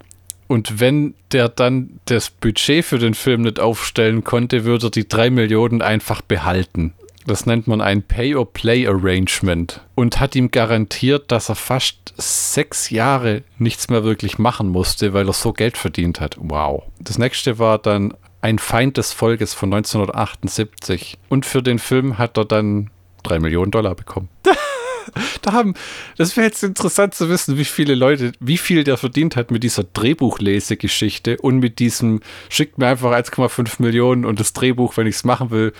Und 0.49 0.81
wenn 0.81 1.15
der 1.31 1.49
dann 1.49 2.01
das 2.07 2.31
Budget 2.31 2.85
für 2.85 2.99
den 2.99 3.15
Film 3.15 3.43
nicht 3.43 3.61
aufstellen 3.61 4.25
konnte, 4.25 4.65
würde 4.65 4.87
er 4.87 4.91
die 4.91 5.07
drei 5.07 5.31
Millionen 5.31 5.83
einfach 5.83 6.23
behalten. 6.23 6.95
Das 7.27 7.45
nennt 7.45 7.67
man 7.67 7.83
ein 7.83 8.03
Pay-or-Play-Arrangement 8.03 9.83
und 9.95 10.19
hat 10.19 10.35
ihm 10.35 10.51
garantiert, 10.51 11.31
dass 11.31 11.51
er 11.51 11.57
fast 11.57 12.15
sechs 12.17 12.89
Jahre 12.89 13.43
nichts 13.59 13.91
mehr 13.91 14.03
wirklich 14.03 14.39
machen 14.39 14.69
musste, 14.69 15.13
weil 15.13 15.29
er 15.29 15.35
so 15.35 15.53
Geld 15.53 15.77
verdient 15.77 16.21
hat. 16.21 16.37
Wow. 16.41 16.85
Das 16.99 17.19
nächste 17.19 17.59
war 17.59 17.79
dann 17.79 18.15
Ein 18.41 18.59
Feind 18.59 18.97
des 18.97 19.13
Volkes 19.13 19.53
von 19.53 19.75
1978. 19.75 21.19
Und 21.29 21.45
für 21.45 21.63
den 21.63 21.79
Film 21.79 22.17
hat 22.17 22.39
er 22.39 22.47
dann 22.47 22.89
drei 23.23 23.39
Millionen 23.41 23.73
Dollar 23.73 23.95
bekommen. 23.95 24.31
da 25.43 25.53
haben, 25.53 25.75
das 26.17 26.37
wäre 26.37 26.47
jetzt 26.47 26.63
interessant 26.63 27.15
zu 27.15 27.29
wissen, 27.29 27.57
wie 27.57 27.65
viele 27.65 27.95
Leute, 27.95 28.33
wie 28.41 28.59
viel 28.59 28.85
der 28.85 28.97
verdient 28.97 29.37
hat 29.37 29.51
mit 29.51 29.63
dieser 29.63 29.85
Drehbuchlesegeschichte 29.85 31.39
und 31.39 31.59
mit 31.59 31.79
diesem, 31.79 32.21
schickt 32.49 32.79
mir 32.79 32.89
einfach 32.89 33.13
1,5 33.13 33.83
Millionen 33.83 34.25
und 34.25 34.41
das 34.41 34.53
Drehbuch, 34.53 34.97
wenn 34.97 35.07
ich 35.07 35.17
es 35.17 35.25
machen 35.25 35.51
will, 35.51 35.73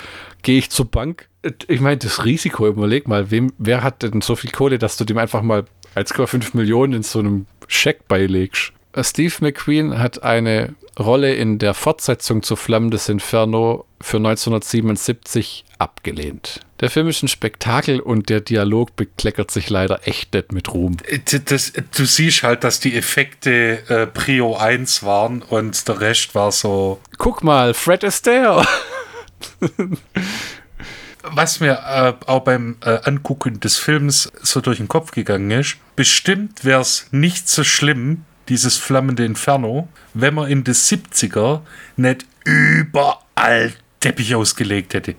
gehe 0.43 0.59
ich 0.59 0.71
zur 0.71 0.87
Bank. 0.87 1.29
Ich 1.69 1.81
meine, 1.81 1.99
das 1.99 2.25
Risiko, 2.25 2.67
überleg 2.67 3.09
mal, 3.09 3.31
wem, 3.31 3.53
wer 3.59 3.83
hat 3.83 4.03
denn 4.03 4.21
so 4.21 4.37
viel 4.37 4.51
Kohle, 4.51 4.79
dass 4.79 4.97
du 4.97 5.05
dem 5.05 5.19
einfach 5.19 5.43
mal 5.43 5.65
1,5 5.95 6.57
Millionen 6.57 6.95
in 6.95 7.03
so 7.03 7.21
einem 7.21 7.47
Scheck 7.69 8.09
beilegst? 8.09 8.73
Steve 9.05 9.35
McQueen 9.41 9.99
hat 9.99 10.23
eine 10.23 10.75
Rolle 10.99 11.35
in 11.35 11.59
der 11.59 11.75
Fortsetzung 11.75 12.43
zu 12.43 12.57
Flammen 12.57 12.91
des 12.91 13.09
Inferno 13.09 13.87
für 14.01 14.17
1977 14.19 15.65
abgelehnt. 15.79 16.61
Der 16.81 16.91
Film 16.91 17.09
ist 17.09 17.23
ein 17.23 17.29
Spektakel 17.29 18.01
und 18.01 18.29
der 18.29 18.41
Dialog 18.41 18.97
bekleckert 18.97 19.51
sich 19.51 19.69
leider 19.71 20.07
echt 20.07 20.35
nicht 20.35 20.53
mit 20.53 20.73
Ruhm. 20.73 20.97
Das, 21.47 21.73
du 21.97 22.05
siehst 22.05 22.43
halt, 22.43 22.65
dass 22.65 22.81
die 22.81 22.97
Effekte 22.97 23.89
äh, 23.89 24.07
Prio 24.07 24.57
1 24.57 25.03
waren 25.03 25.43
und 25.43 25.87
der 25.89 26.01
Rest 26.01 26.35
war 26.35 26.53
so. 26.53 27.01
Guck 27.17 27.43
mal, 27.43 27.75
Fred 27.75 28.05
Astaire! 28.05 28.65
Was 31.23 31.61
mir 31.61 31.73
äh, 31.73 32.13
auch 32.27 32.45
beim 32.45 32.77
äh, 32.85 32.99
Angucken 33.05 33.61
des 33.61 33.77
Films 33.77 34.33
so 34.41 34.61
durch 34.61 34.79
den 34.79 34.89
Kopf 34.89 35.11
gegangen 35.11 35.51
ist, 35.51 35.77
bestimmt 35.97 36.65
wäre 36.65 36.81
es 36.81 37.09
nicht 37.11 37.49
so 37.49 37.65
schlimm, 37.65 38.25
dieses 38.49 38.77
flammende 38.77 39.25
Inferno, 39.25 39.89
wenn 40.15 40.35
man 40.35 40.51
in 40.51 40.65
den 40.65 40.75
70er 40.75 41.61
nicht 41.97 42.27
überall 42.45 43.73
Teppich 44.01 44.35
ausgelegt 44.35 44.95
hätte. 44.95 45.17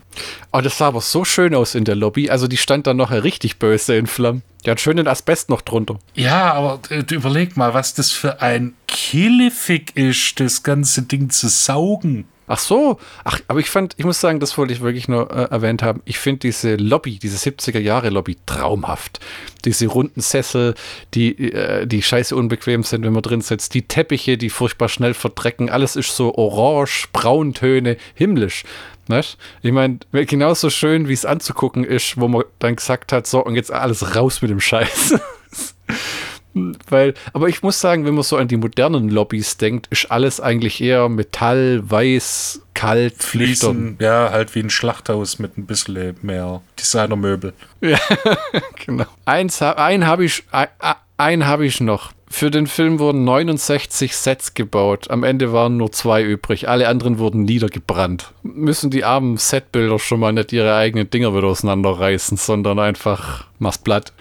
Oh, 0.54 0.62
das 0.62 0.78
sah 0.78 0.88
aber 0.88 1.02
so 1.02 1.26
schön 1.26 1.54
aus 1.54 1.76
in 1.76 1.84
der 1.84 1.96
Lobby. 1.96 2.30
Also 2.30 2.48
die 2.48 2.58
stand 2.58 2.88
dann 2.88 2.98
noch 2.98 3.12
richtig 3.12 3.60
böse 3.60 3.96
in 3.96 4.08
Flammen. 4.08 4.42
Die 4.66 4.72
hat 4.72 4.80
schönen 4.80 5.08
Asbest 5.08 5.50
noch 5.50 5.62
drunter. 5.62 6.00
Ja, 6.16 6.54
aber 6.54 6.80
äh, 6.90 7.04
du 7.04 7.16
überleg 7.16 7.58
mal, 7.58 7.74
was 7.74 7.94
das 7.94 8.12
für 8.12 8.42
ein 8.42 8.74
Killefick 8.88 9.96
ist, 9.96 10.40
das 10.40 10.64
ganze 10.64 11.04
Ding 11.04 11.30
zu 11.30 11.50
saugen. 11.50 12.26
Ach 12.52 12.58
so, 12.58 12.98
ach, 13.26 13.40
aber 13.48 13.60
ich 13.60 13.70
fand, 13.70 13.94
ich 13.98 14.06
muss 14.06 14.20
sagen, 14.20 14.40
das 14.40 14.58
wollte 14.58 14.74
ich 14.74 14.82
wirklich 14.82 15.08
nur 15.08 15.30
äh, 15.30 15.52
erwähnt 15.52 15.84
haben. 15.84 16.02
Ich 16.06 16.18
finde 16.18 16.40
diese 16.40 16.78
Lobby, 16.78 17.20
diese 17.20 17.38
70er 17.38 17.78
Jahre 17.78 18.10
Lobby 18.10 18.38
traumhaft. 18.48 19.20
Diese 19.66 19.86
runden 19.86 20.20
Sessel, 20.20 20.74
die, 21.14 21.52
äh, 21.54 21.86
die 21.86 22.02
scheiße 22.02 22.36
unbequem 22.36 22.82
sind, 22.82 23.06
wenn 23.06 23.14
man 23.14 23.22
drin 23.22 23.42
sitzt. 23.42 23.76
Die 23.76 23.84
Teppiche, 23.84 24.36
die 24.36 24.50
furchtbar 24.50 24.90
schnell 24.90 25.14
verdrecken. 25.14 25.70
Alles 25.70 25.96
ist 25.96 26.16
so 26.16 26.34
orange, 26.34 27.10
Brauntöne, 27.14 27.98
himmlisch. 28.16 28.64
Nicht? 29.08 29.38
Ich 29.62 29.72
meine, 29.72 30.00
genauso 30.12 30.72
schön, 30.72 31.08
wie 31.08 31.14
es 31.14 31.26
anzugucken 31.26 31.84
ist, 31.84 32.20
wo 32.20 32.28
man 32.28 32.46
dann 32.58 32.76
gesagt 32.76 33.12
hat, 33.12 33.28
so, 33.28 33.46
und 33.46 33.54
jetzt 33.54 33.72
alles 33.72 34.16
raus 34.16 34.42
mit 34.42 34.50
dem 34.50 34.60
Scheiß. 34.60 35.20
Weil, 36.54 37.14
aber 37.34 37.48
ich 37.48 37.62
muss 37.62 37.80
sagen, 37.80 38.06
wenn 38.06 38.16
man 38.16 38.24
so 38.24 38.38
an 38.38 38.48
die 38.48 38.58
modernen 38.58 39.10
Lobbys 39.10 39.58
denkt, 39.58 39.88
ist 39.92 40.10
alles 40.10 40.40
eigentlich 40.40 40.82
eher 40.82 41.08
Metall, 41.08 41.82
weiß, 41.90 42.64
kalt, 42.74 43.22
Fliesen. 43.22 43.98
Ja, 44.00 44.32
halt 44.32 44.56
wie 44.56 44.60
ein 44.62 44.70
Schlachthaus 44.70 45.40
mit 45.40 45.58
ein 45.58 45.66
bisschen 45.66 46.16
mehr 46.22 46.62
Designermöbel. 46.80 47.54
Ja, 47.82 48.00
genau. 48.86 49.06
Eins, 49.26 49.62
ein 49.62 50.08
habe 50.08 50.26
ich, 50.26 50.44
ein, 50.52 50.68
ein 51.18 51.46
habe 51.46 51.66
ich 51.66 51.82
noch. 51.82 52.14
Für 52.32 52.52
den 52.52 52.68
Film 52.68 53.00
wurden 53.00 53.24
69 53.24 54.16
Sets 54.16 54.54
gebaut. 54.54 55.10
Am 55.10 55.24
Ende 55.24 55.52
waren 55.52 55.78
nur 55.78 55.92
zwei 55.92 56.22
übrig. 56.22 56.70
Alle 56.70 56.88
anderen 56.88 57.18
wurden 57.18 57.42
niedergebrannt. 57.42 58.34
Müssen 58.44 58.92
die 58.92 59.04
armen 59.04 59.38
Setbilder 59.38 59.98
schon 59.98 60.20
mal 60.20 60.32
nicht 60.32 60.54
ihre 60.54 60.76
eigenen 60.76 61.10
Dinger 61.10 61.36
wieder 61.36 61.48
auseinanderreißen, 61.48 62.38
sondern 62.38 62.78
einfach 62.78 63.48
mach's 63.58 63.80
platt. 63.80 64.14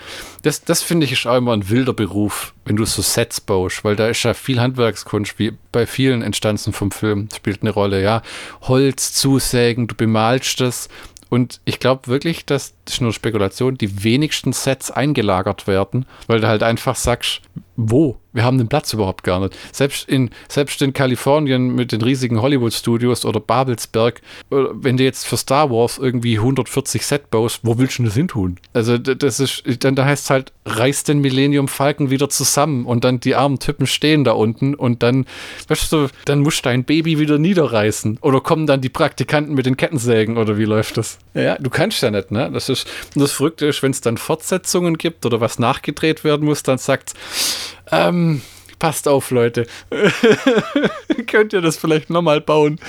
Das, 0.49 0.65
das 0.65 0.83
finde 0.83 1.05
ich 1.05 1.13
ist 1.13 1.27
auch 1.27 1.37
immer 1.37 1.53
ein 1.53 1.69
wilder 1.69 1.93
Beruf, 1.93 2.55
wenn 2.65 2.77
du 2.77 2.87
so 2.87 3.03
Sets 3.03 3.39
baust, 3.39 3.85
weil 3.85 3.97
da 3.97 4.09
ist 4.09 4.23
ja 4.23 4.33
viel 4.33 4.59
Handwerkskunst, 4.59 5.39
wie 5.39 5.53
bei 5.73 5.85
vielen 5.85 6.23
Instanzen 6.23 6.73
vom 6.73 6.91
Film, 6.91 7.29
spielt 7.37 7.61
eine 7.61 7.69
Rolle, 7.69 8.03
ja. 8.03 8.23
Holz 8.63 9.13
zusägen, 9.13 9.89
du 9.89 9.95
bemalst 9.95 10.63
das, 10.63 10.89
und 11.29 11.61
ich 11.67 11.81
glaube 11.81 12.07
wirklich, 12.07 12.47
dass, 12.47 12.73
das 12.87 12.95
ist 12.95 13.01
nur 13.03 13.13
Spekulation, 13.13 13.77
die 13.77 14.03
wenigsten 14.03 14.55
Sets 14.55 14.91
eingelagert 14.91 15.67
werden, 15.67 16.07
weil 16.29 16.41
du 16.41 16.49
halt 16.49 16.63
einfach 16.63 16.97
sagst, 16.97 17.43
wo? 17.77 18.19
Wir 18.33 18.45
haben 18.45 18.59
den 18.59 18.69
Platz 18.69 18.93
überhaupt 18.93 19.25
gar 19.25 19.41
nicht. 19.41 19.57
Selbst 19.73 20.09
in, 20.09 20.31
selbst 20.49 20.83
in 20.83 20.93
Kalifornien 20.93 21.75
mit 21.75 21.93
den 21.93 22.03
riesigen 22.03 22.43
Hollywood-Studios 22.43 23.25
oder 23.25 23.41
Babelsberg, 23.41 24.21
wenn 24.51 24.97
du 24.97 25.05
jetzt 25.05 25.27
für 25.27 25.37
Star 25.37 25.71
Wars 25.71 25.99
irgendwie 25.99 26.39
140 26.39 27.05
Set 27.05 27.31
baust, 27.31 27.61
wo 27.63 27.79
willst 27.79 27.99
du 27.99 28.05
das 28.05 28.15
hin 28.15 28.29
tun? 28.29 28.59
Also 28.75 28.99
das 28.99 29.41
ist, 29.41 29.63
dann 29.83 29.95
da 29.95 30.05
heißt 30.05 30.25
es 30.25 30.31
halt, 30.31 30.53
reiß 30.67 31.05
den 31.05 31.21
Millennium 31.21 31.69
Falken 31.69 32.11
wieder 32.11 32.29
zusammen 32.29 32.85
und 32.85 33.05
dann 33.05 33.21
die 33.21 33.35
armen 33.35 33.59
Typen 33.59 33.87
stehen 33.87 34.25
da 34.25 34.33
unten 34.33 34.75
und 34.75 35.03
dann, 35.03 35.25
weißt 35.69 35.93
du, 35.93 36.09
dann 36.27 36.41
musst 36.41 36.59
du 36.59 36.69
dein 36.69 36.85
Baby 36.85 37.19
wieder 37.19 37.39
niederreißen. 37.39 38.19
Oder 38.21 38.41
kommen 38.41 38.67
dann 38.67 38.81
die 38.81 38.89
Praktikanten 38.89 39.55
mit 39.55 39.67
den 39.67 39.77
Kettensägen 39.77 40.37
oder 40.37 40.59
wie 40.59 40.65
läuft 40.65 40.99
das? 40.99 41.19
Ja, 41.35 41.57
du 41.57 41.71
kannst 41.71 42.03
ja 42.03 42.11
nicht, 42.11 42.31
ne? 42.31 42.51
Das 42.53 42.69
ist, 42.69 42.87
das 43.15 43.33
Verrückte 43.33 43.67
ist, 43.67 43.83
wenn 43.83 43.91
es 43.91 44.01
dann 44.01 44.19
Fortsetzungen 44.19 44.99
gibt 44.99 45.25
oder 45.25 45.41
was 45.41 45.59
nachgedreht 45.59 46.25
werden 46.25 46.47
muss, 46.47 46.63
dann 46.63 46.79
sagt 46.79 47.15
ähm, 47.93 48.43
passt 48.79 49.09
auf, 49.09 49.31
Leute. 49.31 49.67
Könnt 51.27 51.53
ihr 51.53 51.61
das 51.61 51.77
vielleicht 51.77 52.11
nochmal 52.11 52.41
bauen? 52.41 52.81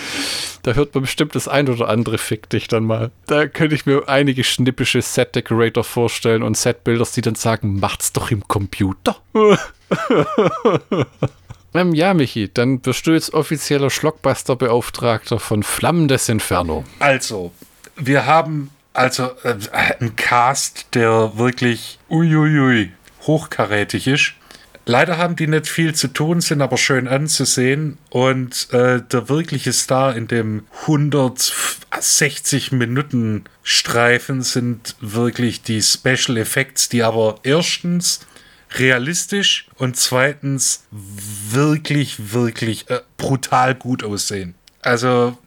Da 0.63 0.73
hört 0.73 0.93
man 0.93 1.03
bestimmt 1.03 1.35
das 1.35 1.47
ein 1.47 1.69
oder 1.69 1.87
andere 1.87 2.17
Fick 2.17 2.49
dich 2.49 2.67
dann 2.67 2.83
mal. 2.83 3.11
Da 3.27 3.47
könnte 3.47 3.75
ich 3.75 3.85
mir 3.85 4.07
einige 4.07 4.43
schnippische 4.43 5.01
Set-Decorator 5.01 5.83
vorstellen 5.83 6.43
und 6.43 6.57
Set-Builders, 6.57 7.13
die 7.13 7.21
dann 7.21 7.35
sagen, 7.35 7.79
macht's 7.79 8.11
doch 8.11 8.29
im 8.29 8.45
Computer. 8.47 9.17
ähm, 11.73 11.93
ja, 11.93 12.13
Michi, 12.13 12.51
dann 12.53 12.85
wirst 12.85 13.07
du 13.07 13.11
jetzt 13.11 13.33
offizieller 13.33 13.89
Schlockbuster-Beauftragter 13.89 15.39
von 15.39 15.63
Flammen 15.63 16.09
des 16.09 16.27
Inferno. 16.27 16.83
Also, 16.99 17.53
wir 17.95 18.25
haben 18.25 18.69
also 18.93 19.31
äh, 19.43 19.55
einen 19.71 20.15
Cast, 20.17 20.87
der 20.93 21.37
wirklich 21.37 21.99
uiuiui 22.09 22.91
hochkarätig 23.21 24.07
ist. 24.07 24.33
Leider 24.89 25.19
haben 25.19 25.35
die 25.35 25.45
nicht 25.45 25.67
viel 25.67 25.93
zu 25.93 26.07
tun, 26.07 26.41
sind 26.41 26.63
aber 26.63 26.75
schön 26.75 27.07
anzusehen. 27.07 27.99
Und 28.09 28.73
äh, 28.73 29.03
der 29.03 29.29
wirkliche 29.29 29.71
Star 29.71 30.15
in 30.15 30.27
dem 30.27 30.65
160 30.81 32.71
Minuten 32.71 33.43
Streifen 33.61 34.41
sind 34.41 34.95
wirklich 34.99 35.61
die 35.61 35.83
Special 35.83 36.37
Effects, 36.37 36.89
die 36.89 37.03
aber 37.03 37.35
erstens 37.43 38.21
realistisch 38.79 39.67
und 39.75 39.95
zweitens 39.95 40.87
wirklich, 40.89 42.33
wirklich 42.33 42.89
äh, 42.89 43.01
brutal 43.17 43.75
gut 43.75 44.03
aussehen. 44.03 44.55
Also 44.81 45.37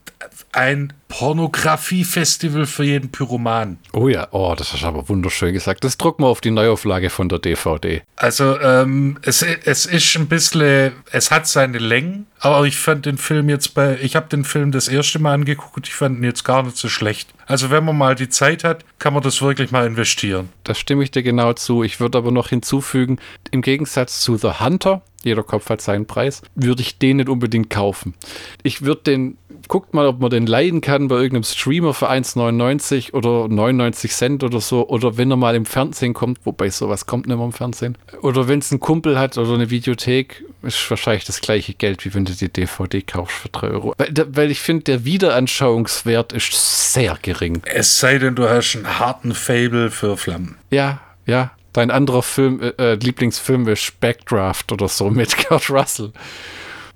ein 0.53 0.93
Pornografie-Festival 1.09 2.67
für 2.67 2.85
jeden 2.85 3.11
Pyroman. 3.11 3.79
Oh 3.93 4.09
ja, 4.09 4.29
oh, 4.31 4.55
das 4.57 4.73
hast 4.73 4.83
du 4.83 4.87
aber 4.87 5.09
wunderschön 5.09 5.53
gesagt. 5.53 5.85
Das 5.85 5.99
drucken 5.99 6.23
wir 6.25 6.29
auf 6.29 6.41
die 6.41 6.51
Neuauflage 6.51 7.11
von 7.11 7.29
der 7.29 7.39
DVD. 7.39 8.03
Also, 8.17 8.59
ähm, 8.61 9.19
es, 9.23 9.43
es 9.43 9.85
ist 9.87 10.17
ein 10.17 10.27
bisschen, 10.27 10.93
es 11.11 11.31
hat 11.31 11.47
seine 11.47 11.79
Längen, 11.79 12.27
aber 12.41 12.65
ich 12.67 12.79
fand 12.79 13.05
den 13.05 13.19
Film 13.19 13.51
jetzt 13.51 13.75
bei, 13.75 13.99
ich 14.01 14.17
habe 14.17 14.29
den 14.29 14.45
Film 14.45 14.73
das 14.73 14.89
erste 14.89 15.19
Mal 15.19 15.35
angeguckt 15.35 15.87
ich 15.87 15.95
fand 15.95 16.19
ihn 16.19 16.25
jetzt 16.25 16.45
gar 16.45 16.63
nicht 16.63 16.77
so 16.79 16.89
schlecht. 16.89 17.29
Also, 17.47 17.71
wenn 17.71 17.85
man 17.85 17.99
mal 17.99 18.15
die 18.15 18.31
Zeit 18.31 18.65
hat, 18.65 18.85
kann 18.99 19.13
man 19.13 19.23
das 19.23 19.43
wirklich 19.43 19.71
mal 19.71 19.87
investieren. 19.87 20.49
Da 20.65 20.75
stimme 20.75 21.05
ich 21.05 21.11
dir 21.11 21.23
genau 21.23 21.53
zu. 21.53 21.83
Ich 21.83 22.01
würde 22.01 22.17
aber 22.17 22.31
noch 22.31 22.49
hinzufügen, 22.49 23.19
im 23.51 23.61
Gegensatz 23.61 24.21
zu 24.21 24.37
The 24.39 24.61
Hunter, 24.61 25.03
jeder 25.25 25.43
Kopf 25.43 25.69
hat 25.71 25.81
seinen 25.81 26.07
Preis, 26.07 26.43
würde 26.55 26.83
ich 26.83 26.99
den 26.99 27.19
nicht 27.19 27.29
unbedingt 27.29 27.71
kaufen. 27.71 28.15
Ich 28.63 28.83
würde 28.83 29.03
den, 29.03 29.39
guckt 29.69 29.95
mal, 29.95 30.07
ob 30.07 30.21
man 30.21 30.31
den 30.31 30.47
leihen 30.47 30.81
kann 30.81 31.09
bei 31.09 31.17
irgendeinem 31.17 31.45
Streamer 31.45 31.95
für 31.95 32.11
1,99 32.11 33.13
oder 33.13 33.49
99 33.49 34.13
Cent 34.13 34.45
oder 34.45 34.61
so, 34.61 34.89
oder 34.89 35.17
wenn 35.17 35.31
er 35.31 35.37
mal 35.37 35.55
im 35.55 35.67
Fernsehen 35.67 36.15
kommt, 36.15 36.41
wobei 36.45 36.71
sowas 36.71 37.07
kommt 37.07 37.27
nicht 37.27 37.37
mehr 37.37 37.45
im 37.45 37.53
Fernsehen, 37.53 37.99
oder 38.23 38.49
wenn 38.49 38.61
es 38.61 38.71
einen 38.71 38.81
Kumpel 38.81 39.19
hat 39.19 39.39
oder 39.39 39.55
eine 39.55 39.71
Videothek, 39.71 40.45
ist 40.63 40.91
wahrscheinlich 40.91 41.25
das 41.25 41.41
gleiche 41.41 41.75
Geld, 41.75 42.05
wie 42.05 42.15
wenn 42.15 42.25
du 42.25 42.33
die 42.33 42.49
DVD 42.49 43.03
kaufst 43.03 43.37
für 43.37 43.49
3 43.49 43.69
Euro. 43.69 43.95
Weil, 43.99 44.13
weil 44.29 44.51
ich 44.51 44.61
finde, 44.61 44.85
der 44.85 45.05
Wiederanschauungswert 45.05 46.33
ist 46.33 46.93
sehr 46.93 47.19
gering. 47.21 47.63
Es 47.65 47.99
sei 47.99 48.19
denn, 48.19 48.35
du 48.35 48.49
hast 48.49 48.77
einen 48.77 48.99
harten 48.99 49.35
Fable 49.35 49.91
für 49.91 50.17
Flammen. 50.17 50.57
Ja, 50.71 51.01
ja, 51.27 51.53
Dein 51.73 51.91
anderer 51.91 52.23
Film, 52.23 52.61
äh, 52.61 52.69
äh, 52.79 52.95
Lieblingsfilm 52.97 53.67
ist 53.69 53.99
Backdraft 54.01 54.73
oder 54.73 54.89
so 54.89 55.11
mit 55.11 55.37
Kurt 55.49 55.71
Russell. 55.71 56.13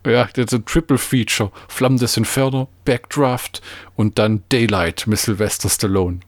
Ja, 0.07 0.29
das 0.33 0.47
ist 0.47 0.53
ein 0.55 0.65
Triple 0.65 0.99
Feature. 0.99 1.51
Flammen 1.69 1.99
des 1.99 2.17
Inferno, 2.17 2.69
Backdraft 2.85 3.61
und 3.97 4.19
dann 4.19 4.45
Daylight 4.51 5.07
mit 5.07 5.19
Sylvester 5.19 5.69
Stallone. 5.69 6.21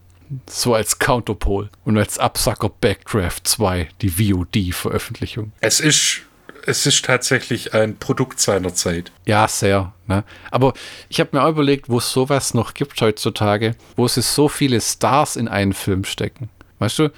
So 0.47 0.75
als 0.75 0.99
Counterpol. 0.99 1.69
Und 1.85 1.97
als 1.97 2.19
Absacker 2.19 2.69
Backdraft 2.69 3.47
2, 3.47 3.89
die 4.01 4.09
VOD-Veröffentlichung. 4.09 5.53
Es 5.61 5.79
ist, 5.79 6.21
es 6.65 6.85
ist 6.85 7.05
tatsächlich 7.05 7.73
ein 7.73 7.97
Produkt 7.97 8.39
seiner 8.39 8.73
Zeit. 8.73 9.11
Ja, 9.25 9.47
sehr. 9.47 9.93
Ne? 10.07 10.23
Aber 10.51 10.73
ich 11.07 11.19
habe 11.19 11.29
mir 11.33 11.43
auch 11.43 11.49
überlegt, 11.49 11.89
wo 11.89 11.99
es 11.99 12.11
sowas 12.11 12.53
noch 12.53 12.73
gibt 12.73 13.01
heutzutage, 13.01 13.75
wo 13.95 14.05
es 14.05 14.15
so 14.15 14.49
viele 14.49 14.81
Stars 14.81 15.35
in 15.35 15.47
einen 15.47 15.73
Film 15.73 16.03
stecken. 16.03 16.49
Weißt 16.79 16.99
du, 16.99 17.11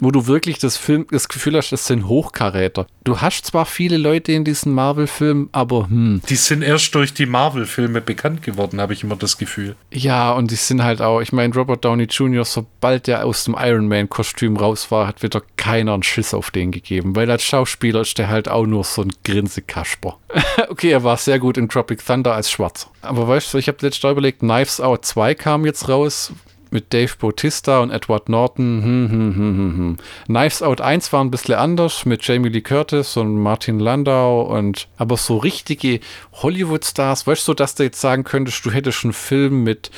wo 0.00 0.10
du 0.12 0.26
wirklich 0.26 0.58
das 0.58 0.76
Film, 0.76 1.06
das 1.10 1.28
Gefühl 1.28 1.56
hast, 1.56 1.72
das 1.72 1.86
sind 1.86 2.06
Hochkaräter. 2.06 2.86
Du 3.02 3.20
hast 3.20 3.46
zwar 3.46 3.66
viele 3.66 3.96
Leute 3.96 4.32
in 4.32 4.44
diesen 4.44 4.72
Marvel-Filmen, 4.72 5.48
aber 5.52 5.88
hm. 5.88 6.22
Die 6.28 6.36
sind 6.36 6.62
erst 6.62 6.94
durch 6.94 7.14
die 7.14 7.26
Marvel-Filme 7.26 8.00
bekannt 8.00 8.42
geworden, 8.42 8.80
habe 8.80 8.92
ich 8.92 9.02
immer 9.02 9.16
das 9.16 9.38
Gefühl. 9.38 9.74
Ja, 9.92 10.32
und 10.32 10.50
die 10.50 10.56
sind 10.56 10.84
halt 10.84 11.02
auch, 11.02 11.20
ich 11.20 11.32
meine, 11.32 11.52
Robert 11.52 11.84
Downey 11.84 12.04
Jr., 12.04 12.44
sobald 12.44 13.06
der 13.08 13.26
aus 13.26 13.44
dem 13.44 13.56
Iron 13.58 13.88
Man-Kostüm 13.88 14.56
raus 14.56 14.90
war, 14.90 15.08
hat 15.08 15.22
wieder 15.22 15.42
keiner 15.56 15.94
einen 15.94 16.02
Schiss 16.02 16.32
auf 16.32 16.50
den 16.50 16.70
gegeben, 16.70 17.16
weil 17.16 17.30
als 17.30 17.42
Schauspieler 17.42 18.02
ist 18.02 18.18
der 18.18 18.28
halt 18.28 18.48
auch 18.48 18.66
nur 18.66 18.84
so 18.84 19.02
ein 19.02 19.12
Grinsekasper. 19.24 20.18
okay, 20.68 20.90
er 20.90 21.02
war 21.02 21.16
sehr 21.16 21.38
gut 21.40 21.58
in 21.58 21.68
Tropic 21.68 22.04
Thunder 22.04 22.34
als 22.34 22.50
Schwarz. 22.50 22.88
Aber 23.02 23.26
weißt 23.26 23.52
du, 23.52 23.58
ich 23.58 23.68
habe 23.68 23.78
letztes 23.80 24.02
Jahr 24.02 24.12
überlegt, 24.12 24.40
Knives 24.40 24.80
Out 24.80 25.04
2 25.04 25.34
kam 25.34 25.66
jetzt 25.66 25.88
raus, 25.88 26.32
mit 26.72 26.92
Dave 26.92 27.12
Bautista 27.18 27.80
und 27.80 27.90
Edward 27.90 28.28
Norton. 28.28 28.82
Hm, 28.82 29.10
hm, 29.10 29.34
hm, 29.34 29.56
hm, 29.56 29.76
hm. 29.76 29.96
Knives 30.26 30.62
Out 30.62 30.80
1 30.80 31.12
war 31.12 31.24
ein 31.24 31.30
bisschen 31.30 31.54
anders 31.54 32.04
mit 32.06 32.26
Jamie 32.26 32.48
Lee 32.48 32.60
Curtis 32.60 33.16
und 33.16 33.36
Martin 33.36 33.78
Landau 33.78 34.42
und 34.42 34.88
aber 34.96 35.16
so 35.16 35.36
richtige 35.38 36.00
Hollywood-Stars. 36.34 37.26
Weißt 37.26 37.46
du, 37.48 37.54
dass 37.54 37.74
du 37.74 37.84
jetzt 37.84 38.00
sagen 38.00 38.24
könntest, 38.24 38.64
du 38.64 38.70
hättest 38.70 39.04
einen 39.04 39.12
Film 39.12 39.64
mit 39.64 39.90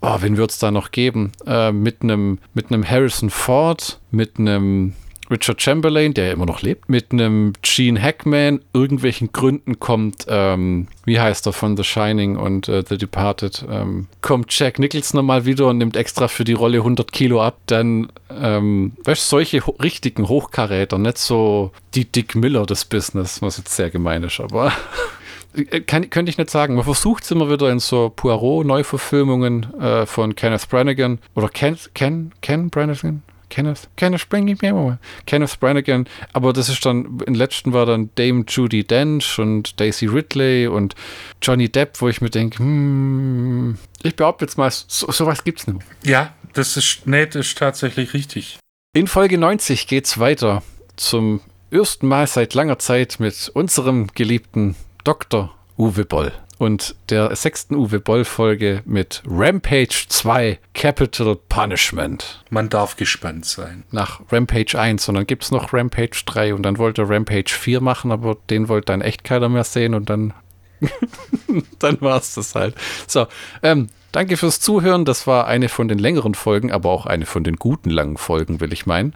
oh, 0.00 0.16
wen 0.20 0.36
würde 0.36 0.50
es 0.50 0.58
da 0.58 0.70
noch 0.70 0.90
geben? 0.90 1.32
Äh, 1.46 1.72
mit 1.72 2.02
einem 2.02 2.38
mit 2.54 2.70
einem 2.70 2.88
Harrison 2.88 3.30
Ford, 3.30 4.00
mit 4.10 4.38
einem 4.38 4.94
Richard 5.30 5.60
Chamberlain, 5.60 6.14
der 6.14 6.26
ja 6.26 6.32
immer 6.32 6.46
noch 6.46 6.62
lebt, 6.62 6.88
mit 6.88 7.12
einem 7.12 7.52
Gene 7.62 8.00
Hackman, 8.00 8.60
irgendwelchen 8.72 9.32
Gründen 9.32 9.78
kommt, 9.78 10.26
ähm, 10.28 10.88
wie 11.04 11.20
heißt 11.20 11.46
er 11.46 11.52
von 11.52 11.76
The 11.76 11.84
Shining 11.84 12.36
und 12.36 12.68
äh, 12.68 12.82
The 12.88 12.96
Departed, 12.96 13.64
ähm, 13.70 14.06
kommt 14.22 14.56
Jack 14.58 14.78
Nicholson 14.78 15.18
nochmal 15.18 15.44
wieder 15.44 15.66
und 15.66 15.78
nimmt 15.78 15.96
extra 15.96 16.28
für 16.28 16.44
die 16.44 16.54
Rolle 16.54 16.78
100 16.78 17.12
Kilo 17.12 17.42
ab, 17.42 17.58
dann, 17.66 18.10
ähm, 18.30 18.92
weißt 19.04 19.22
du, 19.24 19.28
solche 19.28 19.66
ho 19.66 19.76
richtigen 19.82 20.28
Hochkaräter, 20.28 20.98
nicht 20.98 21.18
so 21.18 21.72
die 21.94 22.06
Dick 22.06 22.34
Miller 22.34 22.64
des 22.66 22.84
Business, 22.84 23.42
was 23.42 23.58
jetzt 23.58 23.74
sehr 23.76 23.90
gemein 23.90 24.22
ist, 24.22 24.40
aber 24.40 24.72
äh, 25.54 25.80
kann, 25.80 26.08
könnte 26.10 26.30
ich 26.30 26.38
nicht 26.38 26.50
sagen. 26.50 26.74
Man 26.74 26.84
versucht 26.84 27.24
es 27.24 27.30
immer 27.30 27.50
wieder 27.50 27.70
in 27.70 27.80
so 27.80 28.10
Poirot-Neuverfilmungen 28.14 29.74
äh, 29.80 30.06
von 30.06 30.34
Kenneth 30.34 30.68
Branagh 30.68 31.18
oder 31.34 31.48
Ken, 31.48 31.76
Ken, 31.94 32.32
Ken 32.40 32.70
Branagh? 32.70 33.20
Kenneth, 33.48 33.88
Kenneth 33.96 34.28
Branagh, 34.28 34.98
Kenneth 35.26 35.60
Branagh, 35.60 36.04
aber 36.32 36.52
das 36.52 36.68
ist 36.68 36.84
dann, 36.84 37.20
im 37.26 37.34
letzten 37.34 37.72
war 37.72 37.86
dann 37.86 38.10
Dame 38.16 38.44
Judy 38.46 38.84
Dench 38.84 39.38
und 39.38 39.78
Daisy 39.80 40.06
Ridley 40.06 40.66
und 40.66 40.94
Johnny 41.42 41.68
Depp, 41.68 42.00
wo 42.00 42.08
ich 42.08 42.20
mir 42.20 42.30
denke, 42.30 42.58
hm, 42.58 43.78
ich 44.02 44.16
behaupte 44.16 44.44
jetzt 44.44 44.58
mal, 44.58 44.70
so, 44.70 45.10
sowas 45.10 45.44
gibt's 45.44 45.66
nicht. 45.66 45.80
Ja, 46.04 46.34
das 46.52 46.76
ist, 46.76 47.06
nee, 47.06 47.26
das 47.26 47.46
ist 47.46 47.58
tatsächlich 47.58 48.14
richtig. 48.14 48.58
In 48.94 49.06
Folge 49.06 49.38
90 49.38 49.86
geht's 49.86 50.18
weiter 50.18 50.62
zum 50.96 51.40
ersten 51.70 52.08
Mal 52.08 52.26
seit 52.26 52.54
langer 52.54 52.78
Zeit 52.78 53.20
mit 53.20 53.50
unserem 53.54 54.08
geliebten 54.14 54.74
Dr. 55.04 55.54
Uwe 55.76 56.04
Boll 56.04 56.32
und 56.58 56.96
der 57.08 57.34
sechsten 57.36 57.74
Uwe 57.74 58.00
Boll-Folge 58.00 58.82
mit 58.84 59.22
Rampage 59.26 60.06
2 60.08 60.58
Capital 60.74 61.36
Punishment. 61.48 62.44
Man 62.50 62.68
darf 62.68 62.96
gespannt 62.96 63.46
sein. 63.46 63.84
Nach 63.90 64.20
Rampage 64.30 64.78
1 64.78 65.08
und 65.08 65.14
dann 65.14 65.26
gibt 65.26 65.44
es 65.44 65.50
noch 65.50 65.72
Rampage 65.72 66.22
3 66.26 66.54
und 66.54 66.62
dann 66.64 66.78
wollte 66.78 67.08
Rampage 67.08 67.50
4 67.50 67.80
machen, 67.80 68.12
aber 68.12 68.36
den 68.50 68.68
wollte 68.68 68.86
dann 68.86 69.00
echt 69.00 69.24
keiner 69.24 69.48
mehr 69.48 69.64
sehen 69.64 69.94
und 69.94 70.10
dann, 70.10 70.34
dann 71.78 72.00
war 72.00 72.18
es 72.18 72.34
das 72.34 72.54
halt. 72.54 72.74
So, 73.06 73.26
ähm, 73.62 73.88
danke 74.12 74.36
fürs 74.36 74.60
Zuhören. 74.60 75.04
Das 75.04 75.26
war 75.26 75.46
eine 75.46 75.68
von 75.68 75.88
den 75.88 75.98
längeren 75.98 76.34
Folgen, 76.34 76.72
aber 76.72 76.90
auch 76.90 77.06
eine 77.06 77.26
von 77.26 77.44
den 77.44 77.56
guten 77.56 77.90
langen 77.90 78.16
Folgen, 78.16 78.60
will 78.60 78.72
ich 78.72 78.84
meinen. 78.84 79.14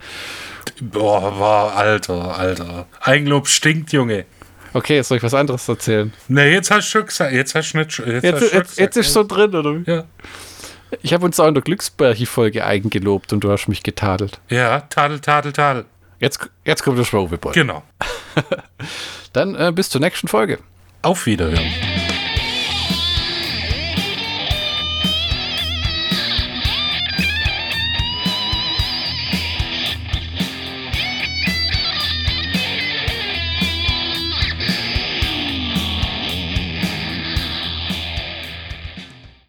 Boah, 0.80 1.38
war 1.38 1.76
alter, 1.76 2.38
alter. 2.38 2.86
Eigenlob 3.00 3.48
stinkt, 3.48 3.92
Junge. 3.92 4.26
Okay, 4.74 5.02
soll 5.02 5.18
ich 5.18 5.22
was 5.22 5.34
anderes 5.34 5.68
erzählen? 5.68 6.12
Ne, 6.28 6.50
jetzt 6.50 6.70
hast 6.70 6.86
du 6.88 6.90
schon 6.98 7.06
gesagt. 7.06 7.32
Jetzt 7.32 7.54
hast 7.54 7.72
du 7.72 7.78
nicht 7.78 7.98
Jetzt, 7.98 8.24
jetzt, 8.24 8.24
jetzt, 8.24 8.50
gesagt, 8.50 8.78
jetzt 8.78 8.96
ist 8.96 9.12
so 9.12 9.24
drin, 9.24 9.54
oder 9.54 9.74
wie? 9.74 9.90
Ja. 9.90 10.04
Ich 11.00 11.12
habe 11.14 11.24
uns 11.24 11.40
auch 11.40 11.46
in 11.46 11.54
der 11.54 11.62
Glücksbärchi-Folge 11.62 12.64
eigengelobt 12.64 13.32
und 13.32 13.44
du 13.44 13.50
hast 13.50 13.68
mich 13.68 13.82
getadelt. 13.82 14.40
Ja, 14.48 14.80
tadel, 14.80 15.20
tadel, 15.20 15.52
tadel. 15.52 15.86
Jetzt, 16.20 16.48
jetzt 16.64 16.82
kommt 16.82 16.98
der 16.98 17.04
Schwauweball. 17.04 17.52
Genau. 17.52 17.82
Dann 19.32 19.54
äh, 19.54 19.72
bis 19.74 19.90
zur 19.90 20.00
nächsten 20.00 20.28
Folge. 20.28 20.58
Auf 21.02 21.26
Wiederhören. 21.26 22.01